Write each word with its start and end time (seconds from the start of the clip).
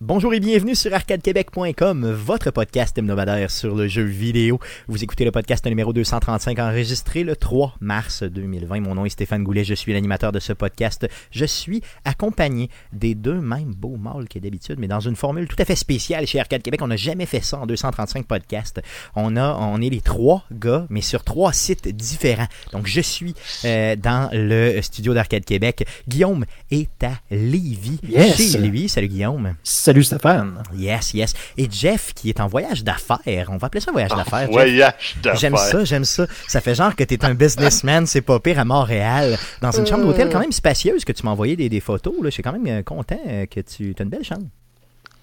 Bonjour 0.00 0.32
et 0.32 0.38
bienvenue 0.38 0.76
sur 0.76 0.94
arcadequebec.com, 0.94 2.12
votre 2.12 2.52
podcast 2.52 2.96
hebdomadaire 2.96 3.50
sur 3.50 3.74
le 3.74 3.88
jeu 3.88 4.04
vidéo. 4.04 4.60
Vous 4.86 5.02
écoutez 5.02 5.24
le 5.24 5.32
podcast 5.32 5.66
numéro 5.66 5.92
235 5.92 6.56
enregistré 6.60 7.24
le 7.24 7.34
3 7.34 7.74
mars 7.80 8.22
2020. 8.22 8.78
Mon 8.82 8.94
nom 8.94 9.06
est 9.06 9.08
Stéphane 9.10 9.42
Goulet, 9.42 9.64
je 9.64 9.74
suis 9.74 9.92
l'animateur 9.92 10.30
de 10.30 10.38
ce 10.38 10.52
podcast. 10.52 11.08
Je 11.32 11.44
suis 11.44 11.82
accompagné 12.04 12.70
des 12.92 13.16
deux 13.16 13.40
mêmes 13.40 13.74
beaux 13.74 13.96
mâles 13.96 14.28
que 14.28 14.38
d'habitude, 14.38 14.76
mais 14.78 14.86
dans 14.86 15.00
une 15.00 15.16
formule 15.16 15.48
tout 15.48 15.56
à 15.58 15.64
fait 15.64 15.74
spéciale 15.74 16.28
chez 16.28 16.38
Arcade 16.38 16.62
Québec. 16.62 16.80
On 16.80 16.86
n'a 16.86 16.96
jamais 16.96 17.26
fait 17.26 17.42
ça 17.42 17.58
en 17.58 17.66
235 17.66 18.24
podcasts. 18.24 18.80
On 19.16 19.36
a, 19.36 19.52
on 19.56 19.80
est 19.82 19.90
les 19.90 20.00
trois 20.00 20.44
gars, 20.52 20.86
mais 20.90 21.00
sur 21.00 21.24
trois 21.24 21.52
sites 21.52 21.88
différents. 21.88 22.46
Donc 22.70 22.86
je 22.86 23.00
suis 23.00 23.34
euh, 23.64 23.96
dans 23.96 24.30
le 24.32 24.80
studio 24.80 25.12
d'Arcade 25.12 25.44
Québec. 25.44 25.84
Guillaume 26.06 26.44
est 26.70 27.02
à 27.02 27.14
Lévis, 27.32 27.98
Yes. 28.08 28.52
chez 28.52 28.58
lui. 28.58 28.88
Salut 28.88 29.08
Guillaume. 29.08 29.56
Salut 29.88 30.04
Stéphane. 30.04 30.62
Yes, 30.76 31.14
yes. 31.14 31.32
Et 31.56 31.66
Jeff, 31.70 32.12
qui 32.12 32.28
est 32.28 32.40
en 32.40 32.46
voyage 32.46 32.84
d'affaires. 32.84 33.48
On 33.48 33.56
va 33.56 33.68
appeler 33.68 33.80
ça 33.80 33.90
voyage 33.90 34.10
d'affaires. 34.10 34.46
Voyage 34.50 35.16
d'affaires. 35.22 35.40
J'aime 35.40 35.56
ça, 35.56 35.82
j'aime 35.82 36.04
ça. 36.04 36.26
Ça 36.46 36.60
fait 36.60 36.74
genre 36.74 36.94
que 36.94 37.04
t'es 37.04 37.24
un 37.24 37.32
businessman, 37.32 38.04
c'est 38.06 38.20
pas 38.20 38.38
pire 38.38 38.58
à 38.58 38.66
Montréal, 38.66 39.38
dans 39.62 39.70
une 39.72 39.86
chambre 39.86 40.04
d'hôtel 40.04 40.28
quand 40.30 40.40
même 40.40 40.52
spacieuse 40.52 41.06
que 41.06 41.12
tu 41.12 41.24
m'as 41.24 41.30
envoyé 41.30 41.56
des, 41.56 41.70
des 41.70 41.80
photos. 41.80 42.12
Là. 42.16 42.24
Je 42.24 42.30
suis 42.32 42.42
quand 42.42 42.52
même 42.52 42.66
euh, 42.66 42.82
content 42.82 43.18
euh, 43.26 43.46
que 43.46 43.60
tu 43.60 43.94
as 43.98 44.02
une 44.02 44.10
belle 44.10 44.24
chambre. 44.24 44.44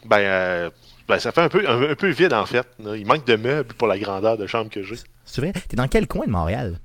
Ben, 0.04 0.18
euh, 0.18 0.70
ben, 1.08 1.20
ça 1.20 1.32
fait 1.32 1.42
un 1.42 1.50
peu, 1.50 1.64
un, 1.70 1.92
un 1.92 1.96
peu 1.96 2.10
vide 2.10 2.34
en 2.34 2.48
fait. 2.48 2.66
là. 2.84 2.96
Il 2.98 3.06
manque 3.06 3.28
de 3.28 3.36
meubles 3.36 3.72
pour 3.76 3.88
la 3.88 4.00
grandeur 4.00 4.36
de 4.36 4.48
chambre 4.48 4.72
que 4.72 4.82
j'ai. 4.82 4.96
C'est 5.26 5.42
vrai? 5.42 5.54
T'es 5.70 5.76
dans 5.78 5.88
quel 5.88 6.08
coin 6.08 6.26
de 6.26 6.32
Montréal? 6.32 6.80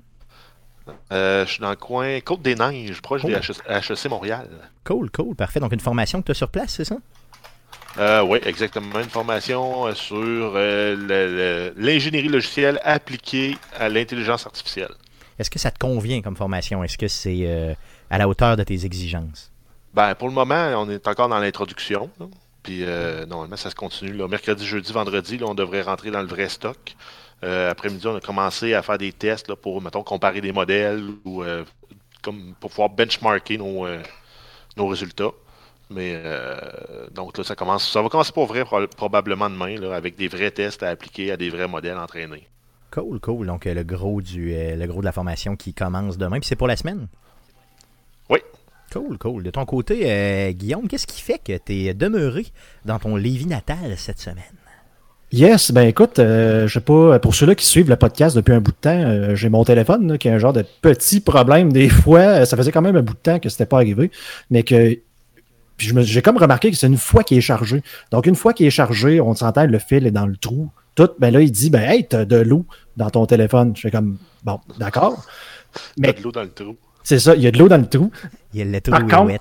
Euh, 1.12 1.47
je 1.47 1.53
suis 1.53 1.61
dans 1.62 1.70
le 1.70 1.77
coin 1.77 2.20
Côte-des-Neiges, 2.20 3.00
proche 3.00 3.22
Oh. 3.25 3.28
des 3.28 3.37
HEC, 3.37 3.56
HEC 3.91 4.11
Montréal. 4.11 4.48
Cool, 4.84 5.11
cool, 5.11 5.34
parfait. 5.34 5.61
Donc 5.61 5.72
une 5.72 5.81
formation 5.81 6.20
que 6.20 6.27
tu 6.27 6.33
as 6.33 6.34
sur 6.34 6.50
place, 6.50 6.75
c'est 6.75 6.84
ça? 6.84 6.97
Euh, 7.98 8.22
oui, 8.22 8.38
exactement. 8.44 9.00
Une 9.00 9.08
formation 9.08 9.86
euh, 9.86 9.94
sur 9.94 10.52
euh, 10.55 11.72
l'ingénierie 11.77 12.28
logicielle 12.28 12.80
appliquée 12.84 13.56
à 13.78 13.88
l'intelligence 13.88 14.47
artificielle. 14.47 14.92
Est-ce 15.38 15.50
que 15.50 15.58
ça 15.58 15.70
te 15.70 15.78
convient 15.78 16.22
comme 16.22 16.36
formation? 16.36 16.84
Est-ce 16.84 16.98
que 16.98 17.08
c'est 17.08 17.41
euh, 17.42 17.74
à 18.10 18.19
la 18.19 18.28
hauteur 18.28 18.56
de 18.56 18.62
tes 18.62 18.84
exigences? 18.84 19.50
Ben, 19.92 20.14
pour 20.14 20.28
le 20.28 20.34
moment, 20.34 20.72
on 20.77 20.88
est 20.88 21.08
encore 21.08 21.28
dans 21.28 21.38
l'introduction. 21.41 22.10
Puis, 22.62 22.84
normalement, 23.27 23.56
ça 23.56 23.70
se 23.70 23.74
continue. 23.74 24.12
Là. 24.12 24.28
Mercredi, 24.28 24.66
jeudi, 24.66 24.92
vendredi, 24.92 25.38
là, 25.38 25.47
on 25.47 25.54
devrait 25.54 25.82
rentrer 25.82 26.10
dans 26.10 26.20
le 26.20 26.28
vrai 26.28 26.48
stock. 26.48 26.94
Après-midi, 27.42 28.06
on 28.06 28.14
a 28.14 28.20
commencé 28.20 28.75
à 28.75 28.82
faire 28.82 28.98
des 28.98 29.12
tests 29.12 29.48
là, 29.48 29.56
pour, 29.56 29.80
mettons, 29.80 30.02
comparer 30.02 30.42
des 30.42 30.52
modèles 30.52 31.02
ou 31.25 31.42
comme 32.22 32.54
pour 32.60 32.70
pouvoir 32.70 32.91
benchmarker 32.91 33.56
nos, 33.56 33.86
nos 34.77 34.86
résultats. 34.86 35.30
Mais 35.92 36.20
euh, 36.24 36.56
donc 37.12 37.36
là, 37.36 37.42
ça 37.42 37.56
commence. 37.56 37.91
Ça 37.91 38.00
va 38.00 38.08
commencer 38.08 38.33
pour 38.33 38.46
vrai 38.46 38.64
pro- 38.64 38.86
probablement 38.96 39.50
demain, 39.50 39.77
là, 39.77 39.94
avec 39.94 40.16
des 40.16 40.28
vrais 40.28 40.52
tests 40.52 40.82
à 40.82 40.88
appliquer 40.88 41.32
à 41.32 41.36
des 41.36 41.50
vrais 41.50 41.66
modèles 41.66 41.98
entraînés. 41.98 42.47
Cool, 42.92 43.19
cool. 43.20 43.47
Donc 43.47 43.66
euh, 43.66 43.74
le 43.74 43.82
gros 43.82 44.20
du 44.20 44.55
euh, 44.55 44.77
le 44.77 44.86
gros 44.86 45.00
de 45.00 45.05
la 45.05 45.12
formation 45.12 45.56
qui 45.56 45.74
commence 45.74 46.16
demain. 46.16 46.38
Puis 46.38 46.47
c'est 46.48 46.56
pour 46.56 46.69
la 46.69 46.76
semaine? 46.76 47.09
Oui. 48.28 48.38
Cool, 48.92 49.19
cool. 49.19 49.42
De 49.42 49.50
ton 49.50 49.65
côté, 49.66 50.03
euh, 50.04 50.53
Guillaume, 50.53 50.88
qu'est-ce 50.88 51.06
qui 51.06 51.20
fait 51.20 51.38
que 51.38 51.56
tu 51.59 51.87
es 51.87 51.94
demeuré 51.94 52.47
dans 52.84 52.98
ton 52.98 53.16
Lévis 53.16 53.47
natal 53.47 53.94
cette 53.97 54.19
semaine? 54.19 54.44
Yes, 55.32 55.70
ben 55.70 55.82
écoute, 55.82 56.19
euh, 56.19 56.66
je 56.66 56.75
sais 56.75 56.81
pas, 56.81 57.20
pour 57.20 57.36
ceux-là 57.36 57.54
qui 57.54 57.65
suivent 57.65 57.88
le 57.88 57.94
podcast 57.94 58.34
depuis 58.34 58.53
un 58.53 58.60
bout 58.60 58.72
de 58.72 58.76
temps, 58.76 58.91
euh, 58.91 59.36
j'ai 59.36 59.48
mon 59.48 59.62
téléphone 59.65 60.10
là, 60.10 60.19
qui 60.19 60.28
a 60.28 60.34
un 60.34 60.38
genre 60.38 60.53
de 60.53 60.65
petit 60.82 61.20
problème 61.20 61.72
des 61.72 61.88
fois. 61.88 62.44
Ça 62.47 62.56
faisait 62.56 62.72
quand 62.72 62.82
même 62.82 62.97
un 62.97 63.03
bout 63.03 63.15
de 63.15 63.19
temps 63.19 63.38
que 63.38 63.48
c'était 63.48 63.66
pas 63.66 63.76
arrivé, 63.76 64.10
mais 64.50 64.65
que 64.65 64.98
puis 65.80 65.91
j'ai 66.04 66.20
comme 66.20 66.36
remarqué 66.36 66.70
que 66.70 66.76
c'est 66.76 66.88
une 66.88 66.98
fois 66.98 67.24
qu'il 67.24 67.38
est 67.38 67.41
chargé. 67.41 67.82
Donc 68.10 68.26
une 68.26 68.34
fois 68.34 68.52
qu'il 68.52 68.66
est 68.66 68.70
chargé, 68.70 69.18
on 69.18 69.34
s'entend, 69.34 69.64
le 69.64 69.78
fil 69.78 70.06
est 70.06 70.10
dans 70.10 70.26
le 70.26 70.36
trou. 70.36 70.70
Tout, 70.94 71.08
ben 71.18 71.32
là, 71.32 71.41
il 71.41 71.50
dit, 71.50 71.70
ben 71.70 71.80
hey, 71.80 72.06
t'as 72.06 72.26
de 72.26 72.36
l'eau 72.36 72.66
dans 72.98 73.08
ton 73.08 73.24
téléphone. 73.24 73.72
Je 73.74 73.80
fais 73.80 73.91
comme, 73.91 74.18
bon, 74.44 74.60
d'accord. 74.78 75.24
Mais... 75.96 76.08
Mais 76.08 76.12
de 76.12 76.22
l'eau 76.22 76.32
dans 76.32 76.42
le 76.42 76.50
trou. 76.50 76.76
c'est 77.02 77.18
ça, 77.18 77.34
il 77.34 77.41
y 77.41 77.46
a 77.46 77.50
de 77.50 77.58
l'eau 77.58 77.68
dans 77.68 77.78
le 77.78 77.86
trou. 77.86 78.10
Il 78.52 78.58
y 78.58 78.62
a 78.62 78.66
le 78.66 78.78
Par 78.82 79.06
contre, 79.06 79.41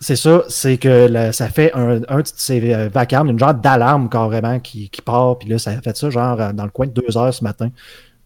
C'est 0.00 0.16
ça, 0.16 0.42
c'est 0.48 0.78
que 0.78 1.30
ça 1.30 1.48
fait 1.48 1.72
un, 1.74 2.00
un 2.08 2.18
de 2.18 2.26
ces 2.34 2.74
euh, 2.74 2.88
vacarmes, 2.88 3.30
une 3.30 3.38
genre 3.38 3.54
d'alarme 3.54 4.08
carrément 4.08 4.58
qui, 4.58 4.90
qui 4.90 5.00
part, 5.00 5.38
puis 5.38 5.48
là, 5.48 5.58
ça 5.60 5.70
a 5.70 5.80
fait 5.80 5.96
ça 5.96 6.10
genre 6.10 6.40
euh, 6.40 6.52
dans 6.52 6.64
le 6.64 6.70
coin 6.70 6.86
de 6.86 6.92
deux 6.92 7.16
heures 7.16 7.32
ce 7.32 7.44
matin. 7.44 7.70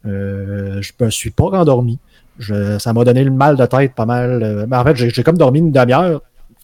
Euh, 0.07 0.81
je 0.81 0.93
me 1.05 1.11
suis 1.11 1.31
pas 1.31 1.45
rendormi. 1.45 1.99
Je, 2.39 2.79
ça 2.79 2.95
m'a 2.95 3.05
donné 3.05 3.25
le 3.25 3.31
mal 3.31 3.57
de 3.57 3.67
tête 3.67 3.95
pas 3.95 4.07
mal. 4.07 4.43
euh, 4.43 4.67
mais 4.67 4.77
en 4.79 4.85
fait, 4.85 4.97
j'ai 4.97 5.23
comme 5.23 5.37
dormi 5.37 5.59
une 5.59 5.71
demi-heure, 5.71 6.23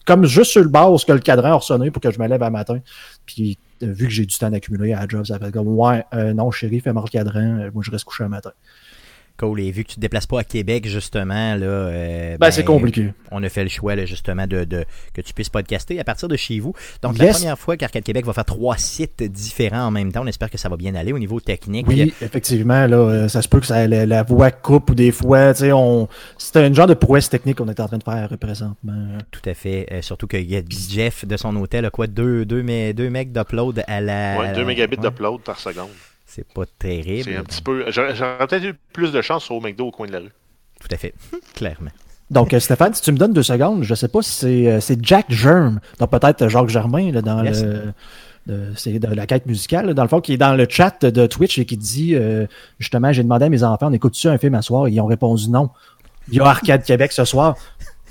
comme 0.09 0.25
juste 0.25 0.53
sur 0.53 0.63
le 0.63 0.69
bord 0.69 1.05
que 1.05 1.11
le 1.11 1.19
cadran 1.19 1.51
a 1.51 1.53
ressonné 1.53 1.91
pour 1.91 2.01
que 2.01 2.09
je 2.09 2.17
me 2.17 2.27
lève 2.27 2.41
à 2.41 2.49
matin. 2.49 2.79
Puis 3.27 3.59
euh, 3.83 3.93
vu 3.93 4.07
que 4.07 4.11
j'ai 4.11 4.25
du 4.25 4.35
temps 4.35 4.49
d'accumuler 4.49 4.91
à 4.91 5.01
la 5.01 5.07
job, 5.07 5.23
ça 5.23 5.37
fait 5.37 5.51
comme 5.51 5.67
ouais, 5.67 6.03
euh, 6.15 6.33
non, 6.33 6.49
chérie, 6.49 6.79
fais-moi 6.79 7.03
le 7.05 7.11
cadran, 7.11 7.59
euh, 7.59 7.69
moi 7.71 7.83
je 7.85 7.91
reste 7.91 8.05
couché 8.05 8.23
un 8.23 8.27
matin. 8.27 8.51
Cool. 9.39 9.61
Et 9.61 9.71
vu 9.71 9.83
que 9.83 9.89
tu 9.89 9.95
te 9.95 9.99
déplaces 10.01 10.27
pas 10.27 10.41
à 10.41 10.43
Québec, 10.43 10.87
justement, 10.87 11.55
là. 11.55 11.65
euh, 11.65 12.37
Ben, 12.39 12.51
c'est 12.51 12.63
compliqué. 12.65 13.13
On 13.31 13.41
a 13.43 13.49
fait 13.49 13.63
le 13.63 13.69
choix, 13.69 13.95
là, 13.95 14.05
justement, 14.05 14.45
de, 14.47 14.65
de- 14.65 14.85
que 15.13 15.21
tu 15.21 15.33
puisses 15.33 15.49
podcaster 15.49 15.99
à 15.99 16.03
partir 16.03 16.27
de 16.27 16.35
chez 16.35 16.59
vous. 16.59 16.73
Donc, 17.01 17.17
la 17.17 17.27
première 17.27 17.57
fois 17.57 17.77
qu'Arcade 17.77 18.03
Québec 18.03 18.25
va 18.25 18.33
faire 18.33 18.45
trois 18.45 18.77
sites 18.77 19.23
différents 19.23 19.85
en 19.85 19.91
même 19.91 20.11
temps, 20.11 20.23
on 20.23 20.27
espère 20.27 20.49
que 20.49 20.57
ça 20.57 20.67
va 20.69 20.75
bien 20.77 20.93
aller 20.95 21.13
au 21.13 21.19
niveau 21.19 21.39
technique. 21.39 21.87
Oui, 21.87 22.13
effectivement, 22.21 22.85
là, 22.87 22.97
euh, 22.97 23.27
ça 23.29 23.41
se 23.41 23.47
peut 23.47 23.59
que 23.59 23.65
ça, 23.65 23.87
la, 23.87 24.05
la 24.05 24.23
voix 24.23 24.51
coupe 24.51 24.89
ou 24.91 24.95
des 24.95 25.11
fois, 25.11 25.53
tu 25.53 25.61
sais, 25.61 25.71
on, 25.71 26.07
c'était 26.37 26.67
une 26.67 26.75
genre 26.75 26.87
de 26.87 26.93
prouesse 26.93 27.29
technique 27.29 27.57
qu'on 27.57 27.69
est 27.69 27.79
en 27.79 27.87
train 27.87 27.97
de 27.97 28.03
faire 28.03 28.29
présentement. 28.39 29.17
Tout 29.31 29.41
à 29.49 29.53
fait. 29.53 29.87
Euh, 29.91 30.01
surtout 30.01 30.27
qu'il 30.27 30.49
y 30.49 30.57
a 30.57 30.61
Jeff 30.67 31.25
de 31.25 31.37
son 31.37 31.55
hôtel, 31.55 31.85
a 31.85 31.89
quoi, 31.89 32.07
2 32.07 32.43
deux, 32.45 32.63
deux, 32.63 32.93
deux 32.93 33.09
mecs 33.09 33.31
d'upload 33.31 33.83
à 33.87 34.01
la. 34.01 34.37
Ouais, 34.39 34.53
2 34.53 34.65
mégabits 34.65 34.97
ouais. 34.97 35.09
d'upload 35.09 35.41
par 35.41 35.59
seconde. 35.59 35.87
C'est 36.31 36.47
pas 36.53 36.63
terrible. 36.77 37.23
C'est 37.23 37.35
un 37.35 37.43
petit 37.43 37.61
peu. 37.61 37.85
J'aurais 37.89 38.13
peut-être 38.47 38.63
eu 38.63 38.75
plus 38.93 39.11
de 39.11 39.21
chance 39.21 39.49
au 39.49 39.59
McDo 39.59 39.87
au 39.87 39.91
coin 39.91 40.05
de 40.07 40.11
la 40.13 40.19
rue. 40.19 40.31
Tout 40.79 40.87
à 40.91 40.97
fait. 40.97 41.13
Clairement. 41.55 41.89
Donc, 42.29 42.53
euh, 42.53 42.59
Stéphane, 42.59 42.93
si 42.93 43.01
tu 43.01 43.11
me 43.11 43.17
donnes 43.17 43.33
deux 43.33 43.41
secondes, 43.43 43.81
je 43.83 43.95
sais 43.95 44.07
pas 44.07 44.21
si 44.21 44.31
c'est, 44.31 44.67
euh, 44.93 44.95
Jack 45.01 45.25
Germ, 45.29 45.79
donc 45.99 46.11
peut-être 46.11 46.47
Jacques 46.47 46.69
Germain, 46.69 47.11
là, 47.11 47.21
dans 47.23 47.43
Yes. 47.43 47.63
le. 47.63 47.93
de- 48.45 48.71
c'est 48.75 48.97
de 48.99 49.07
la 49.13 49.25
quête 49.27 49.45
musicale, 49.47 49.87
là, 49.87 49.93
dans 49.95 50.03
le 50.03 50.07
fond, 50.09 50.21
qui 50.21 50.33
est 50.33 50.37
dans 50.37 50.53
le 50.55 50.65
chat 50.69 51.03
de 51.05 51.25
Twitch 51.27 51.57
et 51.57 51.65
qui 51.65 51.77
dit 51.77 52.15
euh, 52.15 52.45
justement, 52.79 53.11
j'ai 53.11 53.23
demandé 53.23 53.45
à 53.45 53.49
mes 53.49 53.63
enfants, 53.63 53.87
on 53.87 53.93
écoute-tu 53.93 54.27
un 54.27 54.37
film 54.37 54.53
à 54.55 54.61
soir? 54.61 54.87
Et 54.87 54.91
ils 54.91 55.01
ont 55.01 55.05
répondu 55.07 55.49
non. 55.49 55.69
Il 56.29 56.35
y 56.35 56.39
a 56.39 56.45
Arcade 56.45 56.83
Québec 56.83 57.11
ce 57.11 57.25
soir. 57.25 57.55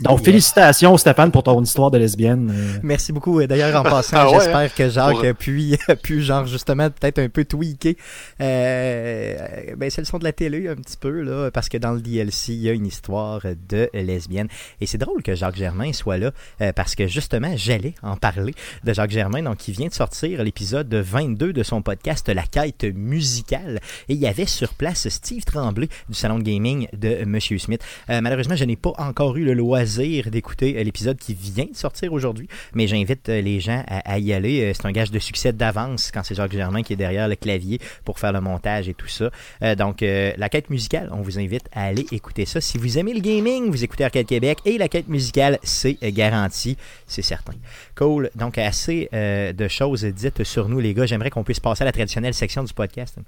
Donc, 0.00 0.18
Yes. 0.18 0.24
félicitations, 0.26 0.96
Stéphane, 0.96 1.30
pour 1.30 1.42
ton 1.42 1.62
histoire 1.62 1.90
de 1.90 1.98
lesbienne. 1.98 2.52
euh. 2.54 2.78
Merci 2.82 3.12
beaucoup. 3.12 3.44
D'ailleurs, 3.46 3.74
en 3.80 3.82
passant, 3.88 4.16
Ah 4.18 4.28
ouais, 4.30 4.34
j'espère 4.38 4.74
que 4.74 4.88
Jacques 4.88 5.24
a 5.24 5.34
pu, 5.34 5.76
a 5.88 5.96
pu, 5.96 6.22
genre, 6.22 6.46
justement, 6.46 6.88
peut-être 6.90 7.18
un 7.18 7.28
peu 7.28 7.44
tweaker. 7.44 7.94
Euh, 8.40 9.74
ben, 9.76 9.90
c'est 9.90 10.00
le 10.00 10.04
son 10.06 10.18
de 10.18 10.24
la 10.24 10.32
télé, 10.32 10.68
un 10.68 10.76
petit 10.76 10.96
peu, 10.96 11.20
là, 11.22 11.50
parce 11.50 11.68
que 11.68 11.78
dans 11.78 11.92
le 11.92 12.00
DLC, 12.00 12.52
il 12.52 12.60
y 12.62 12.68
a 12.68 12.72
une 12.72 12.86
histoire 12.86 13.40
de 13.68 13.88
lesbienne. 13.92 14.48
Et 14.80 14.86
c'est 14.86 14.98
drôle 14.98 15.22
que 15.22 15.34
Jacques 15.34 15.56
Germain 15.56 15.92
soit 15.92 16.18
là, 16.18 16.30
euh, 16.60 16.72
parce 16.72 16.94
que, 16.94 17.06
justement, 17.06 17.52
j'allais 17.56 17.94
en 18.02 18.16
parler 18.16 18.54
de 18.84 18.92
Jacques 18.92 19.10
Germain, 19.10 19.42
donc, 19.42 19.56
qui 19.58 19.72
vient 19.72 19.88
de 19.88 19.94
sortir 19.94 20.42
l'épisode 20.44 20.92
22 20.92 21.52
de 21.52 21.62
son 21.62 21.82
podcast 21.82 22.28
La 22.28 22.42
quête 22.44 22.84
musicale. 22.94 23.80
Et 24.08 24.14
il 24.14 24.18
y 24.20 24.26
avait 24.26 24.46
sur 24.46 24.74
place 24.74 25.08
Steve 25.08 25.44
Tremblay 25.44 25.88
du 26.08 26.14
salon 26.14 26.38
de 26.38 26.44
gaming 26.44 26.88
de 26.92 27.24
Monsieur 27.24 27.58
Smith. 27.58 27.82
Euh, 28.10 28.20
malheureusement, 28.20 28.56
je 28.56 28.64
n'ai 28.64 28.76
pas 28.76 28.92
encore 28.98 29.36
eu 29.36 29.44
le 29.44 29.54
loisir 29.54 29.87
d'écouter 29.96 30.76
euh, 30.76 30.82
l'épisode 30.82 31.18
qui 31.18 31.34
vient 31.34 31.64
de 31.64 31.76
sortir 31.76 32.12
aujourd'hui, 32.12 32.48
mais 32.74 32.86
j'invite 32.86 33.28
euh, 33.28 33.40
les 33.40 33.60
gens 33.60 33.84
à, 33.86 34.18
y 34.18 34.32
aller. 34.32 34.62
Euh, 34.62 34.72
C'est 34.74 34.86
un 34.86 34.92
gage 34.92 35.10
de 35.10 35.18
succès 35.18 35.52
d'avance 35.52 36.10
quand 36.12 36.22
c'est 36.22 36.34
Jacques 36.34 36.52
Germain 36.52 36.82
qui 36.82 36.92
est 36.92 36.96
derrière 36.96 37.28
le 37.28 37.36
clavier 37.36 37.80
pour 38.04 38.18
faire 38.18 38.32
le 38.32 38.40
montage 38.40 38.88
et 38.88 38.94
tout 38.94 39.08
ça. 39.08 39.30
Donc, 39.76 40.00
la 40.00 40.48
quête 40.48 40.70
musicale, 40.70 41.10
on 41.12 41.20
vous 41.20 41.38
invite 41.38 41.68
à 41.72 41.84
aller 41.84 42.06
écouter 42.12 42.46
ça. 42.46 42.60
Si 42.60 42.78
vous 42.78 42.98
aimez 42.98 43.14
le 43.14 43.20
gaming, 43.20 43.70
vous 43.70 43.84
écoutez 43.84 44.04
Arcade 44.04 44.26
Québec 44.26 44.58
et 44.64 44.78
la 44.78 44.88
quête 44.88 45.08
musicale, 45.08 45.58
c'est 45.62 45.98
garanti, 46.12 46.76
c'est 47.06 47.22
certain. 47.22 47.54
Cool. 47.96 48.30
Donc, 48.34 48.58
assez 48.58 49.08
de 49.12 49.68
choses 49.68 50.04
dites 50.04 50.44
sur 50.44 50.68
nous, 50.68 50.80
les 50.80 50.94
gars. 50.94 51.06
J'aimerais 51.06 51.30
qu'on 51.30 51.44
puisse 51.44 51.60
passer 51.60 51.82
à 51.82 51.86
la 51.86 51.92
traditionnelle 51.92 52.34
section 52.34 52.64
du 52.64 52.72
podcast. 52.72 53.18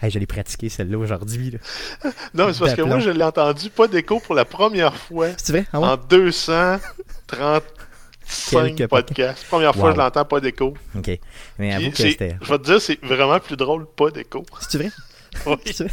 Hey, 0.00 0.12
je 0.12 0.18
l'ai 0.20 0.26
pratiqué 0.26 0.68
celle-là 0.68 0.96
aujourd'hui. 0.96 1.58
Non, 2.32 2.46
mais 2.46 2.52
c'est 2.52 2.60
parce 2.60 2.74
que 2.74 2.82
moi, 2.82 3.00
je 3.00 3.10
l'ai 3.10 3.24
entendu 3.24 3.68
pas 3.68 3.88
d'écho 3.88 4.20
pour 4.20 4.34
la 4.36 4.44
première 4.44 4.96
fois 4.96 5.26
C'est 5.36 5.52
vrai? 5.52 5.66
Ah 5.72 5.80
ouais? 5.80 5.88
en 5.88 5.96
235 5.96 7.62
Quelques 8.50 8.86
podcasts. 8.88 9.44
Première 9.46 9.74
fois, 9.74 9.88
Wow. 9.90 9.94
je 9.94 9.98
l'entends 10.00 10.24
pas 10.24 10.40
d'écho. 10.40 10.74
Ok. 10.96 11.18
Mais 11.58 11.74
avoue 11.74 11.90
que 11.90 11.96
c'était. 11.96 12.36
Je 12.42 12.50
vais 12.50 12.58
te 12.58 12.64
dire, 12.64 12.80
c'est 12.80 12.98
vraiment 13.02 13.38
plus 13.40 13.56
drôle 13.56 13.86
pas 13.96 14.10
d'écho. 14.10 14.44
C'est 14.68 14.78
vrai? 14.78 14.90
Oui. 15.46 15.56
C'est 15.66 15.84
vrai? 15.84 15.92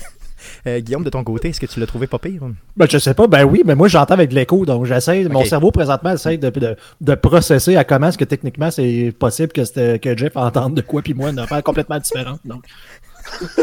Euh, 0.67 0.79
Guillaume, 0.79 1.03
de 1.03 1.09
ton 1.09 1.23
côté, 1.23 1.49
est-ce 1.49 1.59
que 1.59 1.65
tu 1.65 1.79
l'as 1.79 1.87
trouvé 1.87 2.07
pas 2.07 2.19
pire? 2.19 2.41
Ben, 2.77 2.87
je 2.89 2.97
sais 2.99 3.13
pas. 3.13 3.25
Ben 3.27 3.43
oui, 3.45 3.63
mais 3.65 3.73
moi, 3.75 3.87
j'entends 3.87 4.13
avec 4.13 4.31
l'écho. 4.31 4.65
Donc, 4.65 4.85
j'essaie. 4.85 5.23
Mon 5.25 5.43
cerveau, 5.43 5.71
présentement, 5.71 6.11
essaie 6.13 6.37
de, 6.37 6.49
de, 6.49 6.75
de 7.01 7.15
processer 7.15 7.75
à 7.77 7.83
comment 7.83 8.07
est-ce 8.09 8.17
que 8.17 8.25
techniquement, 8.25 8.69
c'est 8.71 9.13
possible 9.17 9.51
que, 9.51 9.65
c'était- 9.65 9.97
que 9.99 10.15
Jeff 10.15 10.35
entende 10.35 10.75
de 10.75 10.81
quoi, 10.81 11.01
puis 11.01 11.13
moi, 11.13 11.29
une 11.31 11.39
affaire 11.39 11.63
complètement 11.63 11.99
différente. 11.99 12.39
Donc, 12.45 12.63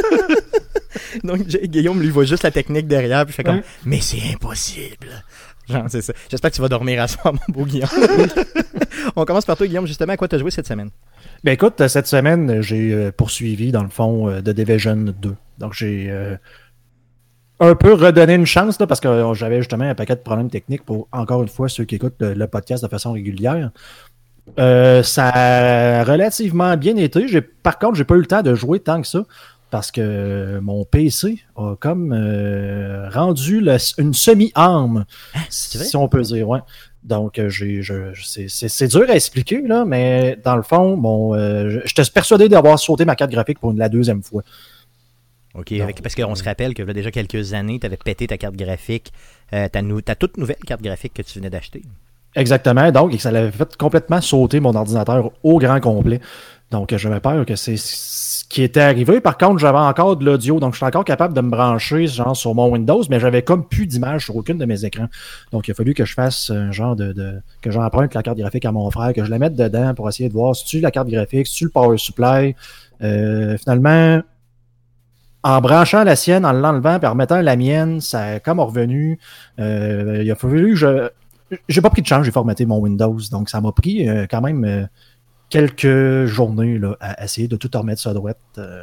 Donc, 1.24 1.46
Guillaume, 1.46 2.00
lui, 2.00 2.10
voit 2.10 2.24
juste 2.24 2.42
la 2.42 2.50
technique 2.50 2.86
derrière, 2.86 3.24
puis 3.24 3.34
fait 3.34 3.44
comme, 3.44 3.56
Ouais. 3.56 3.64
mais 3.84 4.00
c'est 4.00 4.20
impossible. 4.32 5.24
Genre, 5.68 5.84
c'est 5.88 6.02
ça. 6.02 6.12
J'espère 6.30 6.50
que 6.50 6.56
tu 6.56 6.62
vas 6.62 6.68
dormir 6.68 7.02
à 7.02 7.08
soir, 7.08 7.32
mon 7.48 7.54
beau 7.54 7.64
Guillaume. 7.64 7.88
On 9.16 9.24
commence 9.24 9.44
par 9.44 9.56
toi, 9.56 9.66
Guillaume, 9.66 9.86
justement, 9.86 10.12
à 10.12 10.16
quoi 10.16 10.28
t'as 10.28 10.38
joué 10.38 10.50
cette 10.50 10.66
semaine? 10.66 10.90
Ben 11.44 11.52
écoute, 11.52 11.86
cette 11.88 12.06
semaine, 12.06 12.60
j'ai 12.62 12.92
euh, 12.92 13.12
poursuivi 13.12 13.72
dans 13.72 13.82
le 13.82 13.88
fond 13.88 14.28
euh, 14.28 14.40
de 14.40 14.52
Division 14.52 14.96
2. 14.96 15.34
Donc 15.58 15.72
j'ai 15.74 16.10
euh, 16.10 16.36
un 17.60 17.74
peu 17.74 17.94
redonné 17.94 18.34
une 18.34 18.46
chance 18.46 18.78
là, 18.80 18.86
parce 18.86 19.00
que 19.00 19.08
euh, 19.08 19.34
j'avais 19.34 19.58
justement 19.58 19.84
un 19.84 19.94
paquet 19.94 20.16
de 20.16 20.20
problèmes 20.20 20.50
techniques 20.50 20.84
pour 20.84 21.08
encore 21.12 21.42
une 21.42 21.48
fois 21.48 21.68
ceux 21.68 21.84
qui 21.84 21.96
écoutent 21.96 22.20
le, 22.20 22.34
le 22.34 22.46
podcast 22.46 22.82
de 22.82 22.88
façon 22.88 23.12
régulière. 23.12 23.70
Euh, 24.58 25.02
ça 25.02 25.28
a 25.28 26.04
relativement 26.04 26.76
bien 26.76 26.96
été. 26.96 27.24
Par 27.62 27.78
contre, 27.78 27.94
j'ai 27.94 28.04
pas 28.04 28.16
eu 28.16 28.20
le 28.20 28.26
temps 28.26 28.42
de 28.42 28.54
jouer 28.54 28.80
tant 28.80 29.00
que 29.00 29.06
ça 29.06 29.22
parce 29.72 29.90
que 29.90 30.58
mon 30.60 30.84
PC 30.84 31.38
a 31.56 31.76
comme 31.80 32.12
euh, 32.12 33.08
rendu 33.08 33.66
une 33.96 34.12
semi-arme, 34.12 35.06
vrai? 35.32 35.46
si 35.48 35.96
on 35.96 36.08
peut 36.08 36.20
dire. 36.20 36.46
Ouais. 36.46 36.58
Donc, 37.02 37.38
euh, 37.38 37.48
c'est, 38.22 38.86
dur 38.88 39.06
à 39.08 39.14
expliquer, 39.14 39.62
là, 39.62 39.86
mais 39.86 40.38
dans 40.44 40.56
le 40.56 40.62
fond, 40.62 40.98
bon, 40.98 41.34
euh, 41.34 41.80
j'étais 41.86 42.02
persuadé 42.12 42.50
d'avoir 42.50 42.78
sauté 42.78 43.06
ma 43.06 43.16
carte 43.16 43.30
graphique 43.30 43.60
pour 43.60 43.70
une- 43.70 43.78
la 43.78 43.88
deuxième 43.88 44.22
fois. 44.22 44.42
OK, 45.54 45.70
Donc, 45.72 45.80
avec- 45.80 46.02
parce 46.02 46.14
qu'on 46.14 46.34
se 46.34 46.44
rappelle 46.44 46.74
que 46.74 46.82
là, 46.82 46.92
déjà 46.92 47.10
quelques 47.10 47.54
années, 47.54 47.78
tu 47.80 47.86
avais 47.86 47.96
pété 47.96 48.26
ta 48.26 48.36
carte 48.36 48.56
graphique, 48.56 49.10
euh, 49.54 49.68
ta, 49.70 50.14
toute 50.14 50.36
nouvelle 50.36 50.56
carte 50.66 50.82
graphique 50.82 51.14
que 51.14 51.22
tu 51.22 51.38
venais 51.38 51.50
d'acheter. 51.50 51.80
Exactement. 52.36 52.92
Donc, 52.92 53.18
ça 53.18 53.30
l'avait 53.30 53.50
fait 53.50 53.74
complètement 53.76 54.20
sauter 54.20 54.60
mon 54.60 54.74
ordinateur 54.74 55.30
au 55.42 55.58
grand 55.58 55.80
complet. 55.80 56.20
Donc, 56.70 56.92
euh, 56.92 56.98
j'avais 56.98 57.20
peur 57.20 57.44
que 57.44 57.54
c'est 57.54 57.76
ce 57.76 58.11
qui 58.52 58.62
était 58.62 58.80
arrivé. 58.80 59.22
Par 59.22 59.38
contre, 59.38 59.58
j'avais 59.60 59.78
encore 59.78 60.18
de 60.18 60.26
l'audio. 60.26 60.60
Donc, 60.60 60.74
je 60.74 60.76
suis 60.76 60.84
encore 60.84 61.06
capable 61.06 61.32
de 61.32 61.40
me 61.40 61.48
brancher 61.48 62.06
genre 62.06 62.36
sur 62.36 62.54
mon 62.54 62.70
Windows, 62.70 63.02
mais 63.08 63.18
j'avais 63.18 63.40
comme 63.40 63.66
plus 63.66 63.86
d'image 63.86 64.26
sur 64.26 64.36
aucune 64.36 64.58
de 64.58 64.66
mes 64.66 64.84
écrans. 64.84 65.06
Donc, 65.52 65.68
il 65.68 65.70
a 65.70 65.74
fallu 65.74 65.94
que 65.94 66.04
je 66.04 66.12
fasse 66.12 66.50
un 66.50 66.70
genre 66.70 66.94
de, 66.94 67.14
de- 67.14 67.40
que 67.62 67.70
j'emprunte 67.70 68.12
la 68.12 68.22
carte 68.22 68.36
graphique 68.36 68.66
à 68.66 68.70
mon 68.72 68.90
frère, 68.90 69.14
que 69.14 69.24
je 69.24 69.30
la 69.30 69.38
mette 69.38 69.56
dedans 69.56 69.94
pour 69.94 70.06
essayer 70.06 70.28
de 70.28 70.34
voir 70.34 70.54
si 70.54 70.66
tu 70.66 70.80
la 70.80 70.90
carte 70.90 71.08
graphique, 71.08 71.46
si 71.46 71.54
tu 71.54 71.64
le 71.64 71.70
power 71.70 71.96
supply? 71.96 72.54
Euh, 73.02 73.56
finalement, 73.56 74.20
en 75.42 75.60
branchant 75.62 76.04
la 76.04 76.14
sienne, 76.14 76.44
en 76.44 76.52
l'enlevant, 76.52 76.98
puis 76.98 77.06
en 77.08 77.12
remettant 77.12 77.40
la 77.40 77.56
mienne, 77.56 78.02
ça 78.02 78.22
a 78.22 78.38
comme 78.38 78.60
revenu. 78.60 79.18
Euh, 79.60 80.20
il 80.22 80.30
a 80.30 80.34
fallu 80.34 80.72
que 80.72 80.76
je, 80.76 81.08
j'ai 81.70 81.80
pas 81.80 81.88
pris 81.88 82.02
de 82.02 82.06
chance, 82.06 82.26
j'ai 82.26 82.30
formaté 82.30 82.66
mon 82.66 82.80
Windows. 82.80 83.16
Donc, 83.30 83.48
ça 83.48 83.62
m'a 83.62 83.72
pris 83.72 84.06
euh, 84.06 84.26
quand 84.30 84.42
même 84.42 84.62
euh, 84.66 84.84
quelques 85.52 86.24
journées 86.26 86.78
là, 86.78 86.96
à 87.00 87.22
essayer 87.24 87.46
de 87.46 87.56
tout 87.56 87.70
remettre 87.74 88.00
ça 88.00 88.14
droite. 88.14 88.38
euh. 88.58 88.82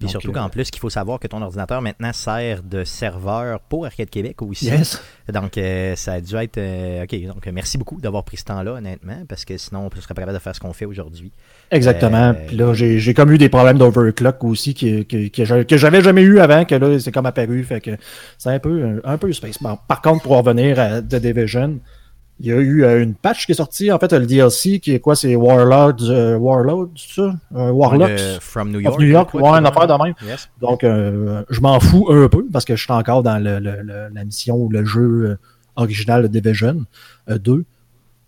Puis 0.00 0.08
surtout 0.08 0.30
euh, 0.30 0.34
qu'en 0.34 0.48
plus, 0.48 0.70
qu'il 0.70 0.78
faut 0.78 0.90
savoir 0.90 1.18
que 1.18 1.26
ton 1.26 1.42
ordinateur 1.42 1.82
maintenant 1.82 2.12
sert 2.12 2.62
de 2.62 2.84
serveur 2.84 3.58
pour 3.68 3.84
Arcade 3.84 4.08
Québec 4.08 4.40
aussi. 4.42 4.66
Yes. 4.66 5.02
Donc, 5.32 5.58
euh, 5.58 5.96
ça 5.96 6.12
a 6.12 6.20
dû 6.20 6.36
être. 6.36 6.56
euh, 6.56 7.02
OK, 7.02 7.20
donc 7.26 7.44
euh, 7.44 7.50
merci 7.52 7.78
beaucoup 7.78 8.00
d'avoir 8.00 8.22
pris 8.22 8.36
ce 8.36 8.44
temps-là, 8.44 8.74
honnêtement, 8.74 9.24
parce 9.28 9.44
que 9.44 9.58
sinon, 9.58 9.88
on 9.92 10.00
serait 10.00 10.14
pas 10.14 10.20
capable 10.22 10.34
de 10.38 10.42
faire 10.42 10.54
ce 10.54 10.60
qu'on 10.60 10.72
fait 10.72 10.84
aujourd'hui. 10.84 11.32
Exactement. 11.72 12.28
Euh, 12.28 12.32
Puis 12.46 12.56
là, 12.56 12.74
j'ai, 12.74 13.12
comme 13.12 13.32
eu 13.32 13.38
des 13.38 13.48
problèmes 13.48 13.76
d'overclock 13.78 14.44
aussi 14.44 14.72
que, 14.72 15.04
j'a- 15.44 15.64
que 15.64 15.76
j'avais 15.76 16.00
jamais 16.00 16.22
eu 16.22 16.38
avant, 16.38 16.64
que 16.64 16.76
là, 16.76 16.96
c'est 17.00 17.10
comme 17.10 17.26
apparu. 17.26 17.64
Fait 17.64 17.80
que 17.80 17.90
c'est 18.38 18.50
un 18.50 18.60
peu, 18.60 19.00
un 19.02 19.18
peu 19.18 19.32
space. 19.32 19.60
Bon, 19.60 19.76
par 19.88 20.00
contre, 20.00 20.22
pour 20.22 20.36
revenir 20.36 20.78
à 20.78 21.02
The 21.02 21.16
Division, 21.16 21.80
il 22.40 22.46
y 22.46 22.52
a 22.52 22.56
eu 22.56 22.84
euh, 22.84 23.02
une 23.02 23.14
patch 23.14 23.46
qui 23.46 23.52
est 23.52 23.54
sortie. 23.56 23.90
En 23.90 23.98
fait, 23.98 24.12
le 24.12 24.26
DLC 24.26 24.78
qui 24.80 24.92
est 24.94 25.00
quoi? 25.00 25.16
C'est 25.16 25.34
Warlords, 25.34 25.96
euh, 26.08 26.36
Warlords, 26.36 26.88
ça? 26.96 27.34
Euh, 27.56 27.70
Warlocks. 27.70 28.10
Le 28.10 28.38
From 28.40 28.70
New 28.70 28.78
Of 28.78 28.84
York. 28.84 29.00
New 29.00 29.06
York, 29.08 29.30
quoi, 29.32 29.42
ouais, 29.52 29.58
une 29.58 29.66
affaire 29.66 29.86
de 29.86 30.04
même. 30.04 30.14
Yes. 30.26 30.48
Donc, 30.60 30.84
euh, 30.84 31.42
je 31.50 31.60
m'en 31.60 31.80
fous 31.80 32.06
un 32.10 32.28
peu 32.28 32.46
parce 32.52 32.64
que 32.64 32.76
je 32.76 32.82
suis 32.84 32.92
encore 32.92 33.22
dans 33.22 33.38
le, 33.42 33.58
le- 33.58 33.82
le- 33.82 34.08
la 34.14 34.24
mission 34.24 34.56
ou 34.56 34.68
le 34.68 34.84
jeu 34.84 35.00
euh, 35.00 35.38
original 35.76 36.22
de 36.22 36.28
Division 36.40 36.84
euh, 37.30 37.38
2. 37.38 37.64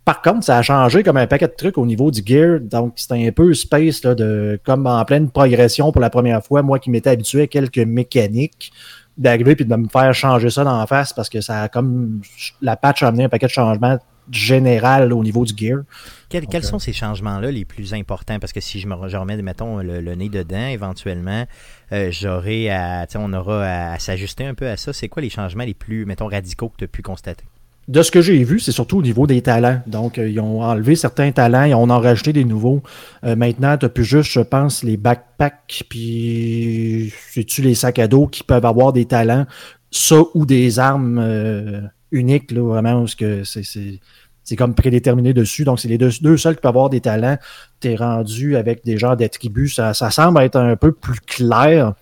Par 0.05 0.23
contre, 0.23 0.43
ça 0.45 0.57
a 0.59 0.63
changé 0.63 1.03
comme 1.05 1.19
un 1.19 1.27
paquet 1.29 1.47
de 1.47 1.55
trucs 1.57 1.79
au 1.79 1.87
niveau 1.87 2.11
du 2.11 2.23
gear. 2.25 2.59
Donc, 2.61 2.95
c'était 2.97 3.27
un 3.29 3.31
peu 3.31 3.55
space, 3.55 4.03
là, 4.03 4.15
de, 4.17 4.59
comme 4.65 4.87
en 4.87 5.05
pleine 5.05 5.31
progression 5.31 5.93
pour 5.93 6.01
la 6.01 6.11
première 6.11 6.43
fois. 6.45 6.63
Moi 6.63 6.79
qui 6.81 6.91
m'étais 6.91 7.11
habitué 7.11 7.43
à 7.43 7.47
quelques 7.47 7.79
mécaniques, 7.79 8.73
d'arriver 9.21 9.55
puis 9.55 9.65
de 9.65 9.77
me 9.77 9.89
faire 9.89 10.13
changer 10.13 10.51
ça 10.51 10.65
dans 10.65 10.79
la 10.79 10.87
face 10.87 11.13
parce 11.13 11.29
que 11.29 11.41
ça 11.41 11.63
a 11.63 11.69
comme. 11.69 12.21
La 12.61 12.77
patch 12.77 13.03
a 13.03 13.09
amené 13.09 13.25
un 13.25 13.29
paquet 13.29 13.47
de 13.47 13.53
changements 13.53 13.99
général 14.31 15.13
au 15.13 15.23
niveau 15.23 15.45
du 15.45 15.55
gear. 15.57 15.83
Quels, 16.29 16.65
sont 16.65 16.79
ces 16.79 16.93
changements-là 16.93 17.51
les 17.51 17.65
plus 17.65 17.95
importants? 17.95 18.39
Parce 18.39 18.53
que 18.53 18.61
si 18.61 18.81
je 18.81 18.87
me 18.87 19.09
je 19.09 19.17
remets, 19.17 19.37
mettons, 19.43 19.79
le, 19.79 20.01
le 20.01 20.15
nez 20.15 20.29
dedans, 20.29 20.69
éventuellement, 20.69 21.47
euh, 21.93 22.11
j'aurai 22.13 22.71
à, 22.71 23.07
tu 23.07 23.13
sais, 23.13 23.19
on 23.21 23.33
aura 23.33 23.65
à, 23.65 23.93
à 23.93 23.99
s'ajuster 23.99 24.47
un 24.47 24.55
peu 24.55 24.69
à 24.69 24.77
ça. 24.77 24.93
C'est 24.93 25.09
quoi 25.09 25.23
les 25.23 25.31
changements 25.31 25.65
les 25.65 25.75
plus, 25.75 26.07
mettons, 26.07 26.29
radicaux 26.29 26.69
que 26.69 26.77
tu 26.79 26.85
as 26.85 26.89
pu 26.89 27.03
constater? 27.03 27.45
De 27.91 28.03
ce 28.03 28.13
que 28.13 28.21
j'ai 28.21 28.45
vu, 28.45 28.61
c'est 28.61 28.71
surtout 28.71 28.99
au 28.99 29.03
niveau 29.03 29.27
des 29.27 29.43
talents. 29.43 29.81
Donc, 29.89 30.17
euh, 30.17 30.29
ils 30.29 30.39
ont 30.39 30.63
enlevé 30.63 30.95
certains 30.95 31.33
talents, 31.33 31.65
ils 31.65 31.75
en 31.75 31.91
ont 31.91 31.99
rajouté 31.99 32.33
des 32.33 32.45
nouveaux. 32.45 32.85
Euh, 33.25 33.35
maintenant, 33.35 33.77
tu 33.77 33.89
plus 33.89 34.05
juste, 34.05 34.31
je 34.31 34.39
pense, 34.39 34.85
les 34.85 34.97
backpacks, 34.97 35.83
puis 35.89 37.13
c'est-tu 37.31 37.63
les 37.63 37.75
sacs 37.75 37.99
à 37.99 38.07
dos 38.07 38.29
qui 38.29 38.45
peuvent 38.45 38.65
avoir 38.65 38.93
des 38.93 39.07
talents, 39.07 39.45
ça 39.91 40.23
ou 40.35 40.47
des 40.47 40.79
armes 40.79 41.19
euh, 41.21 41.81
uniques, 42.13 42.53
vraiment, 42.53 43.01
parce 43.01 43.17
que 43.17 43.43
c'est, 43.43 44.57
comme 44.57 44.77
prédéterminé 44.77 45.35
dessus. 45.35 45.65
Donc, 45.65 45.81
c'est 45.81 45.89
les 45.89 45.99
deux, 45.99 46.37
seuls 46.37 46.55
qui 46.55 46.61
peuvent 46.61 46.69
avoir 46.69 46.91
des 46.91 47.01
talents. 47.01 47.39
T'es 47.81 47.97
rendu 47.97 48.55
avec 48.55 48.85
des 48.85 48.99
genres 48.99 49.17
d'attributs. 49.17 49.69
Ça, 49.69 49.95
ça 49.95 50.13
semble 50.13 50.41
être 50.43 50.55
un 50.55 50.77
peu 50.77 50.93
plus 50.93 51.19
clair 51.19 51.95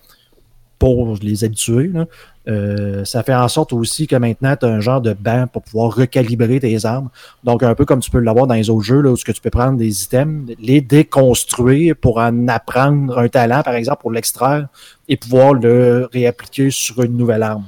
pour 0.77 1.17
les 1.23 1.43
habitués. 1.43 1.91
Euh, 2.47 3.05
ça 3.05 3.21
fait 3.21 3.35
en 3.35 3.47
sorte 3.47 3.73
aussi 3.73 4.07
que 4.07 4.15
maintenant, 4.15 4.55
tu 4.55 4.65
as 4.65 4.69
un 4.69 4.79
genre 4.79 5.01
de 5.01 5.13
banc 5.13 5.45
pour 5.47 5.61
pouvoir 5.61 5.93
recalibrer 5.93 6.59
tes 6.59 6.85
armes. 6.85 7.09
Donc, 7.43 7.63
un 7.63 7.75
peu 7.75 7.85
comme 7.85 7.99
tu 7.99 8.09
peux 8.09 8.19
l'avoir 8.19 8.47
dans 8.47 8.55
les 8.55 8.69
autres 8.69 8.85
jeux, 8.85 9.01
là, 9.01 9.11
où 9.11 9.17
ce 9.17 9.25
que 9.25 9.31
tu 9.31 9.41
peux 9.41 9.49
prendre 9.49 9.77
des 9.77 10.03
items, 10.03 10.55
les 10.59 10.81
déconstruire 10.81 11.95
pour 11.95 12.17
en 12.17 12.47
apprendre 12.47 13.19
un 13.19 13.27
talent, 13.27 13.61
par 13.61 13.75
exemple, 13.75 14.01
pour 14.01 14.11
l'extraire, 14.11 14.67
et 15.07 15.17
pouvoir 15.17 15.53
le 15.53 16.09
réappliquer 16.11 16.71
sur 16.71 17.01
une 17.03 17.17
nouvelle 17.17 17.43
arme. 17.43 17.67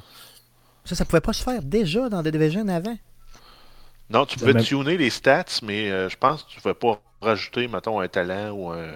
Ça, 0.86 0.96
ça 0.96 1.06
pouvait 1.06 1.22
pas 1.22 1.34
se 1.34 1.44
faire 1.44 1.62
déjà 1.62 2.10
dans 2.10 2.24
The 2.24 2.30
Division 2.30 2.68
avant? 2.68 2.98
Non, 4.10 4.26
tu 4.26 4.40
pouvais 4.40 4.54
même- 4.54 4.64
tuner 4.64 4.98
les 4.98 5.10
stats, 5.10 5.46
mais 5.64 5.92
euh, 5.92 6.10
je 6.10 6.18
pense 6.18 6.44
que 6.44 6.50
tu 6.50 6.58
ne 6.58 6.62
pouvais 6.62 6.74
pas 6.74 7.02
rajouter, 7.22 7.68
mettons, 7.68 8.00
un 8.00 8.08
talent 8.08 8.52
ou 8.52 8.70
un, 8.70 8.94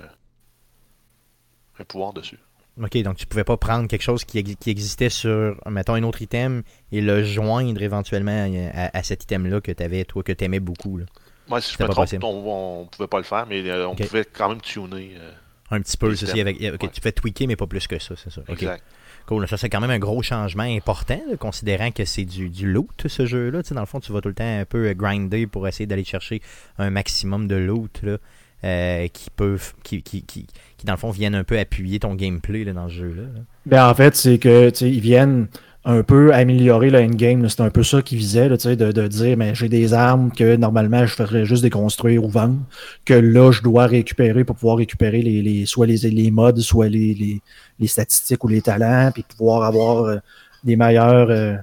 un 1.80 1.84
pouvoir 1.84 2.12
dessus. 2.12 2.40
OK, 2.82 2.98
donc 3.04 3.16
tu 3.16 3.26
pouvais 3.26 3.44
pas 3.46 3.56
prendre 3.58 3.88
quelque 3.88 4.02
chose 4.02 4.26
qui, 4.26 4.38
ex- 4.40 4.56
qui 4.60 4.70
existait 4.70 5.10
sur, 5.10 5.56
mettons, 5.70 5.94
un 5.94 6.04
autre 6.04 6.22
item 6.22 6.62
et 6.92 7.00
le 7.02 7.24
joindre 7.24 7.82
éventuellement 7.82 8.50
à, 8.74 8.98
à 8.98 9.04
cet 9.04 9.24
item-là 9.24 9.62
que 9.62 9.72
tu 9.72 9.82
avais, 9.82 10.04
toi, 10.04 10.24
que 10.24 10.34
tu 10.34 10.44
aimais 10.44 10.60
beaucoup. 10.60 10.98
là. 10.98 11.06
Moi, 11.48 11.62
si 11.62 11.70
je 11.78 11.84
me 11.84 11.88
pas 11.88 11.94
trompe, 11.94 12.06
possible. 12.06 12.24
on 12.26 12.88
pouvait 12.92 13.08
pas 13.08 13.18
le 13.20 13.24
faire, 13.24 13.46
mais 13.48 13.62
euh, 13.70 13.88
on 13.88 13.96
pouvait 13.96 14.26
quand 14.26 14.50
même 14.50 14.60
tuner. 14.62 15.12
euh, 15.18 15.32
Un 15.72 15.80
petit 15.80 15.96
peu, 15.96 16.14
ceci 16.16 16.42
avec. 16.42 16.58
OK, 16.58 16.84
Ouais. 16.84 16.90
tu 16.92 17.02
fais 17.02 17.12
tweaker, 17.12 17.48
mais 17.48 17.56
pas 17.56 17.68
plus 17.68 17.88
que 17.88 17.98
ça, 18.00 18.16
c'est 18.18 18.32
ça. 18.32 18.42
Exact. 18.50 18.84
Cool. 19.28 19.48
Ça, 19.48 19.58
c'est 19.58 19.70
quand 19.70 19.80
même 19.80 19.90
un 19.90 19.98
gros 19.98 20.22
changement 20.22 20.64
important, 20.64 21.20
là, 21.30 21.36
considérant 21.38 21.90
que 21.92 22.04
c'est 22.06 22.26
du, 22.26 22.50
du 22.50 22.72
loot, 22.72 23.08
ce 23.08 23.26
jeu-là. 23.26 23.64
Tu 23.64 23.70
sais, 23.70 23.76
dans 23.76 23.82
le 23.82 23.88
fond, 23.88 24.00
tu 24.00 24.12
vas 24.12 24.22
tout 24.22 24.28
le 24.30 24.36
temps 24.36 24.60
un 24.60 24.66
peu 24.66 24.94
grinder 24.94 25.48
pour 25.48 25.68
essayer 25.68 25.88
d'aller 25.88 26.04
chercher 26.04 26.42
un 26.78 26.90
maximum 26.92 27.48
de 27.48 27.56
loot 27.56 28.02
là, 28.04 28.18
euh, 28.64 29.08
qui 29.08 29.30
peuvent. 29.30 29.74
Qui, 29.84 30.02
qui, 30.02 30.24
qui, 30.24 30.48
qui, 30.78 30.86
dans 30.86 30.94
le 30.94 31.00
fond, 31.00 31.12
viennent 31.12 31.36
un 31.36 31.44
peu 31.44 31.58
appuyer 31.60 32.00
ton 32.00 32.16
gameplay 32.16 32.64
là, 32.64 32.74
dans 32.74 32.88
ce 32.88 32.94
jeu-là. 32.94 33.24
là. 33.24 33.42
Ben, 33.66 33.90
en 33.90 33.94
fait, 33.96 34.16
c'est 34.16 34.38
que 34.38 34.72
ils 34.84 35.02
viennent 35.02 35.48
un 35.86 36.02
peu 36.02 36.34
améliorer 36.34 36.90
le 36.90 37.00
endgame. 37.00 37.48
C'est 37.48 37.62
un 37.62 37.70
peu 37.70 37.84
ça 37.84 38.02
qu'ils 38.02 38.18
visaient, 38.18 38.50
là, 38.50 38.58
de, 38.58 38.92
de 38.92 39.08
dire 39.08 39.38
mais 39.38 39.54
j'ai 39.54 39.70
des 39.70 39.94
armes 39.94 40.32
que 40.32 40.56
normalement 40.56 41.06
je 41.06 41.14
ferais 41.14 41.46
juste 41.46 41.62
déconstruire 41.62 42.24
ou 42.24 42.28
vendre, 42.28 42.60
que 43.06 43.14
là 43.14 43.52
je 43.52 43.62
dois 43.62 43.86
récupérer 43.86 44.44
pour 44.44 44.56
pouvoir 44.56 44.78
récupérer 44.78 45.22
les, 45.22 45.44
les 45.44 45.66
soit 45.68 45.86
les, 45.86 45.98
les 45.98 46.32
mods, 46.32 46.58
soit 46.58 46.90
les, 46.90 47.14
les, 47.14 47.42
les 47.80 47.88
statistiques 47.88 48.44
ou 48.44 48.48
les 48.48 48.62
talents, 48.64 49.12
puis 49.14 49.24
pouvoir 49.38 49.64
avoir 49.64 50.06
euh, 50.06 50.18
des 50.64 50.76
meilleures 50.76 51.30
euh, 51.30 51.56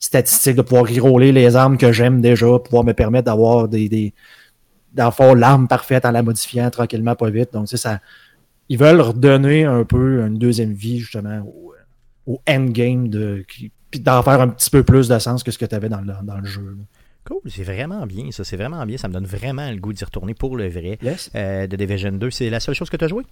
statistiques, 0.00 0.56
de 0.56 0.62
pouvoir 0.62 0.86
reroller 0.86 1.30
les 1.30 1.54
armes 1.54 1.78
que 1.78 1.92
j'aime 1.92 2.20
déjà, 2.20 2.46
pouvoir 2.58 2.82
me 2.82 2.94
permettre 2.94 3.26
d'avoir 3.26 3.68
des, 3.68 3.88
des 3.88 4.12
d'en 4.92 5.10
faire 5.10 5.34
l'arme 5.34 5.68
parfaite 5.68 6.04
en 6.04 6.10
la 6.10 6.22
modifiant 6.22 6.70
tranquillement, 6.70 7.14
pas 7.14 7.30
vite. 7.30 7.52
Donc, 7.52 7.66
tu 7.66 7.70
sais, 7.70 7.76
ça, 7.76 8.00
ils 8.68 8.78
veulent 8.78 9.00
redonner 9.00 9.64
un 9.64 9.84
peu 9.84 10.22
une 10.26 10.38
deuxième 10.38 10.72
vie, 10.72 10.98
justement, 10.98 11.40
au, 11.46 11.74
au 12.26 12.40
endgame, 12.48 13.08
de, 13.08 13.44
qui- 13.48 13.70
puis 13.90 14.00
d'en 14.00 14.22
faire 14.22 14.40
un 14.40 14.48
petit 14.48 14.70
peu 14.70 14.82
plus 14.82 15.08
de 15.08 15.18
sens 15.18 15.42
que 15.42 15.50
ce 15.50 15.58
que 15.58 15.64
tu 15.66 15.74
avais 15.74 15.88
dans 15.88 16.00
le, 16.00 16.12
dans 16.22 16.38
le 16.38 16.44
jeu. 16.44 16.62
là. 16.62 16.84
Cool, 17.24 17.40
c'est 17.48 17.64
vraiment 17.64 18.06
bien, 18.06 18.30
ça. 18.30 18.44
C'est 18.44 18.56
vraiment 18.56 18.84
bien. 18.86 18.96
Ça 18.98 19.08
me 19.08 19.12
donne 19.12 19.26
vraiment 19.26 19.68
le 19.70 19.76
goût 19.78 19.92
d'y 19.92 20.04
retourner 20.04 20.32
pour 20.34 20.56
le 20.56 20.68
vrai. 20.68 20.96
Yes. 21.02 21.30
Euh, 21.34 21.66
de 21.66 21.74
Division 21.76 22.12
2, 22.12 22.30
c'est 22.30 22.50
la 22.50 22.60
seule 22.60 22.76
chose 22.76 22.88
que 22.88 22.96
tu 22.96 23.04
as 23.04 23.08
joué? 23.08 23.24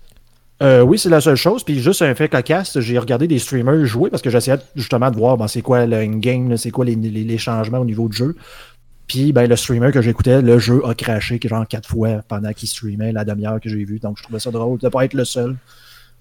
Euh, 0.63 0.83
oui, 0.83 0.99
c'est 0.99 1.09
la 1.09 1.21
seule 1.21 1.37
chose. 1.37 1.63
Puis 1.65 1.81
juste 1.81 2.03
un 2.03 2.15
fait 2.15 2.29
cocasse, 2.29 2.79
j'ai 2.81 2.99
regardé 2.99 3.29
des 3.29 3.39
streamers 3.39 3.85
jouer 3.87 4.11
parce 4.11 4.23
que 4.23 4.31
j'essayais 4.31 4.59
justement 4.75 5.11
de 5.11 5.17
voir 5.17 5.49
c'est 5.49 5.63
quoi 5.63 5.87
le 5.87 6.07
game, 6.19 6.57
c'est 6.57 6.71
quoi 6.71 6.85
les, 6.85 6.97
les, 6.97 7.11
les, 7.11 7.39
changements 7.39 7.79
au 7.79 7.85
niveau 7.85 8.09
de 8.09 8.13
jeu? 8.15 8.37
Puis 9.07 9.33
ben, 9.33 9.49
le 9.49 9.57
streamer 9.57 9.93
que 9.93 10.01
j'écoutais, 10.01 10.41
le 10.41 10.59
jeu 10.59 10.83
a 10.87 10.95
craché 10.95 11.39
genre 11.43 11.67
quatre 11.67 11.89
fois 11.89 12.23
pendant 12.27 12.53
qu'il 12.53 12.69
streamait 12.69 13.13
la 13.13 13.25
demi-heure 13.25 13.61
que 13.61 13.69
j'ai 13.69 13.85
vu. 13.85 13.99
Donc 13.99 14.19
je 14.19 14.23
trouvais 14.23 14.41
ça 14.41 14.51
drôle 14.51 14.79
de 14.79 14.87
ne 14.87 14.91
pas 14.91 15.05
être 15.05 15.15
le 15.15 15.25
seul. 15.25 15.57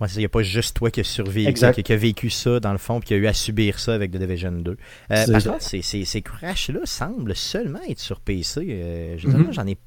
Il 0.02 0.18
n'y 0.18 0.26
a 0.26 0.30
pas 0.30 0.44
juste 0.44 0.76
toi 0.76 0.92
qui 0.92 1.00
a 1.00 1.04
survécu, 1.04 1.54
qui, 1.54 1.94
a 1.94 1.96
vécu 1.96 2.30
ça 2.30 2.60
dans 2.60 2.74
le 2.74 2.78
fond, 2.78 3.00
puis 3.00 3.08
qui 3.08 3.14
a 3.14 3.18
eu 3.18 3.28
à 3.28 3.34
subir 3.34 3.80
ça 3.80 3.94
avec 3.94 4.12
The 4.12 4.18
Division 4.18 4.52
2. 4.52 4.72
Euh, 5.12 5.26
par 5.32 5.44
contre, 5.44 5.62
ces, 5.62 5.82
ces, 5.82 6.04
ces 6.04 6.22
crashs-là 6.22 6.82
semblent 6.84 7.36
seulement 7.36 7.80
être 7.88 8.00
sur 8.00 8.20
PC. 8.20 8.68
Euh, 8.70 9.18
mm-hmm. 9.18 9.54
J'en 9.54 9.66
ai 9.66 9.78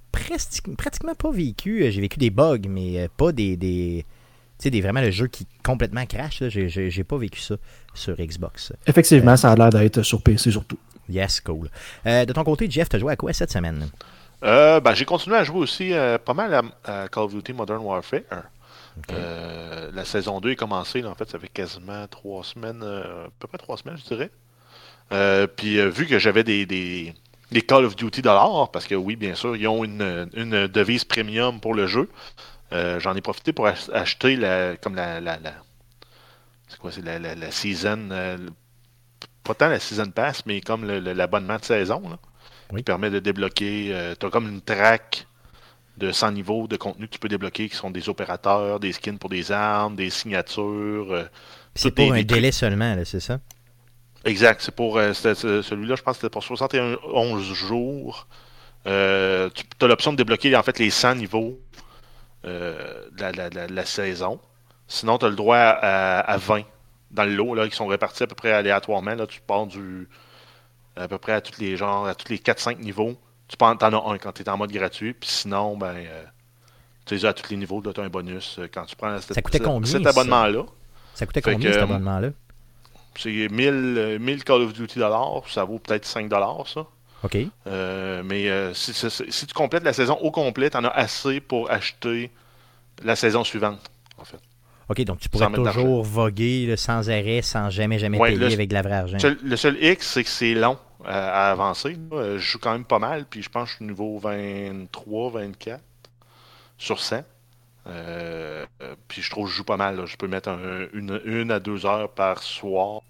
pratiquement 0.77 1.15
pas 1.15 1.31
vécu. 1.31 1.85
J'ai 1.91 2.01
vécu 2.01 2.19
des 2.19 2.31
bugs, 2.31 2.67
mais 2.69 3.01
euh, 3.01 3.09
pas 3.15 3.33
des, 3.33 3.59
des, 3.59 4.07
tu 4.59 4.71
sais, 4.71 4.81
vraiment 4.81 5.03
le 5.03 5.11
jeu 5.11 5.27
qui 5.27 5.47
complètement 5.63 6.07
crash, 6.07 6.43
j'ai 6.49 7.05
pas 7.05 7.19
vécu 7.19 7.41
ça 7.41 7.57
sur 7.93 8.17
Xbox. 8.17 8.73
Effectivement, 8.87 9.33
euh, 9.33 9.37
ça 9.37 9.53
a 9.53 9.57
l'air 9.57 9.71
d'être 9.71 10.03
sur 10.03 10.23
PC 10.23 10.51
surtout. 10.51 10.79
Yes, 11.09 11.41
cool. 11.41 11.69
Euh, 12.07 12.25
de 12.25 12.33
ton 12.33 12.45
côté, 12.45 12.71
Jeff, 12.71 12.89
t'as 12.89 12.99
joué 12.99 13.13
à 13.13 13.17
quoi 13.17 13.33
cette 13.33 13.51
semaine? 13.51 13.89
Euh, 14.43 14.81
ben, 14.81 14.95
j'ai 14.95 15.05
continué 15.05 15.37
à 15.37 15.45
jouer 15.45 15.59
aussi 15.59 15.93
pas 16.25 16.35
mal 16.35 16.71
à, 16.85 17.09
Call 17.09 17.25
of 17.25 17.35
Duty 17.35 17.53
Modern 17.53 17.83
Warfare. 17.83 18.21
la 19.09 20.05
saison 20.05 20.41
2 20.41 20.51
est 20.51 20.57
commencée, 20.57 21.05
en 21.05 21.15
fait, 21.15 21.29
ça 21.29 21.39
fait 21.39 21.49
quasiment 21.49 22.07
trois 22.09 22.45
semaines, 22.45 22.83
à 22.83 23.29
peu 23.39 23.49
près 23.49 23.59
trois 23.59 23.77
semaines, 23.77 23.97
je 23.97 24.15
dirais. 24.15 25.49
puis 25.57 25.81
vu 25.91 26.07
que 26.07 26.19
j'avais 26.19 26.45
des, 26.45 26.67
des, 26.67 27.15
Call 27.63 27.85
of 27.85 27.97
Duty 27.97 28.23
dollars, 28.23 28.71
parce 28.71 28.87
que 28.87 28.95
oui, 28.95 29.17
bien 29.17 29.35
sûr, 29.35 29.57
ils 29.57 29.69
ont 29.69 29.85
une, 29.85 30.29
une 30.35 30.67
devise 30.67 31.05
premium 31.05 31.61
pour 31.61 31.75
le 31.75 31.87
jeu. 31.87 32.11
Euh, 32.73 32.99
j'en 32.99 33.15
ai 33.15 33.21
profité 33.21 33.53
pour 33.53 33.67
acheter 33.67 34.37
la, 34.37 34.77
comme 34.77 34.97
la, 34.97 35.21
la, 35.21 35.39
c'est 36.69 36.79
quoi, 36.79 36.91
c'est 36.91 37.03
la, 37.03 37.19
la, 37.19 37.51
season, 37.53 38.09
euh, 38.11 38.37
pas 39.47 39.55
tant 39.55 39.69
la 39.69 39.81
season 39.81 40.11
pass, 40.11 40.45
mais 40.47 40.61
comme 40.61 40.85
l'abonnement 40.85 41.57
de 41.57 41.65
saison, 41.65 42.03
là, 42.09 42.19
qui 42.77 42.83
permet 42.83 43.11
de 43.11 43.19
débloquer, 43.19 43.89
euh, 43.93 44.15
tu 44.19 44.27
as 44.27 44.31
comme 44.31 44.49
une 44.49 44.61
track 44.61 45.27
de 45.97 46.13
100 46.13 46.33
niveaux 46.33 46.67
de 46.67 46.77
contenu 46.77 47.07
que 47.07 47.13
tu 47.13 47.19
peux 47.19 47.29
débloquer, 47.29 47.69
qui 47.69 47.77
sont 47.77 47.91
des 47.91 48.09
opérateurs, 48.09 48.81
des 48.81 48.93
skins 48.93 49.19
pour 49.19 49.31
des 49.31 49.51
armes, 49.51 49.97
des 49.97 50.11
signatures. 50.11 51.29
c'est 51.75 51.91
pour 51.91 52.13
un 52.13 52.23
délai 52.23 52.53
seulement, 52.53 52.97
c'est 53.05 53.21
ça? 53.21 53.41
Exact, 54.25 54.61
c'est 54.61 54.75
pour 54.75 54.97
celui-là, 54.97 55.95
je 55.97 56.03
pense 56.03 56.17
que 56.17 56.23
c'était 56.23 56.33
pour 56.33 56.43
71 56.43 57.55
jours. 57.55 58.27
tu 58.85 58.91
as 58.91 59.51
l'option 59.81 60.13
de 60.13 60.19
débloquer 60.19 60.55
en 60.55 60.63
fait 60.63 60.79
les 60.79 60.91
100 60.91 61.15
niveaux 61.15 61.59
euh, 62.47 63.09
de, 63.19 63.75
la, 63.75 63.85
saison. 63.85 64.39
Sinon, 64.87 65.19
tu 65.19 65.25
as 65.25 65.29
le 65.29 65.35
droit 65.35 65.57
à, 65.57 66.37
20 66.37 66.63
dans 67.11 67.25
le 67.25 67.35
lot, 67.35 67.55
là, 67.55 67.69
qui 67.69 67.77
sont 67.77 67.87
répartis 67.87 68.23
à 68.23 68.27
peu 68.27 68.35
près 68.35 68.53
aléatoirement. 68.53 69.15
Là, 69.15 69.27
tu 69.27 69.41
pars 69.41 69.67
du 69.67 70.09
à 70.97 71.09
peu 71.09 71.19
près 71.19 71.33
à 71.33 71.41
tous 71.41 71.61
les 71.61 71.77
genres, 71.77 72.07
à 72.07 72.15
tous 72.15 72.31
les 72.31 72.39
4-5 72.39 72.79
niveaux. 72.79 73.17
Tu 73.49 73.57
en 73.61 73.77
as 73.77 74.11
un 74.11 74.19
quand 74.19 74.33
tu 74.33 74.43
es 74.43 74.49
en 74.49 74.57
mode 74.57 74.73
gratuit. 74.73 75.13
Puis 75.13 75.29
sinon, 75.29 75.77
ben 75.77 75.95
euh, 75.95 76.25
tu 77.05 77.15
les 77.15 77.25
as 77.25 77.29
à 77.29 77.33
tous 77.33 77.51
les 77.51 77.57
niveaux, 77.57 77.81
tu 77.83 78.01
as 78.01 78.03
un 78.03 78.09
bonus 78.09 78.59
euh, 78.59 78.69
quand 78.73 78.85
tu 78.87 78.97
prends 78.97 79.21
ça 79.21 79.41
coûtait 79.41 79.61
combien, 79.61 79.91
cet 79.91 80.07
abonnement-là? 80.07 80.65
Ça, 81.15 81.27
coûtait 81.27 81.43
combien 81.43 81.73
cet 81.73 81.83
abonnement-là? 81.83 82.31
C'est 83.17 83.31
1000, 83.31 84.19
1000 84.21 84.45
Call 84.45 84.63
of 84.63 84.73
Duty 84.73 84.99
dollars, 84.99 85.43
ça 85.49 85.65
vaut 85.65 85.79
peut-être 85.79 86.05
5 86.05 86.29
dollars 86.29 86.67
ça. 86.67 86.87
OK. 87.23 87.39
Euh, 87.67 88.23
mais 88.25 88.49
euh, 88.51 88.75
si, 88.75 89.47
tu 89.47 89.55
complètes 89.55 89.85
la 89.85 89.93
saison 89.93 90.15
au 90.21 90.31
complet, 90.31 90.71
tu 90.71 90.77
en 90.77 90.85
as 90.85 90.89
assez 90.89 91.41
pour 91.41 91.71
acheter 91.71 92.31
la 93.03 93.17
saison 93.17 93.45
suivante, 93.45 93.81
en 94.19 94.25
fait. 94.25 94.41
OK, 94.89 95.01
donc 95.03 95.19
tu 95.19 95.29
pourrais 95.29 95.51
toujours 95.51 96.03
voguer 96.05 96.77
sans 96.77 97.11
arrêt, 97.11 97.43
sans 97.43 97.71
jamais, 97.71 97.99
jamais 97.99 98.19
payer 98.19 98.55
avec 98.55 98.69
de 98.69 98.75
la 98.75 98.83
vraie 98.83 98.95
argent. 98.95 99.19
Le 99.43 99.57
seul 99.57 99.83
X, 99.83 100.13
c'est 100.13 100.25
que 100.25 100.31
c'est 100.31 100.55
long 100.55 100.79
à, 101.05 101.51
avancer. 101.51 101.97
Je 102.13 102.39
joue 102.39 102.59
quand 102.59 102.73
même 102.73 102.85
pas 102.85 102.99
mal, 102.99 103.25
puis 103.29 103.43
je 103.43 103.49
pense 103.49 103.65
que 103.65 103.71
je 103.71 103.77
suis 103.77 103.85
niveau 103.85 104.19
23, 104.19 105.31
24 105.31 105.83
sur 106.79 107.01
100. 107.01 107.25
Euh, 107.89 108.67
puis 109.07 109.23
je 109.23 109.31
trouve 109.31 109.47
que 109.47 109.51
je 109.53 109.57
joue 109.57 109.65
pas 109.65 109.77
mal. 109.77 110.07
Je 110.07 110.17
peux 110.17 110.29
mettre 110.29 110.51
une, 110.93 111.21
une, 111.25 111.51
à 111.51 111.61
deux 111.61 111.87
heures 111.87 112.11
par 112.11 112.43
soir 112.43 113.03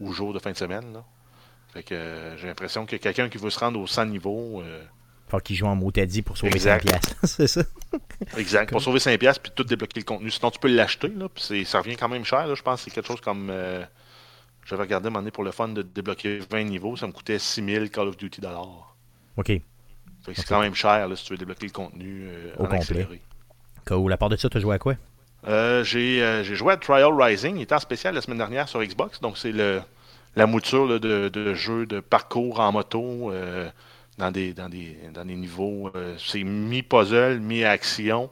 ou 0.00 0.12
jour 0.12 0.32
de 0.32 0.38
fin 0.38 0.52
de 0.52 0.56
semaine. 0.56 1.02
Fait 1.72 1.82
que 1.82 1.94
euh, 1.94 2.36
j'ai 2.36 2.46
l'impression 2.46 2.84
que 2.84 2.96
quelqu'un 2.96 3.28
qui 3.28 3.38
veut 3.38 3.50
se 3.50 3.58
rendre 3.58 3.80
au 3.80 3.86
100 3.86 4.06
niveau. 4.06 4.62
Euh... 5.32 5.38
Faut 5.38 5.42
qu'il 5.42 5.56
joue 5.56 5.66
en 5.66 5.76
motadi 5.76 6.22
pour 6.22 6.36
sauver 6.36 6.58
5 6.58 6.82
piastres. 6.82 7.16
c'est 7.24 7.46
ça? 7.46 7.62
exact. 8.36 8.70
Pour 8.70 8.82
sauver 8.82 8.98
5 8.98 9.18
piastres 9.18 9.42
puis 9.42 9.52
tout 9.54 9.64
débloquer 9.64 10.00
le 10.00 10.04
contenu. 10.04 10.30
Sinon, 10.30 10.50
tu 10.50 10.58
peux 10.58 10.68
l'acheter. 10.68 11.08
Là, 11.08 11.28
puis 11.28 11.64
ça 11.64 11.78
revient 11.78 11.96
quand 11.96 12.08
même 12.08 12.24
cher. 12.24 12.46
Là, 12.46 12.54
je 12.54 12.62
pense 12.62 12.80
que 12.80 12.84
c'est 12.84 12.94
quelque 12.94 13.06
chose 13.06 13.20
comme. 13.20 13.48
Euh, 13.50 13.84
j'avais 14.64 14.82
regardé 14.82 15.08
un 15.08 15.10
moment 15.10 15.20
donné 15.20 15.30
pour 15.32 15.44
le 15.44 15.50
fun 15.50 15.68
de 15.68 15.82
débloquer 15.82 16.38
20 16.50 16.64
niveaux. 16.64 16.96
Ça 16.96 17.06
me 17.06 17.12
coûtait 17.12 17.38
6000 17.38 17.90
Call 17.90 18.08
of 18.08 18.16
Duty 18.16 18.40
dollars. 18.40 18.96
OK. 19.36 19.46
Fait 19.46 19.62
que 20.26 20.34
c'est 20.36 20.46
quand 20.46 20.60
même 20.60 20.74
cher 20.74 21.08
là, 21.08 21.16
si 21.16 21.24
tu 21.24 21.32
veux 21.32 21.38
débloquer 21.38 21.66
le 21.66 21.72
contenu 21.72 22.26
euh, 22.28 22.52
au 22.58 22.64
complet. 22.64 22.78
Accéléré. 22.78 23.20
Cool. 23.86 24.12
À 24.12 24.16
part 24.16 24.28
de 24.28 24.36
ça, 24.36 24.48
tu 24.48 24.58
as 24.58 24.60
joué 24.60 24.74
à 24.74 24.78
quoi? 24.78 24.94
j'ai 25.82 26.44
joué 26.44 26.72
à 26.72 26.76
Trial 26.76 27.12
Rising. 27.12 27.56
Il 27.56 27.62
était 27.62 27.74
en 27.74 27.80
spécial 27.80 28.14
la 28.14 28.20
semaine 28.20 28.38
dernière 28.38 28.68
sur 28.68 28.80
Xbox. 28.80 29.20
Donc, 29.20 29.36
c'est 29.36 29.50
le 29.50 29.82
la 30.36 30.46
mouture 30.46 31.00
de, 31.00 31.28
de 31.28 31.54
jeu 31.54 31.86
de 31.86 32.00
parcours 32.00 32.60
en 32.60 32.72
moto 32.72 33.30
euh, 33.30 33.70
dans, 34.18 34.30
des, 34.30 34.52
dans, 34.52 34.68
des, 34.68 34.96
dans 35.12 35.24
des 35.24 35.34
niveaux. 35.34 35.90
Euh, 35.94 36.16
c'est 36.18 36.42
mi-puzzle, 36.42 37.40
mi-action. 37.40 38.30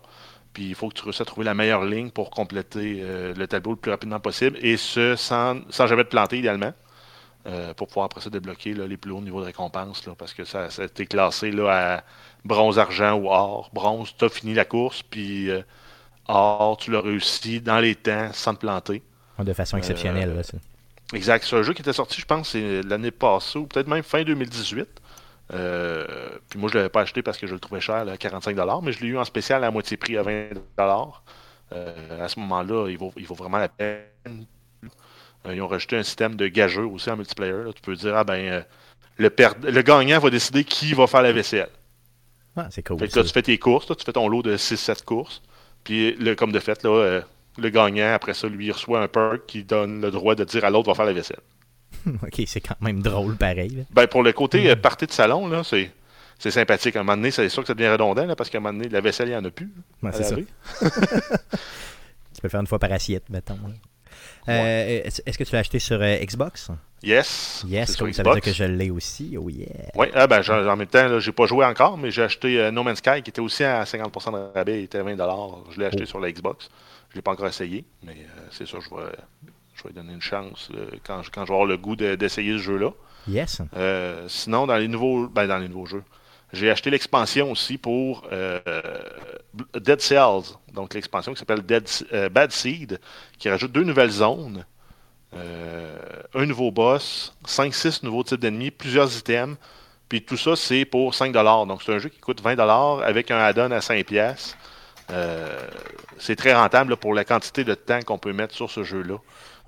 Puis 0.53 0.69
il 0.69 0.75
faut 0.75 0.89
que 0.89 0.95
tu 0.95 1.03
réussisses 1.03 1.21
à 1.21 1.25
trouver 1.25 1.45
la 1.45 1.55
meilleure 1.55 1.85
ligne 1.85 2.11
pour 2.11 2.31
compléter 2.31 3.01
euh, 3.03 3.35
le 3.35 3.47
tableau 3.47 3.73
le 3.73 3.77
plus 3.77 3.91
rapidement 3.91 4.21
possible. 4.21 4.59
Et 4.63 4.77
ce, 4.77 5.17
sans, 5.17 5.61
sans 5.71 5.87
jamais 5.87 6.05
te 6.05 6.11
planter 6.11 6.39
idéalement. 6.39 6.73
pour 7.77 7.87
pouvoir 7.89 8.07
après 8.07 8.21
ça 8.21 8.31
débloquer 8.31 8.75
les 8.75 8.97
plus 8.97 9.13
hauts 9.13 9.21
niveaux 9.21 9.41
de 9.41 9.47
récompense. 9.47 10.07
Là, 10.07 10.15
parce 10.19 10.35
que 10.35 10.45
ça, 10.45 10.71
ça 10.71 10.83
a 10.83 10.85
été 10.87 11.07
classé 11.07 11.51
là, 11.51 11.97
à 11.97 12.05
bronze, 12.45 12.79
argent 12.79 13.15
ou 13.15 13.29
or. 13.29 13.71
Bronze, 13.73 14.15
tu 14.19 14.25
as 14.25 14.29
fini 14.29 14.55
la 14.55 14.65
course. 14.65 15.03
Puis 15.03 15.51
or, 16.27 16.77
tu 16.77 16.91
l'as 16.91 17.01
réussi 17.01 17.61
dans 17.61 17.79
les 17.79 17.95
temps 17.95 18.31
sans 18.33 18.55
te 18.55 18.61
planter. 18.61 19.03
De 19.39 19.53
façon 19.53 19.77
exceptionnelle. 19.79 20.35
Là, 20.35 20.43
Exact. 21.13 21.45
C'est 21.45 21.57
un 21.57 21.63
jeu 21.63 21.73
qui 21.73 21.83
était 21.83 21.93
sorti, 21.93 22.21
je 22.21 22.27
pense, 22.27 22.55
l'année 22.55 23.11
passée, 23.11 23.59
ou 23.59 23.67
peut-être 23.67 23.89
même 23.89 24.03
fin 24.03 24.23
2018. 24.23 25.00
Euh, 25.52 26.07
puis 26.49 26.59
moi, 26.59 26.69
je 26.69 26.75
ne 26.75 26.80
l'avais 26.80 26.90
pas 26.90 27.00
acheté 27.00 27.23
parce 27.23 27.38
que 27.38 27.47
je 27.47 27.54
le 27.54 27.61
trouvais 27.61 27.80
cher, 27.80 27.97
à 27.97 28.14
45$, 28.14 28.85
mais 28.85 28.92
je 28.92 29.00
l'ai 29.00 29.09
eu 29.09 29.19
en 29.19 29.25
spécial 29.25 29.64
à 29.64 29.71
moitié 29.71 29.97
prix 29.97 30.16
à 30.16 30.23
20$. 30.23 30.54
Euh, 31.73 32.25
à 32.25 32.28
ce 32.28 32.38
moment-là, 32.40 32.88
il 32.88 32.99
vaut, 32.99 33.12
il 33.16 33.26
vaut 33.26 33.35
vraiment 33.35 33.59
la 33.59 33.69
peine. 33.69 34.47
Euh, 35.47 35.54
ils 35.54 35.62
ont 35.62 35.69
rajouté 35.69 35.97
un 35.97 36.02
système 36.02 36.37
de 36.37 36.47
gageur 36.49 36.90
aussi 36.90 37.11
en 37.11 37.16
multiplayer. 37.16 37.73
Tu 37.75 37.83
peux 37.83 37.95
dire, 37.95 38.16
ah 38.16 38.25
ben, 38.25 38.64
le, 39.16 39.30
le 39.71 39.83
gagnant 39.83 40.19
va 40.19 40.30
décider 40.30 40.64
qui 40.64 40.92
va 40.95 41.07
faire 41.07 41.23
la 41.23 41.33
vaisselle. 41.33 41.71
Ah, 42.57 42.66
c'est 42.71 42.87
cool. 42.87 42.99
Fait 42.99 43.09
que 43.09 43.19
là, 43.19 43.25
tu 43.25 43.33
fais 43.33 43.42
tes 43.42 43.59
courses, 43.59 43.87
tu 43.87 44.04
fais 44.04 44.12
ton 44.12 44.28
lot 44.28 44.42
de 44.42 44.57
6-7 44.57 45.04
courses. 45.04 45.42
Puis, 45.85 46.14
le, 46.16 46.35
comme 46.35 46.52
de 46.52 46.61
fait, 46.61 46.83
là, 46.83 47.23
le 47.59 47.71
gagnant, 47.71 48.12
après 48.12 48.35
ça, 48.35 48.49
lui, 48.49 48.71
reçoit 48.71 49.00
un 49.00 49.09
perk 49.09 49.47
qui 49.47 49.64
donne 49.64 50.00
le 50.00 50.11
droit 50.11 50.35
de 50.35 50.45
dire 50.45 50.64
à 50.64 50.71
l'autre 50.71 50.88
va 50.88 50.95
faire 50.95 51.07
la 51.07 51.12
vaisselle. 51.12 51.40
ok, 52.07 52.43
c'est 52.47 52.61
quand 52.61 52.81
même 52.81 53.03
drôle, 53.03 53.37
pareil. 53.37 53.85
Ben, 53.91 54.07
pour 54.07 54.23
le 54.23 54.33
côté 54.33 54.71
euh, 54.71 54.77
partie 54.77 55.07
de 55.07 55.13
salon, 55.13 55.49
là, 55.49 55.63
c'est. 55.65 55.91
C'est 56.39 56.51
sympathique. 56.51 56.97
À 56.97 57.01
un 57.01 57.03
moment 57.03 57.19
donné, 57.19 57.31
c'est 57.31 57.51
sûr 57.51 57.63
que 57.63 57.67
ça 57.67 57.75
devient 57.75 57.91
redondant 57.91 58.25
là, 58.25 58.35
parce 58.35 58.49
qu'à 58.49 58.57
un 58.57 58.61
moment 58.63 58.79
donné, 58.79 58.89
la 58.89 59.03
vaisselle, 59.03 59.29
il 59.29 59.33
n'y 59.33 59.37
en 59.37 59.45
a 59.45 59.51
plus. 59.51 59.71
c'est 60.11 60.23
ça. 60.23 60.35
tu 62.35 62.41
peux 62.41 62.49
faire 62.49 62.61
une 62.61 62.67
fois 62.67 62.79
par 62.79 62.91
assiette, 62.93 63.29
mettons. 63.29 63.59
Euh, 64.49 65.03
est-ce 65.05 65.37
que 65.37 65.45
tu 65.45 65.53
l'as 65.53 65.59
acheté 65.59 65.79
sur 65.79 66.01
euh, 66.01 66.17
Xbox? 66.17 66.71
Yes. 67.03 67.63
Yes, 67.69 67.95
ça 67.95 68.05
veut 68.05 68.11
dire 68.11 68.41
que 68.41 68.55
je 68.55 68.65
l'ai 68.65 68.89
aussi. 68.89 69.37
Oh 69.37 69.51
yeah. 69.51 69.67
Oui, 69.95 70.07
ah, 70.15 70.27
ben, 70.27 70.41
en 70.49 70.77
même 70.77 70.87
temps, 70.87 71.21
j'ai 71.21 71.33
pas 71.33 71.45
joué 71.45 71.67
encore, 71.67 71.99
mais 71.99 72.11
j'ai 72.11 72.23
acheté 72.23 72.71
No 72.73 72.85
Man's 72.85 73.01
Sky 73.01 73.21
qui 73.23 73.29
était 73.29 73.43
aussi 73.43 73.63
à 73.63 73.85
50% 73.85 74.33
de 74.33 74.57
rabais, 74.57 74.81
il 74.81 74.85
était 74.85 74.97
à 74.97 75.03
20$. 75.03 75.73
Je 75.73 75.79
l'ai 75.79 75.85
acheté 75.85 76.05
oh. 76.05 76.07
sur 76.07 76.21
la 76.21 76.33
Xbox. 76.33 76.71
Je 77.11 77.17
ne 77.17 77.17
l'ai 77.17 77.23
pas 77.23 77.33
encore 77.33 77.49
essayé, 77.49 77.85
mais 78.03 78.17
c'est 78.51 78.65
sûr, 78.65 78.81
je 78.81 78.89
vais, 78.89 79.13
je 79.83 79.89
vais 79.89 79.95
donner 79.95 80.13
une 80.13 80.23
chance 80.23 80.69
euh, 80.75 80.87
quand, 81.05 81.23
quand 81.33 81.43
je 81.45 81.49
vais 81.49 81.55
avoir 81.55 81.67
le 81.67 81.77
goût 81.77 81.97
d'essayer 81.97 82.53
ce 82.53 82.63
jeu-là. 82.63 82.91
Yes. 83.29 83.61
Euh, 83.77 84.27
sinon, 84.29 84.67
dans 84.67 84.77
les 84.77 84.89
nouveaux, 84.89 85.29
ben, 85.29 85.47
dans 85.47 85.59
les 85.59 85.69
nouveaux 85.69 85.87
jeux, 85.87 86.03
j'ai 86.53 86.71
acheté 86.71 86.91
l'expansion 86.91 87.51
aussi 87.53 87.79
pour 87.79 88.29
Dead 89.75 90.01
Cells, 90.01 90.57
donc 90.75 90.95
l'expansion 90.95 91.33
qui 91.33 91.39
s'appelle 91.39 91.63
Bad 91.63 92.51
Seed, 92.51 92.99
qui 93.39 93.49
rajoute 93.49 93.71
deux 93.71 93.85
nouvelles 93.85 94.11
zones, 94.11 94.65
un 95.33 96.47
nouveau 96.47 96.73
boss, 96.73 97.33
5-6 97.47 98.05
nouveaux 98.05 98.25
types 98.25 98.41
d'ennemis, 98.41 98.73
plusieurs 98.73 99.17
items. 99.17 99.57
Puis 100.09 100.23
tout 100.23 100.37
ça, 100.37 100.57
c'est 100.57 100.85
pour 100.85 101.13
5$. 101.13 101.33
Donc 101.69 101.83
c'est 101.85 101.95
un 101.95 101.99
jeu 101.99 102.09
qui 102.09 102.19
coûte 102.19 102.43
20$ 102.43 103.01
avec 103.05 103.31
un 103.31 103.39
add-on 103.39 103.71
à 103.71 103.79
5$. 103.79 104.57
Euh, 105.13 105.59
c'est 106.19 106.37
très 106.37 106.55
rentable 106.55 106.97
pour 106.97 107.15
la 107.15 107.25
quantité 107.25 107.65
de 107.65 107.75
temps 107.75 108.01
qu'on 108.03 108.19
peut 108.19 108.33
mettre 108.33 108.55
sur 108.55 108.71
ce 108.71 108.85
jeu-là. 108.85 109.17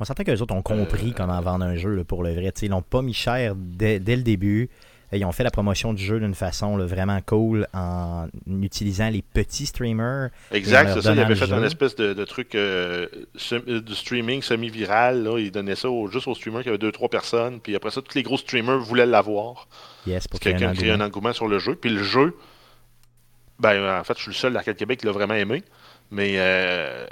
On 0.02 0.04
s'entend 0.04 0.25
que 0.25 0.32
les 0.32 0.42
autres 0.42 0.54
ont 0.54 0.62
compris 0.62 1.11
euh, 1.11 1.14
comment 1.16 1.40
vendre 1.40 1.64
un 1.64 1.76
jeu 1.76 2.02
pour 2.02 2.25
le 2.25 2.32
vrai. 2.35 2.52
ils 2.61 2.68
l'ont 2.71 2.82
pas 2.82 3.02
mis 3.02 3.14
cher 3.14 3.54
dès, 3.56 4.00
le 4.00 4.23
début. 4.23 4.68
ils 5.12 5.25
ont 5.25 5.30
fait 5.30 5.44
la 5.44 5.52
promotion 5.52 5.92
du 5.94 6.02
jeu 6.02 6.18
d'une 6.18 6.35
façon 6.35 6.76
là, 6.76 6.87
vraiment 6.87 7.21
cool 7.25 7.68
en 7.73 8.26
utilisant 8.49 9.11
les 9.11 9.23
petits 9.23 9.66
streamers. 9.66 10.30
Exact, 10.50 10.94
c'est 10.94 11.02
ça. 11.02 11.12
Ils 11.14 11.21
avaient 11.21 11.37
fait 11.37 11.52
un 11.52 11.62
espèce 11.62 11.94
de, 11.94 12.14
de 12.14 12.25
truc 12.25 12.56
euh, 12.56 13.06
euh, 13.52 13.80
de 13.80 13.94
streaming 13.94 14.42
semi-viral. 14.42 15.28
Ils 15.38 15.52
donnaient 15.52 15.76
ça 15.76 15.88
au- 15.88 16.09
juste 16.09 16.26
aux 16.26 16.35
streamers 16.35 16.64
qui 16.64 16.68
avaient 16.71 16.78
deux, 16.78 16.90
trois 16.90 17.09
personnes. 17.09 17.61
Puis 17.61 17.76
après 17.76 17.92
ça, 17.92 18.02
tous 18.02 18.16
les 18.16 18.25
gros 18.25 18.38
streamers 18.38 18.80
voulaient 18.80 19.06
l'avoir. 19.06 19.68
Yes, 20.09 20.26
pour 20.26 20.40
créer 20.40 20.54
un 20.56 20.62
un 20.62 20.71
engouement. 20.73 21.04
engouement 21.04 21.32
sur 21.32 21.47
le 21.47 21.61
jeu. 21.61 21.76
Puis 21.76 21.90
le 21.90 22.02
jeu, 22.02 22.37
ben, 23.61 24.00
en 24.00 24.02
fait, 24.02 24.14
je 24.16 24.23
suis 24.23 24.30
le 24.30 24.35
seul 24.37 24.52
d'Arcade 24.52 24.76
Québec 24.76 24.99
qui 24.99 25.06
l'a 25.06 25.12
vraiment 25.12 25.35
aimé. 25.35 25.62
Mais 26.11 26.35
euh, 26.38 27.06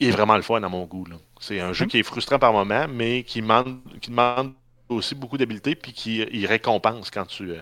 il 0.00 0.08
est 0.08 0.12
vraiment 0.12 0.36
le 0.36 0.42
fun 0.42 0.62
à 0.62 0.68
mon 0.70 0.84
goût. 0.86 1.04
là. 1.04 1.16
C'est 1.40 1.60
un 1.60 1.72
jeu 1.72 1.84
Hum. 1.84 1.90
qui 1.90 1.98
est 1.98 2.02
frustrant 2.02 2.38
par 2.38 2.52
moment, 2.52 2.86
mais 2.92 3.22
qui 3.22 3.40
demande, 3.40 3.78
qui 4.00 4.10
demande 4.10 4.52
aussi 4.88 5.14
beaucoup 5.14 5.38
d'habileté. 5.38 5.74
Puis 5.74 5.92
qui 5.92 6.18
il 6.32 6.46
récompense 6.46 7.10
quand 7.10 7.26
tu, 7.26 7.50
euh, 7.50 7.56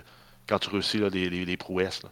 quand 0.49 0.59
tu 0.59 0.71
réussis 0.71 0.99
là, 0.99 1.11
des, 1.11 1.29
des- 1.29 1.45
des 1.45 1.57
prouesses. 1.57 2.03
là. 2.03 2.11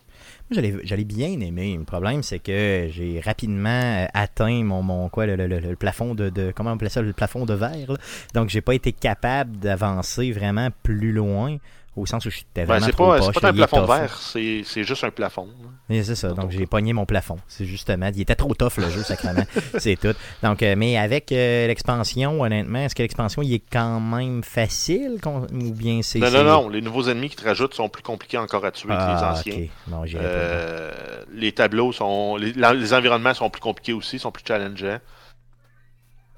Moi, 0.50 0.62
j'allais- 0.83 1.04
bien 1.04 1.28
aimer. 1.40 1.76
Le 1.78 1.85
problème, 1.85 2.23
c'est 2.23 2.38
que 2.38 2.88
j'ai 2.90 3.21
rapidement 3.21 3.68
euh, 3.68 4.06
atteint 4.14 4.62
mon, 4.64 4.83
mon 4.83 5.09
quoi, 5.09 5.26
le, 5.26 5.37
le- 5.37 5.47
le- 5.47 5.61
le 5.61 5.76
plafond 5.76 6.14
de, 6.14 6.28
de- 6.30 6.52
comment 6.54 6.71
on 6.71 6.75
appelait 6.75 6.88
ça, 6.90 7.00
le 7.02 7.12
plafond 7.12 7.47
de 7.47 7.54
verre. 7.54 7.92
là. 7.92 7.97
Donc, 8.35 8.49
j'ai 8.50 8.61
pas 8.61 8.75
été 8.75 8.92
capable 8.92 9.56
d'avancer 9.59 10.33
vraiment 10.33 10.68
plus 10.83 11.12
loin. 11.12 11.56
Au 11.97 12.07
sens 12.07 12.27
où 12.27 12.31
j'étais 12.31 12.47
Ben, 12.63 12.67
vraiment 12.67 12.87
c'est 12.87 12.93
trop 12.93 13.07
pas, 13.07 13.21
c'est 13.21 13.27
poche, 13.33 13.41
pas 13.43 13.49
un 13.49 13.53
plafond 13.53 13.87
verre, 13.87 14.17
c'est 14.19 14.63
c'est 14.65 14.83
juste 14.83 15.05
un 15.05 15.11
plafond. 15.11 15.49
C'est 15.89 16.15
ça, 16.17 16.31
donc 16.31 16.51
j'ai 16.51 16.67
pogné 16.67 16.93
mon 16.93 17.07
plafond. 17.07 17.37
C'est 17.47 17.67
justement, 17.67 18.11
il 18.13 18.21
était 18.21 18.35
trop 18.35 18.53
tough 18.55 18.79
le 18.79 18.91
jeu, 18.91 19.03
sacrément. 19.03 19.45
c'est 19.79 19.97
tout. 19.97 20.15
Donc, 20.43 20.63
euh, 20.63 20.75
mais 20.77 20.97
avec 20.97 21.31
euh, 21.31 21.69
l'expansion, 21.69 22.41
honnêtement, 22.41 22.81
est-ce 22.81 22.97
que 22.97 23.03
l'expansion, 23.03 23.43
il 23.43 23.55
est 23.55 23.63
quand 23.71 24.01
même 24.01 24.43
facile 24.43 25.19
ou 25.25 25.73
bien 25.73 26.01
c'est. 26.03 26.19
Non, 26.19 26.27
c'est- 26.31 26.43
non, 26.43 26.63
non. 26.63 26.69
Les 26.69 26.81
nouveaux 26.81 27.09
ennemis 27.09 27.29
qui 27.29 27.37
te 27.37 27.45
rajoutent 27.45 27.75
sont 27.75 27.89
plus 27.89 28.03
compliqués 28.03 28.39
encore 28.39 28.65
à 28.65 28.73
tuer 28.73 28.89
que 28.89 28.95
les 28.95 28.99
Ah, 28.99 29.33
anciens. 29.33 29.67
Non. 29.87 30.03
Euh, 30.15 30.93
les 31.33 31.53
tableaux 31.53 31.93
sont. 31.93 32.37
Les, 32.37 32.93
environnements 32.93 33.35
sont 33.35 33.51
plus 33.51 33.63
compliqués 33.63 33.93
aussi, 33.93 34.19
sont 34.19 34.33
plus 34.33 34.45
challengeants. 34.47 34.99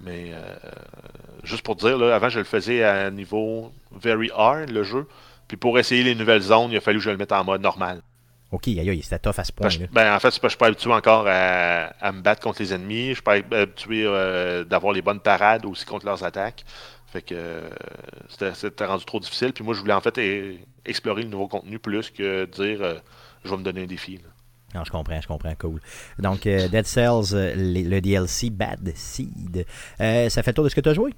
Mais 0.03 0.33
juste 1.45 1.63
pour 1.63 1.77
dire, 1.77 1.97
là, 1.97 2.15
avant 2.15 2.29
je 2.29 2.41
le 2.41 2.45
faisais 2.45 2.85
à 2.85 3.11
niveau 3.11 3.73
very 3.93 4.31
hard, 4.37 4.69
le 4.71 4.83
jeu. 4.83 5.07
Puis 5.49 5.57
pour 5.57 5.79
essayer 5.79 6.03
les 6.03 6.15
nouvelles 6.15 6.43
zones, 6.43 6.71
il 6.73 6.77
a 6.77 6.81
fallu 6.81 6.99
que 6.99 7.05
je 7.05 7.11
le 7.11 7.17
mette 7.17 7.33
en 7.33 7.45
mode 7.45 7.61
normal. 7.63 8.03
Ok, 8.53 8.69
aïe, 8.69 8.89
aïe, 8.89 9.03
c'était 9.03 9.19
tough 9.19 9.39
à 9.39 9.45
ce 9.45 9.53
point. 9.53 9.69
Là 9.69 9.87
ben, 9.93 10.15
en 10.15 10.21
fait, 10.21 10.31
je 10.43 10.49
suis 10.49 10.57
pas 10.57 10.67
habitué 10.69 10.93
encore 10.93 11.27
à, 11.29 11.87
à 12.01 12.13
me 12.13 12.21
battre 12.21 12.41
contre 12.43 12.63
les 12.63 12.73
ennemis. 12.73 13.09
Je 13.09 13.15
suis 13.15 13.23
pas 13.23 13.35
habitué 13.35 14.05
euh, 14.07 14.65
d'avoir 14.65 14.93
les 14.93 15.03
bonnes 15.03 15.21
parades 15.21 15.65
aussi 15.67 15.85
contre 15.85 16.07
leurs 16.07 16.23
attaques. 16.25 16.65
Fait 17.09 17.23
que 17.23 17.35
euh, 17.37 17.69
c'était- 18.29 18.55
c'était 18.55 18.85
rendu 18.85 19.05
trop 19.05 19.19
difficile. 19.21 19.53
Puis 19.53 19.65
moi, 19.65 19.75
je 19.75 19.81
voulais 19.81 19.93
en 19.93 20.01
fait 20.01 20.17
eh, 20.19 20.61
explorer 20.85 21.23
le 21.23 21.29
nouveau 21.29 21.49
contenu 21.49 21.79
plus 21.79 22.11
que 22.11 22.45
dire 22.47 22.79
euh, 22.83 22.95
je 23.45 23.51
vais 23.51 23.57
me 23.57 23.63
donner 23.65 23.83
un 23.83 23.87
défi. 23.87 24.17
là. 24.19 24.31
Non, 24.75 24.85
je 24.85 24.91
comprends, 24.91 25.21
je 25.21 25.27
comprends, 25.29 25.55
cool. 25.59 25.81
Donc, 26.19 26.43
Dead 26.43 26.87
Cells, 26.87 27.35
les- 27.57 27.85
le 27.85 28.01
DLC 28.01 28.51
Bad 28.51 28.93
Seed. 28.95 29.65
Ça 29.99 30.29
fait 30.43 30.49
le 30.49 30.53
tour 30.55 30.65
de 30.65 30.69
ce 30.69 30.75
que 30.75 30.81
tu 30.81 30.89
as 30.89 30.95
joué? 30.95 31.13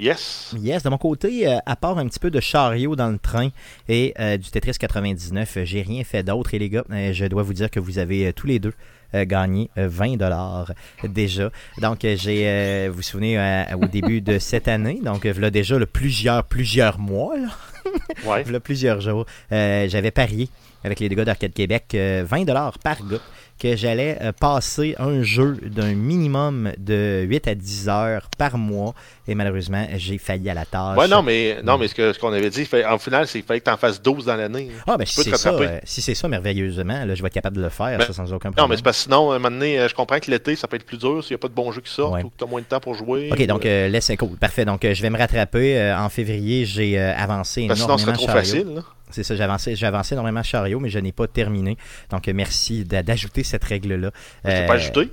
Yes. 0.00 0.54
Yes, 0.58 0.82
de 0.82 0.88
mon 0.88 0.98
côté, 0.98 1.46
euh, 1.46 1.58
à 1.64 1.76
part 1.76 1.96
un 1.98 2.06
petit 2.08 2.18
peu 2.18 2.30
de 2.30 2.40
chariot 2.40 2.96
dans 2.96 3.08
le 3.10 3.18
train 3.18 3.50
et 3.88 4.14
euh, 4.18 4.36
du 4.36 4.50
Tetris 4.50 4.72
99, 4.78 5.56
euh, 5.58 5.64
j'ai 5.64 5.82
rien 5.82 6.02
fait 6.02 6.22
d'autre. 6.24 6.54
Et 6.54 6.58
les 6.58 6.68
gars, 6.70 6.84
je 6.90 7.26
dois 7.26 7.42
vous 7.42 7.52
dire 7.54 7.70
que 7.70 7.78
vous 7.78 7.98
avez 7.98 8.32
tous 8.32 8.46
les 8.46 8.58
deux 8.58 8.72
gagné 9.14 9.68
euh, 9.76 9.88
20 9.88 10.16
dollars 10.16 10.72
déjà. 11.04 11.50
Donc, 11.78 11.98
j'ai, 12.02 12.48
euh, 12.48 12.86
vous 12.90 12.96
vous 12.96 13.02
souvenez, 13.02 13.38
euh, 13.38 13.64
au 13.76 13.84
début 13.86 14.22
de 14.22 14.38
cette 14.40 14.68
année, 14.68 15.00
donc 15.04 15.26
voilà 15.26 15.50
déjà 15.50 15.78
le 15.78 15.84
plusieurs, 15.86 16.44
plusieurs 16.44 16.98
mois, 16.98 17.36
là, 17.36 17.48
Ouais. 18.24 18.42
voilà 18.42 18.58
plusieurs 18.58 19.02
jours, 19.02 19.26
euh, 19.52 19.86
j'avais 19.88 20.10
parié 20.12 20.48
avec 20.82 20.98
les 20.98 21.10
deux 21.10 21.14
gars 21.14 21.26
d'Arcade 21.26 21.52
Québec 21.52 21.88
euh, 21.94 22.24
20 22.26 22.44
dollars 22.44 22.78
par 22.78 23.06
gars 23.06 23.20
que 23.62 23.76
j'allais 23.76 24.18
euh, 24.20 24.32
passer 24.32 24.96
un 24.98 25.22
jeu 25.22 25.56
d'un 25.62 25.94
minimum 25.94 26.72
de 26.78 27.22
8 27.28 27.46
à 27.48 27.54
10 27.54 27.88
heures 27.88 28.28
par 28.36 28.58
mois 28.58 28.92
et 29.28 29.36
malheureusement 29.36 29.86
j'ai 29.96 30.18
failli 30.18 30.50
à 30.50 30.54
la 30.54 30.64
tâche. 30.64 30.98
Ouais, 30.98 31.06
non, 31.06 31.22
mais, 31.22 31.58
non, 31.62 31.78
mais 31.78 31.86
ce 31.86 32.18
qu'on 32.18 32.32
avait 32.32 32.50
dit, 32.50 32.64
fait- 32.64 32.84
en 32.84 32.98
final, 32.98 33.26
c'est 33.28 33.38
qu'il 33.38 33.46
fallait 33.46 33.60
que 33.60 33.66
tu 33.66 33.70
en 33.70 33.76
fasses 33.76 34.02
12 34.02 34.24
dans 34.24 34.34
l'année. 34.34 34.70
Ah, 34.88 34.96
ben 34.96 35.06
si 35.06 35.22
c'est 35.22 35.36
ça, 35.36 35.50
euh, 35.50 35.78
si 35.84 36.02
c'est 36.02 36.14
ça 36.14 36.26
merveilleusement, 36.26 37.04
là, 37.04 37.14
je 37.14 37.22
vais 37.22 37.28
être 37.28 37.34
capable 37.34 37.56
de 37.56 37.62
le 37.62 37.68
faire, 37.68 37.98
Ben, 37.98 38.06
ça 38.06 38.12
sans 38.12 38.32
aucun 38.32 38.48
Non, 38.48 38.52
problème. 38.54 38.70
mais 38.70 38.76
c'est 38.76 38.82
parce 38.82 38.96
que 38.98 39.02
sinon, 39.04 39.30
à 39.30 39.36
un 39.36 39.38
moment 39.38 39.50
donné, 39.56 39.78
euh, 39.78 39.88
je 39.88 39.94
comprends 39.94 40.18
que 40.18 40.30
l'été, 40.30 40.56
ça 40.56 40.66
peut 40.66 40.76
être 40.76 40.84
plus 40.86 40.98
dur 40.98 41.22
s'il 41.22 41.34
n'y 41.34 41.36
a 41.36 41.38
pas 41.38 41.48
de 41.48 41.54
bons 41.54 41.70
jeux 41.70 41.82
qui 41.82 41.92
sortent 41.92 42.14
Ouais. 42.14 42.24
ou 42.24 42.30
que 42.30 42.36
tu 42.36 42.44
as 42.44 42.46
moins 42.48 42.60
de 42.60 42.66
temps 42.66 42.80
pour 42.80 42.94
jouer. 42.94 43.30
Ok, 43.32 43.46
donc 43.46 43.62
ou, 43.62 43.66
euh, 43.68 43.86
euh, 43.86 43.88
laisse 43.88 44.10
cool, 44.18 44.36
parfait. 44.38 44.64
Donc 44.64 44.84
euh, 44.84 44.92
je 44.94 45.02
vais 45.02 45.10
me 45.10 45.18
rattraper. 45.18 45.92
En 45.96 46.08
février, 46.08 46.64
j'ai 46.64 46.98
avancé 46.98 47.66
parce 47.68 47.78
que 47.80 47.84
sinon, 47.84 47.96
énormément 47.96 47.98
ce 47.98 48.04
serait 48.04 48.12
trop 48.16 48.26
chariot. 48.26 48.40
facile. 48.64 48.74
là. 48.74 48.82
C'est 49.12 49.22
ça, 49.22 49.34
j'ai 49.36 49.42
avancé, 49.44 49.76
j'ai 49.76 49.86
avancé 49.86 50.14
énormément 50.14 50.42
chariot, 50.42 50.80
mais 50.80 50.88
je 50.90 50.98
n'ai 50.98 51.12
pas 51.12 51.26
terminé. 51.26 51.76
Donc 52.10 52.28
euh, 52.28 52.32
merci 52.34 52.84
d'a- 52.84 53.02
d'ajouter 53.02 53.44
cette 53.44 53.64
règle-là. 53.64 54.10
Je 54.44 54.50
t'ai 54.50 54.56
Euh, 54.56 54.66
pas 54.66 54.74
ajouté? 54.74 55.10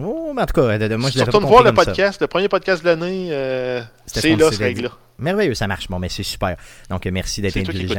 Oh, 0.00 0.32
mais 0.34 0.42
en 0.42 0.46
tout 0.46 0.54
cas, 0.60 0.78
de- 0.78 0.88
de- 0.88 0.96
moi 0.96 1.10
si 1.10 1.18
je 1.18 1.24
retournes 1.24 1.44
voir 1.44 1.62
le 1.62 1.68
ça. 1.68 1.74
podcast, 1.84 2.20
le 2.20 2.26
premier 2.26 2.48
podcast 2.48 2.82
de 2.82 2.88
l'année, 2.88 3.28
euh, 3.30 3.82
c'est 4.06 4.34
là, 4.36 4.50
cette 4.50 4.60
règle-là. 4.60 4.88
Merveilleux, 5.18 5.54
ça 5.54 5.66
marche. 5.68 5.86
Bon, 5.88 5.98
mais 5.98 6.08
c'est 6.08 6.22
super. 6.22 6.56
Donc, 6.88 7.06
euh, 7.06 7.10
merci 7.12 7.42
d'être 7.42 7.54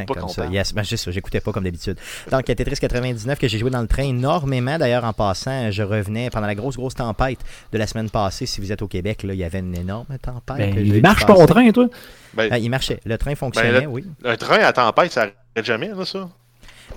pas 0.07 0.13
comme 0.15 0.27
ça. 0.29 0.47
Yes, 0.47 0.73
ben, 0.73 0.83
ça, 0.83 1.11
j'écoutais 1.11 1.39
pas 1.39 1.51
comme 1.53 1.63
d'habitude. 1.63 1.95
Donc, 2.31 2.49
euh, 2.49 2.55
Tetris 2.55 2.75
99 2.81 3.37
que 3.39 3.47
j'ai 3.47 3.59
joué 3.59 3.69
dans 3.69 3.79
le 3.81 3.87
train 3.87 4.03
énormément. 4.03 4.77
D'ailleurs, 4.79 5.05
en 5.05 5.13
passant, 5.13 5.69
je 5.71 5.83
revenais 5.83 6.29
pendant 6.31 6.47
la 6.47 6.55
grosse, 6.55 6.75
grosse 6.75 6.95
tempête 6.95 7.37
de 7.71 7.77
la 7.77 7.85
semaine 7.87 8.09
passée. 8.09 8.47
Si 8.47 8.59
vous 8.59 8.71
êtes 8.71 8.81
au 8.81 8.87
Québec, 8.87 9.21
là, 9.23 9.33
il 9.35 9.39
y 9.39 9.43
avait 9.43 9.59
une 9.59 9.77
énorme 9.77 10.07
tempête. 10.21 10.73
Ben, 10.73 10.85
il 10.85 11.01
marche 11.01 11.25
ton 11.27 11.45
train, 11.45 11.71
toi? 11.71 11.85
Ben, 12.33 12.49
Ah, 12.51 12.57
il 12.57 12.69
marchait. 12.69 12.99
Le 13.05 13.17
train 13.17 13.35
fonctionnait, 13.35 13.81
le- 13.81 13.87
oui. 13.87 14.03
Un 14.25 14.35
train 14.35 14.59
à 14.59 14.73
tempête, 14.73 15.11
ça 15.13 15.27
jamais, 15.61 15.89
là, 15.89 16.05
ça? 16.05 16.29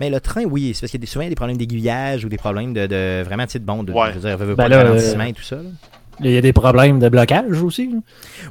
Mais 0.01 0.11
le 0.11 0.21
train, 0.21 0.45
oui, 0.45 0.73
c'est 0.75 0.81
parce 0.83 0.91
qu'il 0.91 1.01
y 1.01 1.03
a 1.03 1.05
des- 1.05 1.07
souvent 1.07 1.29
des 1.29 1.35
problèmes 1.35 1.57
d'aiguillage 1.57 2.25
ou 2.25 2.29
des 2.29 2.37
problèmes 2.37 2.73
de, 2.75 2.87
de 2.87 3.23
vraiment, 3.25 3.45
tu 3.47 3.53
sais, 3.53 3.59
de 3.59 3.65
bon, 3.65 3.83
de, 3.83 3.93
Ouais. 3.93 4.09
je 4.11 4.19
veux 4.19 4.29
dire, 4.29 4.37
veux, 4.39 4.47
veux 4.47 4.55
Ben 4.55 4.65
pas 4.65 4.69
là, 4.69 4.83
de 4.85 4.89
ralentissement 4.89 5.25
euh, 5.25 5.29
et 5.29 5.33
tout 5.33 5.43
ça. 5.43 5.57
là. 5.57 5.63
Il 6.21 6.31
y 6.31 6.37
a 6.39 6.41
des 6.41 6.53
problèmes 6.53 6.99
de 6.99 7.09
blocage 7.09 7.63
aussi. 7.63 7.89
là. 7.93 7.99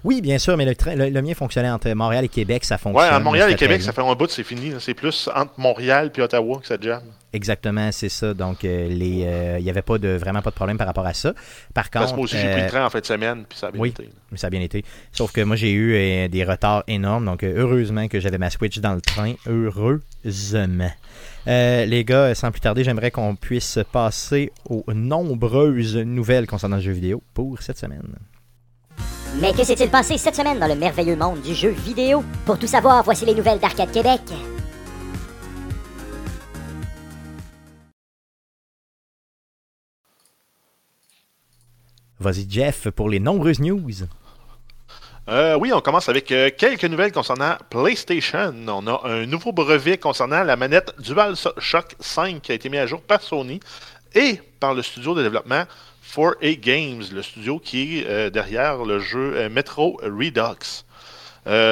Oui, 0.04 0.21
bien 0.21 0.38
sûr, 0.38 0.56
mais 0.58 0.65
le, 0.65 0.75
train, 0.75 0.95
le, 0.95 1.10
le 1.10 1.21
mien 1.21 1.34
fonctionnait 1.34 1.69
entre 1.69 1.91
Montréal 1.93 2.25
et 2.25 2.30
Québec, 2.30 2.63
ça 2.63 2.78
fonctionne. 2.78 3.12
à 3.13 3.19
Montréal 3.19 3.51
et 3.51 3.56
Québec, 3.56 3.82
ça 3.82 3.91
fait 3.91 4.01
un 4.01 4.13
bout, 4.13 4.30
c'est 4.30 4.43
fini. 4.43 4.73
C'est 4.80 4.93
plus 4.93 5.30
entre 5.36 5.54
Montréal 5.58 6.12
et 6.15 6.21
Ottawa 6.21 6.60
que 6.60 6.67
ça 6.67 6.78
jamme. 6.80 7.01
Exactement, 7.34 7.91
c'est 7.91 8.08
ça. 8.08 8.34
Donc, 8.34 8.63
euh, 8.63 8.88
les, 8.88 9.23
euh, 9.25 9.58
il 9.60 9.63
n'y 9.65 9.69
avait 9.69 9.82
pas 9.82 9.97
de, 9.97 10.10
vraiment 10.10 10.41
pas 10.41 10.51
de 10.51 10.56
problème 10.56 10.78
par 10.78 10.88
rapport 10.88 11.06
à 11.06 11.13
ça. 11.13 11.34
Par 11.73 11.86
contre, 11.86 11.99
Parce 11.99 12.12
que 12.12 12.15
moi 12.15 12.23
aussi, 12.23 12.38
j'ai 12.38 12.49
pris 12.49 12.62
euh, 12.62 12.63
le 12.63 12.69
train 12.69 12.86
en 12.86 12.89
fin 12.89 12.99
de 12.99 13.06
semaine, 13.06 13.43
puis 13.49 13.60
ça 13.60 13.67
a 13.67 13.71
bien 13.71 13.82
oui. 13.82 13.89
été. 13.89 14.10
mais 14.32 14.38
ça 14.38 14.47
a 14.47 14.49
bien 14.49 14.62
été. 14.62 14.86
Sauf 15.12 15.34
que 15.34 15.41
moi, 15.41 15.58
j'ai 15.58 15.71
eu 15.71 15.95
euh, 15.95 16.28
des 16.30 16.45
retards 16.45 16.84
énormes. 16.88 17.25
Donc, 17.25 17.43
euh, 17.43 17.54
heureusement 17.58 18.08
que 18.08 18.21
j'avais 18.21 18.38
ma 18.38 18.49
Switch 18.49 18.80
dans 18.80 18.93
le 18.93 19.01
train. 19.01 19.34
Heureusement. 19.47 20.91
Euh, 21.47 21.86
les 21.86 22.03
gars, 22.03 22.34
sans 22.34 22.51
plus 22.51 22.62
tarder, 22.62 22.84
j'aimerais 22.84 23.12
qu'on 23.12 23.36
puisse 23.36 23.79
passer 23.91 24.51
aux 24.67 24.84
nombreuses 24.93 25.95
nouvelles 25.97 26.47
concernant 26.47 26.77
le 26.77 26.81
jeu 26.81 26.91
vidéo 26.91 27.21
pour 27.34 27.62
cette 27.62 27.77
semaine. 27.77 28.15
Mais 29.41 29.51
que 29.51 29.63
s'est-il 29.63 29.89
passé 29.89 30.17
cette 30.17 30.36
semaine 30.36 30.60
dans 30.60 30.67
le 30.67 30.75
merveilleux 30.75 31.15
monde 31.15 31.41
du 31.41 31.53
jeu 31.53 31.69
vidéo? 31.69 32.23
Pour 32.45 32.58
tout 32.58 32.67
savoir, 32.67 33.03
voici 33.03 33.25
les 33.25 33.36
nouvelles 33.36 33.60
d'Arcade 33.60 33.91
Québec. 33.91 34.21
Vas-y, 42.17 42.49
Jeff, 42.49 42.89
pour 42.89 43.10
les 43.10 43.19
nombreuses 43.19 43.60
news. 43.60 44.08
Euh, 45.28 45.56
oui, 45.56 45.74
on 45.74 45.82
commence 45.82 46.08
avec 46.08 46.32
euh, 46.32 46.52
quelques 46.56 46.86
nouvelles 46.86 47.12
concernant 47.12 47.56
PlayStation. 47.72 48.54
On 48.68 48.86
a 48.86 49.02
un 49.06 49.26
nouveau 49.26 49.52
brevet 49.52 49.98
concernant 49.98 50.44
la 50.44 50.56
manette 50.56 50.94
DualShock 51.00 51.96
5 52.00 52.44
qui 52.44 52.52
a 52.52 52.56
été 52.56 52.70
mis 52.70 52.78
à 52.78 52.86
jour 52.86 53.02
par 53.02 53.24
Sony 53.24 53.60
et 54.14 54.40
par 54.60 54.76
le 54.76 54.84
studio 54.84 55.16
de 55.16 55.24
développement 55.24 55.64
4A 56.16 56.60
Games, 56.60 57.04
le 57.12 57.24
studio 57.24 57.58
qui 57.58 58.02
est 58.02 58.08
euh, 58.08 58.30
derrière 58.30 58.86
le 58.86 59.00
jeu 59.00 59.50
Metro 59.50 60.00
Redux. 60.04 60.86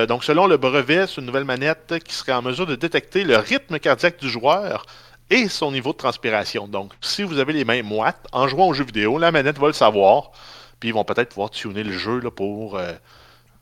Donc, 0.08 0.24
selon 0.24 0.48
le 0.48 0.58
brevet, 0.58 1.06
c'est 1.06 1.22
une 1.22 1.28
nouvelle 1.28 1.46
manette 1.46 2.00
qui 2.04 2.14
serait 2.14 2.34
en 2.34 2.42
mesure 2.42 2.66
de 2.66 2.76
détecter 2.76 3.24
le 3.24 3.38
rythme 3.38 3.78
cardiaque 3.78 4.20
du 4.20 4.30
joueur 4.30 4.86
et 5.30 5.48
son 5.48 5.72
niveau 5.72 5.94
de 5.94 5.98
transpiration. 5.98 6.68
Donc, 6.68 6.94
si 7.02 7.22
vous 7.22 7.38
avez 7.38 7.54
les 7.54 7.66
mains 7.66 7.84
moites, 7.84 8.26
en 8.32 8.48
jouant 8.48 8.68
au 8.68 8.74
jeu 8.74 8.84
vidéo, 8.84 9.20
la 9.20 9.32
manette 9.32 9.60
va 9.60 9.68
le 9.68 9.74
savoir. 9.74 10.32
Puis, 10.80 10.90
ils 10.90 10.94
vont 10.94 11.04
peut-être 11.04 11.30
pouvoir 11.30 11.52
tuner 11.52 11.84
le 11.84 11.92
jeu 11.92 12.20
pour 12.32 12.80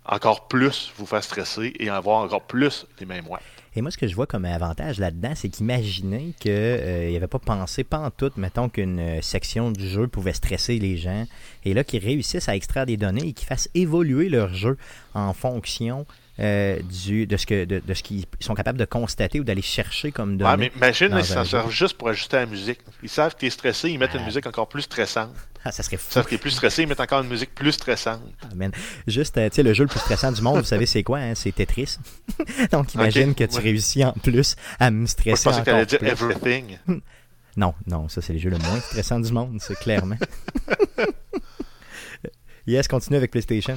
encore 0.06 0.48
plus 0.48 0.92
vous 0.98 1.06
faire 1.06 1.24
stresser 1.24 1.74
et 1.80 1.90
avoir 1.90 2.24
encore 2.24 2.42
plus 2.42 2.86
les 3.00 3.06
moites. 3.22 3.42
Et 3.74 3.82
moi, 3.82 3.90
ce 3.90 3.98
que 3.98 4.06
je 4.08 4.16
vois 4.16 4.26
comme 4.28 4.44
avantage 4.44 5.00
là-dedans, 5.00 5.32
c'est 5.34 5.48
qu'imaginez 5.48 6.34
qu'il 6.42 6.52
n'y 7.10 7.16
avait 7.16 7.28
pas 7.28 7.40
pensé, 7.40 7.86
pas 7.86 8.00
en 8.00 8.12
tout, 8.12 8.30
mettons 8.36 8.68
qu'une 8.68 9.00
euh, 9.00 9.22
section 9.22 9.72
du 9.72 9.88
jeu 9.88 10.08
pouvait 10.10 10.34
stresser 10.34 10.78
les 10.78 10.98
gens, 10.98 11.26
et 11.64 11.74
là, 11.74 11.86
qu'ils 11.86 12.04
réussissent 12.04 12.50
à 12.50 12.56
extraire 12.58 12.86
des 12.86 12.98
données 12.98 13.28
et 13.30 13.34
qu'ils 13.34 13.48
fassent 13.48 13.70
évoluer 13.74 14.28
leur 14.28 14.54
jeu 14.54 14.78
en 15.14 15.34
fonction 15.34 16.06
euh, 16.40 16.82
du, 16.82 17.26
de 17.28 17.38
ce 17.38 17.46
que 17.46 17.64
de, 17.64 17.80
de 17.86 17.94
ce 17.94 18.04
qu'ils 18.04 18.26
sont 18.42 18.56
capables 18.56 18.78
de 18.80 18.84
constater 18.86 19.40
ou 19.40 19.46
d'aller 19.46 19.62
chercher 19.62 20.12
comme 20.12 20.36
données. 20.36 20.52
Ouais, 20.52 20.58
mais 20.58 20.72
imagine, 20.76 21.16
ils 21.18 21.24
s'en 21.24 21.46
servent 21.46 21.72
juste 21.72 21.98
pour 21.98 22.10
ajuster 22.10 22.38
la 22.38 22.46
musique. 22.48 22.80
Ils 23.04 23.10
savent 23.10 23.36
que 23.36 23.40
tu 23.40 23.46
es 23.46 23.50
stressé, 23.52 23.90
ils 23.90 23.98
mettent 24.00 24.12
Ah. 24.16 24.18
une 24.20 24.26
musique 24.26 24.48
encore 24.48 24.68
plus 24.68 24.82
stressante. 24.82 25.30
Ah, 25.64 25.72
ça 25.72 25.84
serait 25.84 25.98
fou. 25.98 26.12
Ça 26.12 26.24
serait 26.24 26.38
plus 26.38 26.52
stressé, 26.52 26.86
mettre 26.86 27.02
encore 27.02 27.22
une 27.22 27.30
musique 27.30 27.54
plus 27.54 27.72
stressante. 27.74 28.22
Ah, 28.44 28.48
man. 28.56 28.72
Juste, 29.08 29.38
euh, 29.38 29.50
tu 29.50 29.58
sais, 29.58 29.64
le 29.64 29.74
jeu 29.74 29.84
le 29.84 29.90
plus 29.90 30.00
stressant 30.00 30.32
du 30.32 30.42
monde, 30.42 30.60
vous 30.60 30.66
savez, 30.66 30.86
c'est 30.86 31.04
quoi 31.04 31.20
hein? 31.20 31.36
C'est 31.36 31.52
Tetris. 31.52 31.98
Donc, 32.72 32.94
imagine 32.96 33.36
que 33.36 33.44
tu 33.44 33.58
ouais. 33.58 33.64
réussis 33.64 34.04
en 34.04 34.14
plus 34.14 34.56
à 34.80 34.90
me 34.90 34.98
Moi, 34.98 35.06
je 35.06 35.12
stresser 35.12 35.44
pensais 35.44 35.60
que 35.62 35.66
tu 35.66 35.72
encore 35.72 35.86
dire 35.86 36.00
plus. 36.00 36.08
Everything. 36.10 36.78
Non, 37.58 37.74
non, 37.86 38.08
ça, 38.08 38.22
c'est 38.22 38.32
le 38.32 38.40
jeu 38.40 38.50
le 38.50 38.58
moins 38.60 38.80
stressant 38.80 39.20
du 39.20 39.34
monde, 39.34 39.58
c'est 39.60 39.78
clairement. 39.78 40.16
yes, 42.66 42.88
continue 42.88 43.18
avec 43.18 43.30
PlayStation. 43.30 43.76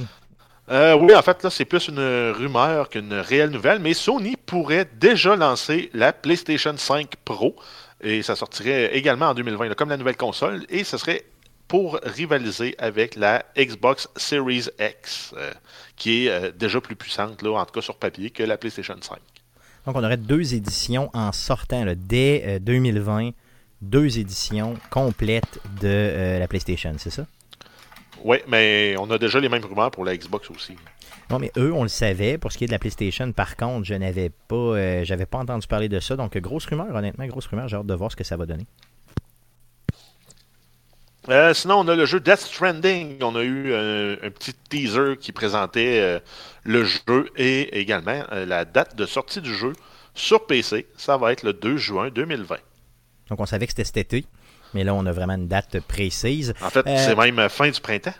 Euh, 0.71 0.95
oui, 0.95 1.13
en 1.13 1.21
fait, 1.21 1.43
là, 1.43 1.49
c'est 1.49 1.65
plus 1.65 1.89
une 1.89 2.31
rumeur 2.31 2.87
qu'une 2.87 3.13
réelle 3.13 3.49
nouvelle, 3.49 3.79
mais 3.79 3.93
Sony 3.93 4.37
pourrait 4.37 4.87
déjà 4.97 5.35
lancer 5.35 5.89
la 5.93 6.13
PlayStation 6.13 6.73
5 6.77 7.15
Pro 7.25 7.57
et 8.01 8.21
ça 8.21 8.35
sortirait 8.35 8.95
également 8.95 9.27
en 9.27 9.33
2020, 9.33 9.69
là, 9.69 9.75
comme 9.75 9.89
la 9.89 9.97
nouvelle 9.97 10.17
console, 10.17 10.65
et 10.69 10.83
ce 10.83 10.97
serait 10.97 11.23
pour 11.67 11.99
rivaliser 12.03 12.75
avec 12.77 13.15
la 13.15 13.45
Xbox 13.57 14.07
Series 14.15 14.67
X, 14.79 15.33
euh, 15.35 15.51
qui 15.95 16.25
est 16.25 16.29
euh, 16.29 16.51
déjà 16.51 16.79
plus 16.81 16.95
puissante, 16.95 17.41
là, 17.41 17.59
en 17.59 17.65
tout 17.65 17.73
cas 17.73 17.81
sur 17.81 17.97
papier, 17.97 18.29
que 18.29 18.43
la 18.43 18.57
PlayStation 18.57 18.95
5. 18.99 19.19
Donc, 19.85 19.95
on 19.95 20.03
aurait 20.03 20.17
deux 20.17 20.55
éditions 20.55 21.09
en 21.13 21.31
sortant 21.31 21.85
là, 21.85 21.93
dès 21.95 22.43
euh, 22.45 22.59
2020, 22.59 23.31
deux 23.81 24.17
éditions 24.17 24.75
complètes 24.89 25.59
de 25.81 25.87
euh, 25.87 26.39
la 26.39 26.47
PlayStation, 26.47 26.93
c'est 26.97 27.11
ça? 27.11 27.25
Oui, 28.23 28.37
mais 28.47 28.95
on 28.97 29.09
a 29.11 29.17
déjà 29.19 29.39
les 29.39 29.49
mêmes 29.49 29.63
rumeurs 29.63 29.91
pour 29.91 30.03
la 30.03 30.17
Xbox 30.17 30.49
aussi. 30.49 30.75
Non, 31.29 31.37
mais 31.37 31.51
eux, 31.57 31.71
on 31.73 31.83
le 31.83 31.89
savait. 31.89 32.37
Pour 32.37 32.51
ce 32.51 32.57
qui 32.57 32.63
est 32.63 32.67
de 32.67 32.71
la 32.71 32.79
PlayStation, 32.79 33.31
par 33.31 33.55
contre, 33.55 33.85
je 33.85 33.93
n'avais 33.93 34.29
pas, 34.29 34.55
euh, 34.55 35.03
j'avais 35.03 35.25
pas 35.25 35.37
entendu 35.37 35.67
parler 35.67 35.89
de 35.89 35.99
ça. 35.99 36.15
Donc, 36.15 36.35
grosse 36.37 36.65
rumeur, 36.65 36.93
honnêtement, 36.95 37.25
grosse 37.27 37.47
rumeur. 37.47 37.67
J'ai 37.67 37.77
hâte 37.77 37.85
de 37.85 37.93
voir 37.93 38.11
ce 38.11 38.15
que 38.15 38.23
ça 38.23 38.37
va 38.37 38.45
donner. 38.45 38.65
Euh, 41.29 41.53
sinon, 41.53 41.79
on 41.79 41.87
a 41.87 41.95
le 41.95 42.05
jeu 42.05 42.19
Death 42.19 42.39
Stranding. 42.41 43.17
On 43.23 43.35
a 43.35 43.43
eu 43.43 43.73
un, 43.73 44.13
un 44.13 44.29
petit 44.29 44.53
teaser 44.53 45.17
qui 45.19 45.31
présentait 45.31 45.99
euh, 45.99 46.19
le 46.63 46.83
jeu 46.83 47.29
et 47.35 47.79
également 47.79 48.23
euh, 48.31 48.45
la 48.45 48.63
date 48.65 48.95
de 48.95 49.05
sortie 49.05 49.41
du 49.41 49.53
jeu 49.55 49.73
sur 50.13 50.45
PC. 50.45 50.87
Ça 50.97 51.17
va 51.17 51.31
être 51.31 51.43
le 51.43 51.53
2 51.53 51.77
juin 51.77 52.09
2020. 52.09 52.57
Donc, 53.29 53.39
on 53.39 53.45
savait 53.45 53.65
que 53.65 53.71
c'était 53.71 53.85
cet 53.85 53.97
été. 53.97 54.25
Mais 54.73 54.83
là, 54.83 54.93
on 54.93 55.05
a 55.05 55.11
vraiment 55.11 55.33
une 55.35 55.47
date 55.47 55.79
précise. 55.79 56.53
En 56.61 56.69
fait, 56.69 56.85
Euh, 56.85 56.95
c'est 56.97 57.15
même 57.15 57.49
fin 57.49 57.69
du 57.69 57.79
printemps. 57.79 58.13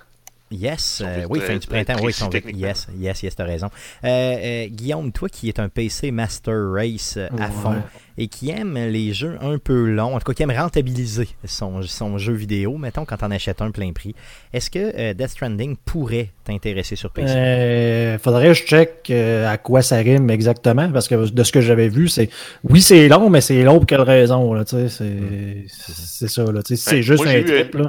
Yes, 0.55 1.01
euh, 1.05 1.25
oui, 1.29 1.39
euh, 1.41 1.47
fin 1.47 1.57
du 1.57 1.67
printemps, 1.67 1.95
oui, 2.01 2.13
techniquement. 2.31 2.67
Yes, 2.67 2.87
yes, 2.97 3.23
yes, 3.23 3.35
t'as 3.35 3.43
raison. 3.45 3.67
Euh, 4.03 4.07
euh, 4.07 4.67
Guillaume, 4.67 5.11
toi 5.11 5.29
qui 5.29 5.49
es 5.49 5.59
un 5.59 5.69
PC 5.69 6.11
Master 6.11 6.71
Race 6.71 7.17
à 7.17 7.33
Ouais. 7.35 7.51
fond 7.61 7.75
et 8.17 8.27
qui 8.29 8.49
aime 8.49 8.75
les 8.77 9.13
jeux 9.13 9.37
un 9.41 9.57
peu 9.57 9.89
longs, 9.89 10.15
en 10.15 10.19
tout 10.19 10.25
cas 10.31 10.33
qui 10.33 10.43
aime 10.43 10.51
rentabiliser 10.51 11.27
son, 11.43 11.81
son 11.81 12.17
jeu 12.17 12.31
vidéo, 12.31 12.77
mettons 12.77 13.03
quand 13.03 13.17
on 13.23 13.31
achète 13.31 13.61
un 13.61 13.71
plein 13.71 13.91
prix, 13.91 14.15
est-ce 14.53 14.69
que 14.71 14.79
euh, 14.97 15.13
Death 15.13 15.31
Stranding 15.31 15.75
pourrait 15.83 16.29
t'intéresser 16.45 16.95
sur 16.95 17.11
PC? 17.11 17.33
Euh, 17.35 18.17
faudrait 18.17 18.47
que 18.47 18.53
je 18.53 18.63
check 18.63 19.11
à 19.11 19.57
quoi 19.57 19.81
ça 19.81 19.97
rime 19.97 20.29
exactement, 20.29 20.89
parce 20.91 21.09
que 21.09 21.29
de 21.29 21.43
ce 21.43 21.51
que 21.51 21.59
j'avais 21.59 21.89
vu, 21.89 22.07
c'est 22.07 22.29
oui, 22.63 22.81
c'est 22.81 23.09
long, 23.09 23.29
mais 23.29 23.41
c'est 23.41 23.63
long 23.63 23.77
pour 23.79 23.85
quelle 23.85 24.01
raison, 24.01 24.53
là, 24.53 24.63
tu 24.63 24.77
sais, 24.77 24.87
c'est 24.89 25.65
c'est 25.67 26.29
ça, 26.29 26.43
là, 26.49 26.63
tu 26.63 26.75
sais, 26.75 26.77
si 26.77 26.83
c'est 26.83 26.95
Ben, 26.95 27.01
juste 27.01 27.23
moi, 27.25 27.33
un 27.33 27.37
eu, 27.39 27.43
trip, 27.45 27.75
là. 27.75 27.87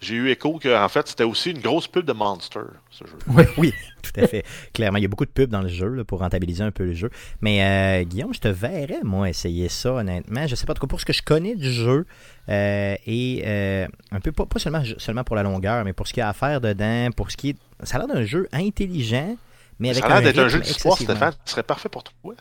J'ai 0.00 0.14
eu 0.16 0.28
écho 0.28 0.58
que 0.58 0.76
en 0.76 0.88
fait, 0.88 1.08
c'était 1.08 1.24
aussi 1.24 1.50
une 1.50 1.60
grosse 1.60 1.86
pub 1.86 2.04
de 2.04 2.12
Monster, 2.12 2.60
ce 2.90 3.04
jeu. 3.04 3.16
Oui. 3.28 3.44
Oui, 3.56 3.72
tout 4.02 4.20
à 4.20 4.26
fait. 4.26 4.44
Clairement, 4.72 4.98
il 4.98 5.02
y 5.02 5.04
a 5.06 5.08
beaucoup 5.08 5.24
de 5.24 5.30
pubs 5.30 5.50
dans 5.50 5.62
le 5.62 5.68
jeu 5.68 5.88
là, 5.88 6.04
pour 6.04 6.18
rentabiliser 6.18 6.62
un 6.62 6.70
peu 6.70 6.84
le 6.84 6.94
jeu. 6.94 7.10
Mais 7.40 7.62
euh, 7.64 8.04
Guillaume, 8.04 8.34
je 8.34 8.40
te 8.40 8.48
verrais, 8.48 9.00
moi, 9.02 9.28
essayer 9.28 9.68
ça, 9.68 9.92
honnêtement. 9.92 10.46
Je 10.46 10.54
sais 10.54 10.66
pas, 10.66 10.74
tout 10.74 10.80
cas, 10.80 10.86
pour 10.86 11.00
ce 11.00 11.06
que 11.06 11.12
je 11.12 11.22
connais 11.22 11.54
du 11.54 11.72
jeu, 11.72 12.06
euh, 12.48 12.96
et 13.06 13.42
euh, 13.46 13.86
un 14.10 14.20
peu, 14.20 14.32
pas, 14.32 14.46
pas 14.46 14.58
seulement, 14.58 14.82
seulement 14.98 15.24
pour 15.24 15.36
la 15.36 15.42
longueur, 15.42 15.84
mais 15.84 15.92
pour 15.92 16.06
ce 16.06 16.12
qu'il 16.12 16.20
y 16.20 16.24
a 16.24 16.28
à 16.28 16.34
faire 16.34 16.60
dedans, 16.60 17.10
pour 17.16 17.30
ce 17.30 17.36
qui 17.36 17.50
est. 17.50 17.56
Ça 17.82 17.96
a 17.96 17.98
l'air 18.00 18.08
d'un 18.08 18.24
jeu 18.24 18.48
intelligent, 18.52 19.36
mais 19.78 19.90
avec 19.90 20.02
Ça 20.02 20.10
a 20.10 20.20
l'air 20.20 20.32
d'être 20.32 20.44
un 20.44 20.48
jeu 20.48 20.60
d'histoire, 20.60 20.96
Stéphane. 20.96 21.32
Ce 21.44 21.52
serait 21.52 21.62
parfait 21.62 21.88
pour 21.88 22.04
toi. 22.04 22.34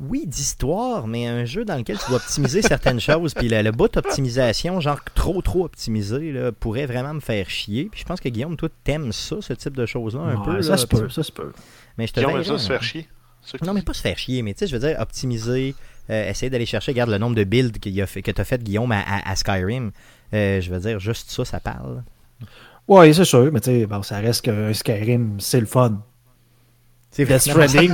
Oui, 0.00 0.24
d'histoire, 0.26 1.06
mais 1.06 1.26
un 1.26 1.44
jeu 1.44 1.64
dans 1.66 1.76
lequel 1.76 1.98
tu 1.98 2.06
dois 2.08 2.16
optimiser 2.16 2.62
certaines 2.62 3.00
choses. 3.00 3.34
Puis 3.34 3.48
le, 3.50 3.60
le 3.60 3.70
bout 3.70 3.92
d'optimisation, 3.92 4.80
genre 4.80 4.98
trop, 5.14 5.42
trop 5.42 5.64
optimisé, 5.66 6.32
là, 6.32 6.52
pourrait 6.52 6.86
vraiment 6.86 7.12
me 7.12 7.20
faire 7.20 7.50
chier. 7.50 7.88
Puis 7.92 8.00
je 8.00 8.04
pense 8.06 8.18
que 8.18 8.28
Guillaume, 8.30 8.56
toi, 8.56 8.70
t'aimes 8.82 9.12
ça, 9.12 9.36
ce 9.40 9.52
type 9.52 9.76
de 9.76 9.84
choses-là, 9.84 10.20
un 10.22 10.36
Ouais, 10.36 10.44
peu. 10.44 10.62
ça 10.62 10.70
là, 10.70 10.76
se 10.78 10.86
peut, 10.86 11.08
ça 11.10 11.22
se 11.22 11.30
peut. 11.30 11.52
Mais 11.98 12.06
je 12.06 12.14
te 12.14 12.20
ont 12.20 12.28
verrais, 12.28 12.44
ça 12.44 12.56
se 12.56 12.64
hein. 12.64 12.68
faire 12.68 12.82
chier. 12.82 13.08
Ça 13.42 13.58
que 13.58 13.64
Non, 13.66 13.74
mais 13.74 13.82
pas 13.82 13.92
se 13.92 14.00
faire 14.00 14.16
chier, 14.18 14.40
mais 14.42 14.54
tu 14.54 14.60
sais, 14.60 14.66
je 14.68 14.76
veux 14.76 14.86
dire, 14.88 14.98
optimiser, 15.00 15.74
euh, 16.08 16.30
essayer 16.30 16.48
d'aller 16.48 16.66
chercher, 16.66 16.92
regarde 16.92 17.10
le 17.10 17.18
nombre 17.18 17.36
de 17.36 17.44
builds 17.44 17.78
qu'il 17.78 18.00
a 18.00 18.06
fait, 18.06 18.22
que 18.22 18.30
tu 18.30 18.40
as 18.40 18.44
fait, 18.44 18.62
Guillaume, 18.62 18.92
à, 18.92 19.00
à- 19.00 19.30
à 19.30 19.36
Skyrim. 19.36 19.90
Euh, 20.32 20.60
je 20.62 20.70
veux 20.72 20.80
dire, 20.80 20.98
juste 20.98 21.30
ça, 21.30 21.44
ça 21.44 21.60
parle. 21.60 22.02
Oui, 22.88 23.12
c'est 23.14 23.24
sûr, 23.26 23.50
mais 23.52 23.60
tu 23.60 23.70
sais, 23.70 23.86
bon, 23.86 24.02
ça 24.02 24.18
reste 24.18 24.46
qu'un 24.46 24.72
Skyrim, 24.72 25.38
c'est 25.40 25.60
le 25.60 25.66
fun. 25.66 26.02
C'est 27.10 27.24
Death 27.26 27.38
Stranding, 27.40 27.92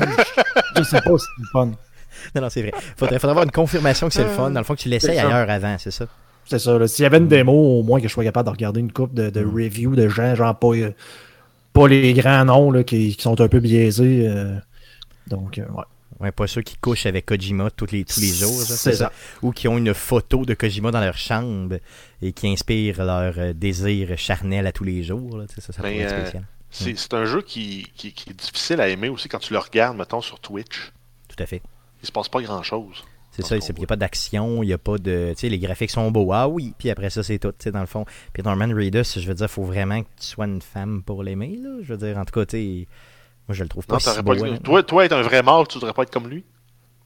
je 0.76 0.82
sais 0.82 1.00
pas 1.00 1.18
si 1.18 1.24
c'est 1.36 1.42
le 1.42 1.48
fun. 1.52 1.72
Non, 2.34 2.42
non, 2.42 2.48
c'est 2.50 2.62
vrai. 2.62 2.72
Faudrait, 2.96 3.18
faudrait 3.18 3.30
avoir 3.30 3.44
une 3.44 3.50
confirmation 3.52 4.08
que 4.08 4.14
c'est 4.14 4.24
le 4.24 4.30
fun. 4.30 4.50
Dans 4.50 4.60
le 4.60 4.64
fond, 4.64 4.74
que 4.74 4.80
tu 4.80 4.88
l'essayes 4.88 5.16
ça. 5.16 5.26
ailleurs 5.26 5.48
avant, 5.50 5.76
c'est 5.78 5.90
ça. 5.90 6.06
C'est 6.44 6.58
ça. 6.58 6.86
S'il 6.88 7.02
y 7.02 7.06
avait 7.06 7.18
une 7.18 7.28
démo, 7.28 7.52
au 7.52 7.82
moins 7.82 8.00
que 8.00 8.08
je 8.08 8.12
sois 8.12 8.24
capable 8.24 8.46
de 8.46 8.52
regarder 8.52 8.80
une 8.80 8.92
coupe 8.92 9.14
de, 9.14 9.30
de 9.30 9.42
Mm. 9.42 9.54
reviews 9.54 9.96
de 9.96 10.08
gens, 10.08 10.34
genre 10.34 10.56
pas, 10.58 10.68
euh, 10.74 10.92
pas 11.72 11.88
les 11.88 12.12
grands 12.14 12.44
noms 12.44 12.70
là, 12.70 12.84
qui, 12.84 13.16
qui 13.16 13.22
sont 13.22 13.40
un 13.40 13.48
peu 13.48 13.60
biaisés. 13.60 14.26
euh. 14.28 14.56
donc, 15.28 15.58
euh, 15.58 15.62
ouais. 15.74 15.84
Ouais, 16.18 16.32
pas 16.32 16.46
ceux 16.46 16.62
qui 16.62 16.76
couchent 16.78 17.04
avec 17.04 17.26
Kojima 17.26 17.68
tous 17.70 17.90
les, 17.92 18.02
tous 18.06 18.20
les 18.20 18.28
jours. 18.32 18.48
C'est 18.62 18.94
ça. 18.94 19.12
Ou 19.42 19.50
qui 19.52 19.68
ont 19.68 19.76
une 19.76 19.92
photo 19.92 20.46
de 20.46 20.54
Kojima 20.54 20.90
dans 20.90 21.00
leur 21.00 21.18
chambre 21.18 21.76
et 22.22 22.32
qui 22.32 22.48
inspirent 22.48 23.04
leur 23.04 23.34
euh, 23.36 23.52
désir 23.52 24.16
charnel 24.16 24.66
à 24.66 24.72
tous 24.72 24.84
les 24.84 25.02
jours. 25.02 25.36
Là, 25.36 25.44
ça, 25.58 25.72
ça 25.74 25.82
Mais, 25.82 26.06
euh, 26.06 26.20
spécial. 26.22 26.44
C'est 26.70 27.12
un 27.12 27.26
jeu 27.26 27.42
qui, 27.42 27.86
qui- 27.96 28.12
qui 28.14 28.30
est 28.30 28.32
difficile 28.32 28.80
à 28.80 28.88
aimer 28.88 29.10
aussi 29.10 29.28
quand 29.28 29.40
tu 29.40 29.52
le 29.52 29.58
regardes, 29.58 29.98
mettons, 29.98 30.22
sur 30.22 30.40
Twitch. 30.40 30.90
Tout 31.28 31.42
à 31.42 31.44
fait. 31.44 31.60
Il 32.02 32.06
se 32.06 32.12
passe 32.12 32.28
pas 32.28 32.40
grand-chose. 32.42 33.04
C'est 33.32 33.44
ça, 33.44 33.56
il 33.56 33.74
n'y 33.76 33.84
a 33.84 33.86
pas 33.86 33.96
d'action, 33.96 34.62
il 34.62 34.66
n'y 34.68 34.72
a 34.72 34.78
pas 34.78 34.96
de. 34.96 35.32
Tu 35.34 35.40
sais, 35.40 35.48
les 35.50 35.58
graphiques 35.58 35.90
sont 35.90 36.10
beaux. 36.10 36.32
Ah 36.32 36.48
oui, 36.48 36.72
puis 36.78 36.88
après 36.88 37.10
ça, 37.10 37.22
c'est 37.22 37.38
tout, 37.38 37.50
tu 37.50 37.56
sais, 37.64 37.70
dans 37.70 37.80
le 37.80 37.86
fond. 37.86 38.06
Puis 38.32 38.42
Norman 38.42 38.68
Reedus, 38.74 39.20
je 39.20 39.26
veux 39.28 39.34
dire, 39.34 39.44
il 39.46 39.52
faut 39.52 39.64
vraiment 39.64 40.00
que 40.02 40.08
tu 40.18 40.26
sois 40.26 40.46
une 40.46 40.62
femme 40.62 41.02
pour 41.02 41.22
l'aimer, 41.22 41.58
là. 41.62 41.78
Je 41.82 41.92
veux 41.92 41.98
dire, 41.98 42.16
en 42.16 42.24
tout 42.24 42.32
cas, 42.32 42.46
tu 42.46 42.86
moi, 43.48 43.54
je 43.54 43.62
le 43.62 43.68
trouve 43.68 43.86
pas 43.86 43.94
Non, 43.96 44.00
si 44.00 44.22
beau. 44.22 44.32
pas 44.32 44.40
honnêtement. 44.40 44.58
toi, 44.58 44.82
toi, 44.82 45.04
être 45.04 45.12
un 45.12 45.22
vrai 45.22 45.42
mâle, 45.42 45.68
tu 45.68 45.74
voudrais 45.74 45.92
pas 45.92 46.02
être 46.02 46.10
comme 46.10 46.28
lui. 46.28 46.44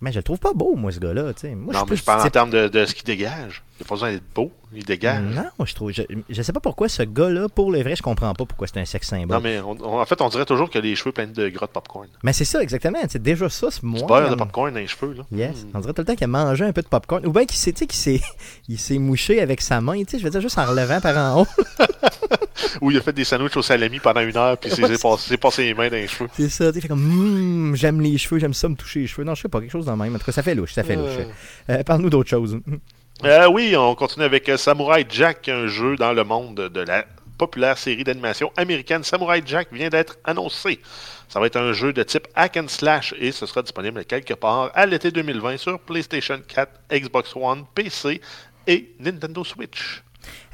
Mais 0.03 0.13
je 0.13 0.19
le 0.19 0.23
trouve 0.23 0.39
pas 0.39 0.53
beau, 0.55 0.77
moi, 0.77 0.91
ce 0.93 0.99
gars-là, 0.99 1.33
tu 1.35 1.41
sais. 1.43 1.55
Moi, 1.55 1.75
non, 1.75 1.81
je 1.87 1.91
mais 1.91 1.97
je 1.97 2.05
parle 2.05 2.27
en 2.27 2.31
termes 2.31 2.51
de, 2.51 2.69
de 2.69 2.87
ce 2.87 2.95
qu'il 2.95 3.05
dégage. 3.05 3.63
Il 3.79 3.83
n'a 3.83 3.89
pas 3.89 3.95
besoin 3.97 4.13
d'être 4.13 4.25
beau. 4.35 4.51
Il 4.75 4.85
dégage. 4.85 5.23
Non, 5.35 5.65
je 5.67 5.75
trouve. 5.75 5.91
Je, 5.93 6.03
je 6.29 6.43
sais 6.43 6.53
pas 6.53 6.61
pourquoi 6.61 6.89
ce 6.89 7.03
gars-là, 7.03 7.49
pour 7.49 7.71
le 7.73 7.83
vrai, 7.83 7.97
je 7.97 8.03
comprends 8.03 8.33
pas 8.35 8.45
pourquoi 8.47 8.67
c'est 8.67 8.79
un 8.79 8.85
sexe 8.85 9.09
symbole. 9.09 9.37
Non, 9.37 9.41
mais 9.43 9.59
on- 9.61 9.77
on- 9.83 10.01
en 10.01 10.05
fait, 10.07 10.21
on 10.23 10.29
dirait 10.29 10.45
toujours 10.47 10.71
qu'il 10.71 10.79
a 10.79 10.83
les 10.83 10.95
cheveux 10.97 11.13
pleins 11.13 11.27
de 11.27 11.49
gras 11.49 11.67
de 11.67 11.73
popcorn. 11.73 12.07
Mais 12.23 12.33
c'est 12.33 12.45
ça, 12.45 12.63
exactement. 12.63 12.99
C'est 13.09 13.23
déjà 13.23 13.49
ça, 13.49 13.69
c'est 13.71 13.83
moi. 13.83 14.01
Du 14.01 14.07
beurre 14.07 14.31
de 14.31 14.35
popcorn 14.37 14.73
dans 14.73 14.79
les 14.81 14.87
cheveux, 14.87 15.15
là. 15.15 15.25
Yes. 15.33 15.65
Mm. 15.65 15.69
On 15.75 15.81
dirait 15.81 15.93
tout 15.93 16.01
le 16.03 16.07
temps 16.07 16.15
qu'il 16.15 16.25
a 16.25 16.29
mangé 16.29 16.65
un 16.65 16.73
peu 16.73 16.83
de 16.83 16.89
popcorn. 16.89 17.27
Ou 17.27 17.33
bien 17.33 17.45
qu'il 17.45 17.57
s'est, 17.59 17.73
qu'il 17.73 18.79
s'est, 18.79 18.99
mouché 18.99 19.41
avec 19.41 19.61
sa 19.61 19.81
main, 19.81 19.99
tu 20.05 20.11
sais, 20.13 20.19
je 20.19 20.25
veux 20.25 20.31
dire, 20.31 20.41
juste 20.41 20.59
en 20.59 20.65
relevant 20.67 21.01
par 21.01 21.17
en 21.17 21.43
haut. 21.43 21.47
Ou 22.83 22.91
il 22.91 22.97
a 22.99 23.01
fait 23.01 23.13
des 23.13 23.25
sandwichs 23.25 23.57
au 23.57 23.63
salami 23.63 23.99
pendant 23.99 24.21
une 24.21 24.37
heure, 24.37 24.57
puis 24.59 24.71
il 24.71 24.77
s'est 24.87 24.99
passé, 25.03 25.37
passé 25.37 25.63
les 25.65 25.75
mains 25.75 25.89
dans 25.89 25.97
les 25.97 26.07
cheveux. 26.07 26.29
C'est 26.37 26.49
ça, 26.49 26.73
tu 26.73 26.81
sais, 26.81 26.89
comme, 26.89 27.01
Hum, 27.01 27.75
j'aime 27.75 28.01
les 28.01 28.17
cheveux, 28.19 28.39
j'aime 28.39 28.55
ça 28.55 28.69
me 28.69 28.75
toucher 28.77 29.01
les 29.01 29.07
cheveux. 29.07 29.25
Non, 29.25 29.35
je 29.35 29.43
sais 29.43 29.49
pas, 29.49 29.61
quelque 29.61 29.71
chose 29.73 29.87
dans 29.91 29.97
le 29.97 30.03
même. 30.03 30.15
En 30.15 30.19
tout 30.19 30.25
cas, 30.25 30.33
ça 30.33 30.43
fait 30.43 30.55
louche, 30.55 30.73
ça 30.73 30.83
fait 30.85 30.97
louche. 30.97 31.27
Euh, 31.69 31.83
Parle-nous 31.83 32.11
d'autre 32.11 32.31
chose. 32.31 32.59
Euh, 33.23 33.51
oui, 33.51 33.77
on 33.77 33.95
continue 33.95 34.25
avec 34.25 34.49
euh, 34.49 34.57
Samurai 34.57 35.05
Jack, 35.07 35.47
un 35.51 35.67
jeu 35.67 35.95
dans 35.97 36.15
le 36.15 36.25
monde 36.25 36.55
de 36.55 36.81
la 36.81 37.05
populaire 37.37 37.77
série 37.77 38.03
d'animation 38.03 38.51
américaine. 38.57 39.05
Samurai 39.05 39.43
Jack 39.45 39.69
vient 39.75 39.91
d'être 39.91 40.17
annoncé. 40.25 40.81
Ça 41.29 41.39
va 41.39 41.47
être 41.47 41.57
un 41.57 41.75
jeu 41.75 41.93
de 41.93 42.03
type 42.03 42.27
hack 42.35 42.57
and 42.57 42.69
slash 42.69 43.15
et 43.19 43.31
ce 43.31 43.45
sera 43.45 43.61
disponible 43.61 44.07
quelque 44.07 44.33
part 44.33 44.71
à 44.75 44.87
l'été 44.87 45.11
2020 45.11 45.59
sur 45.59 45.79
PlayStation 45.81 46.41
4, 46.49 46.71
Xbox 46.91 47.37
One, 47.37 47.65
PC 47.75 48.23
et 48.67 48.95
Nintendo 48.99 49.45
Switch. 49.45 50.03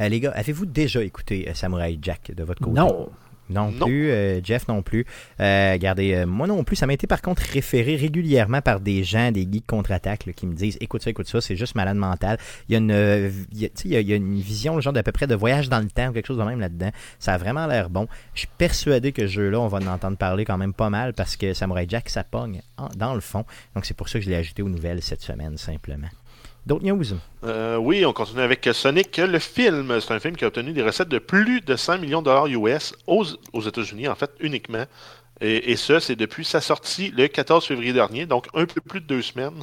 Euh, 0.01 0.09
les 0.09 0.21
gars, 0.21 0.33
avez-vous 0.35 0.67
déjà 0.67 1.03
écouté 1.03 1.47
euh, 1.49 1.55
Samurai 1.55 1.99
Jack 2.03 2.33
de 2.35 2.45
votre 2.45 2.61
côté? 2.61 2.77
Non. 2.77 3.11
Non, 3.49 3.71
Non. 3.71 3.87
plus, 3.87 4.11
euh, 4.11 4.41
Jeff 4.43 4.67
non 4.69 4.83
plus. 4.83 5.07
Euh, 5.41 5.73
regardez, 5.73 6.15
euh, 6.15 6.27
moi 6.27 6.47
non 6.47 6.65
plus, 6.65 6.77
ça 6.77 6.87
m'a 6.87 6.93
été 6.95 7.07
par 7.07 7.23
contre 7.23 7.43
référé 7.53 7.97
régulièrement 7.97 8.61
par 8.61 8.81
des 8.81 9.05
gens, 9.05 9.31
des 9.31 9.43
geeks 9.51 9.67
contre-attaque, 9.67 10.33
qui 10.35 10.47
me 10.47 10.55
disent 10.55 10.77
écoute 10.81 11.03
ça, 11.03 11.11
écoute 11.11 11.29
ça, 11.29 11.41
c'est 11.41 11.57
juste 11.57 11.75
malade 11.75 11.97
mental. 11.97 12.39
Il 12.69 12.73
y 12.73 12.75
a 12.75 12.79
une, 12.79 12.91
euh, 12.91 13.31
il 13.53 13.61
y 13.63 13.97
a, 13.97 14.01
il 14.01 14.09
y 14.11 14.15
une 14.15 14.41
vision, 14.41 14.81
genre 14.81 14.93
d'à 14.93 15.03
peu 15.03 15.13
près 15.13 15.27
de 15.27 15.35
voyage 15.35 15.69
dans 15.69 15.79
le 15.81 15.89
temps, 15.89 16.09
ou 16.09 16.13
quelque 16.13 16.27
chose 16.27 16.39
de 16.39 16.43
même 16.43 16.61
là-dedans. 16.61 16.91
Ça 17.19 17.35
a 17.35 17.39
vraiment 17.39 17.67
l'air 17.67 17.91
bon. 17.91 18.09
Je 18.35 18.41
suis 18.41 18.49
persuadé 18.59 19.13
que 19.13 19.23
ce 19.27 19.33
jeu-là, 19.33 19.61
on 19.61 19.69
va 19.69 19.79
en 19.79 19.87
entendre 19.87 20.17
parler 20.17 20.45
quand 20.45 20.59
même 20.59 20.73
pas 20.75 20.91
mal 20.91 21.13
parce 21.15 21.37
que 21.37 21.55
Samurai 21.55 21.87
Jack, 21.89 22.09
ça 22.09 22.25
pogne 22.25 22.63
en- 22.77 22.89
dans 22.97 23.15
le 23.15 23.21
fond. 23.21 23.45
Donc 23.75 23.85
c'est 23.87 23.95
pour 23.95 24.09
ça 24.09 24.19
que 24.19 24.25
je 24.25 24.31
l'ai 24.31 24.37
ajouté 24.37 24.63
aux 24.63 24.69
nouvelles 24.69 25.03
cette 25.03 25.23
semaine, 25.23 25.57
simplement. 25.57 26.09
D'autres 26.67 26.85
news? 26.85 27.05
Euh, 27.45 27.77
oui, 27.77 28.05
on 28.05 28.13
continue 28.13 28.41
avec 28.43 28.69
Sonic 28.73 29.19
le 29.19 29.39
film. 29.39 30.01
C'est 30.01 30.13
un 30.13 30.19
film 30.19 30.35
qui 30.35 30.45
a 30.45 30.49
obtenu 30.49 30.73
des 30.73 30.83
recettes 30.83 31.09
de 31.09 31.21
plus 31.21 31.61
de 31.61 31.77
100 31.77 31.99
millions 31.99 32.21
de 32.21 32.25
dollars 32.25 32.49
US 32.49 32.93
aux, 33.07 33.25
États-Unis, 33.63 34.09
en 34.09 34.17
fait, 34.17 34.33
uniquement. 34.41 34.85
Et, 35.41 35.71
et 35.71 35.77
ça, 35.77 36.01
c'est 36.01 36.17
depuis 36.17 36.45
sa 36.45 36.61
sortie 36.61 37.13
le 37.13 37.29
14 37.29 37.65
février 37.65 37.93
dernier, 37.93 38.27
donc 38.27 38.49
un 38.53 38.67
peu 38.67 38.81
plus 38.81 39.01
de 39.01 39.07
deux 39.07 39.23
semaines. 39.23 39.63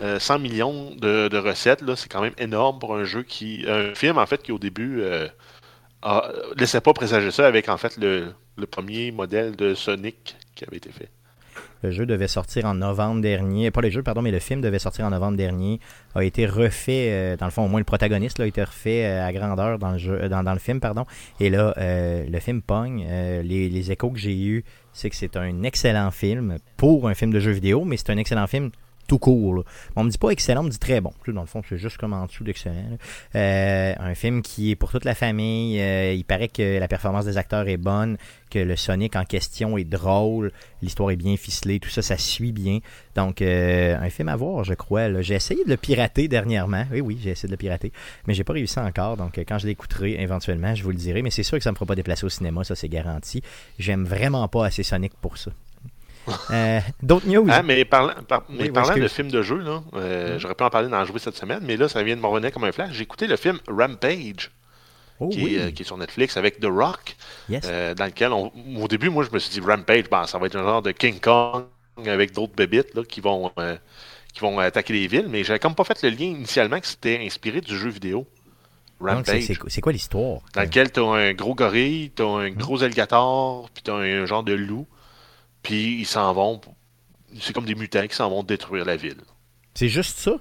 Euh, 0.00 0.18
100 0.18 0.40
millions 0.40 0.94
de, 0.94 1.36
recettes, 1.38 1.82
c'est 1.94 2.10
quand 2.10 2.20
même 2.20 2.34
énorme 2.36 2.78
pour 2.78 2.94
un 2.96 3.04
jeu 3.04 3.22
qui. 3.22 3.64
Un 3.66 3.94
film, 3.94 4.18
en 4.18 4.26
fait, 4.26 4.42
qui 4.42 4.52
au 4.52 4.58
début 4.58 5.00
euh, 5.00 5.28
a- 6.02 6.30
laissait 6.56 6.80
pas 6.82 6.92
présager 6.92 7.30
ça 7.30 7.46
avec, 7.46 7.70
en 7.70 7.78
fait, 7.78 7.96
le 7.96 8.34
premier 8.70 9.10
modèle 9.10 9.56
de 9.56 9.74
Sonic 9.74 10.36
qui 10.54 10.64
avait 10.64 10.76
été 10.76 10.90
fait. 10.92 11.08
Le 11.82 11.90
jeu 11.90 12.06
devait 12.06 12.28
sortir 12.28 12.66
en 12.66 12.74
novembre 12.74 13.20
dernier. 13.20 13.70
Pas 13.70 13.80
le 13.80 13.90
jeu, 13.90 14.02
pardon, 14.02 14.22
mais 14.22 14.30
le 14.30 14.38
film 14.38 14.60
devait 14.60 14.78
sortir 14.78 15.04
en 15.04 15.10
novembre 15.10 15.36
dernier. 15.36 15.80
A 16.14 16.22
été 16.22 16.46
refait, 16.46 17.08
euh, 17.10 17.36
dans 17.36 17.46
le 17.46 17.50
fond, 17.50 17.64
au 17.64 17.68
moins 17.68 17.80
le 17.80 17.84
protagoniste 17.84 18.38
a 18.40 18.46
été 18.46 18.62
refait 18.62 19.04
euh, 19.04 19.26
à 19.26 19.32
grandeur 19.32 19.78
dans 19.78 19.92
le, 19.92 19.98
euh, 20.08 20.28
dans, 20.28 20.52
le 20.52 20.58
film. 20.58 20.80
pardon. 20.80 21.04
Et 21.40 21.50
là, 21.50 21.74
le 21.78 22.40
film 22.40 22.62
pogne. 22.62 23.06
Les, 23.42 23.68
les 23.68 23.92
échos 23.92 24.10
que 24.10 24.18
j'ai 24.18 24.38
eus, 24.38 24.64
c'est 24.92 25.10
que 25.10 25.16
c'est 25.16 25.36
un 25.36 25.62
excellent 25.62 26.10
film 26.10 26.58
pour 26.76 27.08
un 27.08 27.14
film 27.14 27.32
de 27.32 27.40
jeu 27.40 27.50
vidéo, 27.50 27.84
mais 27.84 27.96
c'est 27.96 28.10
un 28.10 28.18
excellent 28.18 28.46
film 28.46 28.70
tout 29.06 29.18
court. 29.18 29.64
On 29.96 30.04
me 30.04 30.10
dit 30.10 30.18
pas 30.18 30.30
excellent, 30.30 30.60
on 30.60 30.64
me 30.64 30.70
dit 30.70 30.78
très 30.78 31.00
bon. 31.00 31.12
Dans 31.26 31.40
le 31.40 31.46
fond, 31.46 31.62
c'est 31.68 31.78
juste 31.78 31.98
comme 31.98 32.12
en 32.12 32.26
dessous 32.26 32.44
d'excellent. 32.44 32.98
Euh, 33.34 33.94
un 33.98 34.14
film 34.14 34.42
qui 34.42 34.70
est 34.70 34.76
pour 34.76 34.90
toute 34.90 35.04
la 35.04 35.14
famille. 35.14 35.80
Euh, 35.80 36.12
il 36.12 36.24
paraît 36.24 36.48
que 36.48 36.78
la 36.78 36.88
performance 36.88 37.24
des 37.24 37.36
acteurs 37.36 37.68
est 37.68 37.76
bonne, 37.76 38.16
que 38.50 38.58
le 38.58 38.76
Sonic 38.76 39.16
en 39.16 39.24
question 39.24 39.78
est 39.78 39.84
drôle, 39.84 40.52
l'histoire 40.82 41.10
est 41.10 41.16
bien 41.16 41.36
ficelée, 41.36 41.80
tout 41.80 41.88
ça, 41.88 42.02
ça 42.02 42.16
suit 42.16 42.52
bien. 42.52 42.78
Donc, 43.14 43.42
euh, 43.42 43.96
un 43.98 44.10
film 44.10 44.28
à 44.28 44.36
voir, 44.36 44.64
je 44.64 44.74
crois. 44.74 45.20
J'ai 45.22 45.34
essayé 45.34 45.64
de 45.64 45.70
le 45.70 45.76
pirater 45.76 46.28
dernièrement. 46.28 46.84
Oui, 46.90 47.00
oui, 47.00 47.18
j'ai 47.22 47.30
essayé 47.30 47.48
de 47.48 47.52
le 47.52 47.58
pirater, 47.58 47.92
mais 48.26 48.34
j'ai 48.34 48.44
pas 48.44 48.52
réussi 48.52 48.78
encore. 48.78 49.16
Donc, 49.16 49.38
quand 49.38 49.58
je 49.58 49.66
l'écouterai 49.66 50.20
éventuellement, 50.20 50.74
je 50.74 50.82
vous 50.82 50.90
le 50.90 50.96
dirai. 50.96 51.22
Mais 51.22 51.30
c'est 51.30 51.42
sûr 51.42 51.58
que 51.58 51.64
ça 51.64 51.70
me 51.70 51.76
fera 51.76 51.86
pas 51.86 51.94
déplacer 51.94 52.24
au 52.24 52.30
cinéma, 52.30 52.64
ça 52.64 52.74
c'est 52.74 52.88
garanti. 52.88 53.42
J'aime 53.78 54.04
vraiment 54.04 54.46
pas 54.48 54.66
assez 54.66 54.82
Sonic 54.82 55.12
pour 55.20 55.38
ça. 55.38 55.50
Euh, 56.50 56.80
D'autres 57.02 57.26
news? 57.26 57.46
Ah, 57.50 57.62
mais 57.62 57.84
parlant, 57.84 58.14
par- 58.28 58.44
Oui, 58.48 58.56
mais 58.58 58.62
oui, 58.64 58.70
parlant 58.70 58.96
de 58.96 59.08
films 59.08 59.30
de 59.30 59.42
jeu, 59.42 59.58
là, 59.58 59.82
euh, 59.94 60.38
j'aurais 60.38 60.54
pu 60.54 60.62
en 60.64 60.70
parler 60.70 60.88
dans 60.88 61.04
Jouer 61.04 61.18
cette 61.18 61.36
semaine, 61.36 61.60
mais 61.62 61.76
là, 61.76 61.88
ça 61.88 62.02
vient 62.02 62.14
de 62.16 62.20
me 62.20 62.26
revenir 62.26 62.52
comme 62.52 62.64
un 62.64 62.72
flash. 62.72 62.90
J'ai 62.92 63.02
écouté 63.02 63.26
le 63.26 63.36
film 63.36 63.58
Rampage, 63.68 64.50
Oh 65.20 65.28
qui, 65.28 65.44
oui, 65.44 65.54
est, 65.56 65.58
euh, 65.60 65.70
qui 65.70 65.82
est 65.82 65.84
sur 65.84 65.96
Netflix 65.96 66.36
avec 66.36 66.60
The 66.60 66.66
Rock, 66.66 67.16
yes. 67.48 67.62
dans 67.96 68.06
lequel, 68.06 68.32
on- 68.32 68.52
au 68.76 68.88
début, 68.88 69.08
moi, 69.10 69.24
je 69.24 69.30
me 69.34 69.38
suis 69.38 69.50
dit 69.50 69.60
Rampage, 69.66 70.04
ben, 70.10 70.26
ça 70.26 70.38
va 70.38 70.46
être 70.46 70.56
un 70.56 70.62
genre 70.64 70.82
de 70.82 70.92
King 70.92 71.18
Kong 71.20 71.64
avec 72.06 72.32
d'autres 72.32 72.54
bébites 72.54 72.94
là, 72.94 73.02
qui 73.04 73.20
vont 73.20 73.50
qui 74.32 74.40
vont 74.40 74.58
attaquer 74.60 74.94
les 74.94 75.06
villes, 75.08 75.26
mais 75.28 75.44
j'avais 75.44 75.58
comme 75.58 75.74
pas 75.74 75.84
fait 75.84 76.02
le 76.02 76.08
lien 76.08 76.24
initialement 76.24 76.80
que 76.80 76.86
c'était 76.86 77.18
inspiré 77.22 77.60
du 77.60 77.76
jeu 77.76 77.90
vidéo. 77.90 78.26
C'est- 78.98 79.06
Rampage, 79.10 79.58
c'est 79.66 79.80
quoi 79.82 79.92
l'histoire? 79.92 80.40
Dans 80.54 80.62
lequel 80.62 80.90
t'as 80.90 81.02
un 81.02 81.34
gros 81.34 81.54
gorille, 81.54 82.10
t'as 82.14 82.24
un 82.24 82.48
gros 82.50 82.82
alligator, 82.82 83.68
puis 83.74 83.82
t'as 83.82 83.94
un 83.96 84.24
genre 84.24 84.42
de 84.42 84.54
loup, 84.54 84.86
puis 85.62 86.00
ils 86.00 86.06
s'en 86.06 86.32
vont, 86.32 86.60
c'est 87.40 87.52
comme 87.52 87.64
des 87.64 87.74
mutants 87.74 88.06
qui 88.06 88.14
s'en 88.16 88.28
vont 88.30 88.42
détruire 88.42 88.84
la 88.84 88.96
ville. 88.96 89.20
C'est 89.74 89.88
juste 89.88 90.18
ça? 90.18 90.32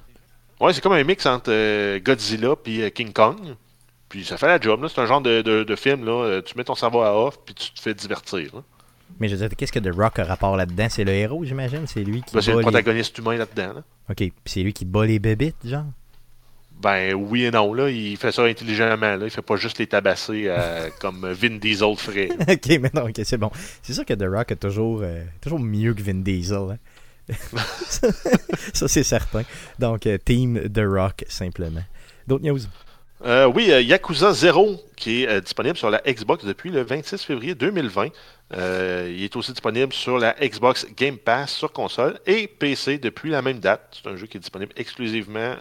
Ouais, 0.59 0.73
c'est 0.73 0.81
comme 0.81 0.93
un 0.93 1.03
mix 1.03 1.25
entre 1.25 1.51
euh, 1.51 1.99
Godzilla 1.99 2.55
puis 2.55 2.81
euh, 2.83 2.89
King 2.89 3.11
Kong. 3.13 3.55
Puis 4.09 4.25
ça 4.25 4.37
fait 4.37 4.47
la 4.47 4.59
job. 4.59 4.85
C'est 4.93 4.99
un 5.01 5.05
genre 5.05 5.21
de, 5.21 5.41
de- 5.41 5.63
de 5.63 5.75
film, 5.75 6.03
là. 6.05 6.11
euh, 6.11 6.41
Tu 6.41 6.57
mets 6.57 6.63
ton 6.65 6.75
cerveau 6.75 7.01
à 7.01 7.15
off, 7.17 7.39
puis 7.45 7.55
tu 7.55 7.71
te 7.71 7.79
fais 7.81 7.93
divertir. 7.93 8.55
là. 8.55 8.61
Mais 9.19 9.27
je 9.29 9.35
veux 9.35 9.47
dire, 9.47 9.55
qu'est-ce 9.55 9.71
que 9.71 9.79
The 9.79 9.93
Rock 9.95 10.19
a 10.19 10.25
rapport 10.25 10.55
là-dedans? 10.57 10.87
C'est 10.89 11.03
le 11.03 11.11
héros, 11.13 11.43
j'imagine? 11.45 11.87
C'est 11.87 12.03
lui 12.03 12.21
qui 12.21 12.33
Ben, 12.35 12.41
c'est 12.41 12.51
le 12.51 12.57
les... 12.57 12.63
protagoniste 12.63 13.17
humain 13.17 13.37
là-dedans, 13.37 13.73
là. 13.75 13.83
Ok, 14.09 14.17
puis 14.17 14.31
c'est 14.45 14.63
lui 14.63 14.73
qui 14.73 14.83
bat 14.85 15.05
les 15.05 15.19
bébites, 15.19 15.55
genre? 15.65 15.85
Ben 16.81 17.13
oui 17.13 17.45
et 17.45 17.51
non, 17.51 17.73
là. 17.73 17.89
Il 17.89 18.17
fait 18.17 18.31
ça 18.31 18.43
intelligemment, 18.43 19.15
là. 19.15 19.25
Il 19.25 19.29
fait 19.29 19.41
pas 19.41 19.55
juste 19.55 19.77
les 19.77 19.87
tabasser 19.87 20.45
euh, 20.47 20.89
comme 20.99 21.31
Vin 21.31 21.57
Diesel 21.57 21.95
ferait. 21.95 22.29
ok, 22.31 22.67
mais 22.81 22.91
non, 22.93 23.03
ok, 23.07 23.21
c'est 23.23 23.37
bon. 23.37 23.51
C'est 23.83 23.93
sûr 23.93 24.05
que 24.05 24.13
The 24.13 24.25
Rock 24.27 24.51
est 24.51 24.55
toujours, 24.55 25.01
euh, 25.03 25.23
toujours 25.41 25.59
mieux 25.59 25.93
que 25.93 26.01
Vin 26.01 26.21
Diesel. 26.21 26.71
hein. 26.71 26.77
ça, 28.73 28.87
c'est 28.87 29.03
certain. 29.03 29.43
Donc, 29.79 30.05
euh, 30.07 30.17
Team 30.17 30.59
The 30.69 30.81
Rock, 30.85 31.23
simplement. 31.29 31.83
D'autres 32.27 32.43
news? 32.43 32.59
Euh, 33.23 33.45
oui, 33.45 33.71
euh, 33.71 33.81
Yakuza 33.81 34.33
0, 34.33 34.81
qui 34.95 35.23
est 35.23 35.27
euh, 35.27 35.41
disponible 35.41 35.77
sur 35.77 35.91
la 35.91 36.01
Xbox 36.07 36.43
depuis 36.43 36.71
le 36.71 36.81
26 36.81 37.23
février 37.23 37.53
2020. 37.53 38.07
Euh, 38.53 39.13
il 39.15 39.23
est 39.23 39.35
aussi 39.35 39.51
disponible 39.51 39.93
sur 39.93 40.17
la 40.17 40.33
Xbox 40.41 40.87
Game 40.97 41.17
Pass 41.17 41.53
sur 41.53 41.71
console 41.71 42.19
et 42.25 42.47
PC 42.47 42.97
depuis 42.97 43.29
la 43.29 43.43
même 43.43 43.59
date. 43.59 44.01
C'est 44.01 44.09
un 44.09 44.15
jeu 44.15 44.25
qui 44.25 44.37
est 44.37 44.39
disponible 44.39 44.73
exclusivement, 44.75 45.55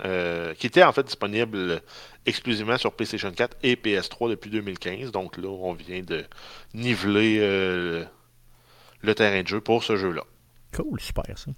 qui 0.59 0.67
était 0.67 0.83
en 0.83 0.93
fait 0.93 1.05
disponible 1.05 1.83
exclusivement 2.25 2.79
sur 2.79 2.93
PlayStation 2.93 3.31
4 3.31 3.59
et 3.63 3.77
PS3 3.77 4.31
depuis 4.31 4.51
2015. 4.51 5.13
Donc 5.13 5.37
là, 5.37 5.49
on 5.49 5.75
vient 5.75 6.03
de 6.03 6.25
niveler 6.75 7.39
le 9.03 9.15
terrain 9.15 9.43
de 9.43 9.47
jeu 9.49 9.61
pour 9.61 9.85
ce 9.85 9.97
jeu-là. 9.97 10.25
Cool, 10.75 11.01
super 11.01 11.39
ça. 11.39 11.51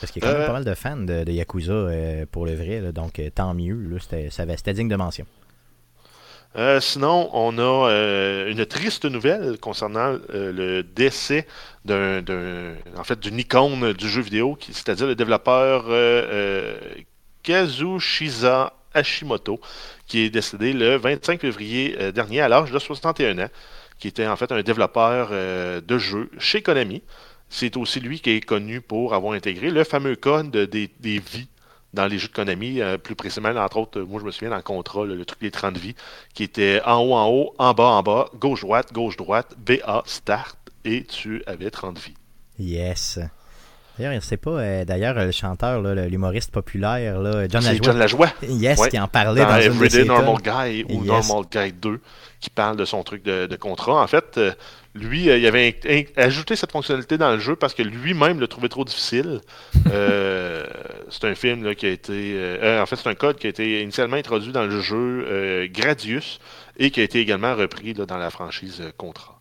Parce 0.00 0.12
qu'il 0.12 0.22
y 0.22 0.24
a 0.24 0.28
quand 0.28 0.34
même 0.34 0.42
Euh, 0.42 0.46
pas 0.46 0.52
mal 0.52 0.64
de 0.64 0.74
fans 0.74 0.96
de, 0.96 1.24
de 1.24 1.32
Yakuza 1.32 1.72
euh, 1.72 2.26
pour 2.30 2.46
le 2.46 2.54
vrai, 2.54 2.80
là, 2.80 2.92
donc 2.92 3.18
euh, 3.18 3.30
tant 3.30 3.54
mieux. 3.54 3.98
C'était, 4.00 4.30
ça 4.30 4.44
va- 4.44 4.56
c'était 4.56 4.74
digne 4.74 4.88
de 4.88 4.96
mention. 4.96 5.26
Euh, 6.56 6.80
sinon, 6.80 7.28
on 7.34 7.58
a 7.58 7.90
euh, 7.90 8.50
une 8.50 8.64
triste 8.66 9.04
nouvelle 9.04 9.58
concernant 9.60 10.16
euh, 10.30 10.52
le 10.52 10.82
décès 10.82 11.46
d'un, 11.84 12.22
en 12.96 13.04
fait, 13.04 13.20
d'une 13.20 13.38
icône 13.38 13.92
du 13.92 14.08
jeu 14.08 14.22
vidéo, 14.22 14.58
c'est-à-dire 14.70 15.06
le 15.06 15.14
développeur 15.14 15.84
Kazushisa 17.42 18.72
Hashimoto, 18.94 19.60
qui 20.06 20.20
est 20.20 20.30
décédé 20.30 20.72
le 20.72 20.96
25 20.96 21.40
février 21.40 21.96
dernier 22.12 22.40
à 22.40 22.48
l'âge 22.48 22.70
de 22.72 22.78
61 22.78 23.38
ans, 23.38 23.48
qui 23.98 24.08
était 24.08 24.26
en 24.26 24.36
fait 24.36 24.50
un 24.52 24.62
développeur 24.62 25.30
de 25.30 25.98
jeux 25.98 26.30
chez 26.38 26.62
Konami. 26.62 27.02
C'est 27.50 27.76
aussi 27.76 28.00
lui 28.00 28.20
qui 28.20 28.30
est 28.30 28.40
connu 28.40 28.80
pour 28.80 29.14
avoir 29.14 29.32
intégré 29.34 29.70
le 29.70 29.84
fameux 29.84 30.16
code 30.16 30.50
des, 30.50 30.90
des 31.00 31.18
vies 31.18 31.48
dans 31.94 32.06
les 32.06 32.18
jeux 32.18 32.28
de 32.28 32.32
Konami, 32.34 32.82
euh, 32.82 32.98
plus 32.98 33.14
précisément, 33.14 33.48
entre 33.48 33.78
autres, 33.78 34.00
moi 34.02 34.20
je 34.20 34.26
me 34.26 34.30
souviens 34.30 34.50
dans 34.50 34.56
le 34.56 34.62
contrat, 34.62 35.04
le 35.06 35.24
truc 35.24 35.40
des 35.40 35.50
30 35.50 35.78
vies, 35.78 35.94
qui 36.34 36.42
était 36.42 36.82
en 36.84 36.98
haut, 37.00 37.14
en 37.14 37.26
haut, 37.28 37.54
en 37.58 37.72
bas, 37.72 37.84
en 37.84 38.02
bas, 38.02 38.28
gauche-droite, 38.38 38.92
gauche-droite, 38.92 39.54
BA, 39.58 40.02
start, 40.04 40.58
et 40.84 41.04
tu 41.04 41.42
avais 41.46 41.70
30 41.70 41.98
vies. 41.98 42.14
Yes. 42.58 43.18
D'ailleurs, 43.98 44.22
c'est 44.22 44.36
pas, 44.36 44.50
euh, 44.50 44.84
d'ailleurs, 44.84 45.14
le 45.14 45.32
chanteur, 45.32 45.80
l'humoriste 45.82 46.52
populaire, 46.52 47.18
là, 47.20 47.48
John 47.48 47.64
Lajoie, 47.64 47.80
John 47.82 47.98
Lajoie, 47.98 48.28
yes, 48.42 48.78
Ouais. 48.78 48.90
qui 48.90 49.00
en 49.00 49.08
parlait 49.08 49.40
dans 49.40 49.48
dans, 49.48 49.56
Everyday 49.56 50.04
Normal. 50.04 50.36
Guy 50.42 50.84
ou 50.88 51.02
Yes. 51.04 51.28
Normal 51.28 51.44
Guy 51.50 51.72
2, 51.72 52.00
qui 52.38 52.50
parle 52.50 52.76
de 52.76 52.84
son 52.84 53.02
truc 53.02 53.24
de, 53.24 53.46
de 53.46 53.56
contrat. 53.56 54.00
En 54.02 54.06
fait, 54.06 54.36
euh, 54.36 54.52
lui, 54.98 55.30
euh, 55.30 55.38
il 55.38 55.46
avait 55.46 55.76
ajouté 56.16 56.56
cette 56.56 56.72
fonctionnalité 56.72 57.18
dans 57.18 57.30
le 57.32 57.38
jeu 57.38 57.56
parce 57.56 57.74
que 57.74 57.82
lui-même 57.82 58.40
le 58.40 58.48
trouvait 58.48 58.68
trop 58.68 58.84
difficile. 58.84 59.40
Euh, 59.90 60.66
c'est 61.10 61.24
un 61.24 61.34
film 61.34 61.74
qui 61.74 61.86
a 61.86 61.90
été. 61.90 62.34
euh, 62.34 62.82
en 62.82 62.86
fait, 62.86 62.96
c'est 62.96 63.08
un 63.08 63.14
code 63.14 63.38
qui 63.38 63.46
a 63.46 63.50
été 63.50 63.82
initialement 63.82 64.16
introduit 64.16 64.52
dans 64.52 64.64
le 64.64 64.80
jeu 64.80 65.68
Gradius 65.72 66.40
et 66.78 66.90
qui 66.90 67.00
a 67.00 67.02
été 67.02 67.20
également 67.20 67.54
repris 67.54 67.94
dans 67.94 68.18
la 68.18 68.30
franchise 68.30 68.82
Contra. 68.96 69.40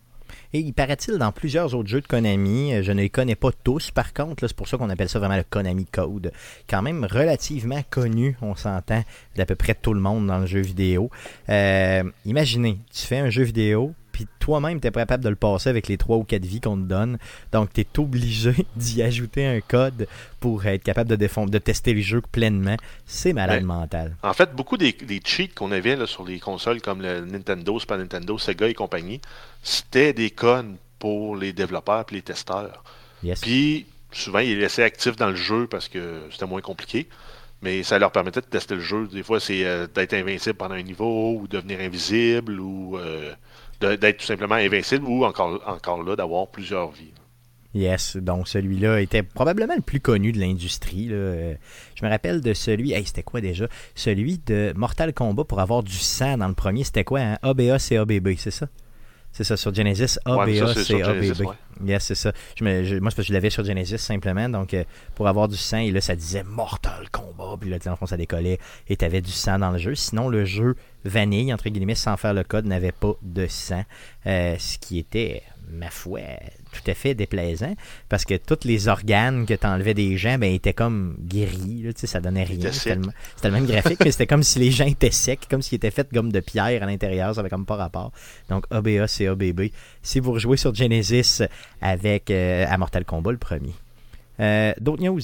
Et 0.54 0.60
il 0.60 0.74
paraît-il 0.74 1.18
dans 1.18 1.34
plusieurs 1.34 1.76
autres 1.76 1.90
jeux 1.90 2.00
de 2.00 2.08
Konami, 2.08 2.82
je 2.82 2.92
ne 2.94 3.02
les 3.02 3.10
connais 3.10 3.36
pas 3.36 3.50
tous 3.66 3.92
par 3.92 4.14
contre, 4.14 4.48
c'est 4.48 4.56
pour 4.56 4.68
ça 4.70 4.78
qu'on 4.78 4.90
appelle 4.90 5.10
ça 5.10 5.20
vraiment 5.20 5.36
le 5.36 5.44
Konami 5.44 5.86
Code. 5.86 6.32
Quand 6.70 6.82
même 6.82 7.06
relativement 7.10 7.82
connu, 7.90 8.38
on 8.42 8.56
s'entend, 8.56 9.04
d'à 9.36 9.46
peu 9.46 9.56
près 9.56 9.76
tout 9.76 9.94
le 9.94 10.00
monde 10.00 10.26
dans 10.26 10.40
le 10.40 10.46
jeu 10.46 10.62
vidéo. 10.62 11.10
Imaginez, 12.26 12.80
tu 12.94 13.06
fais 13.06 13.18
un 13.18 13.30
jeu 13.30 13.44
vidéo, 13.44 13.94
puis 14.18 14.26
toi-même, 14.40 14.82
tu 14.82 14.90
pas 14.90 15.02
capable 15.02 15.24
de 15.24 15.30
le 15.30 15.36
passer 15.36 15.70
avec 15.70 15.88
les 15.88 15.96
3 15.96 16.18
ou 16.18 16.24
4 16.24 16.44
vies 16.44 16.60
qu'on 16.60 16.76
te 16.76 16.82
donne. 16.88 17.20
Donc, 17.52 17.72
tu 17.72 17.82
es 17.82 18.00
obligé 18.00 18.52
d'y 18.76 19.04
ajouter 19.04 19.46
un 19.46 19.62
code 19.62 20.08
pour 20.40 20.66
être 20.66 20.82
capable 20.82 21.08
de, 21.08 21.16
défon- 21.16 21.48
de 21.48 21.60
tester 21.60 21.94
le 21.94 22.02
jeu 22.02 22.22
pleinement. 22.32 22.78
C'est 23.06 23.32
malade 23.32 23.60
Ouais. 23.60 23.64
mental. 23.68 24.16
En 24.24 24.34
fait, 24.34 24.56
beaucoup 24.56 24.76
des, 24.76 24.92
des 24.94 25.22
cheats 25.24 25.50
qu'on 25.54 25.72
avait 25.72 25.96
là, 25.96 26.08
sur 26.08 26.24
les 26.26 26.40
consoles 26.40 26.82
comme 26.82 27.04
le 27.04 27.26
Nintendo, 27.26 27.80
Super 27.80 28.00
Nintendo, 28.00 28.40
Sega 28.40 28.68
et 28.68 28.74
compagnie, 28.74 29.22
c'était 29.62 30.14
des 30.14 30.32
codes 30.32 30.74
pour 30.98 31.36
les 31.36 31.54
développeurs 31.54 32.06
et 32.12 32.16
les 32.16 32.22
testeurs. 32.24 32.84
Yes. 33.22 33.40
Puis, 33.42 33.86
souvent, 34.12 34.40
ils 34.40 34.56
les 34.56 34.62
laissaient 34.62 34.82
actifs 34.84 35.16
dans 35.16 35.30
le 35.30 35.36
jeu 35.36 35.68
parce 35.68 35.88
que 35.90 36.22
c'était 36.32 36.48
moins 36.48 36.62
compliqué. 36.62 37.08
Mais 37.62 37.82
ça 37.84 37.98
leur 38.00 38.12
permettait 38.12 38.42
de 38.42 38.46
tester 38.46 38.76
le 38.76 38.82
jeu. 38.82 39.08
Des 39.12 39.24
fois, 39.24 39.40
c'est 39.40 39.64
euh, 39.66 39.88
d'être 39.94 40.14
invincible 40.14 40.56
pendant 40.56 40.76
un 40.76 40.82
niveau 40.84 41.34
ou 41.40 41.48
devenir 41.48 41.80
invisible 41.80 42.60
ou 42.60 42.98
euh, 42.98 43.34
d'être 43.80 44.18
tout 44.18 44.26
simplement 44.26 44.56
invincible 44.56 45.06
ou 45.06 45.26
encore, 45.26 45.62
encore 45.68 46.04
là, 46.04 46.16
d'avoir 46.16 46.48
plusieurs 46.48 46.92
vies. 46.92 47.12
Yes, 47.74 48.18
donc 48.18 48.48
celui-là 48.48 49.02
était 49.02 49.22
probablement 49.22 49.76
le 49.76 49.82
plus 49.82 50.00
connu 50.00 50.32
de 50.32 50.40
l'industrie. 50.40 51.10
Je 51.10 52.04
me 52.06 52.10
rappelle 52.10 52.42
de 52.42 52.54
celui, 52.54 52.94
hey, 52.94 53.06
c'était 53.06 53.24
quoi 53.24 53.40
déjà? 53.42 53.68
Celui 53.94 54.40
de 54.40 54.74
Mortal 54.76 55.14
Kombat 55.14 55.44
pour 55.44 55.60
avoir 55.60 55.84
du 55.84 55.94
sang 55.98 56.38
dans 56.38 56.48
le 56.48 56.56
premier, 56.56 56.84
c'était 56.84 57.04
quoi 57.04 57.20
hein? 57.20 57.38
ABA, 57.44 57.78
CABB, 57.78 58.30
c'est 58.38 58.52
ça? 58.52 58.68
C'est 59.32 59.44
ça, 59.44 59.58
sur 59.58 59.76
Genesis, 59.76 60.18
Ouais, 60.26 60.32
ABA, 60.32 60.56
ça, 60.68 60.74
c'est 60.74 60.84
sur 60.86 61.04
Genesis, 61.04 61.34
CABB. 61.34 61.48
ouais. 61.50 61.56
Yes, 61.86 62.06
c'est 62.06 62.16
ça. 62.16 62.32
Je 62.56 62.64
me- 62.64 63.00
moi, 63.00 63.12
je 63.18 63.34
l'avais 63.34 63.50
sur 63.50 63.64
Genesis 63.64 63.98
simplement, 63.98 64.50
donc 64.50 64.74
euh, 64.74 64.84
pour 65.16 65.28
avoir 65.28 65.48
du 65.48 65.58
sang, 65.58 65.78
et 65.78 65.92
là, 65.92 66.02
ça 66.02 66.16
disait 66.16 66.44
Mortal 66.44 67.10
Kombat, 67.12 67.58
puis 67.60 67.70
là, 67.70 67.78
le 67.84 67.96
fond, 67.96 68.06
ça 68.06 68.18
décollait, 68.18 68.60
et 68.88 68.98
t'avais 68.98 69.22
du 69.22 69.32
sang 69.32 69.60
dans 69.60 69.72
le 69.72 69.78
jeu. 69.78 69.96
Sinon, 69.96 70.30
le 70.30 70.46
jeu 70.46 70.76
vanille, 71.06 71.54
entre 71.54 71.70
guillemets, 71.70 71.96
sans 71.96 72.18
faire 72.18 72.34
le 72.34 72.44
code, 72.44 72.66
n'avait 72.66 72.92
pas 72.92 73.14
de 73.22 73.48
sang, 73.48 73.84
euh, 74.26 74.56
ce 74.58 74.78
qui 74.78 74.98
était 75.00 75.44
ma 75.70 75.90
foi, 75.90 76.20
tout 76.82 76.92
à 76.92 76.94
fait 76.94 77.14
déplaisant 77.14 77.74
parce 78.10 78.26
que 78.26 78.36
tous 78.36 78.66
les 78.66 78.88
organes 78.88 79.46
que 79.46 79.54
tu 79.54 79.66
enlevais 79.68 79.94
des 79.94 80.18
gens 80.18 80.38
ben, 80.38 80.54
étaient 80.54 80.74
comme 80.74 81.16
guéris. 81.20 81.84
Là, 81.84 81.92
ça 81.96 82.20
donnait 82.20 82.44
rien. 82.44 82.72
C'était 82.72 82.96
le, 82.96 83.52
même 83.52 83.66
graphique, 83.66 84.00
mais 84.04 84.12
c'était 84.12 84.28
comme 84.28 84.44
si 84.44 84.60
les 84.60 84.72
gens 84.72 84.86
étaient 84.86 85.12
secs, 85.12 85.48
comme 85.50 85.62
s'ils 85.62 85.78
étaient 85.78 85.92
faits 85.92 86.10
comme 86.14 86.32
de 86.32 86.40
pierre 86.40 86.84
à 86.84 86.86
l'intérieur. 86.86 87.34
Ça 87.36 87.42
avait 87.42 87.50
comme 87.50 87.66
pas 87.66 87.76
rapport. 87.76 88.12
Donc 88.50 88.66
ABA, 88.72 89.08
c'est 89.08 89.28
ABB. 89.28 89.70
Si 90.02 90.20
vous 90.20 90.32
rejouez 90.34 90.58
sur 90.58 90.74
Genesis 90.74 91.42
avec 91.82 92.32
euh, 92.32 92.66
à 92.68 92.78
Mortal 92.78 93.06
Kombat, 93.06 93.32
le 93.32 93.38
premier. 93.38 93.74
Euh, 94.40 94.74
d'autres 94.80 95.04
news? 95.04 95.22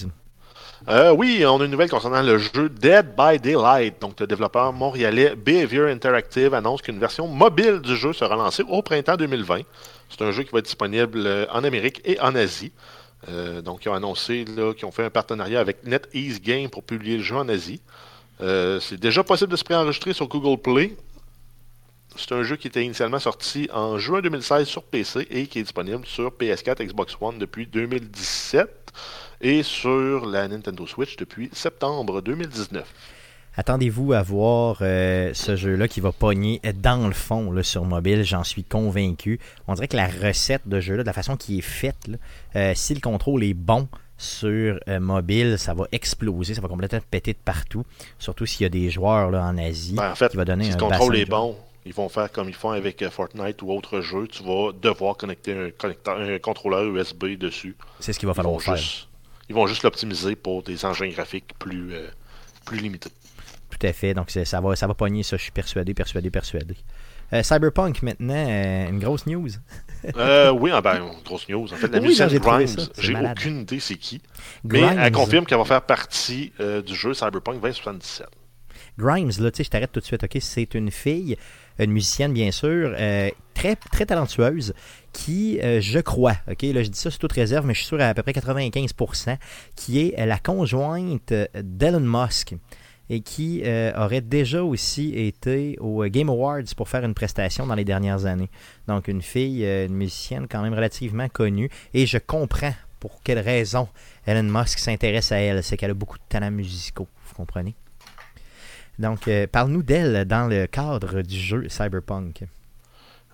Euh, 0.89 1.11
oui, 1.13 1.45
on 1.45 1.61
a 1.61 1.65
une 1.65 1.71
nouvelle 1.71 1.89
concernant 1.89 2.21
le 2.21 2.37
jeu 2.37 2.67
Dead 2.67 3.15
by 3.15 3.39
Daylight. 3.39 4.01
Donc, 4.01 4.19
le 4.19 4.27
développeur 4.27 4.73
montréalais 4.73 5.33
Behavior 5.33 5.87
Interactive 5.87 6.53
annonce 6.53 6.81
qu'une 6.81 6.99
version 6.99 7.25
mobile 7.25 7.79
du 7.79 7.95
jeu 7.95 8.11
sera 8.11 8.35
lancée 8.35 8.63
au 8.67 8.81
printemps 8.81 9.15
2020. 9.15 9.61
C'est 10.09 10.21
un 10.21 10.31
jeu 10.31 10.43
qui 10.43 10.51
va 10.51 10.59
être 10.59 10.65
disponible 10.65 11.19
euh, 11.25 11.45
en 11.51 11.63
Amérique 11.63 12.01
et 12.03 12.19
en 12.19 12.35
Asie. 12.35 12.73
Euh, 13.29 13.61
donc, 13.61 13.85
ils 13.85 13.89
ont 13.89 13.93
annoncé 13.93 14.43
qu'ils 14.45 14.85
ont 14.85 14.91
fait 14.91 15.05
un 15.05 15.09
partenariat 15.09 15.61
avec 15.61 15.85
NetEase 15.85 16.41
Game 16.41 16.69
pour 16.69 16.83
publier 16.83 17.15
le 17.15 17.23
jeu 17.23 17.37
en 17.37 17.47
Asie. 17.47 17.81
c'est 18.39 18.99
déjà 18.99 19.23
possible 19.23 19.51
de 19.51 19.57
se 19.57 19.63
préenregistrer 19.63 20.11
sur 20.11 20.27
Google 20.27 20.61
Play. 20.61 20.97
C'est 22.17 22.33
un 22.33 22.43
jeu 22.43 22.57
qui 22.57 22.67
était 22.67 22.83
initialement 22.83 23.19
sorti 23.19 23.69
en 23.73 23.97
juin 23.97 24.21
2016 24.21 24.67
sur 24.67 24.83
PC 24.83 25.25
et 25.31 25.47
qui 25.47 25.59
est 25.59 25.63
disponible 25.63 26.05
sur 26.05 26.29
PS4 26.31 26.85
Xbox 26.85 27.15
One 27.21 27.39
depuis 27.39 27.65
2017 27.67 28.83
et 29.43 29.61
sur 29.61 30.25
la 30.25 30.47
Nintendo 30.47 30.87
Switch 30.87 31.17
depuis 31.17 31.49
septembre 31.51 32.21
2019. 32.21 32.87
Attendez-vous 33.55 34.13
à 34.13 34.23
voir 34.23 34.77
euh, 34.81 35.31
ce 35.33 35.55
jeu-là 35.55 35.87
qui 35.87 35.99
va 35.99 36.11
pogner 36.11 36.59
dans 36.81 37.07
le 37.07 37.13
fond 37.13 37.53
sur 37.61 37.83
mobile, 37.83 38.23
j'en 38.23 38.43
suis 38.43 38.63
convaincu. 38.63 39.39
On 39.67 39.75
dirait 39.75 39.89
que 39.89 39.97
la 39.97 40.07
recette 40.07 40.67
de 40.67 40.79
jeu-là, 40.79 41.03
de 41.03 41.07
la 41.07 41.13
façon 41.13 41.35
qui 41.35 41.59
est 41.59 41.61
faite, 41.61 42.09
euh, 42.55 42.71
si 42.73 42.95
le 42.95 43.01
contrôle 43.01 43.43
est 43.43 43.53
bon 43.53 43.87
sur 44.17 44.79
euh, 44.87 44.99
mobile, 44.99 45.59
ça 45.59 45.73
va 45.73 45.85
exploser, 45.91 46.55
ça 46.55 46.61
va 46.61 46.69
complètement 46.69 46.99
péter 47.11 47.33
de 47.33 47.37
partout. 47.43 47.83
Surtout 48.17 48.45
s'il 48.45 48.63
y 48.63 48.65
a 48.65 48.69
des 48.69 48.89
joueurs 48.89 49.29
là, 49.29 49.43
en 49.43 49.57
Asie 49.57 49.95
ben, 49.95 50.11
en 50.11 50.15
fait, 50.15 50.29
qui 50.29 50.37
va 50.37 50.45
donner 50.45 50.63
si 50.63 50.71
le 50.71 50.77
contrôle 50.77 51.17
est 51.17 51.29
bon, 51.29 51.55
ils 51.85 51.93
vont 51.93 52.07
faire 52.07 52.31
comme 52.31 52.47
ils 52.47 52.55
font 52.55 52.71
avec 52.71 53.07
Fortnite 53.09 53.61
ou 53.61 53.71
autre 53.71 53.99
jeu. 53.99 54.25
Tu 54.27 54.41
vas 54.41 54.71
devoir 54.71 55.17
connecter 55.17 55.71
un, 55.83 56.39
contrôleur 56.39 56.85
USB 56.85 57.37
dessus. 57.37 57.75
C'est 57.99 58.13
ce 58.13 58.19
qu'il 58.19 58.27
va 58.27 58.33
falloir 58.33 58.59
faire. 58.61 58.79
Ils 59.49 59.55
vont 59.55 59.67
juste 59.67 59.83
l'optimiser 59.83 60.35
pour 60.35 60.63
des 60.63 60.85
engins 60.85 61.09
graphiques 61.09 61.53
plus, 61.59 61.93
euh, 61.93 62.07
plus 62.65 62.77
limités. 62.77 63.11
Tout 63.69 63.87
à 63.87 63.93
fait. 63.93 64.13
Donc 64.13 64.31
ça 64.31 64.61
va, 64.61 64.75
ça 64.75 64.87
va 64.87 64.93
pogner 64.93 65.23
ça, 65.23 65.37
je 65.37 65.43
suis 65.43 65.51
persuadé, 65.51 65.93
persuadé, 65.93 66.29
persuadé. 66.29 66.75
Euh, 67.33 67.41
Cyberpunk 67.41 68.03
maintenant, 68.03 68.45
euh, 68.47 68.89
une 68.89 68.99
grosse 68.99 69.25
news. 69.25 69.47
oui, 70.03 70.71
ah 70.71 70.81
ben, 70.81 70.97
une 70.97 71.23
grosse 71.23 71.49
news. 71.49 71.67
En 71.73 71.75
fait, 71.75 71.87
la 71.87 71.99
musicienne 71.99 72.29
Grimes, 72.37 72.67
j'ai 72.99 73.15
aucune 73.15 73.61
idée 73.61 73.79
c'est 73.79 73.95
qui. 73.95 74.21
Mais 74.63 74.81
elle 74.81 75.11
confirme 75.11 75.45
qu'elle 75.45 75.57
va 75.57 75.65
faire 75.65 75.81
partie 75.81 76.53
du 76.85 76.95
jeu 76.95 77.13
Cyberpunk 77.13 77.61
2077. 77.61 78.27
Grimes, 78.97 79.31
là, 79.39 79.51
tu 79.51 79.57
sais, 79.57 79.63
je 79.63 79.69
t'arrête 79.69 79.91
tout 79.91 79.99
de 79.99 80.05
suite, 80.05 80.23
ok? 80.23 80.37
C'est 80.39 80.73
une 80.75 80.91
fille, 80.91 81.37
une 81.79 81.91
musicienne, 81.91 82.33
bien 82.33 82.51
sûr, 82.51 82.95
très, 83.53 83.75
très 83.75 84.05
talentueuse, 84.05 84.73
qui, 85.11 85.59
euh, 85.61 85.79
je 85.79 85.99
crois, 85.99 86.35
ok, 86.49 86.61
là 86.63 86.83
je 86.83 86.89
dis 86.89 86.99
ça 86.99 87.11
sous 87.11 87.19
toute 87.19 87.31
réserve, 87.33 87.65
mais 87.65 87.73
je 87.73 87.79
suis 87.79 87.87
sûr 87.87 88.01
à, 88.01 88.07
à 88.07 88.13
peu 88.13 88.23
près 88.23 88.33
95%, 88.33 89.37
qui 89.75 89.99
est 89.99 90.19
euh, 90.19 90.25
la 90.25 90.39
conjointe 90.39 91.31
euh, 91.31 91.45
d'Elon 91.55 92.01
Musk 92.01 92.55
et 93.09 93.19
qui 93.19 93.63
aurait 93.97 94.21
déjà 94.21 94.63
aussi 94.63 95.13
été 95.13 95.77
au 95.81 96.05
Game 96.05 96.29
Awards 96.29 96.63
pour 96.77 96.87
faire 96.87 97.03
une 97.03 97.13
prestation 97.13 97.67
dans 97.67 97.75
les 97.75 97.83
dernières 97.83 98.25
années. 98.25 98.49
Donc 98.87 99.09
une 99.09 99.21
fille, 99.21 99.65
une 99.65 99.93
musicienne 99.93 100.47
quand 100.49 100.61
même 100.61 100.73
relativement 100.73 101.27
connue, 101.27 101.69
et 101.93 102.05
je 102.05 102.17
comprends 102.17 102.73
pour 103.01 103.21
quelle 103.21 103.39
raison 103.39 103.89
Elon 104.25 104.43
Musk 104.43 104.79
s'intéresse 104.79 105.33
à 105.33 105.35
elle, 105.35 105.61
c'est 105.63 105.75
qu'elle 105.75 105.91
a 105.91 105.93
beaucoup 105.93 106.17
de 106.17 106.23
talents 106.29 106.49
musicaux, 106.49 107.09
vous 107.27 107.35
comprenez? 107.35 107.75
Donc 109.03 109.29
parle-nous 109.51 109.83
d'elle 109.83 110.25
dans 110.25 110.47
le 110.47 110.65
cadre 110.65 111.21
du 111.21 111.37
jeu 111.37 111.69
Cyberpunk. 111.69 112.43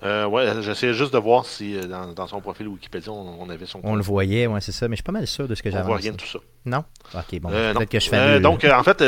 Euh, 0.03 0.25
ouais, 0.25 0.45
j'essayais 0.62 0.93
juste 0.93 1.13
de 1.13 1.17
voir 1.17 1.45
si 1.45 1.75
euh, 1.75 2.13
dans, 2.13 2.27
son 2.27 2.39
profil 2.39 2.67
Wikipédia 2.69 3.12
on, 3.12 3.49
avait 3.49 3.65
son. 3.65 3.82
On 3.84 3.95
le 3.95 4.01
voyait, 4.01 4.47
ouais, 4.47 4.62
c'est 4.62 4.71
ça, 4.71 4.88
mais 4.88 4.95
je 4.95 4.99
suis 4.99 5.03
pas 5.03 5.12
mal 5.12 5.27
sûr 5.27 5.47
de 5.47 5.55
ce 5.55 5.62
que 5.62 5.69
j'avais. 5.69 5.84
On 5.84 5.88
voit 5.88 5.97
rien 5.97 6.13
de 6.13 6.17
tout 6.17 6.25
ça. 6.25 6.39
Non? 6.65 6.86
Ok, 7.13 7.39
bon, 7.41 7.49
euh, 7.51 7.73
peut-être 7.73 7.89
que 7.89 7.99
je 7.99 8.10
fais. 8.10 8.15
Euh, 8.15 8.39
donc, 8.39 8.63
en 8.63 8.84
fait, 8.84 9.03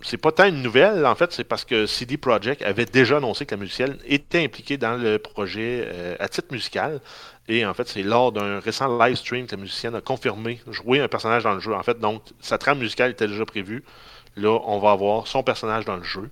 c'est 0.00 0.16
pas 0.16 0.32
tant 0.32 0.46
une 0.46 0.62
nouvelle, 0.62 1.04
en 1.04 1.14
fait, 1.14 1.32
c'est 1.32 1.44
parce 1.44 1.66
que 1.66 1.84
CD 1.84 2.16
Projekt 2.16 2.62
avait 2.62 2.86
déjà 2.86 3.18
annoncé 3.18 3.44
que 3.44 3.54
la 3.54 3.60
musicienne 3.60 3.98
était 4.06 4.42
impliquée 4.42 4.78
dans 4.78 4.96
le 4.96 5.18
projet 5.18 6.16
à 6.18 6.28
titre 6.28 6.48
musical. 6.50 7.00
Et 7.48 7.66
en 7.66 7.74
fait, 7.74 7.88
c'est 7.88 8.02
lors 8.02 8.32
d'un 8.32 8.60
récent 8.60 8.96
live 8.98 9.16
stream 9.16 9.46
que 9.46 9.56
la 9.56 9.60
musicienne 9.60 9.94
a 9.96 10.00
confirmé 10.00 10.60
jouer 10.70 11.00
un 11.00 11.08
personnage 11.08 11.42
dans 11.42 11.54
le 11.54 11.60
jeu. 11.60 11.74
En 11.74 11.82
fait, 11.82 11.98
donc, 11.98 12.22
sa 12.40 12.56
trame 12.56 12.78
musicale 12.78 13.10
était 13.10 13.26
déjà 13.26 13.44
prévue. 13.44 13.82
Là, 14.40 14.58
on 14.64 14.78
va 14.78 14.92
avoir 14.92 15.26
son 15.26 15.42
personnage 15.42 15.84
dans 15.84 15.96
le 15.96 16.02
jeu. 16.02 16.30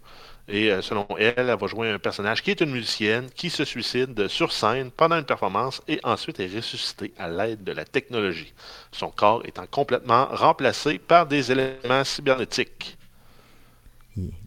Et 0.49 0.73
euh, 0.73 0.81
selon 0.81 1.07
elle, 1.19 1.35
elle 1.37 1.55
va 1.55 1.67
jouer 1.67 1.91
un 1.91 1.99
personnage 1.99 2.43
qui 2.43 2.51
est 2.51 2.61
une 2.63 2.71
musicienne 2.71 3.29
qui 3.35 3.51
se 3.51 3.65
suicide 3.65 4.29
sur 4.29 4.51
scène 4.51 4.91
pendant 4.91 5.19
une 5.19 5.25
performance 5.25 5.83
et 5.87 6.01
ensuite 6.05 6.41
est 6.41 6.55
ressuscitée 6.55 7.13
à 7.19 7.29
l'aide 7.29 7.63
de 7.65 7.73
la 7.73 7.85
technologie. 7.85 8.55
Son 8.91 9.11
corps 9.11 9.43
étant 9.45 9.67
complètement 9.71 10.27
remplacé 10.31 10.99
par 10.99 11.27
des 11.27 11.53
éléments 11.53 12.03
cybernétiques. 12.03 12.97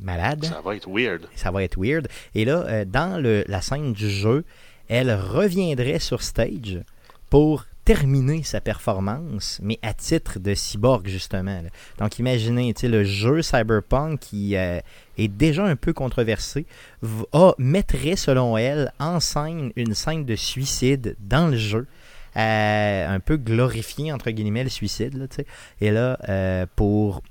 Malade. 0.01 0.45
Ça 0.45 0.61
va 0.61 0.75
être 0.75 0.89
weird. 0.89 1.27
Ça 1.35 1.51
va 1.51 1.63
être 1.63 1.79
weird. 1.79 2.07
Et 2.33 2.45
là, 2.45 2.65
euh, 2.67 2.85
dans 2.85 3.21
le, 3.21 3.45
la 3.47 3.61
scène 3.61 3.93
du 3.93 4.09
jeu, 4.09 4.43
elle 4.89 5.13
reviendrait 5.13 5.99
sur 5.99 6.23
stage 6.23 6.81
pour 7.29 7.65
terminer 7.85 8.43
sa 8.43 8.61
performance, 8.61 9.59
mais 9.63 9.79
à 9.81 9.93
titre 9.93 10.39
de 10.39 10.53
cyborg, 10.53 11.07
justement. 11.07 11.61
Donc, 11.97 12.19
imaginez, 12.19 12.73
le 12.83 13.03
jeu 13.03 13.41
Cyberpunk 13.41 14.19
qui 14.19 14.55
euh, 14.55 14.79
est 15.17 15.27
déjà 15.27 15.65
un 15.65 15.75
peu 15.75 15.93
controversé, 15.93 16.65
a, 17.33 17.53
mettrait, 17.57 18.15
selon 18.15 18.57
elle, 18.57 18.91
en 18.99 19.19
scène 19.19 19.71
une 19.75 19.93
scène 19.95 20.25
de 20.25 20.35
suicide 20.35 21.15
dans 21.19 21.47
le 21.47 21.57
jeu. 21.57 21.87
Euh, 22.37 23.07
un 23.09 23.19
peu 23.19 23.35
glorifié, 23.35 24.13
entre 24.13 24.31
guillemets, 24.31 24.63
le 24.63 24.69
suicide. 24.69 25.27
Et 25.81 25.91
là, 25.91 26.17
euh, 26.29 26.65
pour 26.75 27.21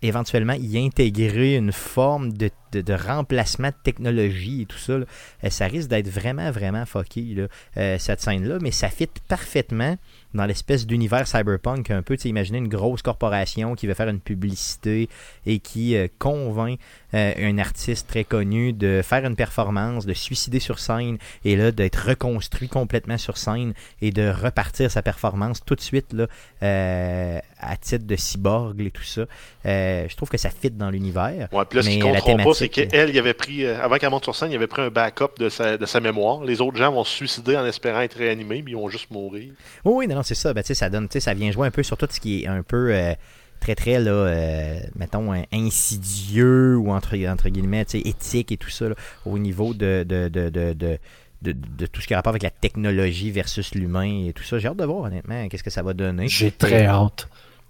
éventuellement 0.00 0.54
y 0.54 0.78
intégrer 0.78 1.56
une 1.56 1.72
forme 1.72 2.32
de, 2.32 2.50
de, 2.72 2.92
remplacement 2.92 3.68
de 3.68 3.74
technologie 3.82 4.62
et 4.62 4.66
tout 4.66 4.78
ça, 4.78 4.92
euh, 4.92 5.06
ça 5.50 5.66
risque 5.66 5.88
d'être 5.88 6.08
vraiment, 6.08 6.50
vraiment 6.50 6.84
fucky, 6.86 7.34
là, 7.34 7.46
euh, 7.76 7.98
cette 7.98 8.20
scène-là, 8.20 8.58
mais 8.60 8.70
ça 8.70 8.88
fit 8.88 9.08
parfaitement 9.28 9.96
dans 10.34 10.44
l'espèce 10.44 10.86
d'univers 10.86 11.26
cyberpunk 11.26 11.90
un 11.90 12.02
peu. 12.02 12.16
Tu 12.16 12.28
imaginer 12.28 12.58
une 12.58 12.68
grosse 12.68 13.00
corporation 13.00 13.74
qui 13.74 13.86
veut 13.86 13.94
faire 13.94 14.08
une 14.08 14.20
publicité 14.20 15.08
et 15.46 15.58
qui 15.58 15.96
euh, 15.96 16.08
convainc 16.18 16.78
un 17.14 17.56
artiste 17.56 18.06
très 18.06 18.24
connu 18.24 18.74
de 18.74 19.00
faire 19.02 19.24
une 19.24 19.34
performance, 19.34 20.04
de 20.04 20.12
suicider 20.12 20.60
sur 20.60 20.78
scène 20.78 21.16
et 21.42 21.56
là 21.56 21.72
d'être 21.72 22.08
reconstruit 22.08 22.68
complètement 22.68 23.16
sur 23.16 23.38
scène 23.38 23.72
et 24.02 24.10
de 24.10 24.28
repartir 24.28 24.90
sa 24.90 25.00
performance 25.00 25.64
tout 25.64 25.74
de 25.74 25.80
suite 25.80 26.12
là, 26.12 26.26
à 26.60 27.76
titre 27.78 28.06
de 28.06 28.14
cyborg 28.14 28.78
et 28.82 28.90
tout 28.90 29.02
ça. 29.02 29.24
je 29.64 30.14
trouve 30.16 30.28
que 30.28 30.36
ça 30.36 30.50
fit 30.50 30.70
dans 30.70 30.90
l'univers. 30.90 31.48
Ouais, 31.50 31.64
puis 31.64 31.78
là, 31.78 31.82
ce 31.82 31.88
qui 31.88 31.98
ne 31.98 32.44
pas, 32.44 32.54
c'est 32.58 32.68
qu'elle, 32.68 33.10
il 33.10 33.18
avait 33.18 33.34
pris, 33.34 33.64
euh, 33.64 33.80
avant 33.82 33.96
qu'elle 33.96 34.10
monte 34.10 34.24
sur 34.24 34.34
scène, 34.34 34.50
il 34.50 34.56
avait 34.56 34.66
pris 34.66 34.82
un 34.82 34.90
backup 34.90 35.38
de 35.38 35.48
sa, 35.48 35.76
de 35.76 35.86
sa 35.86 36.00
mémoire. 36.00 36.44
Les 36.44 36.60
autres 36.60 36.76
gens 36.76 36.92
vont 36.92 37.04
se 37.04 37.14
suicider 37.14 37.56
en 37.56 37.64
espérant 37.64 38.00
être 38.00 38.16
réanimés, 38.16 38.62
mais 38.64 38.72
ils 38.72 38.76
vont 38.76 38.88
juste 38.88 39.10
mourir. 39.10 39.52
Oui, 39.84 39.92
oui, 39.94 40.06
non, 40.08 40.22
c'est 40.22 40.34
ça. 40.34 40.52
Ben, 40.52 40.62
ça 40.62 40.90
donne, 40.90 41.08
ça 41.10 41.34
vient 41.34 41.50
jouer 41.50 41.68
un 41.68 41.70
peu 41.70 41.82
sur 41.82 41.96
tout 41.96 42.08
ce 42.10 42.20
qui 42.20 42.42
est 42.42 42.46
un 42.46 42.62
peu. 42.62 42.94
Euh, 42.94 43.14
très 43.60 43.74
très 43.74 43.98
là 43.98 44.12
euh, 44.12 44.78
mettons 44.94 45.32
insidieux 45.52 46.76
ou 46.76 46.92
entre, 46.92 47.16
entre 47.26 47.48
guillemets 47.48 47.84
éthique 47.92 48.52
et 48.52 48.56
tout 48.56 48.70
ça 48.70 48.84
au 49.26 49.36
niveau 49.36 49.74
de 49.74 50.06
de, 50.08 50.28
de, 50.28 50.48
de, 50.48 50.72
de, 51.42 51.86
tout 51.86 52.00
ce 52.00 52.06
qui 52.06 52.14
a 52.14 52.18
rapport 52.18 52.30
avec 52.30 52.44
la 52.44 52.50
technologie 52.50 53.32
versus 53.32 53.74
l'humain 53.74 54.26
et 54.26 54.32
tout 54.32 54.42
ça. 54.44 54.58
J'ai 54.58 54.68
hâte 54.68 54.76
de 54.76 54.84
voir, 54.84 55.02
honnêtement, 55.02 55.48
qu'est-ce 55.48 55.64
que 55.64 55.70
ça 55.70 55.82
va 55.82 55.92
donner. 55.92 56.28
J'ai 56.28 56.52
très 56.52 56.86
hâte. 56.86 57.28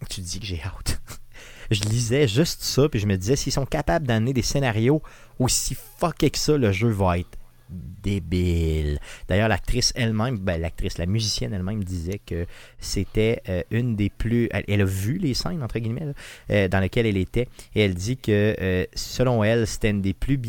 Tu 0.09 0.21
dis 0.21 0.41
que 0.41 0.47
j'ai 0.47 0.63
hâte. 0.63 1.01
je 1.71 1.83
lisais 1.83 2.29
juste 2.29 2.63
ça, 2.63 2.89
puis 2.89 3.01
je 3.01 3.07
me 3.07 3.17
disais, 3.17 3.37
s'ils 3.37 3.53
sont 3.53 3.67
capables 3.67 4.07
d'amener 4.07 4.33
des 4.33 4.43
scénarios 4.43 5.03
aussi 5.39 5.77
fuckés 5.99 6.31
que 6.31 6.39
ça, 6.39 6.57
le 6.57 6.73
jeu 6.73 6.89
va 6.89 7.19
être 7.19 7.39
débile. 7.71 8.99
D'ailleurs, 9.29 9.49
l'actrice 9.49 9.93
elle-même, 9.95 10.39
ben, 10.39 10.61
l'actrice, 10.61 10.99
la 10.99 11.07
musicienne 11.07 11.53
elle-même 11.53 11.85
disait 11.85 12.21
que 12.25 12.47
c'était 12.79 13.43
euh, 13.49 13.63
une 13.71 13.97
des 13.97 14.11
plus. 14.11 14.49
Elle, 14.53 14.81
a 14.81 14.85
vu 14.85 15.19
les 15.19 15.35
scènes, 15.35 15.63
entre 15.63 15.79
guillemets, 15.79 16.15
euh, 16.51 16.69
dans 16.69 16.81
lesquelles 16.81 17.07
elle 17.07 17.17
était, 17.17 17.49
et 17.75 17.83
elle 17.83 17.95
dit 17.95 18.17
que, 18.17 18.57
euh, 18.61 18.87
selon 18.95 19.45
elle, 19.45 19.67
c'était 19.67 19.91
une 19.91 20.03
des 20.03 20.15
plus, 20.15 20.41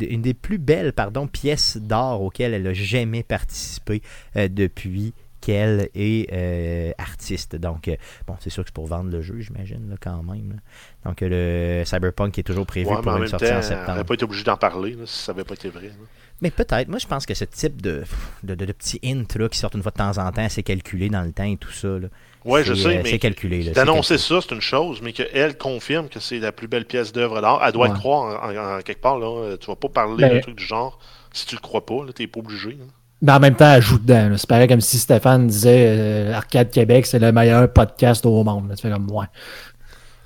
une 0.00 0.22
des 0.22 0.34
plus 0.34 0.58
belles 0.58 0.92
pardon, 0.92 1.26
pièces 1.26 1.76
d'art 1.76 2.22
auxquelles 2.22 2.54
elle 2.54 2.66
a 2.66 2.72
jamais 2.72 3.22
participé 3.22 4.02
depuis 4.34 5.12
qu'elle 5.42 5.90
est 5.94 6.26
euh, 6.32 6.92
artiste. 6.96 7.56
Donc, 7.56 7.88
euh, 7.88 7.96
bon, 8.26 8.34
c'est 8.40 8.48
sûr 8.50 8.62
que 8.62 8.68
c'est 8.70 8.74
pour 8.74 8.86
vendre 8.86 9.10
le 9.10 9.20
jeu, 9.20 9.40
j'imagine, 9.40 9.90
là, 9.90 9.96
quand 10.00 10.22
même. 10.22 10.50
là. 10.52 11.10
Donc, 11.10 11.18
le 11.20 11.82
Cyberpunk 11.84 12.38
est 12.38 12.42
toujours 12.42 12.64
prévu 12.66 12.86
Ouais, 12.88 13.02
pour 13.02 13.14
une 13.16 13.26
sortie 13.26 13.46
temps, 13.46 13.56
en 13.56 13.58
on 13.58 13.62
septembre. 13.62 13.88
n'aurait 13.90 14.04
pas 14.04 14.14
été 14.14 14.24
obligé 14.24 14.44
d'en 14.44 14.56
parler 14.56 14.92
là, 14.92 15.04
si 15.04 15.18
ça 15.18 15.32
n'avait 15.32 15.44
pas 15.44 15.54
été 15.54 15.68
vrai. 15.68 15.88
là. 15.88 15.92
Mais 16.40 16.50
peut-être. 16.50 16.88
Moi, 16.88 16.98
je 16.98 17.06
pense 17.06 17.24
que 17.26 17.34
ce 17.34 17.44
type 17.44 17.80
de, 17.82 18.02
de, 18.42 18.54
de- 18.56 18.64
de 18.64 18.72
petits 18.72 18.98
hints 19.04 19.24
là, 19.38 19.48
qui 19.48 19.58
sortent 19.58 19.74
une 19.74 19.82
fois 19.82 19.92
de 19.92 19.96
temps 19.98 20.18
en 20.18 20.32
temps, 20.32 20.48
c'est 20.48 20.62
calculé 20.64 21.08
dans 21.08 21.22
le 21.22 21.30
temps 21.32 21.44
et 21.44 21.56
tout 21.56 21.70
ça. 21.70 21.86
Là. 21.86 22.08
Ouais, 22.44 22.64
je 22.64 22.74
sais, 22.74 22.96
euh, 22.98 23.00
mais 23.04 23.10
c'est 23.10 23.18
calculé. 23.20 23.58
là, 23.58 23.64
c'est 23.66 23.72
d'annoncer 23.74 24.16
calculé. 24.16 24.40
ça, 24.40 24.46
c'est 24.48 24.54
une 24.56 24.60
chose, 24.60 25.00
mais 25.02 25.12
qu'elle 25.12 25.56
confirme 25.56 26.08
que 26.08 26.18
c'est 26.18 26.40
la 26.40 26.50
plus 26.50 26.66
belle 26.66 26.84
pièce 26.84 27.12
d'œuvre 27.12 27.40
d'art, 27.40 27.62
elle 27.64 27.72
doit 27.72 27.86
Ouais. 27.86 27.92
le 27.92 27.98
croire 27.98 28.42
en, 28.44 28.50
en- 28.50 28.78
en 28.78 28.82
quelque 28.82 29.00
part. 29.00 29.18
Là. 29.20 29.56
Tu 29.56 29.66
vas 29.68 29.76
pas 29.76 29.88
parler 29.88 30.16
Ben- 30.18 30.32
d'un 30.34 30.40
truc 30.40 30.56
du 30.56 30.64
genre 30.64 30.98
si 31.32 31.46
tu 31.46 31.54
le 31.54 31.60
crois 31.60 31.86
pas, 31.86 31.94
tu 32.14 32.22
n'es 32.22 32.26
pas 32.26 32.40
obligé. 32.40 32.70
là. 32.70 32.84
Mais 33.22 33.32
en 33.32 33.38
même 33.40 33.54
temps, 33.54 33.72
elle 33.72 33.82
joue 33.82 33.98
dedans. 33.98 34.32
C'est 34.36 34.48
pareil 34.48 34.66
comme 34.68 34.80
si 34.80 34.98
Stéphane 34.98 35.46
disait 35.46 35.86
euh, 35.88 36.34
Arcade 36.34 36.70
Québec, 36.70 37.06
c'est 37.06 37.20
le 37.20 37.30
meilleur 37.30 37.72
podcast 37.72 38.26
au 38.26 38.42
monde. 38.42 38.68
là. 38.68 38.74
Tu 38.76 38.82
fais 38.82 38.90
comme 38.92 39.08
ouais. 39.10 39.26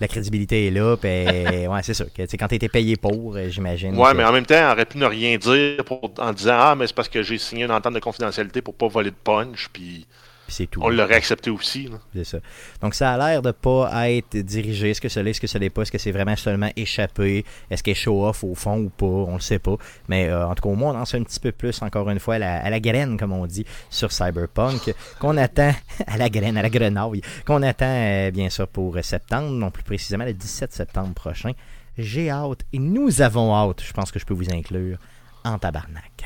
La 0.00 0.08
crédibilité 0.08 0.66
est 0.66 0.70
là. 0.70 0.96
puis, 0.96 1.08
ouais, 1.08 1.80
c'est 1.82 1.94
sûr. 1.94 2.06
Que, 2.12 2.22
quand 2.36 2.48
tu 2.48 2.54
été 2.54 2.68
payé 2.68 2.96
pour, 2.96 3.34
euh, 3.36 3.48
j'imagine. 3.48 3.94
Ouais, 3.96 4.12
que- 4.12 4.16
mais 4.16 4.24
en 4.24 4.32
même 4.32 4.44
temps, 4.46 4.54
elle 4.56 4.72
aurait 4.72 4.84
pu 4.86 4.98
ne 4.98 5.06
rien 5.06 5.36
dire 5.38 5.84
pour- 5.84 6.10
en 6.18 6.32
disant 6.32 6.56
Ah, 6.56 6.74
mais 6.76 6.86
c'est 6.86 6.94
parce 6.96 7.08
que 7.08 7.22
j'ai 7.22 7.38
signé 7.38 7.64
une 7.64 7.70
entente 7.70 7.94
de 7.94 8.00
confidentialité 8.00 8.60
pour 8.62 8.74
pas 8.74 8.88
voler 8.88 9.10
de 9.10 9.16
punch, 9.22 9.68
puis 9.72 10.06
c'est 10.48 10.66
tout. 10.66 10.80
on 10.82 10.88
l'aurait 10.88 11.14
accepté 11.16 11.50
aussi. 11.50 11.88
C'est 12.14 12.24
ça. 12.24 12.38
Donc, 12.80 12.94
ça 12.94 13.12
a 13.14 13.18
l'air 13.18 13.42
de 13.42 13.50
pas 13.50 14.10
être 14.10 14.36
dirigé. 14.36 14.90
Est-ce 14.90 15.00
que 15.00 15.08
ça 15.08 15.22
l'est, 15.22 15.30
est-ce 15.30 15.40
que 15.40 15.46
ça 15.46 15.58
l'est 15.58 15.70
pas? 15.70 15.82
Est-ce 15.82 15.92
que 15.92 15.98
c'est 15.98 16.12
vraiment 16.12 16.36
seulement 16.36 16.70
échappé? 16.76 17.44
Est-ce 17.70 17.82
qu'elle 17.82 17.92
est 17.92 17.94
show-off 17.94 18.44
au 18.44 18.54
fond 18.54 18.78
ou 18.78 18.88
pas? 18.88 19.06
On 19.06 19.34
le 19.34 19.40
sait 19.40 19.58
pas. 19.58 19.76
Mais 20.08 20.28
euh, 20.28 20.46
en 20.46 20.54
tout 20.54 20.62
cas, 20.62 20.68
au 20.68 20.74
moins, 20.74 20.94
on 20.94 21.00
en 21.00 21.04
sait 21.04 21.18
un 21.18 21.22
petit 21.22 21.40
peu 21.40 21.52
plus, 21.52 21.82
encore 21.82 22.08
une 22.10 22.18
fois, 22.20 22.36
à 22.36 22.38
la, 22.38 22.56
à 22.56 22.70
la 22.70 22.80
graine, 22.80 23.16
comme 23.18 23.32
on 23.32 23.46
dit, 23.46 23.64
sur 23.90 24.12
Cyberpunk, 24.12 24.94
qu'on 25.18 25.36
attend, 25.36 25.72
à 26.06 26.16
la 26.16 26.28
graine, 26.28 26.56
à 26.56 26.62
la 26.62 26.70
grenouille, 26.70 27.22
qu'on 27.44 27.62
attend, 27.62 27.86
euh, 27.86 28.30
bien 28.30 28.50
sûr, 28.50 28.68
pour 28.68 28.96
septembre, 29.02 29.50
non 29.50 29.70
plus 29.70 29.82
précisément 29.82 30.24
le 30.24 30.32
17 30.34 30.72
septembre 30.72 31.14
prochain. 31.14 31.52
J'ai 31.98 32.30
hâte, 32.30 32.60
et 32.72 32.78
nous 32.78 33.22
avons 33.22 33.54
hâte, 33.54 33.82
je 33.82 33.92
pense 33.92 34.12
que 34.12 34.18
je 34.18 34.26
peux 34.26 34.34
vous 34.34 34.52
inclure, 34.52 34.98
en 35.44 35.58
tabarnak. 35.58 36.24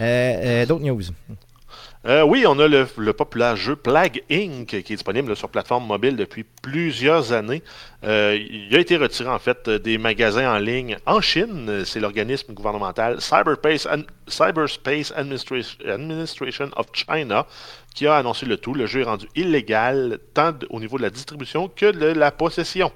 Euh, 0.00 0.64
D'autres 0.66 0.84
news? 0.84 1.02
Euh, 2.04 2.22
oui, 2.24 2.44
on 2.48 2.58
a 2.58 2.66
le, 2.66 3.12
populaire 3.12 3.54
jeu 3.54 3.76
Plague 3.76 4.24
Inc. 4.28 4.66
qui 4.66 4.76
est 4.76 4.96
disponible 4.96 5.36
sur 5.36 5.48
plateforme 5.48 5.86
mobile 5.86 6.16
depuis 6.16 6.44
plusieurs 6.62 7.32
années. 7.32 7.62
Euh, 8.02 8.36
il 8.50 8.74
a 8.74 8.80
été 8.80 8.96
retiré 8.96 9.28
en 9.28 9.38
fait 9.38 9.70
des 9.70 9.98
magasins 9.98 10.52
en 10.52 10.58
ligne 10.58 10.96
en 11.06 11.20
Chine. 11.20 11.84
C'est 11.84 12.00
l'organisme 12.00 12.54
gouvernemental 12.54 13.20
Cyberspace, 13.20 13.86
Ad- 13.86 14.06
Cyberspace 14.26 15.12
Administration, 15.14 16.70
of 16.76 16.86
China 16.92 17.46
qui 17.94 18.06
a 18.06 18.16
annoncé 18.16 18.46
le 18.46 18.56
tout. 18.56 18.74
Le 18.74 18.86
jeu 18.86 19.02
est 19.02 19.04
rendu 19.04 19.28
illégal 19.36 20.18
tant 20.34 20.54
au 20.70 20.80
niveau 20.80 20.96
de 20.96 21.02
la 21.02 21.10
distribution 21.10 21.68
que 21.68 21.92
de 21.92 22.06
la 22.06 22.32
possession. 22.32 22.90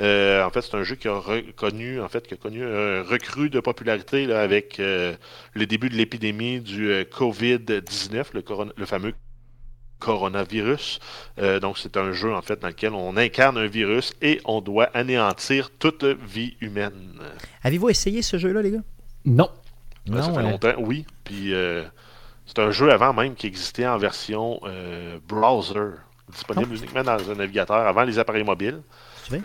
Euh, 0.00 0.44
en 0.44 0.50
fait, 0.50 0.60
c'est 0.60 0.76
un 0.76 0.82
jeu 0.82 0.96
qui 0.96 1.08
a 1.08 1.14
reconnu, 1.14 2.00
en 2.00 2.08
fait, 2.08 2.26
qui 2.26 2.34
a 2.34 2.36
connu 2.36 2.62
un 2.62 3.02
recrue 3.02 3.48
de 3.48 3.58
popularité 3.60 4.30
avec 4.32 4.80
le 5.54 5.66
début 5.66 5.88
de 5.88 5.94
l'épidémie 5.94 6.60
du 6.60 6.90
euh, 6.90 7.04
COVID-19, 7.04 8.24
le, 8.34 8.42
le 8.76 8.86
fameux 8.86 9.14
coronavirus. 9.98 10.98
Euh, 11.38 11.60
donc, 11.60 11.78
c'est 11.78 11.96
un 11.96 12.12
jeu, 12.12 12.34
en 12.34 12.42
fait, 12.42 12.60
dans 12.60 12.68
lequel 12.68 12.92
on 12.92 13.16
incarne 13.16 13.56
un 13.56 13.66
virus 13.66 14.12
et 14.22 14.40
on 14.44 14.60
doit 14.60 14.90
anéantir 14.94 15.70
toute 15.78 16.04
vie 16.04 16.56
humaine. 16.60 17.18
Avez-vous 17.62 17.88
essayé 17.90 18.22
ce 18.22 18.36
jeu-là, 18.38 18.62
les 18.62 18.72
gars? 18.72 18.82
Non. 19.24 19.48
Ouais, 20.08 20.20
ça 20.20 20.32
fait 20.32 20.38
euh, 20.38 20.42
longtemps, 20.42 20.74
oui. 20.78 21.06
Puis, 21.24 21.54
euh, 21.54 21.84
c'est 22.46 22.58
un 22.58 22.70
jeu 22.70 22.90
avant 22.92 23.14
même 23.14 23.34
qui 23.34 23.46
existait 23.46 23.86
en 23.86 23.96
version 23.96 24.60
euh, 24.64 25.18
browser, 25.26 25.92
disponible 26.30 26.70
Oh. 26.72 26.76
uniquement 26.76 27.02
dans 27.02 27.30
un 27.30 27.34
navigateur 27.36 27.76
avant 27.86 28.02
les 28.02 28.18
appareils 28.18 28.44
mobiles. 28.44 28.82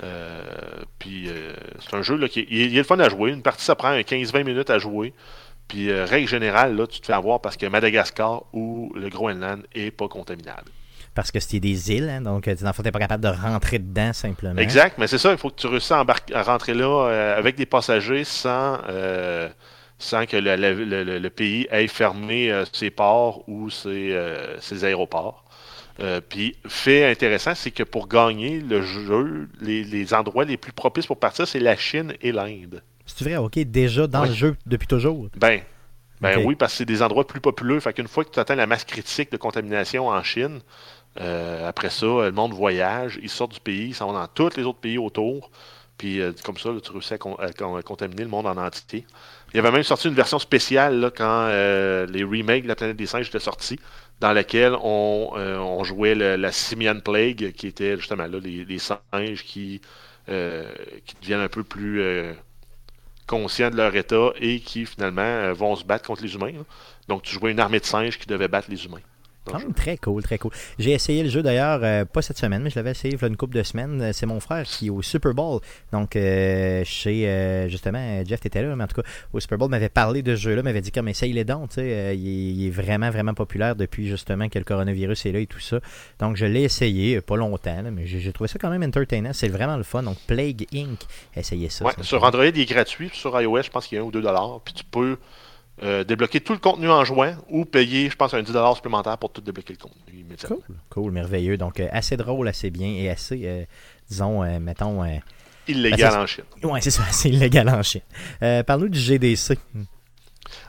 Euh, 0.03 0.41
puis 0.97 1.29
euh, 1.29 1.53
c'est 1.79 1.95
un 1.95 2.01
jeu 2.01 2.17
là, 2.17 2.27
qui 2.27 2.41
est, 2.41 2.47
il 2.49 2.61
est- 2.61 2.65
il 2.65 2.73
est 2.75 2.79
le 2.79 2.83
fun 2.83 2.99
à 2.99 3.07
jouer. 3.07 3.31
Une 3.31 3.41
partie, 3.41 3.63
ça 3.63 3.75
prend 3.75 3.87
un 3.87 4.01
15-20 4.01 4.43
minutes 4.43 4.69
à 4.69 4.77
jouer. 4.77 5.13
Puis, 5.69 5.89
euh, 5.89 6.03
règle 6.03 6.27
générale, 6.27 6.75
là, 6.75 6.85
tu 6.87 6.99
te 6.99 7.05
fais 7.05 7.13
avoir 7.13 7.39
parce 7.39 7.55
que 7.55 7.65
Madagascar 7.67 8.43
ou 8.51 8.91
le 8.95 9.07
Groenland 9.07 9.61
est 9.73 9.91
pas 9.91 10.09
contaminable. 10.09 10.69
Parce 11.15 11.31
que 11.31 11.39
c'était 11.39 11.59
des 11.61 11.91
îles, 11.91 12.09
hein, 12.09 12.21
donc 12.21 12.47
euh, 12.47 12.55
fond, 12.73 12.83
t'es 12.83 12.91
pas 12.91 12.99
capable 12.99 13.23
de 13.23 13.29
rentrer 13.29 13.79
dedans 13.79 14.11
simplement. 14.13 14.59
Exact, 14.59 14.97
mais 14.97 15.07
c'est 15.07 15.17
ça, 15.17 15.31
il 15.31 15.37
faut 15.37 15.49
que 15.49 15.55
tu 15.61 15.67
réussisses 15.67 15.91
à, 15.91 16.03
à 16.33 16.43
rentrer 16.43 16.73
là 16.73 17.07
euh, 17.07 17.37
avec 17.37 17.55
des 17.55 17.65
passagers 17.65 18.23
sans, 18.23 18.79
euh, 18.89 19.47
sans 19.97 20.25
que 20.25 20.37
le, 20.37 20.55
le- 20.55 21.03
le- 21.03 21.19
le 21.19 21.29
pays 21.29 21.67
ait 21.71 21.87
fermé 21.87 22.51
ses 22.73 22.89
ports 22.89 23.43
ou 23.47 23.69
ses, 23.69 24.17
ses 24.59 24.83
aéroports. 24.85 25.45
Euh, 25.99 26.21
puis, 26.21 26.55
fait 26.67 27.05
intéressant, 27.11 27.53
c'est 27.55 27.71
que 27.71 27.83
pour 27.83 28.07
gagner 28.07 28.59
le 28.61 28.81
jeu, 28.81 29.49
les, 29.59 29.83
les 29.83 30.13
endroits 30.13 30.45
les 30.45 30.55
plus 30.57 30.71
propices 30.71 31.05
pour 31.07 31.19
partir, 31.19 31.45
c'est 31.47 31.59
la 31.59 31.75
Chine 31.75 32.13
et 32.21 32.31
l'Inde. 32.31 32.81
C'est 33.15 33.25
vrai, 33.25 33.37
ok, 33.37 33.59
déjà 33.59 34.07
dans 34.07 34.25
le 34.25 34.31
jeu 34.31 34.55
depuis 34.65 34.87
toujours. 34.87 35.29
Ben, 35.35 35.61
ben 36.21 36.37
oui, 36.37 36.55
parce 36.55 36.73
que 36.73 36.77
c'est 36.79 36.85
des 36.85 37.01
endroits 37.01 37.27
plus 37.27 37.41
populeux. 37.41 37.79
Fait 37.79 37.93
qu'une 37.93 38.07
fois 38.07 38.25
que 38.25 38.31
tu 38.31 38.39
atteins 38.39 38.55
la 38.55 38.67
masse 38.67 38.85
critique 38.85 39.31
de 39.31 39.37
contamination 39.37 40.07
en 40.09 40.23
Chine, 40.23 40.61
euh, 41.21 41.67
après 41.67 41.89
ça, 41.89 42.05
le 42.07 42.31
monde 42.31 42.53
voyage, 42.53 43.19
ils 43.21 43.29
sortent 43.29 43.53
du 43.53 43.59
pays, 43.61 43.89
ils 43.89 43.95
s'en 43.95 44.07
vont 44.07 44.13
dans 44.13 44.27
tous 44.27 44.55
les 44.57 44.63
autres 44.63 44.79
pays 44.79 44.97
autour. 44.97 45.51
Puis 45.97 46.21
euh, 46.21 46.33
comme 46.45 46.57
ça, 46.57 46.71
là, 46.71 46.79
tu 46.81 46.91
réussis 46.91 47.13
à, 47.15 47.17
con- 47.17 47.35
à 47.35 47.51
con- 47.53 47.75
à 47.77 47.83
contaminer 47.83 48.23
le 48.23 48.29
monde 48.29 48.47
en 48.47 48.57
entier. 48.57 49.05
Il 49.53 49.57
y 49.57 49.59
avait 49.59 49.71
même 49.71 49.83
sorti 49.83 50.07
une 50.07 50.13
version 50.15 50.39
spéciale 50.39 50.99
là, 50.99 51.11
quand 51.11 51.47
euh, 51.49 52.05
les 52.07 52.23
remakes 52.23 52.63
de 52.63 52.67
la 52.69 52.75
planète 52.75 52.97
des 52.97 53.05
singes 53.07 53.27
étaient 53.29 53.39
sortis, 53.39 53.79
dans 54.21 54.33
laquelle 54.33 54.75
on, 54.81 55.31
euh, 55.37 55.57
on 55.57 55.83
jouait 55.83 56.15
le- 56.15 56.35
la 56.37 56.51
Simian 56.51 56.99
Plague, 56.99 57.53
qui 57.53 57.67
était 57.67 57.97
justement 57.97 58.27
là, 58.27 58.39
les, 58.39 58.65
les 58.65 58.79
singes 58.79 59.43
qui, 59.45 59.81
euh, 60.29 60.71
qui 61.05 61.15
deviennent 61.21 61.39
un 61.41 61.49
peu 61.49 61.63
plus 61.63 62.01
euh, 62.01 62.33
conscients 63.29 63.69
de 63.69 63.77
leur 63.77 63.95
état 63.95 64.31
et 64.41 64.59
qui 64.59 64.85
finalement 64.85 65.21
euh, 65.21 65.53
vont 65.53 65.75
se 65.75 65.85
battre 65.85 66.07
contre 66.07 66.23
les 66.23 66.33
humains. 66.33 66.51
Donc 67.07 67.21
tu 67.21 67.33
jouais 67.33 67.51
une 67.51 67.59
armée 67.59 67.79
de 67.79 67.85
singes 67.85 68.17
qui 68.17 68.25
devait 68.25 68.47
battre 68.47 68.69
les 68.71 68.83
humains. 68.85 69.01
Très 69.75 69.97
cool, 69.97 70.23
très 70.23 70.37
cool. 70.37 70.51
J'ai 70.77 70.91
essayé 70.91 71.23
le 71.23 71.29
jeu 71.29 71.41
d'ailleurs, 71.41 71.79
euh, 71.83 72.05
pas 72.05 72.21
cette 72.21 72.37
semaine, 72.37 72.61
mais 72.63 72.69
je 72.69 72.75
l'avais 72.75 72.91
essayé 72.91 73.13
il 73.15 73.21
y 73.21 73.23
a 73.23 73.27
une 73.27 73.37
couple 73.37 73.55
de 73.57 73.63
semaines. 73.63 74.01
Euh, 74.01 74.11
C'est 74.13 74.25
mon 74.25 74.39
frère 74.39 74.63
qui 74.63 74.87
est 74.87 74.89
au 74.89 75.01
Super 75.01 75.33
Bowl. 75.33 75.59
Donc, 75.91 76.15
euh, 76.15 76.83
chez, 76.85 77.27
euh, 77.27 77.67
justement, 77.69 78.23
Jeff 78.25 78.45
était 78.45 78.61
là, 78.61 78.75
mais 78.75 78.83
en 78.83 78.87
tout 78.87 79.01
cas, 79.01 79.07
au 79.33 79.39
Super 79.39 79.57
Bowl, 79.57 79.69
m'avait 79.69 79.89
parlé 79.89 80.21
de 80.21 80.35
ce 80.35 80.41
jeu-là, 80.41 80.63
m'avait 80.63 80.81
dit 80.81 80.91
comme 80.91 81.07
essaye 81.07 81.33
les 81.33 81.43
dons, 81.45 81.67
tu 81.67 81.75
sais, 81.75 82.15
il, 82.17 82.27
est- 82.27 82.53
il 82.53 82.67
est 82.67 82.71
vraiment, 82.71 83.09
vraiment 83.09 83.33
populaire 83.33 83.75
depuis 83.75 84.07
justement 84.07 84.49
que 84.49 84.57
le 84.59 84.65
coronavirus 84.65 85.25
est 85.25 85.31
là 85.31 85.39
et 85.39 85.47
tout 85.47 85.59
ça. 85.59 85.79
Donc, 86.19 86.35
je 86.35 86.45
l'ai 86.45 86.63
essayé, 86.63 87.21
pas 87.21 87.35
longtemps, 87.37 87.81
là, 87.81 87.91
mais 87.91 88.05
j'ai 88.05 88.31
trouvé 88.33 88.47
ça 88.47 88.59
quand 88.59 88.69
même 88.69 88.83
entertainant. 88.83 89.31
C'est 89.33 89.49
vraiment 89.49 89.77
le 89.77 89.83
fun. 89.83 90.03
Donc, 90.03 90.17
Plague 90.27 90.65
Inc. 90.73 90.99
Essayez 91.35 91.69
ça. 91.69 91.85
Ouais, 91.85 91.93
ça 91.97 92.03
sur 92.03 92.23
Android, 92.23 92.45
il 92.45 92.59
est 92.59 92.65
gratuit. 92.65 93.09
Sur 93.13 93.39
iOS, 93.41 93.63
je 93.63 93.69
pense 93.69 93.87
qu'il 93.87 93.95
y 93.97 93.99
a 93.99 94.03
un 94.03 94.07
ou 94.07 94.11
deux 94.11 94.21
dollars. 94.21 94.59
Puis 94.63 94.73
tu 94.73 94.83
peux 94.83 95.17
euh, 95.81 96.03
débloquer 96.03 96.41
tout 96.41 96.51
le 96.51 96.59
contenu 96.59 96.89
en 96.89 97.05
jouant 97.05 97.35
ou 97.49 97.63
payer, 97.63 98.09
je 98.09 98.15
pense, 98.15 98.33
un 98.33 98.41
10 98.41 98.51
dollars 98.51 98.75
supplémentaire 98.75 99.17
pour 99.17 99.31
tout 99.31 99.39
débloquer 99.39 99.73
le 99.73 99.79
contenu 99.79 100.19
immédiatement. 100.19 100.57
Cool, 100.65 100.75
cool, 100.89 101.11
merveilleux. 101.11 101.55
Donc, 101.57 101.79
euh, 101.79 101.87
assez 101.91 102.17
drôle, 102.17 102.47
assez 102.49 102.69
bien 102.69 102.89
et 102.89 103.09
assez, 103.09 103.41
euh, 103.45 103.63
disons, 104.09 104.43
mettons. 104.59 105.05
Illégal 105.67 106.13
Ben, 106.13 106.21
en 106.21 106.25
Chine. 106.25 106.43
Ouais, 106.63 106.81
c'est 106.81 106.91
ça, 106.91 107.03
c'est 107.11 107.29
illégal 107.29 107.69
en 107.69 107.81
Chine. 107.81 108.01
Parle-nous 108.39 108.89
du 108.89 108.99
GDC. 108.99 109.57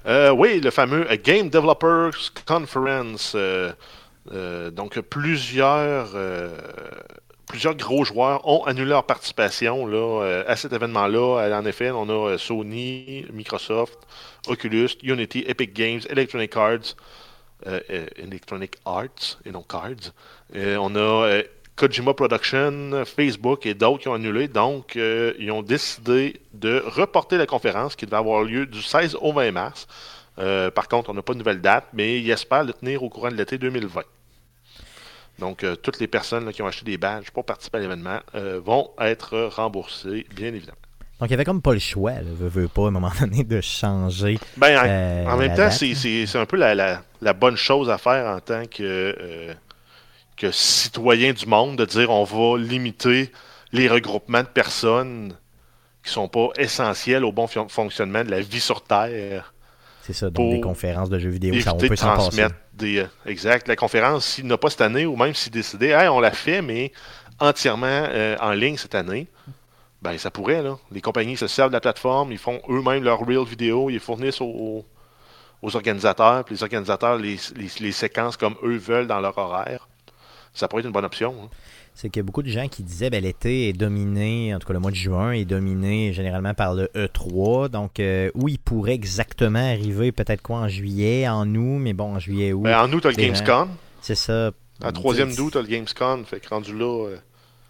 Oui, 0.07 0.61
le 0.61 0.71
fameux 0.71 1.07
Game 1.25 1.49
Developers 1.49 2.33
Conference. 2.47 3.37
donc, 4.73 5.01
plusieurs, 5.01 6.15
plusieurs 7.51 7.75
gros 7.75 8.05
joueurs 8.05 8.47
ont 8.47 8.63
annulé 8.65 8.91
leur 8.91 9.05
participation 9.05 9.89
euh, 9.89 10.45
à 10.47 10.55
cet 10.55 10.73
événement-là. 10.73 11.43
Euh, 11.43 11.59
En 11.59 11.65
effet, 11.67 11.91
on 11.91 12.09
a 12.09 12.31
euh, 12.31 12.39
Sony, 12.39 13.27
Microsoft, 13.33 13.99
Oculus, 14.47 14.91
Unity, 15.03 15.45
Epic 15.49 15.73
Games, 15.73 16.01
Electronic 16.09 16.57
Arts, 16.57 16.95
Electronic 18.17 18.77
Arts 18.87 19.39
et 19.45 19.51
non 19.51 19.63
Cards. 19.69 20.15
On 20.55 20.97
a 20.97 21.43
Kojima 21.77 22.15
Production, 22.15 23.05
Facebook 23.05 23.67
et 23.67 23.75
d'autres 23.75 24.03
qui 24.03 24.09
ont 24.09 24.15
annulé. 24.15 24.49
Donc, 24.49 24.95
ils 24.95 25.51
ont 25.51 25.63
décidé 25.63 26.41
de 26.55 26.83
reporter 26.87 27.37
la 27.37 27.45
conférence 27.47 27.97
qui 27.97 28.07
devait 28.07 28.17
avoir 28.17 28.45
lieu 28.45 28.65
du 28.65 28.81
16 28.81 29.19
au 29.21 29.35
20 29.35 29.51
mars. 29.51 29.89
Par 30.37 30.89
contre, 30.89 31.11
on 31.11 31.15
n'a 31.15 31.21
pas 31.21 31.35
de 31.35 31.39
nouvelle 31.39 31.61
date, 31.61 31.89
mais 31.93 32.19
ils 32.19 32.31
espèrent 32.31 32.65
le 32.65 32.73
tenir 32.73 33.03
au 33.03 33.11
courant 33.11 33.31
de 33.31 33.37
l'été 33.37 33.59
2020. 33.59 34.05
Donc, 35.41 35.65
euh, 35.65 35.75
toutes 35.75 35.99
les 35.99 36.07
personnes 36.07 36.45
là, 36.45 36.53
qui 36.53 36.63
ont 36.63 36.67
acheté 36.67 36.85
des 36.85 36.99
badges 36.99 37.31
pour 37.31 37.45
participer 37.45 37.79
à 37.79 37.81
l'événement 37.81 38.21
euh, 38.35 38.61
vont 38.65 38.91
être 39.01 39.39
remboursées, 39.57 40.27
bien 40.35 40.49
évidemment. 40.49 40.77
Donc, 41.19 41.29
il 41.29 41.33
y 41.33 41.35
avait 41.35 41.45
comme 41.45 41.61
pas 41.63 41.73
le 41.75 41.79
choix, 41.81 42.13
là, 42.13 42.21
veut, 42.25 42.49
veut 42.49 42.69
pas, 42.69 42.85
à 42.85 42.89
un 42.89 42.91
moment 42.93 43.11
donné, 43.21 43.45
de 43.45 43.61
changer. 43.61 44.39
Ben, 44.57 44.79
en, 44.79 44.85
Euh, 44.87 45.27
en 45.27 45.37
même 45.37 45.55
temps, 45.57 45.71
c'est- 45.71 46.37
un 46.37 46.47
peu 46.47 46.57
la, 46.57 46.75
la- 46.75 47.03
la 47.21 47.33
bonne 47.33 47.57
chose 47.57 47.91
à 47.91 47.99
faire 47.99 48.27
en 48.37 48.41
tant 48.41 48.65
que, 48.67 49.55
que 50.37 50.51
citoyen 50.51 51.33
du 51.33 51.47
monde, 51.47 51.77
de 51.77 51.85
dire 51.85 52.11
on 52.11 52.25
va 52.25 52.59
limiter 52.59 53.31
les 53.73 53.89
regroupements 53.89 54.41
de 54.43 54.49
personnes 54.49 55.35
qui 56.03 56.11
sont 56.11 56.29
pas 56.29 56.49
essentiels 56.57 57.25
au 57.27 57.33
bon 57.33 57.47
fon- 57.47 57.69
fonctionnement 57.69 58.25
de 58.25 58.31
la 58.31 58.41
vie 58.41 58.61
sur 58.61 58.83
Terre. 58.83 59.53
C'est 60.13 60.19
ça, 60.19 60.27
donc 60.27 60.35
Pour 60.35 60.51
des 60.51 60.61
conférences 60.61 61.09
de 61.09 61.19
jeux 61.21 61.31
vidéo, 61.31 61.55
ça, 61.61 61.73
on 61.73 61.79
peut 61.79 61.89
de 61.89 61.95
transmettre 61.95 62.55
des. 62.73 62.99
euh, 62.99 63.07
exact. 63.27 63.69
La 63.69 63.77
conférence, 63.77 64.25
s'il 64.27 64.47
n'a 64.47 64.59
pas 64.59 64.69
cette 64.71 64.81
année, 64.81 65.07
ou 65.07 65.15
même 65.15 65.35
s'il 65.35 65.53
décidait, 65.53 65.91
hey, 65.91 66.09
on 66.09 66.19
l'a 66.19 66.33
fait, 66.33 66.63
mais 66.63 66.91
entièrement 67.39 67.87
euh, 67.87 68.37
en 68.41 68.51
ligne 68.51 68.77
cette 68.77 68.97
année, 68.97 69.29
ben 70.03 70.19
ça 70.19 70.33
pourrait, 70.33 70.63
là. 70.63 70.79
Les 70.91 71.01
compagnies 71.01 71.37
se 71.37 71.47
servent 71.47 71.71
de 71.71 71.75
la 71.75 71.81
plateforme, 71.81 72.33
ils 72.33 72.39
font 72.39 72.61
eux-mêmes 72.69 73.05
leurs 73.05 73.21
real 73.21 73.45
vidéo, 73.45 73.89
ils 73.89 74.01
fournissent 74.01 74.41
aux, 74.41 74.85
aux 75.63 75.77
organisateurs, 75.77 76.45
puis 76.45 76.57
les 76.57 76.63
organisateurs 76.65 77.17
les, 77.17 77.39
les, 77.55 77.69
les 77.81 77.93
séquences 77.93 78.37
comme 78.37 78.57
eux 78.65 78.79
veulent 78.79 79.07
dans 79.07 79.21
leur 79.21 79.39
horaire. 79.39 79.89
Ça 80.55 80.67
pourrait 80.67 80.81
être 80.81 80.87
une 80.87 80.93
bonne 80.93 81.05
option. 81.05 81.35
hein. 81.45 81.49
C'est 81.95 82.09
qu'il 82.09 82.21
y 82.21 82.25
a 82.25 82.25
beaucoup 82.25 82.43
de 82.43 82.49
gens 82.49 82.67
qui 82.69 82.83
disaient 82.83 83.11
ben, 83.11 83.23
l'été 83.23 83.69
est 83.69 83.73
dominé, 83.75 84.55
en 84.55 84.59
tout 84.59 84.67
cas 84.67 84.73
le 84.73 84.79
mois 84.81 84.91
de 84.91 84.97
juin 84.97 85.33
est 85.33 85.45
dominé 85.45 86.13
généralement 86.15 86.55
par 86.55 86.75
le 86.75 86.87
E3. 86.95 87.69
Donc, 87.69 88.01
euh, 88.01 88.31
où 88.35 88.49
il 88.49 88.59
pourrait 88.59 88.95
exactement 88.95 89.59
arriver, 89.59 90.11
peut-être 90.13 90.41
quoi 90.41 90.59
en 90.61 90.69
juillet, 90.69 91.29
en 91.29 91.47
août, 91.55 91.79
mais 91.79 91.93
bon, 91.93 92.15
en 92.15 92.19
juillet, 92.19 92.53
août. 92.55 92.63
Ben, 92.63 92.81
en 92.81 92.91
août, 92.93 93.01
tu 93.03 93.09
as 93.09 93.11
le 93.11 93.17
Gamescom. 93.17 93.69
C'est 94.01 94.15
ça. 94.15 94.51
En 94.83 94.93
troisième 94.93 95.31
C'est- 95.31 95.37
d'août, 95.37 95.51
tu 95.53 95.59
as 95.59 95.63
le 95.63 95.67
Gamescom. 95.69 96.25
Fait 96.25 96.41
que 96.41 96.49
rendu 96.49 96.77
là. 96.77 97.07
euh, 97.09 97.17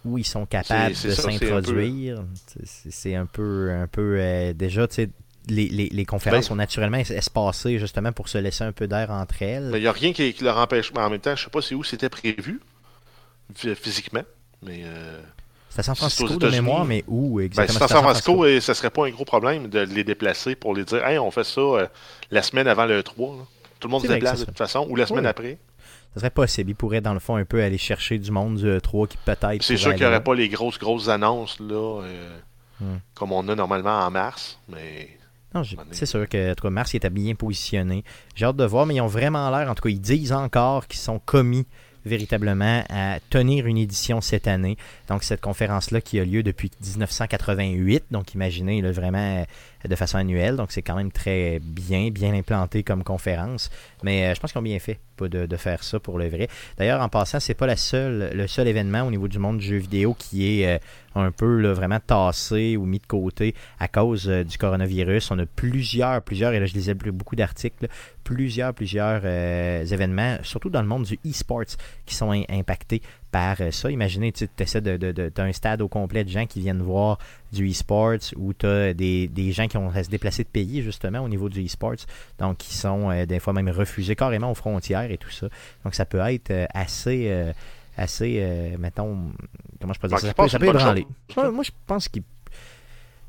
où 0.05 0.17
ils 0.17 0.25
sont 0.25 0.45
capables 0.45 0.91
de 0.91 1.11
s'introduire. 1.11 2.23
C'est 2.65 3.15
un 3.15 3.25
peu, 3.25 3.69
un 3.71 3.87
peu 3.87 4.15
euh, 4.19 4.53
déjà, 4.53 4.87
tu 4.87 4.95
sais, 4.95 5.09
les, 5.49 5.67
les, 5.69 5.89
les 5.89 6.05
conférences 6.05 6.37
Ben- 6.45 6.47
sont 6.47 6.55
naturellement 6.55 6.97
es- 6.97 7.11
espacées 7.11 7.79
justement 7.79 8.11
pour 8.11 8.29
se 8.29 8.37
laisser 8.37 8.63
un 8.63 8.71
peu 8.71 8.87
d'air 8.87 9.11
entre 9.11 9.41
elles. 9.41 9.71
Il 9.75 9.81
n'y 9.81 9.87
a 9.87 9.91
rien 9.91 10.13
qui, 10.13 10.33
qui 10.33 10.43
leur 10.43 10.57
empêche. 10.57 10.91
Mais 10.93 11.01
en 11.01 11.09
même 11.09 11.19
temps, 11.19 11.35
je 11.35 11.43
sais 11.43 11.49
pas 11.49 11.61
c'est 11.61 11.75
où 11.75 11.83
c'était 11.83 12.09
prévu 12.09 12.61
physiquement. 13.57 14.23
Mais 14.63 14.81
euh, 14.83 15.19
C'est 15.69 15.79
à 15.79 15.83
San 15.83 15.95
Francisco 15.95 16.35
de 16.35 16.49
mémoire, 16.49 16.85
mais 16.85 17.03
où 17.07 17.37
ben, 17.37 17.45
exactement? 17.45 17.73
si 17.73 17.77
C'est 17.77 17.83
à 17.83 17.87
San 17.87 18.03
Francisco, 18.03 18.43
euh, 18.45 18.59
ça 18.59 18.73
serait 18.73 18.89
pas 18.89 19.05
un 19.07 19.09
gros 19.09 19.25
problème 19.25 19.67
de 19.67 19.79
les 19.79 20.03
déplacer 20.03 20.55
pour 20.55 20.75
les 20.75 20.83
dire 20.83 21.05
Hey, 21.05 21.17
on 21.17 21.31
fait 21.31 21.43
ça 21.43 21.61
euh, 21.61 21.87
la 22.29 22.41
semaine 22.43 22.67
avant 22.67 22.85
le 22.85 23.01
3. 23.03 23.35
là. 23.37 23.43
Tout 23.79 23.87
le 23.87 23.91
monde 23.93 24.03
se 24.03 24.07
déplace 24.07 24.41
de 24.41 24.45
toute 24.45 24.57
façon, 24.57 24.85
ou 24.89 24.95
la 24.95 25.05
semaine 25.07 25.23
Ouais. 25.23 25.29
après. 25.29 25.57
Ça 26.13 26.19
serait 26.19 26.29
possible. 26.29 26.69
Ils 26.71 26.75
pourraient, 26.75 26.99
dans 27.01 27.13
le 27.13 27.19
fond, 27.21 27.37
un 27.37 27.45
peu 27.45 27.63
aller 27.63 27.77
chercher 27.77 28.19
du 28.19 28.31
monde 28.31 28.57
du 28.57 28.65
E3 28.65 29.07
qui 29.07 29.17
peut-être. 29.25 29.63
C'est 29.63 29.77
sûr 29.77 29.91
qu'il 29.91 30.01
n'y 30.01 30.07
aurait 30.07 30.23
pas 30.23 30.35
les 30.35 30.49
grosses, 30.49 30.77
grosses 30.77 31.07
annonces 31.07 31.59
là, 31.59 32.01
euh, 32.03 32.37
Hmm. 32.81 32.97
comme 33.13 33.31
on 33.31 33.47
a 33.47 33.53
normalement 33.55 33.99
en 33.99 34.09
mars. 34.09 34.57
Mais 34.67 35.07
Non, 35.53 35.61
c'est 35.91 36.07
sûr 36.07 36.27
que 36.27 36.51
en 36.51 36.55
tout 36.55 36.63
cas, 36.63 36.69
Mars 36.71 36.93
il 36.93 36.97
était 36.97 37.11
bien 37.11 37.35
positionné. 37.35 38.03
J'ai 38.35 38.45
hâte 38.45 38.55
de 38.55 38.65
voir, 38.65 38.87
mais 38.87 38.95
ils 38.95 39.01
ont 39.01 39.07
vraiment 39.07 39.49
l'air, 39.55 39.69
en 39.69 39.75
tout 39.75 39.83
cas, 39.83 39.89
ils 39.89 40.01
disent 40.01 40.31
encore 40.33 40.87
qu'ils 40.87 40.99
sont 40.99 41.19
commis 41.19 41.67
véritablement 42.05 42.83
à 42.89 43.19
tenir 43.29 43.67
une 43.67 43.77
édition 43.77 44.21
cette 44.21 44.47
année. 44.47 44.77
Donc 45.07 45.23
cette 45.23 45.41
conférence-là 45.41 46.01
qui 46.01 46.19
a 46.19 46.25
lieu 46.25 46.43
depuis 46.43 46.71
1988, 46.81 48.05
donc 48.11 48.33
imaginez 48.33 48.81
là, 48.81 48.91
vraiment 48.91 49.17
euh, 49.17 49.87
de 49.87 49.95
façon 49.95 50.17
annuelle, 50.17 50.55
donc 50.55 50.71
c'est 50.71 50.81
quand 50.81 50.95
même 50.95 51.11
très 51.11 51.59
bien, 51.61 52.09
bien 52.09 52.33
implanté 52.33 52.83
comme 52.83 53.03
conférence. 53.03 53.69
Mais 54.03 54.25
euh, 54.25 54.35
je 54.35 54.39
pense 54.39 54.51
qu'ils 54.51 54.59
ont 54.59 54.63
bien 54.63 54.79
fait 54.79 54.99
de, 55.19 55.57
faire 55.57 55.83
ça 55.83 55.99
pour 55.99 56.17
le 56.17 56.27
vrai. 56.27 56.47
D'ailleurs, 56.79 57.01
en 57.01 57.09
passant, 57.09 57.39
c'est 57.39 57.53
pas 57.53 57.67
la 57.67 57.75
seule, 57.75 58.31
le 58.33 58.47
seul 58.47 58.67
événement 58.67 59.03
au 59.03 59.11
niveau 59.11 59.27
du 59.27 59.37
monde 59.37 59.59
du 59.59 59.67
jeu 59.67 59.77
vidéo 59.77 60.15
qui 60.17 60.61
est 60.61 60.67
euh, 60.67 60.79
un 61.13 61.31
peu 61.31 61.71
vraiment 61.71 61.99
tassé 61.99 62.75
ou 62.75 62.85
mis 62.85 62.97
de 62.97 63.05
côté 63.05 63.53
à 63.79 63.87
cause 63.87 64.27
du 64.27 64.57
coronavirus. 64.57 65.29
On 65.29 65.37
a 65.37 65.45
plusieurs, 65.45 66.23
plusieurs, 66.23 66.53
et 66.53 66.59
là 66.59 66.65
je 66.65 66.73
lisais 66.73 66.95
beaucoup 66.95 67.35
d'articles, 67.35 67.87
plusieurs, 68.23 68.73
plusieurs 68.73 69.21
euh, 69.23 69.85
événements, 69.85 70.37
surtout 70.43 70.69
dans 70.69 70.81
le 70.81 70.87
monde 70.87 71.03
du 71.03 71.19
e-sports, 71.25 71.65
qui 72.05 72.15
sont 72.15 72.31
in- 72.31 72.43
impactés 72.49 73.01
par 73.31 73.57
euh, 73.61 73.71
ça. 73.71 73.89
Imaginez, 73.91 74.31
tu 74.31 74.47
essaies 74.59 74.81
de, 74.81 74.97
de, 74.97 75.11
de- 75.11 75.29
t'as 75.29 75.43
un 75.45 75.51
stade 75.51 75.81
au 75.81 75.87
complet 75.87 76.23
de 76.23 76.29
gens 76.29 76.45
qui 76.45 76.59
viennent 76.59 76.81
voir 76.81 77.17
du 77.51 77.69
e-sports 77.69 78.17
ou 78.35 78.53
tu 78.53 78.65
as 78.65 78.93
des, 78.93 79.27
des 79.27 79.51
gens 79.51 79.67
qui 79.67 79.77
ont 79.77 79.89
à 79.89 80.03
se 80.03 80.09
déplacer 80.09 80.43
de 80.43 80.49
pays 80.49 80.81
justement 80.81 81.19
au 81.19 81.29
niveau 81.29 81.49
du 81.49 81.63
e-sports, 81.65 82.05
donc 82.39 82.57
qui 82.57 82.73
sont 82.75 83.09
euh, 83.11 83.25
des 83.25 83.39
fois 83.39 83.53
même 83.53 83.69
refusés 83.69 84.15
carrément 84.15 84.51
aux 84.51 84.55
frontières 84.55 85.09
et 85.11 85.17
tout 85.17 85.29
ça. 85.31 85.47
Donc 85.83 85.95
ça 85.95 86.05
peut 86.05 86.19
être 86.19 86.51
euh, 86.51 86.65
assez, 86.73 87.27
euh, 87.29 87.51
assez, 87.97 88.37
euh, 88.39 88.75
mettons, 88.77 89.31
comment 89.79 89.93
je 89.93 89.99
peux 89.99 90.07
dire 90.07 90.17
Donc, 90.17 90.21
ça, 90.21 90.27
ça 90.27 90.33
peut, 90.33 90.47
ça 90.49 90.59
peut 90.59 90.67
ébranler. 90.67 91.05
moi 91.51 91.63
je 91.63 91.71
pense 91.87 92.07
qu'il 92.09 92.23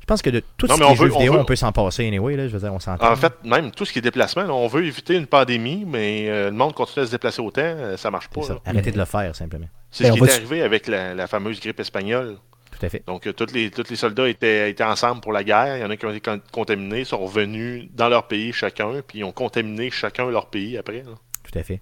je 0.03 0.05
pense 0.05 0.21
que 0.21 0.29
de 0.29 0.43
tout 0.57 0.67
Non, 0.67 0.75
ce 0.75 0.79
qui 0.79 0.85
on 0.85 0.91
est 0.91 0.95
jeux 0.95 1.11
on 1.13 1.17
vidéo, 1.17 1.33
veut- 1.33 1.39
on 1.39 1.45
peut 1.45 1.55
s'en 1.55 1.71
passer 1.71 2.05
anyway, 2.05 2.35
là, 2.35 2.47
je 2.47 2.53
veux 2.53 2.59
dire, 2.59 2.73
on 2.73 2.79
s'entend. 2.79 3.09
en 3.11 3.15
fait, 3.15 3.33
même 3.45 3.71
tout 3.71 3.85
ce 3.85 3.93
qui 3.93 3.99
est 3.99 4.01
déplacement, 4.01 4.43
là, 4.43 4.53
on 4.53 4.67
veut 4.67 4.85
éviter 4.85 5.15
une 5.15 5.27
pandémie, 5.27 5.85
mais 5.87 6.25
euh, 6.29 6.45
le 6.51 6.55
monde 6.55 6.73
continue 6.73 7.03
à 7.03 7.07
se 7.07 7.11
déplacer 7.11 7.41
autant, 7.41 7.61
euh, 7.63 7.95
ça 7.97 8.11
marche 8.11 8.27
pas. 8.27 8.41
Ça. 8.43 8.59
Arrêtez 8.65 8.91
de 8.91 8.97
le 8.99 9.05
faire, 9.05 9.33
simplement. 9.35 9.67
C'est 9.91 10.03
Ben, 10.03 10.09
ce 10.09 10.13
on 10.13 10.17
qui 10.17 10.23
est 10.23 10.27
va- 10.27 10.33
arrivé 10.35 10.61
avec 10.61 10.87
la, 10.87 11.13
la 11.15 11.27
fameuse 11.27 11.59
grippe 11.59 11.79
espagnole. 11.79 12.35
Tout 12.77 12.85
à 12.85 12.89
fait. 12.89 13.03
Donc, 13.07 13.27
euh, 13.27 13.33
tous 13.33 13.53
les, 13.53 13.69
tous 13.71 13.89
les 13.89 13.95
soldats 13.95 14.27
étaient, 14.27 14.69
étaient 14.71 14.83
ensemble 14.83 15.21
pour 15.21 15.31
la 15.31 15.43
guerre. 15.43 15.77
Il 15.77 15.81
y 15.81 15.85
en 15.85 15.89
a 15.89 15.95
qui 15.95 16.05
ont 16.05 16.09
été 16.09 16.19
con- 16.19 16.41
contaminés, 16.51 17.05
sont 17.05 17.19
revenus 17.19 17.87
dans 17.95 18.09
leur 18.09 18.27
pays 18.27 18.51
chacun, 18.51 18.89
puis 19.07 19.19
ils 19.19 19.23
ont 19.23 19.31
contaminé 19.31 19.89
chacun 19.91 20.29
leur 20.29 20.47
pays 20.47 20.77
après. 20.77 20.97
là. 21.05 21.11
Tout 21.49 21.57
à 21.59 21.63
fait. 21.63 21.79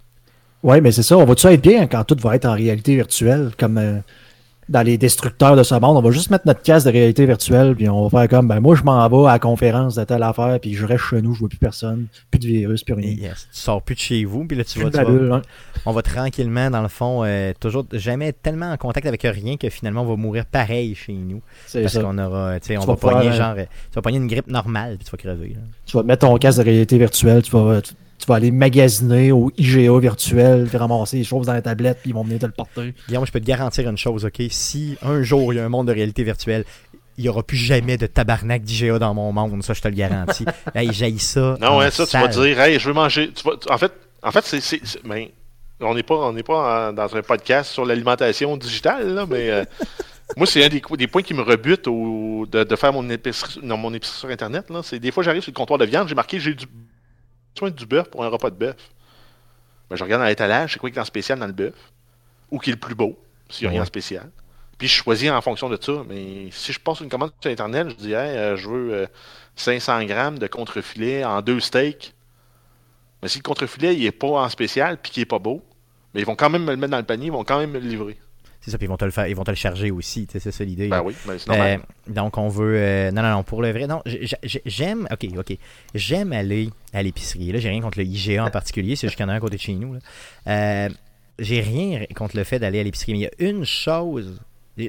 Oui, 0.63 0.80
mais 0.82 0.91
c'est 0.91 1.01
ça. 1.01 1.17
On 1.17 1.26
va-tu 1.26 1.47
être 1.47 1.61
bien 1.61 1.88
quand 1.88 2.03
tout 2.03 2.17
va 2.19 2.36
être 2.36 2.45
en 2.45 2.53
réalité 2.53 2.93
virtuelle, 2.95 3.51
comme 3.57 3.78
euh, 3.80 3.97
dans 4.72 4.82
les 4.82 4.97
destructeurs 4.97 5.55
de 5.55 5.63
ce 5.63 5.76
monde? 5.76 5.97
On 5.97 6.01
va 6.01 6.11
juste 6.11 6.32
mettre 6.32 6.47
notre 6.47 6.61
casque 6.61 6.88
de 6.88 6.91
réalité 6.91 7.26
virtuelle, 7.26 7.76
puis 7.76 7.89
on 7.89 8.07
va 8.07 8.22
faire 8.22 8.30
comme, 8.30 8.47
ben 8.47 8.59
moi, 8.59 8.76
je 8.76 8.84
m'en 8.84 9.07
vais 9.07 9.30
à 9.30 9.34
la 9.34 9.39
conférence 9.39 9.95
de 9.95 10.03
telle 10.03 10.24
affaire, 10.24 10.59
puis 10.59 10.74
je 10.74 10.86
reste 10.86 11.03
chez 11.03 11.22
nous, 11.22 11.34
je 11.34 11.39
vois 11.39 11.49
plus 11.49 11.57
personne, 11.57 12.07
plus 12.32 12.39
de 12.39 12.47
virus, 12.47 12.84
plus 12.84 12.93
rien. 12.93 13.11
Yes. 13.11 13.47
Tu 13.51 13.59
sors 13.59 13.82
plus 13.82 13.95
de 13.95 13.99
chez 13.99 14.26
vous, 14.26 14.45
puis 14.45 14.57
là, 14.57 14.63
tu 14.63 14.80
vas, 14.80 14.89
hein. 14.99 15.41
on 15.86 15.91
va 15.91 16.01
tranquillement, 16.01 16.69
dans 16.69 16.82
le 16.82 16.88
fond, 16.88 17.24
euh, 17.24 17.53
toujours 17.59 17.86
jamais 17.91 18.30
être 18.30 18.41
tellement 18.41 18.72
en 18.72 18.78
contact 18.78 19.05
avec 19.05 19.22
rien 19.24 19.57
que 19.57 19.69
finalement, 19.69 20.01
on 20.01 20.05
va 20.05 20.15
mourir 20.15 20.45
pareil 20.45 20.95
chez 20.95 21.13
nous. 21.13 21.41
Parce 21.74 21.97
qu'on 21.97 22.17
aura, 22.17 22.59
tu 22.59 22.67
sais, 22.67 22.78
on 22.78 22.86
va 22.86 22.95
pogner 22.95 23.30
euh, 23.30 23.34
genre, 23.34 23.55
euh, 23.57 23.65
tu 23.65 23.95
vas 23.95 24.01
pogner 24.01 24.17
une 24.17 24.28
grippe 24.28 24.47
normale, 24.47 24.97
puis 24.97 25.05
tu 25.05 25.11
vas 25.11 25.17
crever. 25.17 25.49
là. 25.49 25.61
Tu 25.86 25.97
vas 25.97 26.03
mettre 26.03 26.28
ton 26.28 26.38
casque 26.38 26.59
de 26.59 26.63
réalité 26.63 26.97
virtuelle, 26.97 27.41
tu 27.41 27.51
vas, 27.51 27.82
tu, 27.82 27.93
tu 28.22 28.28
vas 28.28 28.36
aller 28.36 28.51
magasiner 28.51 29.32
au 29.32 29.51
IGA 29.57 29.97
virtuel, 29.99 30.67
puis 30.67 30.78
ramasser 30.78 31.17
les 31.17 31.24
choses 31.24 31.47
dans 31.47 31.53
la 31.53 31.61
tablette, 31.61 31.99
puis 32.01 32.11
ils 32.11 32.13
vont 32.13 32.24
venir 32.24 32.39
te 32.39 32.45
le 32.45 32.51
porter. 32.51 32.93
Guillaume, 33.07 33.26
je 33.26 33.32
peux 33.32 33.39
te 33.39 33.45
garantir 33.45 33.89
une 33.89 33.97
chose, 33.97 34.26
OK? 34.26 34.41
Si 34.49 34.95
un 35.01 35.24
jour, 35.24 35.53
il 35.53 35.57
y 35.57 35.59
a 35.59 35.65
un 35.65 35.69
monde 35.69 35.88
de 35.88 35.93
réalité 35.93 36.24
virtuelle, 36.24 36.63
il 37.17 37.24
n'y 37.24 37.30
aura 37.30 37.41
plus 37.43 37.57
jamais 37.57 37.97
de 37.97 38.05
tabarnak 38.05 38.61
d'IGA 38.61 38.99
dans 38.99 39.13
mon 39.13 39.32
monde, 39.34 39.63
ça, 39.63 39.74
je 39.74 39.82
te 39.82 39.88
le 39.88 39.95
garantis. 39.95 40.45
hey, 40.76 40.93
j'haïs 40.93 41.19
ça. 41.19 41.57
Non, 41.59 41.78
ouais, 41.78 41.89
ça, 41.89 42.05
tu 42.05 42.17
vas 42.17 42.28
dire, 42.28 42.59
hey, 42.59 42.80
je 42.80 42.88
veux 42.88 42.93
manger. 42.93 43.32
Tu 43.34 43.43
vas- 43.43 43.57
tu- 43.57 43.72
en 43.72 43.78
fait, 43.78 43.91
en 44.22 44.32
fait 44.32 44.45
c'est. 44.45 44.61
c'est- 44.61 44.82
c'est- 44.84 45.03
ben, 45.03 45.28
on 45.80 45.95
n'est 45.95 46.03
pas, 46.03 46.15
on 46.15 46.34
n'est 46.34 46.43
pas 46.43 46.89
en- 46.89 46.93
dans 46.93 47.15
un 47.15 47.22
podcast 47.24 47.72
sur 47.72 47.86
l'alimentation 47.86 48.55
digitale, 48.55 49.15
là, 49.15 49.26
mais 49.28 49.49
euh, 49.49 49.65
moi, 50.38 50.45
c'est 50.45 50.63
un 50.63 50.69
des, 50.69 51.07
points 51.07 51.24
qui 51.24 51.34
me 51.34 51.41
rebute 51.41 51.88
au, 51.88 52.45
de, 52.51 52.63
de 52.63 52.76
faire 52.76 52.93
mon 52.93 53.09
épicerie, 53.09 53.59
non, 53.63 53.78
mon 53.78 53.93
épicerie 53.93 54.19
sur 54.19 54.30
Internet. 54.30 54.69
Là. 54.69 54.82
C'est 54.84 54.99
des 54.99 55.11
fois, 55.11 55.24
j'arrive 55.24 55.41
sur 55.41 55.51
le 55.51 55.55
comptoir 55.55 55.80
de 55.80 55.86
viande, 55.86 56.07
j'ai 56.07 56.15
marqué 56.15 56.39
j'ai 56.39 56.53
du 56.53 56.65
besoin 57.53 57.71
du 57.71 57.85
bœuf 57.85 58.09
pour 58.09 58.23
un 58.23 58.27
repas 58.27 58.49
de 58.49 58.55
bœuf. 58.55 58.77
Ben, 59.89 59.95
je 59.95 60.03
regarde 60.03 60.21
dans 60.21 60.27
l'étalage, 60.27 60.73
c'est 60.73 60.79
quoi 60.79 60.89
qui 60.89 60.97
est 60.97 61.01
en 61.01 61.05
spécial 61.05 61.39
dans 61.39 61.47
le 61.47 61.53
bœuf, 61.53 61.75
ou 62.49 62.59
qui 62.59 62.69
est 62.69 62.73
le 62.73 62.79
plus 62.79 62.95
beau, 62.95 63.19
s'il 63.49 63.65
n'y 63.65 63.69
a 63.69 63.71
rien 63.71 63.81
en 63.81 63.85
spécial. 63.85 64.29
Puis 64.77 64.87
je 64.87 64.95
choisis 64.95 65.29
en 65.29 65.41
fonction 65.41 65.69
de 65.69 65.77
ça. 65.79 66.03
Mais 66.09 66.49
si 66.51 66.73
je 66.73 66.79
passe 66.79 67.01
une 67.01 67.09
commande 67.09 67.31
sur 67.39 67.51
Internet, 67.51 67.89
je 67.89 67.95
dis, 67.95 68.13
hey, 68.13 68.35
euh, 68.35 68.55
je 68.55 68.67
veux 68.67 68.93
euh, 68.93 69.07
500 69.55 70.05
grammes 70.05 70.39
de 70.39 70.47
contrefilet 70.47 71.23
en 71.23 71.41
deux 71.41 71.59
steaks. 71.59 72.15
Mais 73.21 73.29
si 73.29 73.37
le 73.37 73.43
contrefilet 73.43 73.95
il 73.95 74.03
est 74.05 74.11
pas 74.11 74.27
en 74.27 74.49
spécial 74.49 74.97
puis 74.97 75.11
qu'il 75.11 75.21
est 75.21 75.27
pas 75.27 75.37
beau, 75.37 75.63
mais 76.13 76.21
ils 76.21 76.25
vont 76.25 76.35
quand 76.35 76.49
même 76.49 76.63
me 76.63 76.71
le 76.71 76.77
mettre 76.77 76.91
dans 76.91 76.97
le 76.97 77.03
panier, 77.03 77.27
ils 77.27 77.31
vont 77.31 77.43
quand 77.43 77.59
même 77.59 77.71
me 77.71 77.79
le 77.79 77.87
livrer. 77.87 78.17
C'est 78.64 78.70
ça, 78.72 78.78
puis 78.78 78.86
ils 78.86 78.89
vont 78.89 78.97
te 78.97 79.05
le 79.05 79.12
faire, 79.12 79.28
ils 79.28 79.36
vont 79.36 79.43
te 79.43 79.49
le 79.49 79.55
charger 79.55 79.89
aussi, 79.89 80.28
c'est 80.32 80.51
ça 80.51 80.64
l'idée. 80.64 80.88
Ben 80.88 81.01
oui, 81.03 81.16
ben 81.26 81.36
c'est 81.39 81.47
normal. 81.47 81.80
Euh, 82.07 82.12
donc 82.14 82.38
on 82.38 82.47
veut 82.47 82.76
euh, 82.78 83.12
non 83.12 83.24
non 83.24 83.32
non 83.32 83.43
pour 83.43 83.62
le 83.64 83.72
vrai 83.72 83.88
non 83.88 84.01
j'aime 84.66 85.07
ok 85.12 85.28
ok 85.38 85.57
j'aime 85.95 86.32
aller 86.34 86.70
à 86.93 87.01
l'épicerie 87.03 87.51
là 87.51 87.59
j'ai 87.59 87.70
rien 87.70 87.82
contre 87.82 87.97
le 87.99 88.05
IGA 88.05 88.45
en 88.45 88.49
particulier 88.51 88.95
c'est 88.95 89.07
juste 89.07 89.16
qu'il 89.18 89.26
y 89.26 89.28
en 89.28 89.30
a 89.30 89.34
un 89.34 89.38
à 89.38 89.39
côté 89.39 89.55
de 89.57 89.62
chez 89.62 89.74
nous 89.74 89.93
là. 89.93 89.99
Euh, 90.47 90.89
j'ai 91.39 91.62
rien 91.62 92.05
contre 92.16 92.38
le 92.38 92.43
fait 92.43 92.59
d'aller 92.59 92.80
à 92.80 92.84
l'épicerie 92.84 93.14
mais 93.14 93.20
il 93.20 93.22
y 93.22 93.26
a 93.28 93.49
une 93.49 93.66
chose 93.66 94.39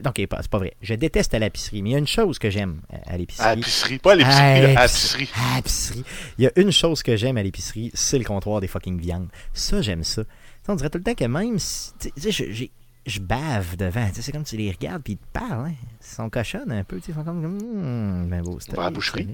ok 0.05 0.27
pas- 0.27 0.39
c'est 0.43 0.51
pas 0.51 0.59
vrai 0.59 0.75
je 0.83 0.95
déteste 0.95 1.33
à 1.35 1.39
l'épicerie 1.39 1.83
mais 1.83 1.91
il 1.91 1.93
y 1.93 1.97
a 1.97 1.99
une 1.99 2.07
chose 2.07 2.39
que 2.39 2.51
j'aime 2.51 2.81
à- 2.93 3.11
à 3.11 3.15
à 3.15 3.17
l'épicerie 3.17 3.57
l'épicerie, 3.57 3.99
pas 3.99 4.13
à 4.13 4.17
l'épicerie, 4.17 4.43
À 4.43 4.61
l'épicerie. 4.61 5.21
l'épicerie. 5.21 5.29
à 5.53 5.57
l'épicerie 5.57 6.05
il 6.39 6.45
y 6.45 6.47
a 6.47 6.53
une 6.57 6.73
chose 6.73 7.03
que 7.03 7.17
j'aime 7.17 7.37
à 7.37 7.43
l'épicerie 7.43 7.91
c'est 7.95 8.19
le 8.19 8.25
comptoir 8.25 8.61
des 8.61 8.69
fucking 8.69 8.99
viandes 9.01 9.29
ça 9.55 9.81
j'aime 9.83 10.03
ça 10.05 10.23
on 10.69 10.75
dirait 10.77 10.91
tout 10.91 10.99
le 10.99 11.05
temps 11.05 11.15
que 11.15 11.25
même 11.25 11.59
si 11.59 11.91
tu 12.01 12.11
sais 12.17 12.31
je- 12.33 12.51
j'ai 12.53 12.71
je 13.07 13.21
bave 13.21 13.77
devant. 13.77 14.07
Tu 14.09 14.17
sais, 14.17 14.23
c'est 14.23 14.33
comme 14.33 14.45
tu 14.45 14.57
les 14.57 14.71
regardes 14.71 15.03
puis 15.03 15.15
ils 15.15 15.17
te 15.19 15.27
parlent. 15.39 15.67
Hein. 15.69 15.73
Ils 16.01 16.07
sont 16.07 16.31
cochonnes 16.31 16.71
un 16.73 16.85
peu. 16.85 16.97
tu 16.97 17.07
sais, 17.07 17.13
Ils 17.13 17.15
font 17.15 17.25
comme. 17.25 17.45
Hum, 17.45 18.29
ben 18.29 18.43
beau 18.43 18.59
à 18.77 18.83
la 18.85 18.91
boucherie. 18.91 19.29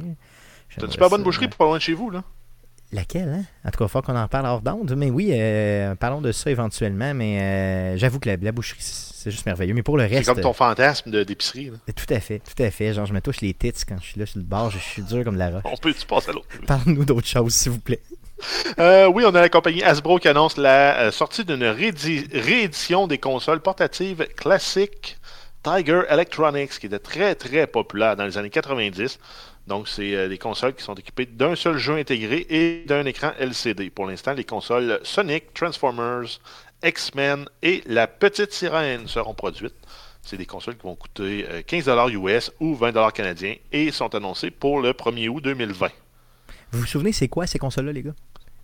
T'as 0.76 0.86
une 0.86 0.92
super 0.92 1.08
bonne 1.10 1.22
boucherie 1.22 1.48
pas 1.48 1.64
loin 1.64 1.76
de 1.76 1.82
chez 1.82 1.94
vous, 1.94 2.10
là? 2.10 2.22
Laquelle, 2.90 3.28
hein? 3.28 3.44
En 3.66 3.70
tout 3.70 3.78
cas, 3.78 3.84
il 3.84 3.88
faut 3.90 4.00
qu'on 4.00 4.16
en 4.16 4.28
parle 4.28 4.46
hors 4.46 4.62
d'onde. 4.62 4.94
Mais 4.96 5.10
oui, 5.10 5.28
euh, 5.32 5.94
parlons 5.94 6.22
de 6.22 6.32
ça 6.32 6.50
éventuellement. 6.50 7.12
Mais 7.12 7.38
euh, 7.40 7.96
j'avoue 7.98 8.18
que 8.18 8.30
la, 8.30 8.36
la 8.36 8.50
boucherie, 8.52 8.78
c'est 8.80 9.30
juste 9.30 9.44
merveilleux. 9.44 9.74
Mais 9.74 9.82
pour 9.82 9.98
le 9.98 10.08
C'est 10.08 10.16
reste. 10.16 10.32
comme 10.32 10.40
ton 10.40 10.54
fantasme 10.54 11.10
de- 11.10 11.22
d'épicerie. 11.22 11.66
là. 11.66 11.76
euh, 11.88 11.92
Tout 11.94 12.12
à 12.14 12.18
fait, 12.20 12.38
tout 12.38 12.62
à 12.62 12.70
fait. 12.70 12.94
Genre, 12.94 13.04
je 13.04 13.12
me 13.12 13.20
touche 13.20 13.42
les 13.42 13.52
tits 13.52 13.72
quand 13.86 13.98
je 14.00 14.06
suis 14.06 14.18
là 14.20 14.24
sur 14.24 14.38
le 14.38 14.44
bord. 14.46 14.70
Je 14.70 14.78
suis 14.78 15.02
dur 15.02 15.22
comme 15.22 15.34
de 15.34 15.38
la 15.38 15.50
roche. 15.50 15.62
On 15.66 15.76
peut 15.76 15.92
tu 15.92 16.06
passer 16.06 16.30
à 16.30 16.32
l'autre? 16.32 16.46
Parle-nous 16.66 17.04
d'autre 17.04 17.26
chose, 17.26 17.52
s'il 17.54 17.72
vous 17.72 17.80
plaît. 17.80 18.00
Euh, 18.78 19.07
oui, 19.07 19.24
on 19.26 19.34
a 19.34 19.41
la 19.41 19.49
compagnie 19.49 19.82
Hasbro 19.82 20.18
qui 20.18 20.28
annonce 20.28 20.57
la 20.57 20.99
euh, 20.99 21.11
sortie 21.11 21.45
d'une 21.45 21.64
réédi- 21.64 22.28
réédition 22.32 23.09
des 23.09 23.18
consoles 23.18 23.61
portatives 23.61 24.24
classiques 24.36 25.16
Tiger 25.64 26.03
Electronics, 26.09 26.78
qui 26.78 26.86
était 26.86 27.01
très 27.01 27.34
très 27.34 27.66
populaire 27.66 28.14
dans 28.14 28.24
les 28.24 28.39
années 28.39 28.51
90. 28.51 29.18
Donc, 29.66 29.89
c'est 29.89 30.28
des 30.28 30.39
consoles 30.39 30.74
qui 30.74 30.84
sont 30.84 30.95
équipées 30.95 31.26
d'un 31.26 31.57
seul 31.57 31.76
jeu 31.78 31.97
intégré 31.97 32.47
et 32.49 32.84
d'un 32.86 33.05
écran 33.05 33.32
LCD. 33.39 33.91
Pour 33.91 34.07
l'instant, 34.07 34.32
les 34.32 34.45
consoles 34.45 35.01
Sonic, 35.03 35.53
Transformers, 35.55 36.39
X-Men 36.84 37.47
et 37.62 37.82
La 37.86 38.07
Petite 38.07 38.53
Sirène 38.53 39.09
seront 39.09 39.34
produites. 39.34 39.74
C'est 40.22 40.36
des 40.36 40.47
consoles 40.47 40.76
qui 40.76 40.84
vont 40.84 40.95
coûter 40.95 41.45
15 41.66 41.91
US 42.12 42.53
ou 42.61 42.76
20 42.76 43.11
canadiens 43.11 43.57
et 43.72 43.91
sont 43.91 44.14
annoncées 44.14 44.51
pour 44.51 44.80
le 44.80 44.93
1er 44.93 45.28
août 45.28 45.43
2020. 45.43 45.89
Vous 46.70 46.80
vous 46.80 46.86
souvenez, 46.86 47.12
c'est 47.12 47.28
quoi 47.28 47.47
ces 47.47 47.59
consoles-là, 47.59 47.93
les 47.93 48.03
gars? 48.03 48.14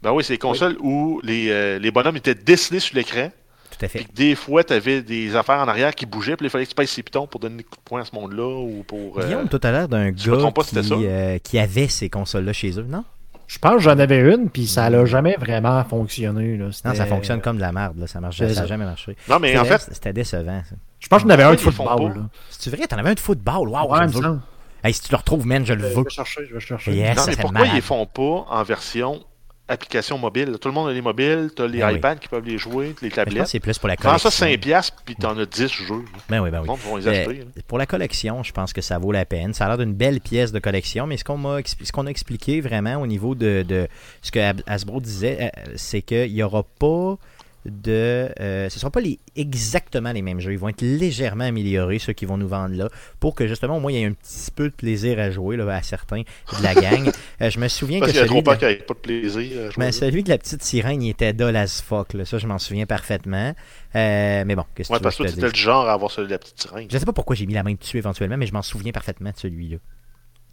Ben 0.04 0.12
oui, 0.12 0.22
c'est 0.22 0.34
des 0.34 0.38
consoles 0.38 0.76
où 0.80 1.20
les, 1.24 1.78
les 1.80 1.90
bonhommes 1.90 2.16
étaient 2.16 2.36
dessinés 2.36 2.78
sur 2.78 2.94
l'écran 2.94 3.30
tout 3.78 3.84
à 3.84 3.88
fait. 3.88 4.06
des 4.14 4.34
fois, 4.34 4.62
tu 4.62 4.72
avais 4.72 5.02
des 5.02 5.34
affaires 5.34 5.58
en 5.58 5.68
arrière 5.68 5.94
qui 5.94 6.06
bougeaient, 6.06 6.36
puis 6.36 6.46
il 6.46 6.50
fallait 6.50 6.64
que 6.64 6.70
tu 6.70 6.74
pèses 6.74 6.90
ses 6.90 7.02
pitons 7.02 7.26
pour 7.26 7.40
donner 7.40 7.58
des 7.58 7.64
coups 7.64 7.78
de 7.78 7.84
poing 7.84 8.00
à 8.02 8.04
ce 8.04 8.14
monde-là. 8.14 8.46
ou 8.46 8.84
pour. 8.86 9.18
Euh... 9.18 9.26
Guillaume, 9.26 9.48
tout 9.48 9.60
à 9.62 9.70
l'heure 9.70 9.88
d'un 9.88 10.10
gars 10.10 10.14
qui, 10.14 11.06
euh, 11.06 11.38
qui, 11.38 11.58
avait 11.58 11.88
ces 11.88 12.08
consoles-là 12.08 12.52
chez 12.52 12.78
eux, 12.78 12.86
non? 12.88 13.04
Je 13.46 13.58
pense 13.58 13.74
que 13.74 13.80
j'en 13.80 13.98
avais 13.98 14.20
une, 14.20 14.48
puis 14.48 14.66
ça 14.66 14.88
n'a 14.88 15.04
jamais 15.04 15.36
vraiment 15.38 15.82
fonctionné. 15.84 16.56
Là. 16.56 16.66
Non, 16.84 16.94
ça 16.94 17.06
fonctionne 17.06 17.40
comme 17.40 17.56
de 17.56 17.62
la 17.62 17.72
merde. 17.72 17.98
Là. 17.98 18.06
Ça 18.06 18.20
n'a 18.20 18.30
jamais 18.30 18.84
marché. 18.84 19.16
Non, 19.28 19.38
mais 19.38 19.58
en 19.58 19.64
fait. 19.64 19.88
C'était 19.92 20.12
décevant. 20.12 20.62
Ça. 20.68 20.76
Je 21.00 21.08
pense 21.08 21.22
que 21.22 21.28
j'en 21.28 21.34
avais 21.34 21.42
un 21.42 21.54
de 21.54 21.60
football. 21.60 22.28
C'est 22.50 22.70
vrai, 22.70 22.86
t'en 22.86 22.96
avais 22.96 23.10
un 23.10 23.14
de 23.14 23.20
football? 23.20 23.68
Waouh, 23.68 23.90
ouais, 23.90 24.38
hey, 24.84 24.94
si 24.94 25.02
tu 25.02 25.10
le 25.10 25.16
retrouves, 25.16 25.46
man, 25.46 25.66
je 25.66 25.74
le 25.74 25.82
veux. 25.82 25.94
Je 25.94 26.00
vais 26.00 26.10
chercher, 26.10 26.46
je 26.46 26.54
vais 26.54 26.60
chercher. 26.60 26.94
Yes, 26.94 27.16
non, 27.16 27.24
mais 27.26 27.36
pourquoi 27.36 27.66
ils 27.66 27.82
font 27.82 28.06
pas 28.06 28.46
en 28.48 28.62
version 28.62 29.20
application 29.68 30.18
mobile. 30.18 30.58
Tout 30.60 30.68
le 30.68 30.74
monde 30.74 30.88
a 30.88 30.92
les 30.92 31.00
mobiles, 31.00 31.50
tu 31.54 31.62
as 31.62 31.66
les 31.66 31.80
ben 31.80 31.96
iPads 31.96 32.16
qui 32.16 32.28
peuvent 32.28 32.44
les 32.44 32.58
jouer, 32.58 32.94
les 33.00 33.10
tablettes. 33.10 33.46
c'est 33.46 33.60
plus 33.60 33.78
pour 33.78 33.88
la 33.88 33.96
collection. 33.96 34.28
Prends 34.28 34.30
ça 34.30 34.46
5$ 34.46 34.90
puis 35.04 35.16
tu 35.16 35.26
en 35.26 35.38
as 35.38 35.46
10 35.46 35.68
jeux. 35.68 36.04
Ben 36.28 36.40
oui, 36.40 36.50
ben 36.50 36.62
oui. 36.66 36.76
vont 36.84 36.96
les 36.96 37.08
acheter, 37.08 37.40
euh, 37.40 37.60
pour 37.66 37.78
la 37.78 37.86
collection, 37.86 38.42
je 38.42 38.52
pense 38.52 38.72
que 38.72 38.82
ça 38.82 38.98
vaut 38.98 39.12
la 39.12 39.24
peine. 39.24 39.54
Ça 39.54 39.64
a 39.64 39.68
l'air 39.68 39.78
d'une 39.78 39.94
belle 39.94 40.20
pièce 40.20 40.52
de 40.52 40.58
collection, 40.58 41.06
mais 41.06 41.16
ce 41.16 41.24
qu'on 41.24 41.62
ce 41.64 41.92
qu'on 41.92 42.06
a 42.06 42.10
expliqué 42.10 42.60
vraiment 42.60 42.96
au 42.96 43.06
niveau 43.06 43.34
de, 43.34 43.64
de 43.66 43.88
ce 44.22 44.30
que 44.30 44.52
Hasbro 44.66 45.00
disait, 45.00 45.50
euh, 45.56 45.72
c'est 45.76 46.02
qu'il 46.02 46.32
n'y 46.32 46.42
aura 46.42 46.62
pas 46.62 47.16
de. 47.64 48.28
Euh, 48.40 48.68
ce 48.68 48.76
ne 48.76 48.80
seront 48.80 48.90
pas 48.90 49.00
les, 49.00 49.18
exactement 49.36 50.12
les 50.12 50.22
mêmes 50.22 50.40
jeux. 50.40 50.52
Ils 50.52 50.58
vont 50.58 50.68
être 50.68 50.82
légèrement 50.82 51.44
améliorés, 51.44 51.98
ceux 51.98 52.12
qui 52.12 52.26
vont 52.26 52.36
nous 52.36 52.48
vendre 52.48 52.74
là, 52.74 52.88
pour 53.20 53.34
que 53.34 53.46
justement, 53.46 53.76
au 53.76 53.80
moins, 53.80 53.92
il 53.92 53.98
y 53.98 54.02
ait 54.02 54.06
un 54.06 54.12
petit 54.12 54.50
peu 54.50 54.68
de 54.68 54.74
plaisir 54.74 55.18
à 55.18 55.30
jouer 55.30 55.56
là, 55.56 55.74
à 55.74 55.82
certains 55.82 56.20
de 56.22 56.62
la 56.62 56.74
gang. 56.74 57.10
Euh, 57.40 57.50
je 57.50 57.58
me 57.58 57.68
souviens 57.68 57.98
Parce 57.98 58.12
que. 58.12 58.16
Parce 58.42 58.58
qu'il 58.58 58.68
y 58.68 58.70
a 58.70 58.74
n'y 58.74 58.82
pas 58.82 58.94
de 58.94 58.98
plaisir. 58.98 59.70
Mais 59.76 59.92
celui 59.92 60.22
de 60.22 60.28
la 60.28 60.38
petite 60.38 60.62
sirène, 60.62 61.02
il 61.02 61.10
était 61.10 61.32
dull 61.32 61.56
as 61.56 61.82
fuck. 61.82 62.12
Là. 62.12 62.24
Ça, 62.24 62.38
je 62.38 62.46
m'en 62.46 62.58
souviens 62.58 62.86
parfaitement. 62.86 63.54
Euh, 63.94 64.44
mais 64.46 64.54
bon, 64.54 64.64
qu'est-ce 64.74 64.88
que 64.88 64.94
ouais, 64.94 65.00
parce 65.00 65.16
que 65.16 65.24
tu 65.24 65.30
étais 65.30 65.48
le 65.48 65.54
genre 65.54 65.88
à 65.88 65.94
avoir 65.94 66.10
celui 66.10 66.28
de 66.28 66.32
la 66.32 66.38
petite 66.38 66.60
sirène. 66.60 66.86
Je 66.88 66.94
ne 66.94 66.98
sais 66.98 67.06
pas 67.06 67.12
pourquoi 67.12 67.34
j'ai 67.34 67.46
mis 67.46 67.54
la 67.54 67.62
main 67.62 67.74
dessus 67.74 67.98
éventuellement, 67.98 68.36
mais 68.36 68.46
je 68.46 68.52
m'en 68.52 68.62
souviens 68.62 68.92
parfaitement 68.92 69.30
de 69.30 69.36
celui-là. 69.36 69.78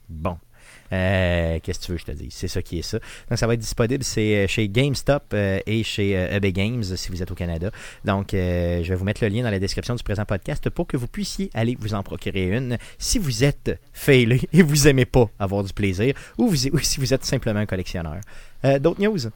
Bon. 0.09 0.37
Euh, 0.91 1.59
qu'est-ce 1.61 1.79
que 1.79 1.85
tu 1.85 1.91
veux 1.91 1.97
que 1.97 2.01
je 2.01 2.11
te 2.11 2.17
dise? 2.17 2.33
C'est 2.33 2.47
ça 2.47 2.61
qui 2.61 2.79
est 2.79 2.81
ça. 2.81 2.99
Donc, 3.29 3.37
ça 3.37 3.47
va 3.47 3.53
être 3.53 3.59
disponible 3.59 4.03
euh, 4.17 4.47
chez 4.47 4.69
GameStop 4.69 5.23
euh, 5.33 5.59
et 5.65 5.83
chez 5.83 6.11
EB 6.11 6.47
Games 6.47 6.83
si 6.83 7.09
vous 7.09 7.21
êtes 7.21 7.31
au 7.31 7.35
Canada. 7.35 7.71
Donc, 8.05 8.29
je 8.31 8.87
vais 8.87 8.95
vous 8.95 9.05
mettre 9.05 9.23
le 9.23 9.29
lien 9.29 9.43
dans 9.43 9.51
la 9.51 9.59
description 9.59 9.95
du 9.95 10.03
présent 10.03 10.25
podcast 10.25 10.69
pour 10.69 10.87
que 10.87 10.97
vous 10.97 11.07
puissiez 11.07 11.49
aller 11.53 11.77
vous 11.79 11.93
en 11.93 12.03
procurer 12.03 12.49
une 12.49 12.77
si 12.97 13.19
vous 13.19 13.43
êtes 13.43 13.79
failé 13.93 14.41
et 14.53 14.61
vous 14.61 14.87
aimez 14.87 15.05
pas 15.05 15.29
avoir 15.39 15.63
du 15.63 15.73
plaisir 15.73 16.13
ou, 16.37 16.47
ou 16.47 16.79
si 16.79 16.99
vous 16.99 17.13
êtes 17.13 17.25
simplement 17.25 17.59
un 17.59 17.65
collectionneur. 17.65 18.21
D'autres 18.79 19.01
news? 19.01 19.29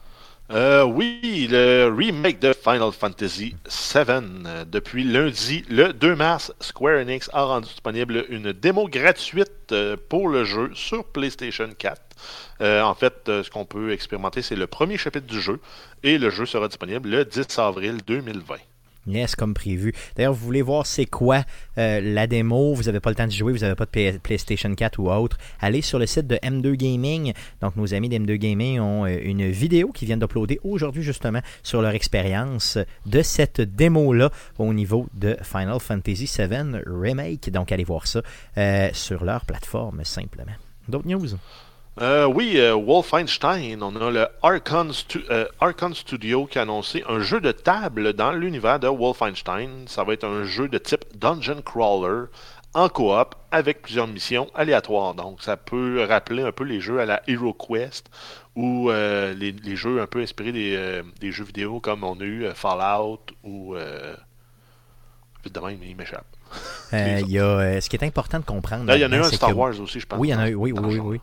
Euh, 0.52 0.84
oui, 0.84 1.48
le 1.50 1.88
remake 1.88 2.38
de 2.38 2.52
Final 2.52 2.92
Fantasy 2.92 3.56
VII. 3.66 4.06
Euh, 4.46 4.64
depuis 4.64 5.02
lundi, 5.02 5.64
le 5.68 5.92
2 5.92 6.14
mars, 6.14 6.52
Square 6.60 7.00
Enix 7.00 7.28
a 7.32 7.42
rendu 7.42 7.66
disponible 7.66 8.24
une 8.28 8.52
démo 8.52 8.86
gratuite 8.88 9.72
euh, 9.72 9.96
pour 10.08 10.28
le 10.28 10.44
jeu 10.44 10.70
sur 10.74 11.04
PlayStation 11.04 11.68
4. 11.76 12.00
en 12.60 12.94
fait, 12.94 13.22
ce 13.26 13.50
qu'on 13.50 13.64
peut 13.64 13.92
expérimenter, 13.92 14.40
c'est 14.40 14.56
le 14.56 14.68
premier 14.68 14.96
chapitre 14.96 15.26
du 15.26 15.40
jeu 15.40 15.60
et 16.04 16.16
le 16.16 16.30
jeu 16.30 16.46
sera 16.46 16.68
disponible 16.68 17.08
le 17.08 17.24
10 17.24 17.58
avril 17.58 17.98
2020. 18.06 18.56
Yes, 19.06 19.36
comme 19.36 19.54
prévu. 19.54 19.92
D'ailleurs, 20.16 20.32
vous 20.32 20.44
voulez 20.44 20.62
voir 20.62 20.86
c'est 20.86 21.06
quoi 21.06 21.44
euh, 21.78 22.00
la 22.00 22.26
démo, 22.26 22.74
vous 22.74 22.84
n'avez 22.84 23.00
pas 23.00 23.10
le 23.10 23.16
temps 23.16 23.26
de 23.26 23.32
jouer, 23.32 23.52
vous 23.52 23.60
n'avez 23.60 23.74
pas 23.74 23.86
de 23.86 24.18
PlayStation 24.18 24.74
4 24.74 24.98
ou 24.98 25.10
autre, 25.10 25.38
allez 25.60 25.82
sur 25.82 25.98
le 25.98 26.06
site 26.06 26.26
de 26.26 26.36
M2 26.36 26.74
Gaming. 26.74 27.32
Donc, 27.60 27.76
nos 27.76 27.94
amis 27.94 28.08
d'M2 28.08 28.34
Gaming 28.34 28.80
ont 28.80 29.04
euh, 29.04 29.18
une 29.22 29.48
vidéo 29.48 29.92
qui 29.92 30.06
viennent 30.06 30.18
d'uploader 30.18 30.58
aujourd'hui 30.64 31.02
justement 31.02 31.40
sur 31.62 31.82
leur 31.82 31.92
expérience 31.92 32.78
de 33.06 33.22
cette 33.22 33.60
démo-là 33.60 34.30
au 34.58 34.72
niveau 34.72 35.06
de 35.14 35.36
Final 35.42 35.78
Fantasy 35.80 36.30
VII 36.38 36.80
Remake. 36.86 37.50
Donc, 37.50 37.72
allez 37.72 37.84
voir 37.84 38.06
ça 38.06 38.22
euh, 38.58 38.90
sur 38.92 39.24
leur 39.24 39.44
plateforme 39.44 40.04
simplement. 40.04 40.52
D'autres 40.88 41.08
news? 41.08 41.28
Euh, 41.98 42.26
oui, 42.26 42.58
euh, 42.58 42.74
Wolfenstein, 42.74 43.82
on 43.82 43.96
a 43.96 44.10
le 44.10 44.28
Archon, 44.42 44.90
euh, 45.30 45.94
Studio 45.94 46.44
qui 46.44 46.58
a 46.58 46.62
annoncé 46.62 47.02
un 47.08 47.20
jeu 47.20 47.40
de 47.40 47.52
table 47.52 48.12
dans 48.12 48.32
l'univers 48.32 48.78
de 48.78 48.86
Wolfenstein. 48.86 49.86
Ça 49.86 50.04
va 50.04 50.12
être 50.12 50.24
un 50.24 50.44
jeu 50.44 50.68
de 50.68 50.76
type 50.76 51.04
Dungeon 51.14 51.62
Crawler 51.62 52.26
en 52.74 52.90
coop 52.90 53.34
avec 53.50 53.80
plusieurs 53.80 54.08
missions 54.08 54.50
aléatoires. 54.54 55.14
Donc, 55.14 55.42
ça 55.42 55.56
peut 55.56 56.04
rappeler 56.06 56.42
un 56.42 56.52
peu 56.52 56.64
les 56.64 56.80
jeux 56.80 57.00
à 57.00 57.06
la 57.06 57.22
Hero 57.28 57.54
Quest 57.54 58.10
ou 58.54 58.90
les, 58.90 59.76
jeux 59.76 60.02
un 60.02 60.06
peu 60.06 60.20
inspirés 60.20 60.52
des, 60.52 61.32
jeux 61.32 61.44
vidéo 61.44 61.80
comme 61.80 62.04
on 62.04 62.20
a 62.20 62.24
eu 62.24 62.46
Fallout 62.54 63.20
ou. 63.42 63.74
vite 65.42 65.54
de 65.54 65.60
même, 65.60 65.78
il 65.82 65.96
m'échappe. 65.96 66.26
Il 66.92 67.30
y 67.30 67.38
a, 67.38 67.80
ce 67.80 67.88
qui 67.88 67.96
est 67.96 68.04
important 68.04 68.38
de 68.38 68.44
comprendre. 68.44 68.94
il 68.94 69.00
y 69.00 69.04
en 69.06 69.12
a 69.12 69.16
eu 69.16 69.20
un 69.20 69.30
Star 69.30 69.56
Wars 69.56 69.80
aussi, 69.80 69.98
je 69.98 70.06
pense. 70.06 70.18
Oui, 70.18 70.28
il 70.28 70.32
y 70.32 70.34
en 70.34 70.40
a 70.40 70.50
eu, 70.50 70.54
oui, 70.54 70.72
oui, 70.72 70.80
oui. 70.82 70.98
oui. 70.98 71.20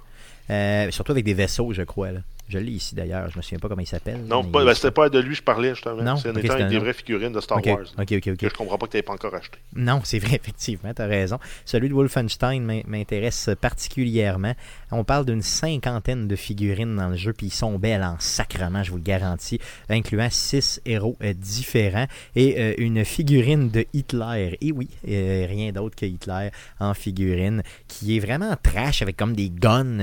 Euh, 0.50 0.92
surtout 0.92 1.12
avec 1.12 1.26
des 1.26 1.34
vaisseaux, 1.34 1.74
je 1.74 1.84
crois. 1.84 2.12
Là. 2.12 2.22
Je 2.50 2.58
l'ai 2.58 2.72
ici 2.72 2.94
d'ailleurs, 2.94 3.30
je 3.30 3.38
me 3.38 3.42
souviens 3.42 3.60
pas 3.60 3.68
comment 3.68 3.82
il 3.82 3.88
s'appelle. 3.88 4.24
Non, 4.26 4.44
ben, 4.44 4.74
c'était 4.74 4.92
pas 4.92 5.10
de 5.10 5.20
lui 5.20 5.32
que 5.32 5.38
je 5.38 5.44
parlais 5.44 5.70
justement. 5.70 6.16
C'est 6.18 6.30
un 6.30 6.36
étant 6.36 6.54
avec 6.54 6.68
des 6.68 6.78
vraies 6.78 6.94
figurines 6.94 7.32
de 7.32 7.40
Star 7.40 7.66
Wars. 7.66 7.86
Ok, 7.98 8.12
ok, 8.12 8.28
ok. 8.28 8.38
Que 8.38 8.50
je 8.50 8.54
comprends 8.54 8.78
pas 8.78 8.86
que 8.88 8.92
tu 8.92 8.98
n'aies 8.98 9.04
pas 9.04 9.14
encore 9.14 9.34
acheté. 9.34 9.58
Non, 9.76 10.02
c'est 10.04 10.20
vrai, 10.20 10.36
effectivement, 10.44 10.94
tu 10.94 11.02
as 11.02 11.08
raison. 11.08 11.40
Celui 11.66 11.90
de 11.90 11.94
Wolfenstein 11.94 12.84
m'intéresse 12.86 13.50
particulièrement. 13.60 14.54
On 14.92 15.04
parle 15.04 15.26
d'une 15.26 15.42
cinquantaine 15.42 16.28
de 16.28 16.36
figurines 16.36 16.96
dans 16.96 17.10
le 17.10 17.16
jeu, 17.16 17.34
puis 17.34 17.48
ils 17.48 17.54
sont 17.54 17.80
belles 17.80 18.04
en 18.04 18.18
sacrement, 18.20 18.84
je 18.84 18.92
vous 18.92 18.98
le 18.98 19.04
garantis, 19.04 19.60
incluant 19.90 20.28
six 20.30 20.82
héros 20.86 21.18
euh, 21.24 21.34
différents 21.34 22.08
et 22.36 22.60
euh, 22.60 22.74
une 22.78 23.06
figurine 23.06 23.70
de 23.70 23.86
Hitler. 23.94 24.58
Et 24.62 24.72
oui, 24.72 24.90
euh, 25.08 25.46
rien 25.48 25.72
d'autre 25.72 25.96
que 25.96 26.06
Hitler 26.06 26.50
en 26.80 26.94
figurine, 26.94 27.64
qui 27.88 28.18
est 28.18 28.20
vraiment 28.20 28.56
trash 28.62 29.02
avec 29.02 29.18
comme 29.18 29.36
des 29.36 29.50
guns 29.50 30.00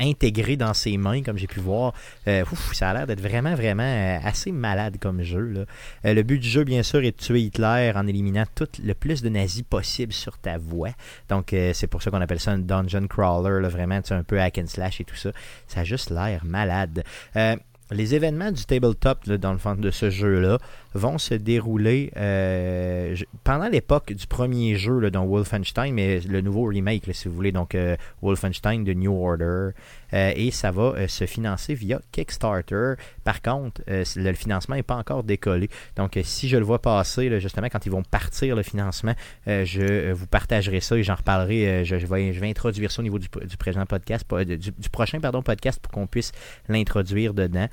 intégrés 0.00 0.56
dans 0.56 0.74
ses 0.74 0.96
mains, 0.96 1.22
comme 1.22 1.38
j'ai 1.38 1.46
pu 1.46 1.60
voir 1.60 1.71
euh, 2.28 2.44
ça 2.72 2.90
a 2.90 2.94
l'air 2.94 3.06
d'être 3.06 3.20
vraiment, 3.20 3.54
vraiment 3.54 3.82
euh, 3.82 4.18
assez 4.24 4.52
malade 4.52 4.96
comme 5.00 5.22
jeu. 5.22 5.66
Euh, 6.04 6.14
le 6.14 6.22
but 6.22 6.38
du 6.38 6.48
jeu, 6.48 6.64
bien 6.64 6.82
sûr, 6.82 7.00
est 7.00 7.12
de 7.12 7.16
tuer 7.16 7.40
Hitler 7.40 7.92
en 7.94 8.06
éliminant 8.06 8.44
le 8.82 8.94
plus 8.94 9.22
de 9.22 9.28
nazis 9.28 9.62
possible 9.62 10.12
sur 10.12 10.38
ta 10.38 10.58
voie. 10.58 10.90
Donc, 11.28 11.54
c'est 11.72 11.86
pour 11.86 12.02
ça 12.02 12.10
qu'on 12.10 12.20
appelle 12.20 12.40
ça 12.40 12.52
un 12.52 12.58
dungeon 12.58 13.06
crawler, 13.08 13.68
vraiment, 13.68 14.00
un 14.10 14.22
peu 14.22 14.40
hack 14.40 14.58
and 14.58 14.66
slash 14.66 15.00
et 15.00 15.04
tout 15.04 15.16
ça. 15.16 15.30
Ça 15.66 15.80
a 15.80 15.84
juste 15.84 16.10
l'air 16.10 16.44
malade. 16.44 17.02
les 17.90 18.14
événements 18.14 18.52
du 18.52 18.64
tabletop 18.64 19.28
dans 19.28 19.52
le 19.52 19.58
fond 19.58 19.74
de 19.74 19.90
ce 19.90 20.08
jeu-là 20.08 20.58
vont 20.94 21.18
se 21.18 21.34
dérouler 21.34 22.10
pendant 23.44 23.68
l'époque 23.68 24.12
du 24.12 24.26
premier 24.26 24.76
jeu 24.76 25.10
dans 25.10 25.26
Wolfenstein, 25.26 25.92
mais 25.92 26.20
le 26.20 26.40
nouveau 26.40 26.64
remake, 26.64 27.08
si 27.12 27.28
vous 27.28 27.34
voulez, 27.34 27.52
donc 27.52 27.76
Wolfenstein 28.22 28.84
de 28.84 28.92
New 28.94 29.14
Order, 29.14 29.70
et 30.12 30.50
ça 30.50 30.70
va 30.70 30.82
euh, 30.82 31.08
se 31.08 31.26
financer 31.26 31.74
via 31.74 32.00
Kickstarter. 32.12 32.94
Par 33.24 33.42
contre, 33.42 33.82
euh, 33.88 34.04
le 34.16 34.32
financement 34.34 34.76
n'est 34.76 34.82
pas 34.82 34.96
encore 34.96 35.24
décollé. 35.24 35.68
Donc, 35.96 36.18
si 36.22 36.48
je 36.48 36.56
le 36.56 36.64
vois 36.64 36.80
passer, 36.80 37.40
justement, 37.40 37.68
quand 37.68 37.84
ils 37.86 37.92
vont 37.92 38.02
partir 38.02 38.56
le 38.56 38.62
financement, 38.62 39.14
je 39.46 40.12
vous 40.12 40.26
partagerai 40.26 40.80
ça 40.80 40.96
et 40.96 41.02
j'en 41.02 41.14
reparlerai. 41.14 41.84
Je, 41.84 41.96
vais, 41.96 42.32
je 42.32 42.40
vais 42.40 42.48
introduire 42.48 42.90
ça 42.90 43.00
au 43.00 43.02
niveau 43.02 43.18
du, 43.18 43.28
présent 43.28 43.84
podcast, 43.86 44.26
du, 44.44 44.72
prochain 44.90 45.20
pardon, 45.20 45.42
podcast 45.42 45.80
pour 45.80 45.92
qu'on 45.92 46.06
puisse 46.06 46.32
l'introduire 46.68 47.34
dedans. 47.34 47.68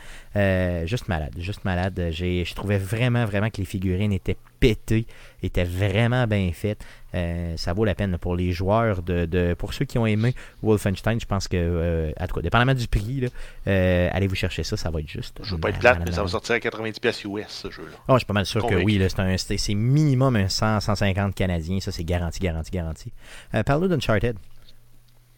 juste 0.86 1.08
malade, 1.08 1.34
juste 1.38 1.66
malade. 1.66 2.10
Je 2.12 2.54
trouvais 2.54 2.78
vraiment, 2.78 3.26
vraiment 3.26 3.50
que 3.50 3.58
les 3.58 3.66
figurines 3.66 4.14
étaient 4.14 4.38
pétées, 4.60 5.06
étaient 5.42 5.64
vraiment 5.64 6.28
bien 6.28 6.52
faites. 6.54 6.84
Euh, 7.16 7.58
ça 7.58 7.74
vaut 7.74 7.86
la 7.86 7.96
peine 7.96 8.18
pour 8.20 8.36
les 8.36 8.52
joueurs, 8.52 9.02
de, 9.02 9.56
pour 9.58 9.74
ceux 9.74 9.86
qui 9.86 9.98
ont 9.98 10.06
aimé 10.06 10.36
Wolfenstein. 10.62 11.20
Je 11.20 11.26
pense 11.26 11.48
que, 11.48 11.58
euh, 11.58 12.12
à 12.18 12.28
tout 12.28 12.36
cas, 12.36 12.42
dépendamment 12.42 12.74
du 12.74 12.88
prix, 12.88 13.26
euh, 13.68 14.10
allez 14.12 14.28
vous 14.28 14.36
chercher 14.36 14.64
ça, 14.64 14.78
ça 14.78 14.90
va 14.92 15.00
être 15.00 15.08
juste. 15.08 15.40
Je 15.42 15.56
veux 15.56 15.62
pas 15.62 15.70
être 15.70 15.80
plate, 15.80 16.00
mais 16.06 16.12
ça 16.12 16.22
va 16.22 16.28
sortir 16.28 16.56
à 16.56 16.60
90$ 16.60 17.26
US 17.26 17.48
ce 17.48 17.72
jeu-là. 17.72 17.98
Oh, 18.08 18.14
je 18.14 18.20
suis 18.20 18.26
pas 18.26 18.34
mal 18.34 18.46
sûr 18.46 18.66
que 18.66 18.76
oui. 18.76 19.02
C'est 19.58 19.74
minimum 19.74 20.36
un 20.36 20.48
100, 20.48 20.82
150 20.82 21.34
canadiens. 21.34 21.80
Ça, 21.80 21.92
c'est 21.92 22.04
garanti, 22.04 22.40
garanti, 22.40 22.72
garanti. 22.72 23.12
parle-nous 23.66 23.88
d'Uncharted. 23.88 24.38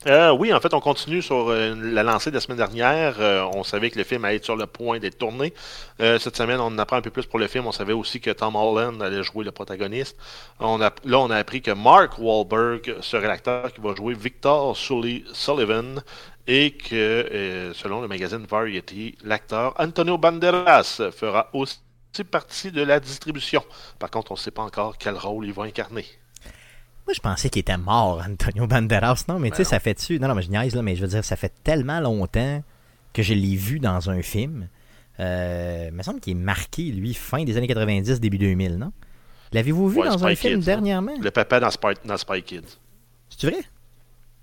Euh, 0.08 0.32
oui, 0.32 0.52
en 0.52 0.60
fait, 0.60 0.74
on 0.74 0.80
continue 0.80 1.22
sur 1.22 1.50
euh, 1.52 1.76
la 1.76 2.02
lancée 2.02 2.32
de 2.32 2.36
la 2.36 2.42
semaine 2.42 2.58
dernière. 2.58 3.18
Euh, 3.20 3.44
on 3.54 3.64
savait 3.64 3.92
que 3.92 4.00
le 4.00 4.04
film 4.04 4.26
allait 4.26 4.38
être 4.38 4.46
sur 4.46 4.56
le 4.56 4.66
point 4.66 4.98
d'être 4.98 5.20
tourné. 5.20 5.54
Cette 6.00 6.36
semaine, 6.36 6.60
on 6.60 6.66
en 6.66 6.78
apprend 6.80 6.96
un 6.98 7.02
peu 7.02 7.12
plus 7.12 7.28
pour 7.28 7.38
le 7.38 7.48
film. 7.48 7.68
On 7.68 7.72
savait 7.72 7.94
aussi 7.94 8.20
que 8.20 8.32
Tom 8.32 8.56
Holland 8.56 9.00
allait 9.02 9.22
jouer 9.22 9.46
le 9.46 9.52
protagoniste. 9.52 10.18
Là, 10.60 11.20
on 11.20 11.30
a 11.30 11.36
appris 11.36 11.62
que 11.62 11.72
Mark 11.72 12.18
Wahlberg 12.18 12.96
serait 13.02 13.28
l'acteur 13.28 13.72
qui 13.72 13.82
va 13.82 13.94
jouer 13.94 14.16
Victor 14.16 14.76
Sully 14.76 15.24
Sullivan 15.34 16.02
et 16.48 16.72
que, 16.72 17.72
selon 17.76 18.02
le 18.02 18.08
magazine 18.08 18.46
Variety, 18.50 19.16
l'acteur 19.24 19.76
Antonio 19.78 20.18
Banderas 20.18 21.02
fera 21.16 21.50
aussi 21.54 21.78
partie 22.32 22.72
de 22.72 22.82
la 22.82 23.00
distribution. 23.00 23.64
Par 24.00 24.10
contre, 24.10 24.32
on 24.32 24.36
ne 24.36 24.40
sait 24.40 24.50
pas 24.50 24.64
encore 24.64 24.98
quel 24.98 25.16
rôle 25.16 25.46
il 25.46 25.54
va 25.54 25.64
incarner. 25.64 26.06
Moi, 27.08 27.14
je 27.14 27.20
pensais 27.20 27.50
qu'il 27.50 27.60
était 27.62 27.78
mort, 27.78 28.22
Antonio 28.30 28.68
Banderas. 28.68 29.26
Non, 29.28 29.40
mais 29.40 29.50
tu 29.50 29.58
sais, 29.58 29.64
Ben 29.64 29.70
ça 29.70 29.80
fait 29.80 29.94
dessus. 29.96 30.20
Non, 30.20 30.28
non, 30.28 30.36
mais 30.36 30.42
je 30.44 30.50
niaise, 30.50 30.76
là, 30.76 30.82
mais 30.82 30.96
je 30.96 31.02
veux 31.02 31.08
dire, 31.08 31.24
ça 31.26 31.36
fait 31.36 31.52
tellement 31.64 32.00
longtemps 32.00 32.64
que 33.14 33.24
je 33.24 33.34
l'ai 33.34 33.56
vu 33.56 33.80
dans 33.80 34.10
un 34.10 34.22
film. 34.22 34.68
Euh, 35.20 35.88
il 35.90 35.94
me 35.96 36.04
semble 36.04 36.20
qu'il 36.20 36.32
est 36.32 36.40
marqué, 36.40 36.84
lui, 36.84 37.14
fin 37.14 37.44
des 37.44 37.58
années 37.58 37.68
90, 37.68 38.20
début 38.20 38.38
2000, 38.38 38.78
non? 38.78 38.92
L'avez-vous 39.54 39.90
vu 39.90 40.00
Ouais, 40.00 40.08
dans 40.08 40.18
Spy 40.18 40.26
un 40.32 40.36
film 40.36 40.54
Kids, 40.54 40.62
hein. 40.62 40.66
dernièrement? 40.76 41.14
Le 41.20 41.30
papa 41.32 41.60
dans 41.60 41.70
Spy, 41.72 41.88
dans 42.06 42.18
Spy 42.18 42.42
Kids. 42.42 42.78
C'est 43.38 43.48
vrai? 43.50 43.60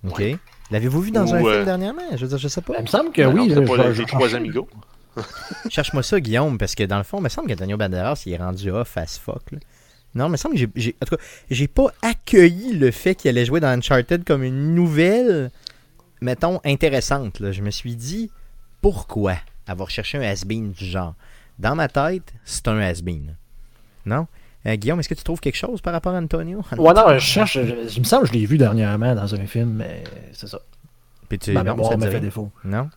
Ok. 0.06 0.18
Ouais. 0.18 0.36
L'avez-vous 0.70 1.00
vu 1.00 1.10
dans 1.10 1.26
Ou, 1.26 1.34
un 1.34 1.42
euh, 1.44 1.52
film 1.54 1.64
dernièrement? 1.64 2.02
Je 2.12 2.18
veux 2.18 2.28
dire, 2.28 2.38
je 2.38 2.48
sais 2.48 2.60
pas. 2.60 2.74
Ben, 2.74 2.80
il 2.80 2.82
me 2.82 2.88
semble 2.88 3.10
que 3.12 3.22
Ben 3.22 3.38
oui. 3.38 3.50
c'est 3.54 3.64
pas 3.64 3.92
je- 3.92 4.00
les 4.02 4.06
trois 4.06 4.34
amigos. 4.34 4.68
Cherche-moi 5.70 6.02
ça, 6.02 6.20
Guillaume, 6.20 6.58
parce 6.58 6.74
que 6.74 6.84
dans 6.84 6.98
le 6.98 7.04
fond, 7.04 7.18
il 7.18 7.24
me 7.24 7.28
semble 7.30 7.48
qu'Antonio 7.48 7.76
Banderas, 7.78 8.22
il 8.26 8.34
est 8.34 8.36
rendu 8.36 8.70
off 8.70 8.96
as 8.98 9.18
fuck. 9.18 9.50
là. 9.52 9.58
Non, 10.14 10.26
il 10.26 10.32
me 10.32 10.36
semble 10.36 10.54
que 10.56 10.66
j'ai-. 10.74 10.96
En 11.02 11.06
tout 11.06 11.16
cas, 11.16 11.22
j'ai 11.50 11.68
pas 11.68 11.92
accueilli 12.02 12.72
le 12.74 12.90
fait 12.90 13.14
qu'il 13.14 13.28
allait 13.28 13.44
jouer 13.44 13.60
dans 13.60 13.68
Uncharted 13.68 14.24
comme 14.24 14.42
une 14.42 14.74
nouvelle, 14.74 15.50
mettons, 16.20 16.60
intéressante. 16.64 17.40
là. 17.40 17.52
Je 17.52 17.62
me 17.62 17.70
suis 17.70 17.94
dit, 17.94 18.30
pourquoi 18.80 19.34
avoir 19.66 19.90
cherché 19.90 20.18
un 20.18 20.22
has-been 20.22 20.72
du 20.72 20.84
genre? 20.84 21.14
Dans 21.58 21.74
ma 21.74 21.88
tête, 21.88 22.32
c'est 22.44 22.66
un 22.68 22.78
has-been. 22.78 23.34
Non? 24.06 24.26
Euh, 24.66 24.74
Guillaume, 24.76 24.98
est-ce 25.00 25.08
que 25.08 25.14
tu 25.14 25.22
trouves 25.24 25.40
quelque 25.40 25.56
chose 25.56 25.80
par 25.80 25.92
rapport 25.92 26.14
à 26.14 26.18
Antonio? 26.18 26.62
Ouais, 26.76 26.92
non, 26.94 27.08
je 27.14 27.18
cherche. 27.18 27.54
je- 27.54 27.94
il 27.94 28.00
me 28.00 28.04
semble 28.04 28.22
que 28.22 28.28
je 28.34 28.38
l'ai 28.38 28.46
vu 28.46 28.58
dernièrement 28.58 29.14
dans 29.14 29.34
un 29.34 29.46
film, 29.46 29.70
mais 29.74 30.02
c'est 30.32 30.48
ça. 30.48 30.60
Puis 31.28 31.38
tu- 31.38 31.52
Ma 31.52 31.62
non, 31.62 31.82
ça 31.84 31.96
me 31.96 32.02
fait 32.04 32.08
rien? 32.10 32.20
défaut. 32.20 32.50
Non? 32.64 32.88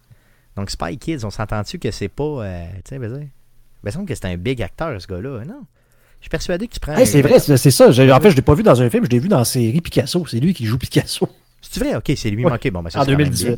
Donc, 0.55 0.69
Spy 0.69 0.97
Kids, 0.97 1.23
on 1.23 1.29
s'entend-tu 1.29 1.77
que 1.79 1.91
c'est 1.91 2.07
pas. 2.09 2.23
euh, 2.23 2.65
tu 2.85 2.89
sais, 2.89 2.95
il 2.95 3.29
me 3.83 3.91
semble 3.91 4.05
que 4.07 4.15
c'est 4.15 4.25
un 4.25 4.37
big 4.37 4.61
acteur, 4.61 4.99
ce 5.01 5.07
gars-là. 5.07 5.43
Non? 5.45 5.65
Je 6.21 6.25
suis 6.25 6.29
persuadé 6.29 6.67
que 6.67 6.73
tu 6.73 6.79
prends. 6.79 6.95
Hey, 6.95 7.05
c'est 7.05 7.21
vrai, 7.21 7.39
c'est 7.39 7.57
c'est 7.57 7.71
ça. 7.71 7.89
En 7.89 8.19
fait, 8.21 8.29
je 8.31 8.35
l'ai 8.35 8.41
pas 8.41 8.53
vu 8.53 8.63
dans 8.63 8.79
un 8.81 8.89
film, 8.89 9.03
je 9.05 9.09
l'ai 9.09 9.19
vu 9.19 9.27
dans 9.27 9.39
la 9.39 9.45
série 9.45 9.81
Picasso. 9.81 10.23
C'est 10.27 10.39
lui 10.39 10.53
qui 10.53 10.65
joue 10.65 10.77
Picasso 10.77 11.27
C'est 11.61 11.79
vrai, 11.83 11.95
ok, 11.95 12.11
c'est 12.15 12.29
lui. 12.29 12.45
Ouais. 12.45 12.53
Ok, 12.53 12.69
bon, 12.71 12.83
ben, 12.83 12.89
ça, 12.91 12.99
en 12.99 13.03
c'est 13.05 13.11
quand 13.11 13.17
même 13.17 13.27
2018. 13.29 13.47
bien. 13.47 13.57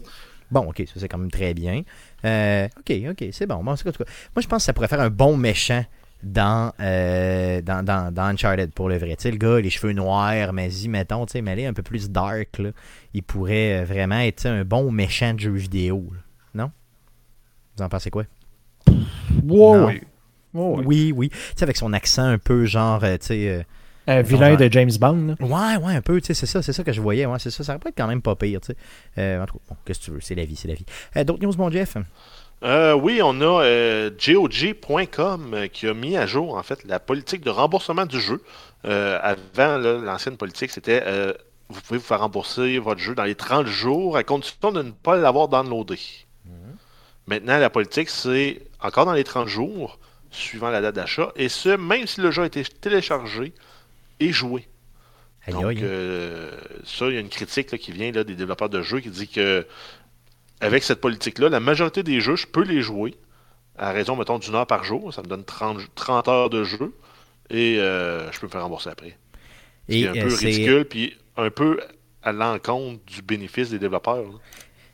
Bon, 0.50 0.62
ok, 0.70 0.84
ça 0.88 0.94
c'est 1.00 1.08
quand 1.08 1.18
même 1.18 1.32
très 1.32 1.54
bien. 1.54 1.84
Euh, 2.26 2.68
ok, 2.80 2.96
ok, 3.12 3.26
c'est 3.32 3.46
bon. 3.46 3.64
Bon, 3.64 3.72
en 3.72 3.76
tout 3.76 3.84
cas, 3.84 3.92
moi, 3.98 4.42
je 4.42 4.48
pense 4.48 4.60
que 4.62 4.66
ça 4.66 4.74
pourrait 4.74 4.88
faire 4.88 5.02
un 5.02 5.10
bon 5.10 5.36
méchant 5.36 5.84
dans, 6.24 6.72
euh, 6.80 7.62
dans, 7.62 7.84
dans, 7.84 8.14
dans 8.14 8.24
Uncharted 8.24 8.72
pour 8.72 8.88
le 8.88 8.98
vrai. 8.98 9.16
Tu 9.18 9.24
sais, 9.24 9.32
le 9.32 9.38
gars, 9.38 9.60
les 9.60 9.70
cheveux 9.70 9.92
noirs, 9.94 10.54
mais 10.54 10.72
y 10.72 10.88
mettons, 10.88 11.26
tu 11.26 11.34
sais, 11.34 11.42
mais 11.42 11.52
aller 11.52 11.66
un 11.66 11.74
peu 11.74 11.84
plus 11.84 12.10
dark, 12.12 12.60
là, 12.60 12.70
il 13.14 13.24
pourrait 13.24 13.82
euh, 13.82 13.86
vraiment 13.86 14.20
être 14.20 14.46
un 14.46 14.64
bon 14.64 14.90
méchant 14.90 15.34
de 15.34 15.40
jeu 15.42 15.52
vidéo. 15.52 16.08
là. 16.14 16.20
Non? 16.64 16.72
Vous 17.76 17.84
en 17.84 17.90
pensez 17.90 18.10
quoi? 18.10 18.24
Wow, 19.44 19.76
Non. 19.76 19.94
Oui. 20.54 20.62
Oh, 20.62 20.76
oui. 20.78 20.84
Oui, 20.86 21.14
oui. 21.16 21.30
Tu 21.30 21.38
sais, 21.58 21.64
avec 21.64 21.78
son 21.78 21.94
accent 21.94 22.26
un 22.26 22.38
peu 22.38 22.66
genre, 22.66 23.04
euh, 23.04 23.18
tu 23.18 23.28
sais. 23.28 23.50
euh, 23.50 23.64
Un 24.08 24.22
vilain 24.22 24.56
de 24.56 24.70
James 24.72 24.92
Bond. 25.00 25.36
là. 25.40 25.46
Ouais, 25.46 25.84
ouais, 25.86 25.96
un 25.96 26.02
peu, 26.02 26.20
tu 26.22 26.28
sais, 26.28 26.34
c'est 26.34 26.46
ça, 26.46 26.62
c'est 26.62 26.74
ça 26.74 26.84
que 26.84 26.92
je 26.92 27.02
voyais, 27.02 27.26
ouais, 27.26 27.40
c'est 27.40 27.50
ça, 27.52 27.64
ça 27.64 27.72
aurait 27.74 27.80
pas 27.80 27.90
être 27.90 27.98
quand 27.98 28.08
même 28.08 28.22
pas 28.22 28.36
pire, 28.36 28.60
tu 28.62 28.68
sais. 28.68 28.78
Euh, 29.18 29.42
en 29.42 29.46
tout 29.46 29.54
cas, 29.56 29.64
bon, 29.70 29.76
qu'est-ce 29.86 30.00
que 30.00 30.06
tu 30.06 30.12
veux, 30.12 30.22
c'est 30.22 30.36
la 30.36 30.46
vie, 30.46 30.56
c'est 30.56 30.68
la 30.68 30.74
vie. 30.76 30.86
Euh, 31.18 31.24
D'autres 31.24 31.44
news, 31.44 31.54
mon 31.58 31.70
Jeff? 31.72 31.96
Euh, 32.64 32.94
oui, 32.94 33.20
on 33.22 33.42
a 33.42 33.64
euh, 33.64 34.10
GOG.com 34.26 35.54
euh, 35.54 35.68
qui 35.68 35.88
a 35.88 35.94
mis 35.94 36.16
à 36.16 36.26
jour 36.26 36.56
en 36.56 36.64
fait 36.64 36.84
la 36.86 37.00
politique 37.00 37.42
de 37.44 37.50
remboursement 37.50 38.06
du 38.06 38.20
jeu. 38.22 38.42
Euh, 38.86 39.20
avant, 39.22 39.78
l'ancienne 39.78 40.38
politique, 40.38 40.72
c'était 40.72 41.04
euh, 41.06 41.34
vous 41.70 41.82
pouvez 41.82 41.98
vous 42.00 42.06
faire 42.06 42.20
rembourser 42.22 42.78
votre 42.80 43.00
jeu 43.02 43.16
dans 43.16 43.24
les 43.24 43.36
30 43.36 43.68
jours 43.68 44.16
à 44.16 44.24
condition 44.24 44.72
de 44.72 44.82
ne 44.82 44.92
pas 44.92 45.18
l'avoir 45.18 45.48
downloadé. 45.50 45.98
Maintenant, 47.28 47.58
la 47.58 47.70
politique, 47.70 48.10
c'est 48.10 48.62
encore 48.82 49.06
dans 49.06 49.14
les 49.14 49.24
30 49.24 49.48
jours, 49.48 49.98
suivant 50.34 50.70
la 50.70 50.82
date 50.82 50.96
d'achat, 50.96 51.32
et 51.36 51.50
ce, 51.50 51.70
même 51.70 52.08
si 52.08 52.22
le 52.22 52.32
jeu 52.32 52.44
a 52.44 52.46
été 52.46 52.64
téléchargé 52.64 53.54
et 54.20 54.32
joué. 54.32 54.68
Donc, 55.50 55.64
euh, 55.82 56.52
ça, 56.86 57.08
il 57.08 57.16
y 57.16 57.18
a 57.18 57.20
une 57.20 57.30
critique 57.30 57.72
là, 57.72 57.78
qui 57.78 57.92
vient 57.92 58.12
là, 58.12 58.24
des 58.24 58.36
développeurs 58.36 58.70
de 58.70 58.82
jeux 58.82 59.02
qui 59.02 59.10
dit 59.10 59.28
que 59.28 59.66
avec 60.62 60.84
cette 60.84 61.02
politique-là, 61.02 61.50
la 61.50 61.60
majorité 61.60 62.04
des 62.04 62.22
jeux, 62.22 62.38
je 62.38 62.48
peux 62.48 62.64
les 62.64 62.82
jouer 62.82 63.16
à 63.78 63.92
raison, 63.92 64.16
mettons, 64.16 64.40
d'une 64.40 64.56
heure 64.56 64.68
par 64.68 64.84
jour. 64.86 65.14
Ça 65.14 65.22
me 65.22 65.28
donne 65.28 65.44
30, 65.44 65.82
30 65.96 66.28
heures 66.30 66.50
de 66.50 66.64
jeu 66.64 66.94
et 67.50 67.78
euh, 67.80 68.32
je 68.32 68.40
peux 68.40 68.46
me 68.48 68.52
faire 68.52 68.64
rembourser 68.64 68.90
après. 68.90 69.18
C'est 69.90 70.08
un 70.08 70.16
euh, 70.16 70.24
peu 70.24 70.30
c'est- 70.30 70.46
ridicule, 70.46 70.86
puis 70.86 71.18
un 71.36 71.50
peu 71.50 71.82
à 72.22 72.32
l'encontre 72.32 73.04
du 73.06 73.22
bénéfice 73.22 73.70
des 73.70 73.80
développeurs. 73.80 74.24
là. 74.24 74.30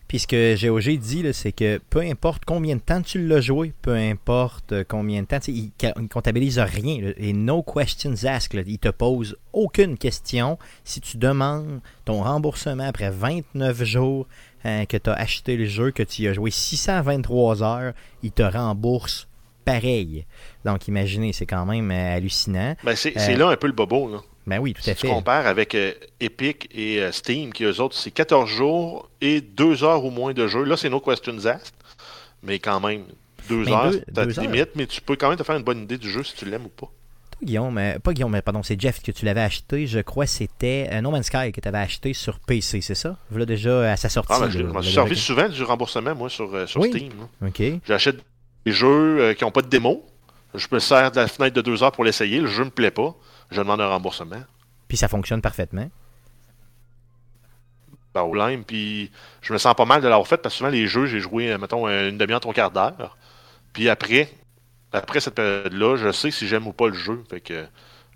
Puis 0.09 0.17
ce 0.17 0.27
que 0.27 0.55
GOG 0.59 0.97
dit, 0.97 1.23
c'est 1.33 1.51
que 1.51 1.79
peu 1.91 1.99
importe 1.99 2.43
combien 2.43 2.75
de 2.75 2.81
temps 2.81 2.99
tu 3.03 3.27
l'as 3.27 3.41
joué, 3.41 3.73
peu 3.83 3.93
importe 3.93 4.71
euh, 4.71 4.83
combien 4.85 5.21
de 5.21 5.27
temps, 5.27 5.37
il, 5.47 5.69
il 5.81 6.09
comptabilise 6.09 6.57
rien. 6.57 6.99
là, 6.99 7.11
et 7.15 7.31
no 7.31 7.61
questions 7.61 8.25
asked. 8.25 8.63
il 8.67 8.79
te 8.79 8.89
pose 8.89 9.37
aucune 9.53 9.99
question. 9.99 10.57
Si 10.83 10.99
tu 10.99 11.17
demandes 11.17 11.79
ton 12.05 12.23
remboursement 12.23 12.87
après 12.87 13.11
29 13.11 13.83
jours 13.83 14.25
hein, 14.65 14.87
que 14.87 14.97
tu 14.97 15.11
as 15.11 15.13
acheté 15.13 15.57
le 15.57 15.67
jeu, 15.67 15.91
que 15.91 16.01
tu 16.01 16.23
y 16.23 16.27
as 16.27 16.33
joué 16.33 16.49
623 16.49 17.61
heures, 17.61 17.93
il 18.23 18.31
te 18.31 18.41
rembourse 18.41 19.27
pareil. 19.63 20.25
Donc 20.65 20.87
imaginez, 20.87 21.33
c'est 21.33 21.45
quand 21.45 21.67
même 21.67 21.91
euh, 21.91 22.15
hallucinant. 22.15 22.75
Ben, 22.83 22.95
c'est 22.95 23.15
Euh, 23.15 23.19
c'est 23.23 23.35
là 23.35 23.49
un 23.49 23.57
peu 23.57 23.67
le 23.67 23.73
bobo. 23.73 24.09
Là. 24.11 24.21
Ben 24.47 24.59
oui, 24.59 24.73
tout 24.73 24.81
Si 24.81 24.89
à 24.89 24.95
tu 24.95 25.01
fait. 25.01 25.07
compares 25.07 25.45
avec 25.47 25.75
euh, 25.75 25.93
Epic 26.19 26.69
et 26.73 27.01
euh, 27.01 27.11
Steam, 27.11 27.53
qui 27.53 27.63
eux 27.65 27.79
autres, 27.81 27.95
c'est 27.95 28.11
14 28.11 28.49
jours 28.49 29.09
et 29.21 29.41
2 29.41 29.83
heures 29.83 30.03
ou 30.05 30.09
moins 30.09 30.33
de 30.33 30.47
jeu. 30.47 30.63
Là, 30.63 30.75
c'est 30.77 30.89
no 30.89 30.99
questions 30.99 31.45
asked, 31.45 31.73
mais 32.41 32.57
quand 32.59 32.79
même, 32.79 33.03
2 33.47 33.63
Mais 33.65 33.71
heures, 33.71 33.91
deux- 33.91 34.03
c'est 34.07 34.13
ta 34.13 34.25
deux 34.25 34.39
heures. 34.39 34.45
limite, 34.45 34.69
mais 34.75 34.87
tu 34.87 35.01
peux 35.01 35.15
quand 35.15 35.29
même 35.29 35.37
te 35.37 35.43
faire 35.43 35.55
une 35.55 35.63
bonne 35.63 35.83
idée 35.83 35.97
du 35.97 36.09
jeu 36.09 36.23
si 36.23 36.33
tu 36.35 36.45
l'aimes 36.45 36.65
ou 36.65 36.69
pas. 36.69 36.87
Toi, 37.31 37.39
Guillaume, 37.43 37.77
euh, 37.77 37.99
pas 37.99 38.11
Guillaume, 38.13 38.31
mais 38.31 38.41
pardon, 38.41 38.63
c'est 38.63 38.79
Jeff 38.79 39.01
que 39.03 39.11
tu 39.11 39.23
l'avais 39.25 39.41
acheté. 39.41 39.85
Je 39.87 39.99
crois 39.99 40.25
que 40.25 40.31
c'était 40.31 40.89
euh, 40.91 41.01
No 41.01 41.11
Man's 41.11 41.27
Sky 41.27 41.51
que 41.51 41.61
tu 41.61 41.67
avais 41.67 41.77
acheté 41.77 42.13
sur 42.13 42.39
PC, 42.39 42.81
c'est 42.81 42.95
ça? 42.95 43.17
Voilà 43.29 43.45
déjà 43.45 43.91
à 43.91 43.97
sa 43.97 44.09
sortie. 44.09 44.33
Ah, 44.35 44.39
ben, 44.41 44.49
je 44.49 44.63
m'en 44.63 44.81
suis 44.81 44.93
servi 44.93 45.15
souvent 45.15 45.47
du 45.47 45.63
remboursement, 45.63 46.15
moi, 46.15 46.29
sur, 46.29 46.53
euh, 46.55 46.65
sur 46.65 46.81
Oui. 46.81 46.89
Steam. 46.89 47.11
là. 47.41 47.47
OK. 47.47 47.61
J'achète 47.87 48.17
des 48.65 48.71
jeux 48.71 49.19
euh, 49.21 49.33
qui 49.35 49.43
n'ont 49.43 49.51
pas 49.51 49.61
de 49.61 49.67
démo. 49.69 50.05
Je 50.55 50.65
me 50.71 50.79
sers 50.79 51.11
de 51.11 51.17
la 51.17 51.27
fenêtre 51.27 51.55
de 51.55 51.61
2 51.61 51.83
heures 51.83 51.91
pour 51.91 52.03
l'essayer. 52.03 52.39
Le 52.39 52.47
jeu 52.47 52.63
me 52.65 52.71
plaît 52.71 52.89
pas. 52.91 53.15
Je 53.51 53.61
demande 53.61 53.81
un 53.81 53.87
remboursement. 53.87 54.41
Puis 54.87 54.97
ça 54.97 55.07
fonctionne 55.07 55.41
parfaitement. 55.41 55.89
Pas 58.13 58.23
au 58.23 58.33
lime, 58.33 58.63
puis 58.63 59.11
je 59.41 59.53
me 59.53 59.57
sens 59.57 59.75
pas 59.75 59.85
mal 59.85 60.01
de 60.01 60.07
l'avoir 60.07 60.27
fait 60.27 60.37
parce 60.37 60.55
que 60.55 60.57
souvent 60.57 60.69
les 60.71 60.87
jeux, 60.87 61.05
j'ai 61.05 61.19
joué, 61.19 61.51
euh, 61.51 61.57
mettons, 61.57 61.87
une 61.87 62.17
demi-heure, 62.17 62.39
trois 62.39 62.53
quarts 62.53 62.71
d'heure. 62.71 63.17
Puis 63.73 63.87
après, 63.87 64.31
après 64.91 65.19
cette 65.19 65.35
période-là, 65.35 65.95
je 65.95 66.11
sais 66.11 66.31
si 66.31 66.47
j'aime 66.47 66.65
ou 66.67 66.73
pas 66.73 66.87
le 66.87 66.93
jeu. 66.93 67.23
Fait 67.29 67.39
que 67.39 67.65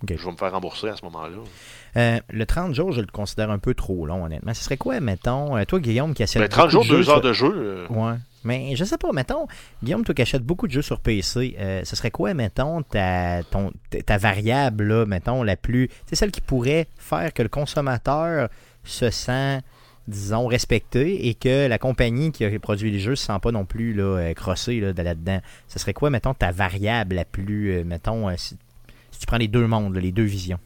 je 0.07 0.15
vais 0.15 0.31
me 0.31 0.37
faire 0.37 0.51
rembourser 0.51 0.89
à 0.89 0.95
ce 0.95 1.05
moment-là. 1.05 1.37
Euh, 1.95 2.19
le 2.29 2.45
30 2.45 2.73
jours, 2.73 2.91
je 2.91 3.01
le 3.01 3.07
considère 3.07 3.51
un 3.51 3.59
peu 3.59 3.73
trop 3.73 4.05
long, 4.05 4.25
honnêtement. 4.25 4.53
Ce 4.53 4.63
serait 4.63 4.77
quoi, 4.77 4.99
mettons, 4.99 5.55
euh, 5.57 5.63
toi, 5.65 5.79
Guillaume, 5.79 6.13
qui 6.13 6.23
achète. 6.23 6.41
Ben, 6.41 6.49
30 6.49 6.69
jours, 6.71 6.81
beaucoup 6.83 6.93
de 6.93 6.97
2 6.97 7.03
jeux 7.03 7.11
heures 7.11 7.21
de 7.21 7.33
jeu. 7.33 7.51
euh, 7.55 7.87
Ouais. 7.89 8.17
Mais 8.45 8.75
je 8.75 8.83
sais 8.83 8.97
pas, 8.97 9.11
mettons, 9.13 9.47
Guillaume, 9.83 10.03
toi 10.03 10.13
qui 10.13 10.21
achètes 10.21 10.43
beaucoup 10.43 10.67
de 10.67 10.73
jeux 10.73 10.81
sur 10.81 10.99
PC, 10.99 11.55
euh, 11.59 11.81
ce 11.85 11.95
serait 11.95 12.11
quoi, 12.11 12.33
mettons, 12.33 12.81
ta, 12.81 13.41
ton, 13.43 13.71
ta- 13.89 14.01
ta 14.01 14.17
variable, 14.17 14.83
là, 14.83 15.05
mettons, 15.05 15.43
la 15.43 15.55
plus. 15.55 15.87
C'est 16.07 16.15
celle 16.15 16.31
qui 16.31 16.41
pourrait 16.41 16.87
faire 16.97 17.31
que 17.33 17.41
le 17.41 17.47
consommateur 17.49 18.49
se 18.83 19.09
sent, 19.11 19.61
disons, 20.09 20.47
respecté 20.47 21.27
et 21.29 21.35
que 21.35 21.67
la 21.67 21.77
compagnie 21.77 22.33
qui 22.33 22.43
a 22.43 22.59
produit 22.59 22.91
les 22.91 22.99
jeux 22.99 23.15
se 23.15 23.27
sent 23.27 23.39
pas 23.41 23.51
non 23.51 23.63
plus 23.63 23.93
là, 23.93 24.33
crossée 24.33 24.81
là, 24.81 24.91
de 24.91 25.01
là-dedans. 25.01 25.39
Ce 25.69 25.79
serait 25.79 25.93
quoi, 25.93 26.09
mettons, 26.09 26.33
ta 26.33 26.51
variable 26.51 27.15
la 27.15 27.23
plus. 27.25 27.71
euh, 27.71 27.83
mettons, 27.85 28.35
si, 28.35 28.57
si 29.11 29.19
tu 29.19 29.25
prends 29.25 29.37
les 29.37 29.47
deux 29.47 29.67
mondes, 29.67 29.95
là, 29.95 30.01
les 30.01 30.11
deux 30.11 30.23
visions? 30.23 30.59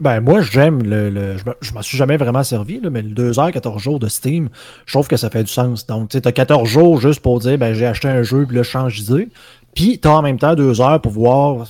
Ben, 0.00 0.20
moi, 0.20 0.40
j'aime 0.40 0.82
le. 0.82 1.10
le- 1.10 1.36
je 1.36 1.44
me- 1.44 1.54
je 1.60 1.72
m'en 1.74 1.82
suis 1.82 1.98
jamais 1.98 2.16
vraiment 2.16 2.42
servi, 2.42 2.80
là, 2.80 2.88
mais 2.88 3.02
le 3.02 3.10
2 3.10 3.38
heures, 3.38 3.52
14 3.52 3.82
jours 3.82 3.98
de 3.98 4.08
Steam, 4.08 4.48
je 4.86 4.92
trouve 4.94 5.06
que 5.08 5.16
ça 5.18 5.28
fait 5.28 5.44
du 5.44 5.52
sens. 5.52 5.86
Donc, 5.86 6.08
tu 6.08 6.16
sais, 6.16 6.22
t'as 6.22 6.32
14 6.32 6.68
jours 6.68 6.98
juste 7.00 7.20
pour 7.20 7.38
dire, 7.40 7.58
ben, 7.58 7.74
j'ai 7.74 7.86
acheté 7.86 8.08
un 8.08 8.22
jeu, 8.22 8.46
puis 8.46 8.56
là, 8.56 8.62
je 8.62 8.70
change 8.70 8.98
d'idée. 9.00 9.28
Puis, 9.74 9.98
t'as 9.98 10.10
en 10.12 10.22
même 10.22 10.38
temps 10.38 10.54
2 10.54 10.80
heures 10.80 11.00
pour 11.02 11.12
voir, 11.12 11.66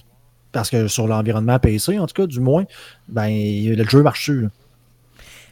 parce 0.52 0.70
que 0.70 0.86
sur 0.86 1.08
l'environnement 1.08 1.58
PC, 1.58 1.98
en 1.98 2.06
tout 2.06 2.14
cas, 2.22 2.26
du 2.26 2.38
moins, 2.40 2.64
ben, 3.08 3.28
le 3.30 3.84
jeu 3.88 4.02
marche 4.02 4.20
dessus. 4.30 4.40
là. 4.42 4.48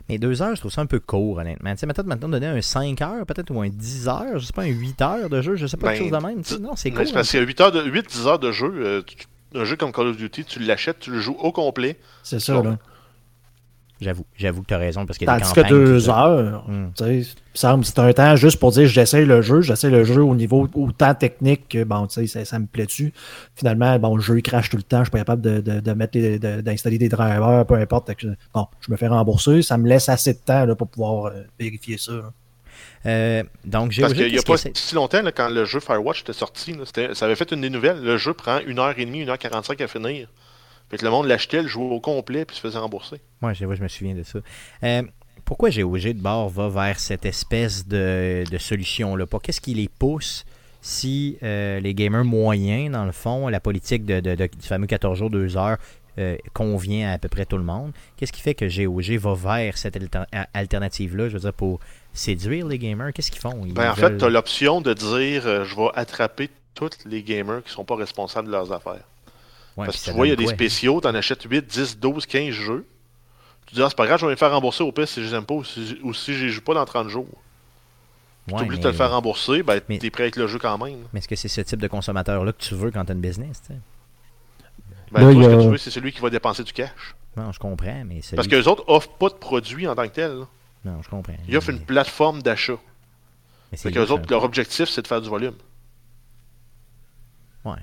Mais 0.08 0.16
deux 0.18 0.40
heures, 0.40 0.54
je 0.54 0.60
trouve 0.60 0.72
ça 0.72 0.80
un 0.80 0.86
peu 0.86 1.00
court, 1.00 1.36
honnêtement. 1.38 1.72
Tu 1.72 1.78
sais, 1.80 1.86
peut-être 1.86 2.06
maintenant 2.06 2.28
donner 2.30 2.46
un 2.46 2.62
5 2.62 3.02
heures, 3.02 3.26
peut-être, 3.26 3.50
ou 3.52 3.60
un 3.60 3.68
10 3.68 4.08
heures, 4.08 4.38
je 4.38 4.46
sais 4.46 4.52
pas, 4.54 4.62
un 4.62 4.66
8 4.68 5.02
heures 5.02 5.28
de 5.28 5.42
jeu, 5.42 5.56
je 5.56 5.66
sais 5.66 5.76
pas, 5.76 5.88
quelque 5.92 6.04
Ben, 6.04 6.10
chose 6.12 6.22
de 6.22 6.26
même. 6.26 6.42
tu 6.42 6.54
sais. 6.54 6.60
Non, 6.60 6.70
c'est 6.76 6.90
cool. 6.92 7.06
c'est 7.06 7.12
parce 7.12 7.28
qu'il 7.30 7.40
y 7.40 7.42
a 7.42 7.46
8 7.46 7.60
heures 7.60 7.72
de, 7.72 7.82
8-10 7.82 8.26
heures 8.26 8.38
de 8.38 8.50
jeu. 8.52 8.72
euh, 8.76 9.02
tu- 9.04 9.16
un 9.54 9.64
jeu 9.64 9.76
comme 9.76 9.92
Call 9.92 10.08
of 10.08 10.16
Duty, 10.16 10.44
tu 10.44 10.58
l'achètes, 10.60 10.98
tu 11.00 11.10
le 11.10 11.20
joues 11.20 11.36
au 11.40 11.52
complet. 11.52 11.98
C'est 12.22 12.40
ça, 12.40 12.62
là. 12.62 12.78
J'avoue, 14.00 14.24
j'avoue 14.36 14.62
que 14.62 14.68
tu 14.68 14.74
as 14.74 14.78
raison 14.78 15.04
parce 15.06 15.18
qu'il 15.18 15.26
y 15.26 15.30
a 15.30 15.34
des 15.34 15.40
Tandis 15.42 15.54
que 15.54 15.60
campagnes. 15.60 15.76
deux 15.84 16.08
heures, 16.08 16.64
tu 16.94 17.04
sais, 17.24 17.30
semble 17.52 17.84
c'est 17.84 17.98
un 17.98 18.12
temps 18.12 18.36
juste 18.36 18.60
pour 18.60 18.70
dire 18.70 18.86
j'essaie 18.86 19.24
le 19.24 19.42
jeu, 19.42 19.60
j'essaie 19.60 19.90
le 19.90 20.04
jeu 20.04 20.22
au 20.22 20.36
niveau 20.36 20.68
autant 20.74 21.14
technique 21.16 21.68
que 21.68 21.82
bon, 21.82 22.06
tu 22.06 22.14
sais, 22.20 22.26
ça, 22.28 22.44
ça 22.44 22.60
me 22.60 22.66
plaît-tu. 22.66 23.12
Finalement, 23.56 23.98
bon, 23.98 24.14
le 24.14 24.22
jeu 24.22 24.38
il 24.38 24.42
crache 24.42 24.70
tout 24.70 24.76
le 24.76 24.84
temps, 24.84 24.98
je 25.00 25.04
suis 25.06 25.10
pas 25.10 25.18
capable 25.18 25.42
de, 25.42 25.58
de, 25.60 25.80
de 25.80 25.92
mettre 25.94 26.16
de- 26.16 26.60
d'installer 26.60 26.98
des 26.98 27.08
drivers, 27.08 27.66
peu 27.66 27.74
importe. 27.74 28.08
Bon, 28.54 28.68
je 28.82 28.92
me 28.92 28.96
fais 28.96 29.08
rembourser, 29.08 29.62
ça 29.62 29.76
me 29.76 29.88
laisse 29.88 30.08
assez 30.08 30.34
de 30.34 30.38
temps 30.38 30.64
là, 30.64 30.76
pour 30.76 30.86
pouvoir 30.86 31.32
euh, 31.32 31.42
vérifier 31.58 31.98
ça. 31.98 32.12
là. 32.12 32.32
Euh, 33.08 33.42
donc, 33.64 33.90
j'ai 33.92 34.02
Parce 34.02 34.14
qu'il 34.14 34.30
n'y 34.30 34.38
a 34.38 34.42
pas 34.42 34.56
si 34.58 34.94
longtemps, 34.94 35.22
là, 35.22 35.32
quand 35.32 35.48
le 35.48 35.64
jeu 35.64 35.80
Firewatch 35.80 36.20
était 36.20 36.32
sorti, 36.32 36.74
là, 36.74 36.84
ça 37.14 37.24
avait 37.24 37.34
fait 37.36 37.50
une 37.52 37.62
des 37.62 37.70
nouvelles. 37.70 38.00
Le 38.02 38.16
jeu 38.18 38.34
prend 38.34 38.58
1h30, 38.60 39.24
1h45 39.26 39.82
à 39.82 39.88
finir. 39.88 40.28
Fait 40.90 40.96
que 40.98 41.04
le 41.04 41.10
monde 41.10 41.26
l'achetait, 41.26 41.62
le 41.62 41.68
jouait 41.68 41.84
au 41.86 42.00
complet, 42.00 42.44
puis 42.44 42.56
se 42.56 42.60
faisait 42.60 42.78
rembourser. 42.78 43.20
Moi, 43.40 43.52
je, 43.54 43.64
ouais, 43.64 43.76
je 43.76 43.82
me 43.82 43.88
souviens 43.88 44.14
de 44.14 44.22
ça. 44.22 44.38
Euh, 44.84 45.02
pourquoi 45.44 45.70
GOG 45.70 46.08
de 46.08 46.20
bord 46.20 46.48
va 46.48 46.68
vers 46.68 46.98
cette 47.00 47.24
espèce 47.24 47.86
de, 47.86 48.44
de 48.50 48.58
solution-là? 48.58 49.26
Qu'est-ce 49.42 49.60
qui 49.60 49.74
les 49.74 49.88
pousse 49.88 50.44
si 50.80 51.36
euh, 51.42 51.80
les 51.80 51.94
gamers 51.94 52.24
moyens, 52.24 52.92
dans 52.92 53.04
le 53.04 53.12
fond, 53.12 53.48
la 53.48 53.60
politique 53.60 54.04
de, 54.06 54.20
de- 54.20 54.34
de- 54.34 54.46
du 54.46 54.66
fameux 54.66 54.86
14 54.86 55.18
jours, 55.18 55.30
2 55.30 55.56
heures 55.56 55.76
euh, 56.18 56.36
convient 56.54 57.10
à 57.10 57.12
à 57.14 57.18
peu 57.18 57.28
près 57.28 57.44
tout 57.46 57.58
le 57.58 57.64
monde? 57.64 57.92
Qu'est-ce 58.16 58.32
qui 58.32 58.40
fait 58.40 58.54
que 58.54 58.64
GOG 58.64 59.16
va 59.18 59.34
vers 59.34 59.76
cette 59.76 59.96
alter- 59.96 60.24
alternative-là, 60.54 61.28
je 61.28 61.34
veux 61.34 61.40
dire, 61.40 61.52
pour 61.52 61.80
séduire 62.12 62.66
les 62.66 62.78
gamers? 62.78 63.12
Qu'est-ce 63.12 63.30
qu'ils 63.30 63.40
font? 63.40 63.64
Ils 63.64 63.72
Ben, 63.74 63.90
en 63.90 63.94
veulent- 63.94 64.12
fait, 64.12 64.18
tu 64.18 64.24
as 64.24 64.28
l'option 64.30 64.80
de 64.80 64.92
dire 64.94 65.46
euh, 65.46 65.64
je 65.64 65.76
vais 65.76 65.88
attraper 65.94 66.50
tous 66.74 66.90
les 67.06 67.22
gamers 67.22 67.62
qui 67.64 67.70
sont 67.70 67.84
pas 67.84 67.96
responsables 67.96 68.46
de 68.48 68.52
leurs 68.52 68.72
affaires. 68.72 69.04
Ouais, 69.76 69.86
Parce 69.86 70.00
que 70.00 70.10
tu 70.10 70.16
vois, 70.16 70.26
il 70.26 70.30
y 70.30 70.32
a 70.32 70.36
des 70.36 70.46
spéciaux, 70.48 71.00
tu 71.00 71.06
en 71.06 71.14
achètes 71.14 71.42
8, 71.44 71.66
10, 71.66 71.98
12, 71.98 72.26
15 72.26 72.50
jeux. 72.52 72.84
Tu 73.66 73.74
dis, 73.74 73.82
ah, 73.82 73.86
c'est 73.88 73.96
pas 73.96 74.06
grave, 74.06 74.18
je 74.18 74.26
vais 74.26 74.32
me 74.32 74.36
faire 74.36 74.50
rembourser 74.50 74.82
au 74.82 74.90
pire 74.92 75.06
si 75.06 75.22
je 75.22 75.28
les 75.28 75.34
aime 75.34 75.44
pas 75.44 75.54
ou 75.54 75.62
si, 75.62 75.98
ou 76.02 76.14
si 76.14 76.34
je 76.34 76.46
les 76.46 76.50
joue 76.50 76.62
pas 76.62 76.74
dans 76.74 76.84
30 76.84 77.08
jours. 77.08 77.26
Tu 78.48 78.54
Ouais, 78.54 78.62
oublies 78.62 78.78
de 78.78 78.82
te 78.82 78.88
le 78.88 78.94
faire 78.94 79.10
rembourser, 79.10 79.62
ben, 79.62 79.78
mais- 79.90 79.98
tu 79.98 80.06
es 80.06 80.10
prêt 80.10 80.22
avec 80.24 80.36
le 80.36 80.46
jeu 80.46 80.58
quand 80.58 80.78
même. 80.78 81.00
Mais 81.12 81.18
est-ce 81.18 81.28
que 81.28 81.36
c'est 81.36 81.48
ce 81.48 81.60
type 81.60 81.80
de 81.80 81.86
consommateur-là 81.86 82.52
que 82.52 82.62
tu 82.62 82.74
veux 82.74 82.90
quand 82.90 83.04
tu 83.04 83.12
as 83.12 83.14
une 83.14 83.20
business? 83.20 83.60
Ben, 83.68 83.76
Là, 85.12 85.20
toi, 85.20 85.32
il 85.32 85.38
y 85.38 85.44
ce 85.44 85.48
a- 85.50 85.56
que 85.56 85.62
tu 85.62 85.68
veux, 85.68 85.76
c'est 85.76 85.90
celui 85.90 86.12
qui 86.12 86.20
va 86.20 86.30
dépenser 86.30 86.64
du 86.64 86.72
cash. 86.72 87.14
Non, 87.36 87.52
je 87.52 87.58
comprends, 87.58 88.02
mais 88.06 88.22
celui- 88.22 88.36
Parce 88.36 88.48
que 88.48 88.56
les 88.56 88.66
autres 88.66 88.84
offrent 88.88 89.10
pas 89.18 89.28
de 89.28 89.34
produits 89.34 89.86
en 89.86 89.94
tant 89.94 90.04
que 90.08 90.14
tel. 90.14 90.38
Non, 90.84 91.02
je 91.02 91.08
comprends. 91.08 91.34
Ils 91.48 91.56
offrent 91.56 91.70
une 91.70 91.80
plateforme 91.80 92.42
d'achat. 92.42 92.78
Fait 93.74 93.90
que 93.90 93.94
les 93.94 94.00
louche, 94.00 94.10
autres, 94.10 94.24
un 94.28 94.30
leur 94.30 94.44
objectif, 94.44 94.88
c'est 94.88 95.02
de 95.02 95.06
faire 95.06 95.20
du 95.20 95.28
volume. 95.28 95.54
Ouais. 97.64 97.78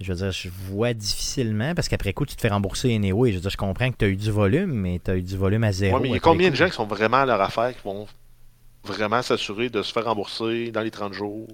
Je 0.00 0.12
veux 0.12 0.18
dire, 0.18 0.32
je 0.32 0.48
vois 0.48 0.94
difficilement, 0.94 1.74
parce 1.74 1.88
qu'après 1.88 2.12
coup, 2.12 2.26
tu 2.26 2.36
te 2.36 2.40
fais 2.40 2.48
rembourser 2.48 2.94
anyway. 2.94 3.30
Je 3.30 3.36
veux 3.36 3.42
dire, 3.42 3.50
je 3.50 3.56
comprends 3.56 3.90
que 3.90 3.96
tu 3.96 4.04
as 4.04 4.08
eu 4.08 4.16
du 4.16 4.30
volume, 4.30 4.72
mais 4.72 5.00
tu 5.04 5.10
as 5.10 5.16
eu 5.16 5.22
du 5.22 5.36
volume 5.36 5.64
à 5.64 5.72
zéro. 5.72 5.96
Ouais, 5.96 6.02
mais 6.02 6.08
il 6.08 6.14
y 6.14 6.16
a 6.16 6.20
combien 6.20 6.48
coup. 6.48 6.52
de 6.52 6.56
gens 6.56 6.66
qui 6.66 6.74
sont 6.74 6.86
vraiment 6.86 7.18
à 7.18 7.26
leur 7.26 7.40
affaire, 7.40 7.74
qui 7.74 7.82
vont 7.84 8.06
vraiment 8.84 9.22
s'assurer 9.22 9.68
de 9.68 9.82
se 9.82 9.92
faire 9.92 10.04
rembourser 10.04 10.70
dans 10.70 10.80
les 10.80 10.90
30 10.90 11.12
jours? 11.12 11.48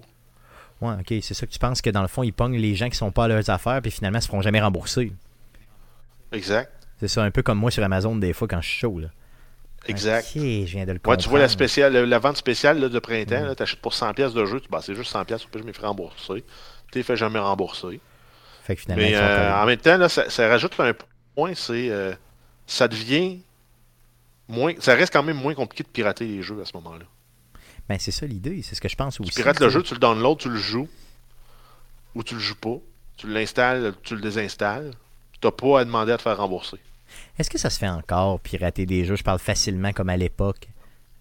Ouais, 0.81 0.95
ok, 0.95 1.15
c'est 1.23 1.35
ça 1.35 1.47
que 1.47 1.53
tu 1.53 1.59
penses 1.59 1.83
que 1.83 1.91
dans 1.91 2.03
le 2.03 2.09
fond, 2.09 2.23
ils 2.23 2.33
pognent 2.33 2.57
les 2.57 2.75
gens 2.75 2.89
qui 2.89 2.97
sont 2.97 3.11
pas 3.11 3.25
à 3.25 3.29
leurs 3.29 3.51
affaires, 3.51 3.83
puis 3.83 3.91
finalement, 3.91 4.19
ils 4.19 4.23
se 4.23 4.29
feront 4.29 4.43
jamais 4.43 4.61
rembourser. 4.61 5.13
Exact. 6.33 6.73
C'est 6.99 7.09
ça, 7.09 7.23
un 7.23 7.31
peu 7.31 7.43
comme 7.43 7.59
moi 7.59 7.71
sur 7.71 7.83
Amazon, 7.83 8.17
des 8.17 8.33
fois, 8.33 8.49
quand 8.49 8.61
je 8.61 8.69
suis 8.69 8.79
chaud. 8.79 8.99
Là. 9.01 9.09
Exact. 9.87 10.27
Ok, 10.37 10.43
je 10.43 10.65
viens 10.73 10.85
de 10.87 10.93
le 10.93 11.01
Ouais, 11.07 11.17
tu 11.17 11.29
vois 11.29 11.39
la, 11.39 11.49
spéciale, 11.49 11.93
la 11.97 12.19
vente 12.19 12.37
spéciale 12.37 12.79
là, 12.79 12.89
de 12.89 12.99
printemps, 12.99 13.55
tu 13.55 13.63
achètes 13.63 13.81
pour 13.81 13.95
100 13.95 14.13
pièces 14.15 14.35
de 14.35 14.45
jeu, 14.45 14.61
tu 14.61 14.69
bah, 14.69 14.81
c'est 14.83 14.95
juste 14.95 15.11
100 15.11 15.25
pièces, 15.25 15.47
je 15.55 15.63
me 15.63 15.73
fais 15.73 15.87
rembourser. 15.87 16.45
Tu 16.93 17.03
fait 17.03 17.17
jamais 17.17 17.39
rembourser. 17.39 18.01
Fait 18.63 18.77
que 18.77 18.83
finalement, 18.83 19.03
Mais 19.05 19.15
euh, 19.17 19.63
en 19.63 19.67
même 19.67 19.79
temps, 19.79 19.97
là, 19.97 20.09
ça, 20.09 20.29
ça 20.29 20.49
rajoute 20.49 20.79
un 20.81 20.93
point, 21.35 21.55
c'est 21.55 21.89
euh, 21.91 22.13
ça 22.67 22.89
devient 22.89 23.41
moins. 24.49 24.75
Ça 24.81 24.95
reste 24.95 25.13
quand 25.13 25.23
même 25.23 25.37
moins 25.37 25.55
compliqué 25.55 25.83
de 25.85 25.89
pirater 25.89 26.27
les 26.27 26.43
jeux 26.43 26.61
à 26.61 26.65
ce 26.65 26.73
moment-là. 26.75 27.05
Ben, 27.89 27.99
c'est 27.99 28.11
ça 28.11 28.27
l'idée, 28.27 28.63
c'est 28.63 28.75
ce 28.75 28.81
que 28.81 28.89
je 28.89 28.97
pense 28.97 29.17
Tu 29.17 29.23
aussi. 29.23 29.33
pirates 29.33 29.57
tu 29.57 29.63
le 29.65 29.71
sais. 29.71 29.75
jeu, 29.75 29.83
tu 29.83 29.95
le 29.95 30.01
downloads, 30.01 30.37
tu 30.37 30.49
le 30.49 30.57
joues, 30.57 30.89
ou 32.15 32.23
tu 32.23 32.35
le 32.35 32.41
joues 32.41 32.57
pas. 32.57 32.77
Tu 33.17 33.27
l'installes, 33.29 33.95
tu 34.03 34.15
le 34.15 34.21
désinstalles. 34.21 34.93
Tu 35.41 35.47
n'as 35.47 35.51
pas 35.53 35.81
à 35.81 35.85
demander 35.85 36.13
à 36.13 36.17
te 36.17 36.23
faire 36.23 36.37
rembourser. 36.37 36.79
Est-ce 37.41 37.49
que 37.51 37.59
ça 37.59 37.71
se 37.71 37.79
fait 37.79 37.89
encore, 37.89 38.39
pirater 38.41 38.85
des 38.87 39.05
jeux? 39.05 39.17
Je 39.17 39.23
parle 39.25 39.39
facilement 39.39 39.93
comme 39.93 40.11
à 40.11 40.17
l'époque, 40.17 40.69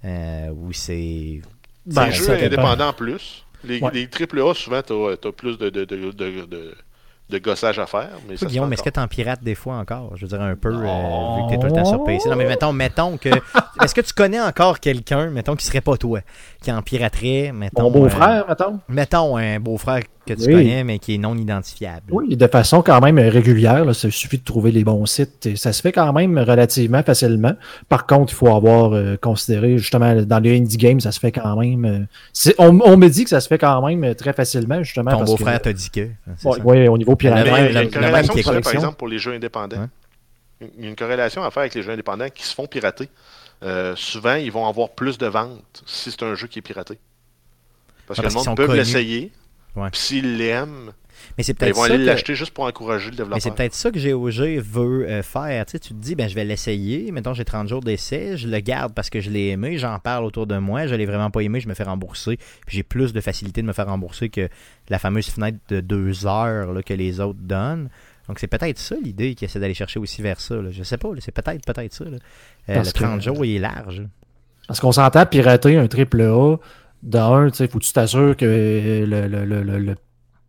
euh, 0.04 0.50
où 0.52 0.74
c'est. 0.74 1.42
Ben, 1.86 2.08
les 2.08 2.12
jeux 2.12 2.26
dépend. 2.28 2.46
indépendants 2.46 2.94
plus. 2.94 3.46
Les, 3.64 3.80
Ouais. 3.82 3.90
les 3.94 4.08
AAA, 4.08 4.54
souvent, 4.54 4.82
tu 4.82 4.94
as, 4.94 5.32
plus 5.32 5.58
de, 5.58 5.70
de, 5.70 5.86
de, 5.86 6.12
de, 6.12 6.46
de- 6.46 6.76
de 7.30 7.38
gossage 7.38 7.78
à 7.78 7.86
faire. 7.86 8.10
Mais 8.28 8.38
ça 8.38 8.48
Guillaume, 8.48 8.68
fait 8.70 8.74
est-ce 8.74 8.84
que 8.84 8.90
tu 8.90 9.00
en 9.00 9.08
pirates 9.08 9.44
des 9.44 9.54
fois 9.54 9.76
encore? 9.76 10.18
Je 10.18 10.24
veux 10.26 10.30
dire, 10.30 10.42
un 10.42 10.56
peu, 10.56 10.70
euh, 10.74 11.36
vu 11.38 11.44
que 11.44 11.48
tu 11.50 11.54
es 11.56 11.60
tout 11.60 11.68
le 11.68 11.74
temps 11.74 11.86
sur 11.86 12.04
PC. 12.04 12.28
Non, 12.28 12.36
mais 12.36 12.46
mettons, 12.48 12.74
mettons 12.74 13.18
que. 13.18 13.30
Est-ce 13.84 13.94
que 13.96 14.02
tu 14.02 14.14
connais 14.14 14.42
encore 14.42 14.80
quelqu'un, 14.80 15.30
mettons, 15.30 15.56
qui 15.56 15.66
serait 15.66 15.82
pas 15.82 15.96
toi, 15.96 16.22
qui 16.62 16.72
en 16.72 16.82
piraterait, 16.82 17.52
mettons. 17.54 17.84
Mon 17.84 17.92
beau-frère, 17.92 18.44
euh, 18.44 18.50
mettons. 18.50 18.80
mettons 18.90 19.38
un 19.38 19.60
beau-frère 19.62 20.02
que 20.26 20.34
tu 20.34 20.42
Oui. 20.48 20.54
connais, 20.54 20.84
mais 20.84 21.00
qui 21.00 21.16
est 21.16 21.18
non 21.18 21.36
identifiable. 21.38 22.04
Oui, 22.12 22.36
de 22.36 22.48
façon 22.48 22.82
quand 22.82 23.00
même 23.00 23.18
régulière. 23.18 23.86
Là, 23.86 23.94
ça 23.94 24.12
suffit 24.12 24.38
de 24.40 24.44
trouver 24.44 24.72
les 24.72 24.84
bons 24.84 25.06
sites. 25.06 25.46
Et 25.46 25.56
ça 25.56 25.72
se 25.72 25.82
fait 25.82 25.94
quand 25.94 26.12
même 26.12 26.38
relativement 26.38 27.02
facilement. 27.02 27.54
Par 27.88 28.06
contre, 28.06 28.34
il 28.34 28.36
faut 28.36 28.54
avoir 28.54 28.94
euh, 28.94 29.16
considéré, 29.16 29.78
justement, 29.78 30.14
dans 30.22 30.40
les 30.40 30.58
indie 30.58 30.76
games, 30.78 31.00
ça 31.00 31.12
se 31.14 31.20
fait 31.20 31.32
quand 31.32 31.56
même. 31.56 31.86
euh, 31.86 32.54
on, 32.58 32.78
on 32.82 32.98
me 32.98 33.08
dit 33.08 33.24
que 33.24 33.30
ça 33.30 33.40
se 33.40 33.48
fait 33.48 33.58
quand 33.58 33.82
même 33.88 34.14
très 34.16 34.34
facilement, 34.34 34.84
justement. 34.84 35.12
Ton 35.12 35.24
beau-frère 35.24 35.62
t'a 35.62 35.72
dit 35.74 35.90
que. 35.90 36.02
Ouais, 36.02 36.10
ça? 36.38 36.50
ouais, 36.50 36.88
au 36.90 36.98
niveau 36.98 37.12
Le 37.12 37.16
il 37.22 37.28
y 37.28 37.30
piratage. 37.32 37.48
a- 37.48 37.52
même- 37.54 37.66
il 37.70 37.74
y 37.74 37.78
a 37.78 37.80
le- 37.82 37.86
une 37.88 37.92
corrélation 37.94 38.34
par 38.62 38.74
exemple, 38.74 38.96
pour 38.98 39.08
les 39.08 39.18
jeux 39.18 39.34
indépendants. 39.34 39.88
Il 40.78 40.84
y 40.84 40.88
a 40.88 40.90
une 40.90 40.96
corrélation 40.98 41.42
à 41.42 41.52
faire 41.52 41.62
avec 41.62 41.74
les 41.74 41.82
jeux 41.84 41.92
indépendants 41.94 42.28
qui 42.36 42.44
se 42.46 42.54
font 42.54 42.68
pirater. 42.68 43.08
Euh, 43.64 43.94
souvent, 43.96 44.36
ils 44.36 44.52
vont 44.52 44.68
avoir 44.68 44.90
plus 44.92 45.18
de 45.18 45.28
ventes 45.28 45.84
si 45.86 46.12
c'est 46.12 46.24
un 46.24 46.36
jeu 46.36 46.48
qui 46.48 46.60
est 46.60 46.62
piraté. 46.64 46.98
Parce 48.08 48.20
Ah, 48.20 48.24
que 48.24 48.28
le 48.30 48.34
monde 48.34 48.56
peut 48.58 48.76
l'essayer. 48.76 49.32
Ouais. 49.76 49.90
Puis 49.92 50.00
s'ils 50.00 50.38
l'aiment, 50.38 50.94
Mais 51.38 51.44
c'est 51.44 51.54
ben, 51.54 51.68
ils 51.68 51.74
peut-être 51.74 51.76
vont 51.76 51.84
ça. 51.86 51.94
aller 51.94 52.04
que- 52.04 52.10
l'acheter 52.10 52.34
juste 52.36 52.52
pour 52.54 52.64
encourager 52.64 53.06
le 53.08 53.12
Mais 53.12 53.18
développeur. 53.18 53.42
c'est 53.42 53.54
peut-être 53.54 53.74
ça 53.76 53.92
que 53.92 54.00
GOG 54.00 54.60
veut 54.64 55.08
euh, 55.08 55.22
faire. 55.22 55.66
Tu, 55.66 55.72
sais, 55.74 55.80
tu 55.80 55.90
te 55.90 55.94
dis, 55.96 56.16
ben, 56.16 56.28
je 56.30 56.34
vais 56.36 56.46
l'essayer. 56.46 57.12
Mettons, 57.12 57.34
j'ai 57.34 57.46
30 57.46 57.68
jours 57.68 57.82
d'essai. 57.82 58.36
Je 58.38 58.48
le 58.48 58.60
garde 58.62 58.94
parce 58.96 59.10
que 59.12 59.20
je 59.20 59.30
l'ai 59.30 59.50
aimé. 59.50 59.78
J'en 59.78 60.00
parle 60.00 60.24
autour 60.26 60.48
de 60.48 60.58
moi. 60.58 60.88
Je 60.88 60.96
l'ai 60.96 61.06
vraiment 61.06 61.30
pas 61.30 61.42
aimé. 61.42 61.60
Je 61.60 61.68
me 61.68 61.74
fais 61.76 61.84
rembourser. 61.84 62.38
Puis 62.66 62.78
j'ai 62.78 62.84
plus 62.84 63.14
de 63.14 63.22
facilité 63.22 63.62
de 63.62 63.68
me 63.68 63.74
faire 63.74 63.88
rembourser 63.88 64.30
que 64.30 64.50
la 64.90 64.98
fameuse 64.98 65.30
fenêtre 65.30 65.60
de 65.70 65.82
deux 65.82 66.26
heures 66.26 66.74
là, 66.74 66.82
que 66.82 66.94
les 66.94 67.20
autres 67.20 67.40
donnent. 67.42 67.90
Donc 68.30 68.40
c'est 68.40 68.48
peut-être 68.48 68.78
ça 68.80 68.96
l'idée 69.04 69.36
qui 69.36 69.44
essaie 69.44 69.60
d'aller 69.60 69.74
chercher 69.74 70.00
aussi 70.00 70.22
vers 70.22 70.40
ça. 70.40 70.56
Là. 70.56 70.70
Je 70.72 70.84
sais 70.84 70.98
pas. 70.98 71.10
C'est 71.20 71.34
peut-être 71.34 71.66
peut-être 71.66 71.94
ça. 71.94 72.06
là. 72.06 72.18
Euh, 72.70 72.84
le 72.84 72.92
30 72.92 73.18
que- 73.18 73.26
jours, 73.26 73.44
il 73.44 73.56
est 73.58 73.60
large. 73.60 74.04
Parce 74.68 74.80
qu'on 74.80 74.92
s'entend 74.94 75.26
pirater 75.26 75.76
un 75.78 75.88
triple 75.88 76.22
A. 76.22 76.56
D'un, 77.04 77.50
tu 77.50 77.56
sais, 77.58 77.68
faut 77.68 77.80
que 77.80 77.84
tu 77.86 77.92
t'assures 77.94 78.36
que 78.38 78.46
le, 78.46 79.28
le, 79.28 79.46
le, 79.46 79.64
le- 79.64 79.80
le 79.80 79.96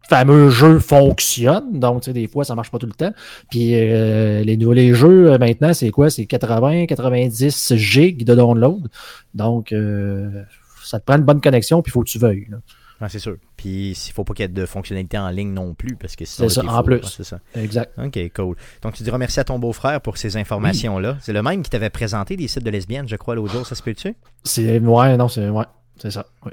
fameux 0.09 0.51
jeu 0.51 0.79
fonctionne. 0.81 1.79
Donc, 1.79 2.03
tu 2.03 2.07
sais, 2.07 2.13
des 2.13 2.27
fois, 2.27 2.45
ça 2.45 2.55
marche 2.57 2.71
pas 2.71 2.79
tout 2.79 2.87
le 2.87 2.93
temps. 2.93 3.13
Puis 3.51 3.71
euh, 3.75 4.43
les, 4.43 4.57
nouveaux- 4.57 4.73
les 4.73 4.93
jeux, 4.93 5.33
euh, 5.33 5.39
maintenant, 5.39 5.73
c'est 5.73 5.91
quoi? 5.91 6.11
C'est 6.11 6.27
80, 6.27 6.87
90 6.87 7.75
gigs 7.77 8.25
de 8.25 8.35
download. 8.35 8.89
Donc, 9.35 9.73
euh, 9.73 10.43
ça 10.83 10.99
te 11.01 11.05
prend 11.07 11.17
une 11.17 11.25
bonne 11.25 11.41
connexion, 11.41 11.81
puis 11.83 11.91
il 11.91 11.93
faut 11.93 12.03
que 12.03 12.09
tu 12.11 12.19
veuilles. 12.19 12.47
là. 12.51 12.59
Ah, 13.03 13.09
c'est 13.09 13.19
sûr. 13.19 13.37
Puis 13.57 13.93
il 13.93 14.13
faut 14.13 14.25
pas 14.25 14.35
qu'il 14.35 14.43
y 14.43 14.45
ait 14.45 14.49
de 14.49 14.67
fonctionnalité 14.67 15.17
en 15.17 15.31
ligne 15.31 15.53
non 15.55 15.73
plus. 15.75 15.97
parce 15.97 16.17
que 16.17 16.25
sinon, 16.27 16.49
C'est 16.49 16.61
ça, 16.61 16.67
en 16.67 16.83
plus. 16.83 17.01
C'est 17.03 17.25
ça. 17.25 17.41
Exact. 17.55 17.93
OK, 17.99 18.19
cool. 18.35 18.57
Donc, 18.83 18.95
tu 18.95 19.03
diras 19.03 19.17
merci 19.17 19.41
à 19.41 19.45
ton 19.45 19.59
beau-frère 19.59 20.01
pour 20.03 20.19
ces 20.19 20.37
informations-là. 20.37 21.17
C'est 21.21 21.33
le 21.33 21.43
même 21.43 21.63
qui 21.63 21.71
t'avait 21.71 21.89
présenté 21.91 22.37
des 22.37 22.47
sites 22.47 22.63
de 22.65 22.71
lesbiennes, 22.71 23.09
je 23.09 23.17
crois, 23.17 23.35
l'autre 23.35 23.53
jour. 23.55 23.67
Ça 23.67 23.75
se 23.75 23.83
peut-tu? 23.83 24.15
C'est 24.45 24.79
ouais, 24.79 25.17
non, 25.17 25.29
c'est 25.29 25.49
ouais, 25.49 25.65
c'est 25.97 26.11
ça. 26.11 26.27
oui. 26.45 26.53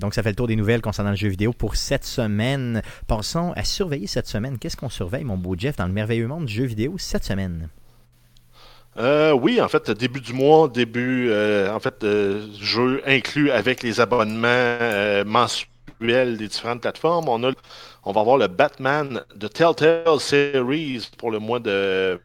Donc, 0.00 0.12
ça 0.12 0.22
fait 0.22 0.28
le 0.30 0.34
tour 0.36 0.46
des 0.46 0.56
nouvelles 0.56 0.82
concernant 0.82 1.10
le 1.10 1.16
jeu 1.16 1.28
vidéo 1.28 1.52
pour 1.54 1.76
cette 1.76 2.04
semaine. 2.04 2.82
Passons 3.06 3.52
à 3.56 3.64
surveiller 3.64 4.06
cette 4.06 4.26
semaine. 4.26 4.58
Qu'est-ce 4.58 4.76
qu'on 4.76 4.90
surveille, 4.90 5.24
mon 5.24 5.38
beau 5.38 5.54
Jeff, 5.56 5.76
dans 5.76 5.86
le 5.86 5.92
merveilleux 5.92 6.26
monde 6.26 6.44
du 6.46 6.52
jeu 6.52 6.64
vidéo 6.64 6.96
cette 6.98 7.24
semaine? 7.24 7.68
Euh, 8.98 9.32
oui, 9.32 9.60
en 9.60 9.68
fait, 9.68 9.90
début 9.90 10.20
du 10.20 10.32
mois, 10.32 10.68
début, 10.68 11.28
euh, 11.30 11.72
en 11.72 11.80
fait, 11.80 12.02
euh, 12.02 12.46
jeu 12.60 13.02
inclus 13.06 13.50
avec 13.50 13.82
les 13.82 14.00
abonnements 14.00 14.46
euh, 14.48 15.22
des 16.00 16.48
différentes 16.48 16.82
plateformes. 16.82 17.28
On 17.28 17.42
a, 17.44 17.52
on 18.04 18.12
va 18.12 18.20
avoir 18.20 18.38
le 18.38 18.46
Batman 18.48 19.24
de 19.34 19.48
Telltale 19.48 20.20
Series 20.20 21.10
pour 21.18 21.30
le 21.30 21.38
mois 21.38 21.60
de 21.60 22.20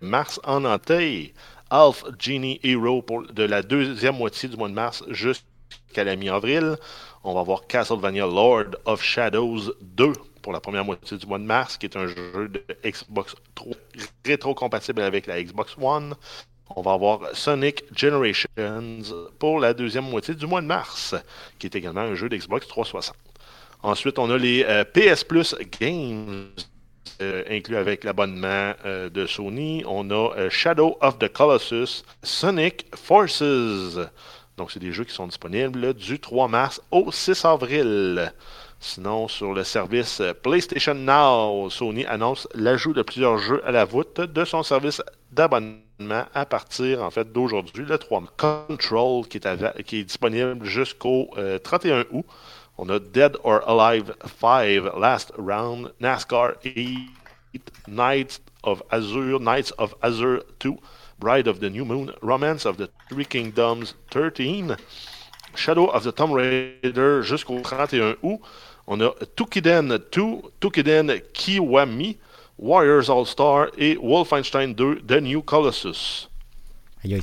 mars 0.00 0.40
en 0.44 0.64
entier. 0.64 1.34
Alpha 1.70 2.08
Genie 2.18 2.58
Hero 2.64 3.00
pour 3.02 3.22
de 3.22 3.44
la 3.44 3.62
deuxième 3.62 4.16
moitié 4.16 4.48
du 4.48 4.56
mois 4.56 4.68
de 4.68 4.74
mars 4.74 5.04
jusqu'à 5.08 6.04
la 6.04 6.16
mi-avril. 6.16 6.76
On 7.22 7.34
va 7.34 7.40
avoir 7.40 7.66
Castlevania 7.66 8.26
Lord 8.26 8.76
of 8.86 9.02
Shadows 9.02 9.72
2 9.80 10.12
pour 10.42 10.52
la 10.52 10.60
première 10.60 10.84
moitié 10.84 11.16
du 11.16 11.26
mois 11.26 11.38
de 11.38 11.44
mars, 11.44 11.76
qui 11.76 11.86
est 11.86 11.96
un 11.96 12.06
jeu 12.06 12.48
de 12.48 12.64
Xbox 12.84 13.36
3 13.54 13.72
rétro-compatible 14.24 15.02
avec 15.02 15.26
la 15.26 15.42
Xbox 15.42 15.76
One. 15.80 16.14
On 16.76 16.82
va 16.82 16.92
avoir 16.92 17.20
Sonic 17.34 17.84
Generations 17.96 18.48
pour 19.38 19.58
la 19.58 19.74
deuxième 19.74 20.08
moitié 20.08 20.34
du 20.34 20.46
mois 20.46 20.60
de 20.60 20.66
mars, 20.66 21.14
qui 21.58 21.66
est 21.66 21.74
également 21.74 22.02
un 22.02 22.14
jeu 22.14 22.28
d'Xbox 22.28 22.68
360. 22.68 23.16
Ensuite, 23.82 24.18
on 24.18 24.30
a 24.30 24.38
les 24.38 24.64
euh, 24.64 24.84
PS 24.84 25.24
Plus 25.24 25.56
Games 25.80 26.48
inclus 27.50 27.76
avec 27.76 28.04
l'abonnement 28.04 28.72
de 28.84 29.26
Sony. 29.26 29.84
On 29.86 30.10
a 30.10 30.48
Shadow 30.48 30.96
of 31.02 31.18
the 31.18 31.30
Colossus, 31.30 32.02
Sonic 32.22 32.86
Forces. 32.96 33.42
Donc, 34.56 34.70
c'est 34.70 34.80
des 34.80 34.92
jeux 34.92 35.04
qui 35.04 35.14
sont 35.14 35.26
disponibles 35.26 35.92
du 35.92 36.18
3 36.18 36.48
mars 36.48 36.80
au 36.90 37.12
6 37.12 37.44
avril. 37.44 38.32
Sinon, 38.78 39.28
sur 39.28 39.52
le 39.52 39.64
service 39.64 40.22
PlayStation 40.42 40.94
Now, 40.94 41.68
Sony 41.68 42.06
annonce 42.06 42.48
l'ajout 42.54 42.94
de 42.94 43.02
plusieurs 43.02 43.36
jeux 43.36 43.62
à 43.66 43.72
la 43.72 43.84
voûte 43.84 44.20
de 44.20 44.44
son 44.46 44.62
service 44.62 45.02
d'abonnement 45.30 45.89
à 46.34 46.46
partir 46.46 47.02
en 47.02 47.10
fait 47.10 47.32
d'aujourd'hui, 47.32 47.84
le 47.84 47.98
3 47.98 48.20
mars. 48.20 48.32
Control 48.36 49.26
qui 49.26 49.38
est, 49.38 49.82
qui 49.84 49.98
est 49.98 50.04
disponible 50.04 50.64
jusqu'au 50.64 51.30
31 51.62 51.96
euh, 51.96 52.04
août. 52.12 52.24
On 52.78 52.88
a 52.88 52.98
Dead 52.98 53.36
or 53.44 53.60
Alive 53.68 54.14
5, 54.40 54.98
Last 54.98 55.32
Round, 55.36 55.92
NASCAR 56.00 56.54
8, 56.64 57.10
Knights 57.88 58.40
of 58.62 58.82
Azure, 58.90 59.38
Knights 59.38 59.72
of 59.76 59.94
Azure 60.02 60.42
2, 60.60 60.78
Bride 61.18 61.46
of 61.46 61.60
the 61.60 61.68
New 61.68 61.84
Moon, 61.84 62.10
Romance 62.22 62.64
of 62.64 62.78
the 62.78 62.88
Three 63.10 63.26
Kingdoms 63.26 63.94
13, 64.10 64.76
Shadow 65.54 65.88
of 65.88 66.04
the 66.04 66.12
Tomb 66.12 66.32
Raider 66.32 67.22
jusqu'au 67.22 67.60
31 67.60 68.16
août. 68.22 68.40
On 68.86 69.00
a 69.00 69.10
Tukiden 69.36 69.98
2, 70.10 70.42
Tukiden 70.58 71.20
Kiwami, 71.34 72.16
Warriors 72.60 73.10
All-Star 73.10 73.68
et 73.78 73.96
Wolfenstein 73.96 74.74
2 74.74 75.02
The 75.06 75.22
New 75.22 75.42
Colossus. 75.42 76.28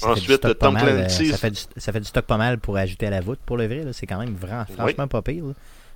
Ensuite, 0.02 0.58
Tom 0.58 0.76
Clancy. 0.76 1.28
Ça 1.28 1.38
fait, 1.38 1.52
du, 1.52 1.62
ça 1.78 1.92
fait, 1.92 2.00
du, 2.00 2.08
stock 2.08 2.26
pas 2.26 2.38
mal 2.38 2.58
pour 2.58 2.78
ajouter 2.78 3.06
à 3.06 3.12
la 3.12 3.22
voûte 3.22 3.40
pour 3.46 3.58
le 3.58 3.68
vrai. 3.68 3.84
C'est 3.94 4.08
quand 4.08 4.18
même 4.18 4.34
vraiment, 4.34 4.66
franchement 4.66 5.08
pas 5.08 5.22
pire. 5.22 5.44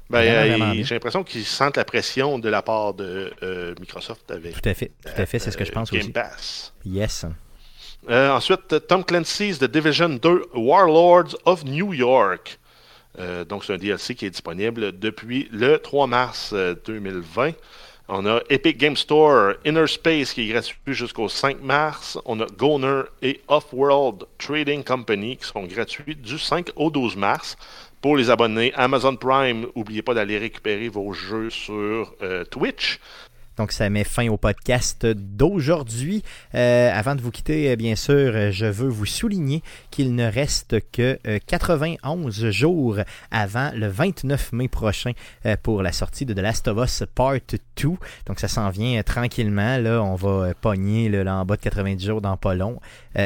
Ben, 0.09 0.19
euh, 0.19 0.83
j'ai 0.83 0.95
l'impression 0.95 1.23
qu'ils 1.23 1.45
sentent 1.45 1.77
la 1.77 1.85
pression 1.85 2.37
de 2.37 2.49
la 2.49 2.61
part 2.61 2.93
de 2.93 3.31
euh, 3.41 3.73
Microsoft 3.79 4.29
avec. 4.29 4.61
Tout 4.61 4.69
à 4.69 4.73
fait, 4.73 4.91
tout 5.03 5.21
à 5.21 5.25
fait, 5.25 5.39
c'est 5.39 5.51
ce 5.51 5.57
que 5.57 5.65
je 5.65 5.71
pense 5.71 5.89
Game 5.89 6.01
aussi. 6.01 6.11
Pass. 6.11 6.73
Yes. 6.85 7.25
Euh, 8.09 8.29
ensuite, 8.29 8.87
Tom 8.87 9.03
Clancy's 9.03 9.59
The 9.59 9.65
Division 9.65 10.09
2 10.09 10.49
Warlords 10.53 11.37
of 11.45 11.63
New 11.63 11.93
York. 11.93 12.59
Euh, 13.19 13.45
donc, 13.45 13.63
c'est 13.63 13.73
un 13.73 13.77
DLC 13.77 14.15
qui 14.15 14.25
est 14.25 14.29
disponible 14.29 14.97
depuis 14.97 15.49
le 15.51 15.77
3 15.77 16.07
mars 16.07 16.53
2020. 16.85 17.53
Euh, 18.11 18.15
On 18.15 18.25
a 18.25 18.41
Epic 18.49 18.77
Game 18.77 18.95
Store 18.95 19.53
Inner 19.65 19.87
Space 19.87 20.33
qui 20.33 20.41
est 20.41 20.53
gratuit 20.53 20.75
jusqu'au 20.87 21.29
5 21.29 21.61
mars. 21.61 22.17
On 22.25 22.39
a 22.39 22.45
Goner 22.45 23.03
et 23.21 23.41
Off-World 23.47 24.25
Trading 24.37 24.83
Company 24.83 25.37
qui 25.37 25.45
sont 25.45 25.63
gratuits 25.63 26.15
du 26.15 26.37
5 26.37 26.71
au 26.75 26.89
12 26.89 27.15
mars. 27.15 27.55
Pour 28.01 28.17
les 28.17 28.29
abonnés 28.29 28.73
Amazon 28.73 29.15
Prime, 29.15 29.67
n'oubliez 29.75 30.01
pas 30.01 30.13
d'aller 30.13 30.37
récupérer 30.37 30.89
vos 30.89 31.13
jeux 31.13 31.51
sur 31.51 32.15
Twitch. 32.49 32.99
Donc, 33.61 33.73
ça 33.73 33.91
met 33.91 34.03
fin 34.03 34.27
au 34.27 34.37
podcast 34.37 35.05
d'aujourd'hui. 35.05 36.23
Euh, 36.55 36.91
avant 36.91 37.13
de 37.13 37.21
vous 37.21 37.29
quitter, 37.29 37.69
euh, 37.69 37.75
bien 37.75 37.95
sûr, 37.95 38.15
euh, 38.15 38.49
je 38.49 38.65
veux 38.65 38.89
vous 38.89 39.05
souligner 39.05 39.61
qu'il 39.91 40.15
ne 40.15 40.25
reste 40.25 40.77
que 40.91 41.19
91 41.45 42.49
jours 42.49 42.97
avant 43.29 43.69
le 43.75 43.87
29 43.87 44.53
mai 44.53 44.67
prochain 44.67 45.11
pour 45.61 45.83
la 45.83 45.91
sortie 45.91 46.25
de 46.25 46.33
The 46.33 46.39
Last 46.39 46.67
of 46.69 46.83
Us 46.83 47.03
Part 47.13 47.35
2. 47.51 47.89
Donc, 48.25 48.39
ça 48.39 48.47
s'en 48.47 48.71
vient 48.71 49.03
tranquillement. 49.03 49.77
Là, 49.77 50.01
on 50.01 50.15
va 50.15 50.55
pogner 50.55 51.09
là, 51.09 51.35
en 51.35 51.45
bas 51.45 51.55
de 51.55 51.61
90 51.61 52.03
jours 52.03 52.21
dans 52.21 52.37
pas 52.37 52.55
long. 52.55 52.79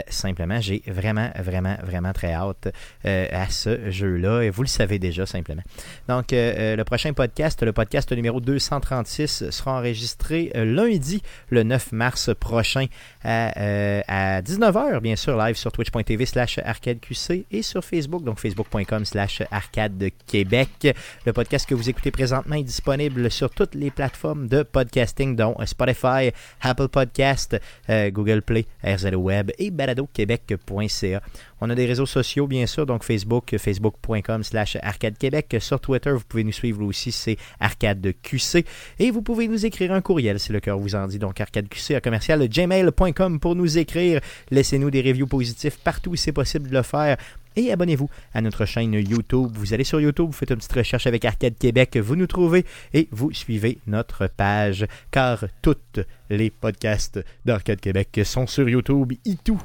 simplement, 0.09 0.59
j'ai 0.59 0.83
vraiment, 0.85 1.29
vraiment, 1.39 1.77
vraiment 1.81 2.11
très 2.11 2.33
hâte 2.33 2.73
à 3.05 3.49
ce 3.49 3.89
jeu-là. 3.89 4.41
Et 4.41 4.49
vous 4.49 4.63
le 4.63 4.67
savez 4.67 4.99
déjà, 4.99 5.25
simplement. 5.25 5.63
Donc, 6.09 6.27
le 6.31 6.83
prochain 6.83 7.13
podcast, 7.13 7.63
le 7.63 7.71
podcast 7.71 8.11
numéro 8.11 8.41
236, 8.41 9.49
sera 9.49 9.77
enregistré 9.77 10.24
euh, 10.31 10.65
lundi, 10.65 11.21
le 11.49 11.63
9 11.63 11.91
mars 11.91 12.31
prochain, 12.39 12.85
à, 13.23 14.41
19h, 14.41 14.95
euh, 14.95 14.99
bien 14.99 15.15
sûr, 15.15 15.37
live 15.37 15.55
sur 15.55 15.71
twitch.tv 15.71 16.25
slash 16.25 16.59
arcadeqc 16.59 17.45
et 17.51 17.61
sur 17.61 17.83
Facebook, 17.83 18.23
donc 18.23 18.39
facebook.com 18.39 19.05
slash 19.05 19.41
arcade 19.51 20.09
Québec. 20.27 20.95
Le 21.25 21.33
podcast 21.33 21.67
que 21.67 21.75
vous 21.75 21.89
écoutez 21.89 22.11
présentement 22.11 22.55
est 22.55 22.63
disponible 22.63 23.31
sur 23.31 23.49
toutes 23.49 23.75
les 23.75 23.91
plateformes 23.91 24.47
de 24.47 24.63
podcasting, 24.63 25.35
dont 25.35 25.55
Spotify, 25.65 26.31
Apple 26.61 26.87
Podcast, 26.87 27.57
euh, 27.89 28.09
Google 28.11 28.41
Play, 28.41 28.65
RZO 28.83 29.15
Web 29.15 29.51
et 29.57 29.71
baladoquebec.ca. 29.71 31.21
On 31.65 31.69
a 31.71 31.73
des 31.73 31.87
réseaux 31.87 32.05
sociaux, 32.05 32.45
bien 32.45 32.67
sûr, 32.67 32.85
donc 32.85 33.03
Facebook, 33.03 33.57
facebook.com 33.57 34.43
slash 34.43 34.77
Arcade 34.83 35.17
Québec. 35.17 35.57
Sur 35.59 35.79
Twitter, 35.79 36.11
vous 36.11 36.23
pouvez 36.23 36.43
nous 36.43 36.51
suivre 36.51 36.83
aussi, 36.83 37.11
c'est 37.11 37.37
Arcade 37.59 38.13
QC. 38.21 38.63
Et 38.99 39.09
vous 39.09 39.23
pouvez 39.23 39.47
nous 39.47 39.65
écrire 39.65 39.91
un 39.91 40.01
courriel, 40.01 40.39
si 40.39 40.51
le 40.51 40.59
cœur 40.59 40.77
vous 40.77 40.93
en 40.93 41.07
dit. 41.07 41.17
Donc, 41.17 41.41
arcadeqc 41.41 41.95
à 41.95 42.01
commercial 42.01 42.47
gmail.com 42.47 43.39
pour 43.39 43.55
nous 43.55 43.79
écrire. 43.79 44.21
Laissez-nous 44.51 44.91
des 44.91 45.01
reviews 45.01 45.25
positifs 45.25 45.79
partout 45.79 46.11
où 46.11 46.15
c'est 46.15 46.31
possible 46.31 46.69
de 46.69 46.73
le 46.75 46.83
faire 46.83 47.17
et 47.55 47.71
abonnez-vous 47.71 48.09
à 48.33 48.41
notre 48.41 48.65
chaîne 48.65 48.93
YouTube. 48.93 49.49
Vous 49.55 49.73
allez 49.73 49.85
sur 49.85 49.99
YouTube, 49.99 50.27
vous 50.27 50.33
faites 50.33 50.51
une 50.51 50.57
petite 50.57 50.73
recherche 50.73 51.07
avec 51.07 51.25
Arcade 51.25 51.57
Québec, 51.57 51.97
vous 51.97 52.15
nous 52.15 52.27
trouvez 52.27 52.65
et 52.93 53.07
vous 53.11 53.33
suivez 53.33 53.79
notre 53.87 54.27
page 54.27 54.85
car 55.09 55.45
toutes 55.63 56.01
les 56.29 56.51
podcasts 56.51 57.23
d'Arcade 57.45 57.79
Québec 57.79 58.19
sont 58.23 58.45
sur 58.45 58.69
YouTube 58.69 59.13
et 59.25 59.35
tout. 59.43 59.61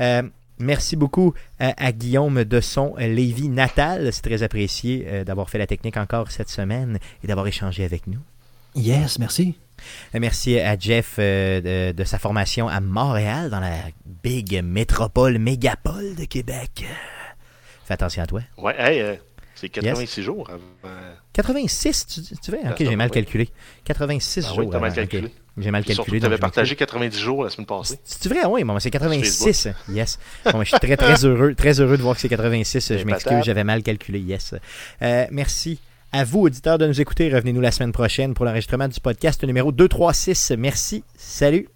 Euh, 0.00 0.22
Merci 0.60 0.94
beaucoup 0.94 1.32
euh, 1.62 1.70
à, 1.76 1.92
Guillaume 1.92 2.44
de 2.44 2.60
son 2.60 2.94
Lévis 2.98 3.48
natal. 3.48 4.12
C'est 4.12 4.22
très 4.22 4.42
apprécié 4.42 5.06
euh, 5.08 5.24
d'avoir 5.24 5.48
fait 5.48 5.58
la 5.58 5.66
technique 5.66 5.96
encore 5.96 6.30
cette 6.30 6.50
semaine 6.50 6.98
et 7.24 7.26
d'avoir 7.26 7.46
échangé 7.46 7.82
avec 7.84 8.06
nous. 8.06 8.20
Yes, 8.74 9.18
merci. 9.18 9.56
Euh, 10.14 10.18
merci 10.20 10.60
à 10.60 10.78
Jeff 10.78 11.18
de, 11.18 12.04
sa 12.04 12.18
formation 12.18 12.68
à 12.68 12.80
Montréal, 12.80 13.48
dans 13.48 13.60
la 13.60 13.76
big 14.22 14.62
métropole, 14.62 15.38
mégapole 15.38 16.14
de 16.14 16.24
Québec. 16.26 16.84
Fais 17.86 17.94
attention 17.94 18.22
à 18.22 18.26
toi. 18.26 18.42
Ouais, 18.58 19.18
c'est 19.60 19.68
86 19.68 20.22
jours 20.22 20.48
86, 21.32 22.06
tu, 22.06 22.20
tu 22.36 22.50
veux? 22.50 22.58
Ok, 22.58 22.76
j'ai 22.78 22.96
mal 22.96 23.10
calculé. 23.10 23.48
86 23.84 24.44
ah, 24.44 24.54
jours. 24.54 24.70
Oui, 24.72 24.80
mal 24.80 24.92
calculé. 24.92 25.30
J'ai 25.58 25.70
mal 25.70 25.84
calculé. 25.84 26.20
Tu 26.20 26.26
avais 26.26 26.38
partagé 26.38 26.76
90 26.76 27.18
jours 27.18 27.44
la 27.44 27.50
semaine 27.50 27.66
passée. 27.66 27.98
C'est 28.04 28.28
vrai, 28.28 28.44
oui, 28.46 28.64
bon, 28.64 28.78
c'est 28.78 28.90
86. 28.90 29.68
Yes. 29.90 30.18
Bon, 30.50 30.62
je 30.62 30.70
suis 30.70 30.78
très, 30.78 30.96
très 30.96 31.24
heureux, 31.24 31.54
très 31.54 31.80
heureux 31.80 31.96
de 31.96 32.02
voir 32.02 32.14
que 32.14 32.20
c'est 32.20 32.28
86. 32.28 32.96
Je 32.96 33.04
m'excuse, 33.04 33.44
j'avais 33.44 33.64
mal 33.64 33.82
calculé. 33.82 34.20
Yes. 34.20 34.54
Euh, 35.02 35.26
merci 35.30 35.78
à 36.12 36.24
vous, 36.24 36.40
auditeurs, 36.40 36.78
de 36.78 36.86
nous 36.86 37.00
écouter. 37.00 37.32
Revenez-nous 37.32 37.60
la 37.60 37.70
semaine 37.70 37.92
prochaine 37.92 38.34
pour 38.34 38.44
l'enregistrement 38.44 38.88
du 38.88 38.98
podcast 39.00 39.44
numéro 39.44 39.72
236. 39.72 40.52
Merci. 40.58 41.04
Salut. 41.16 41.68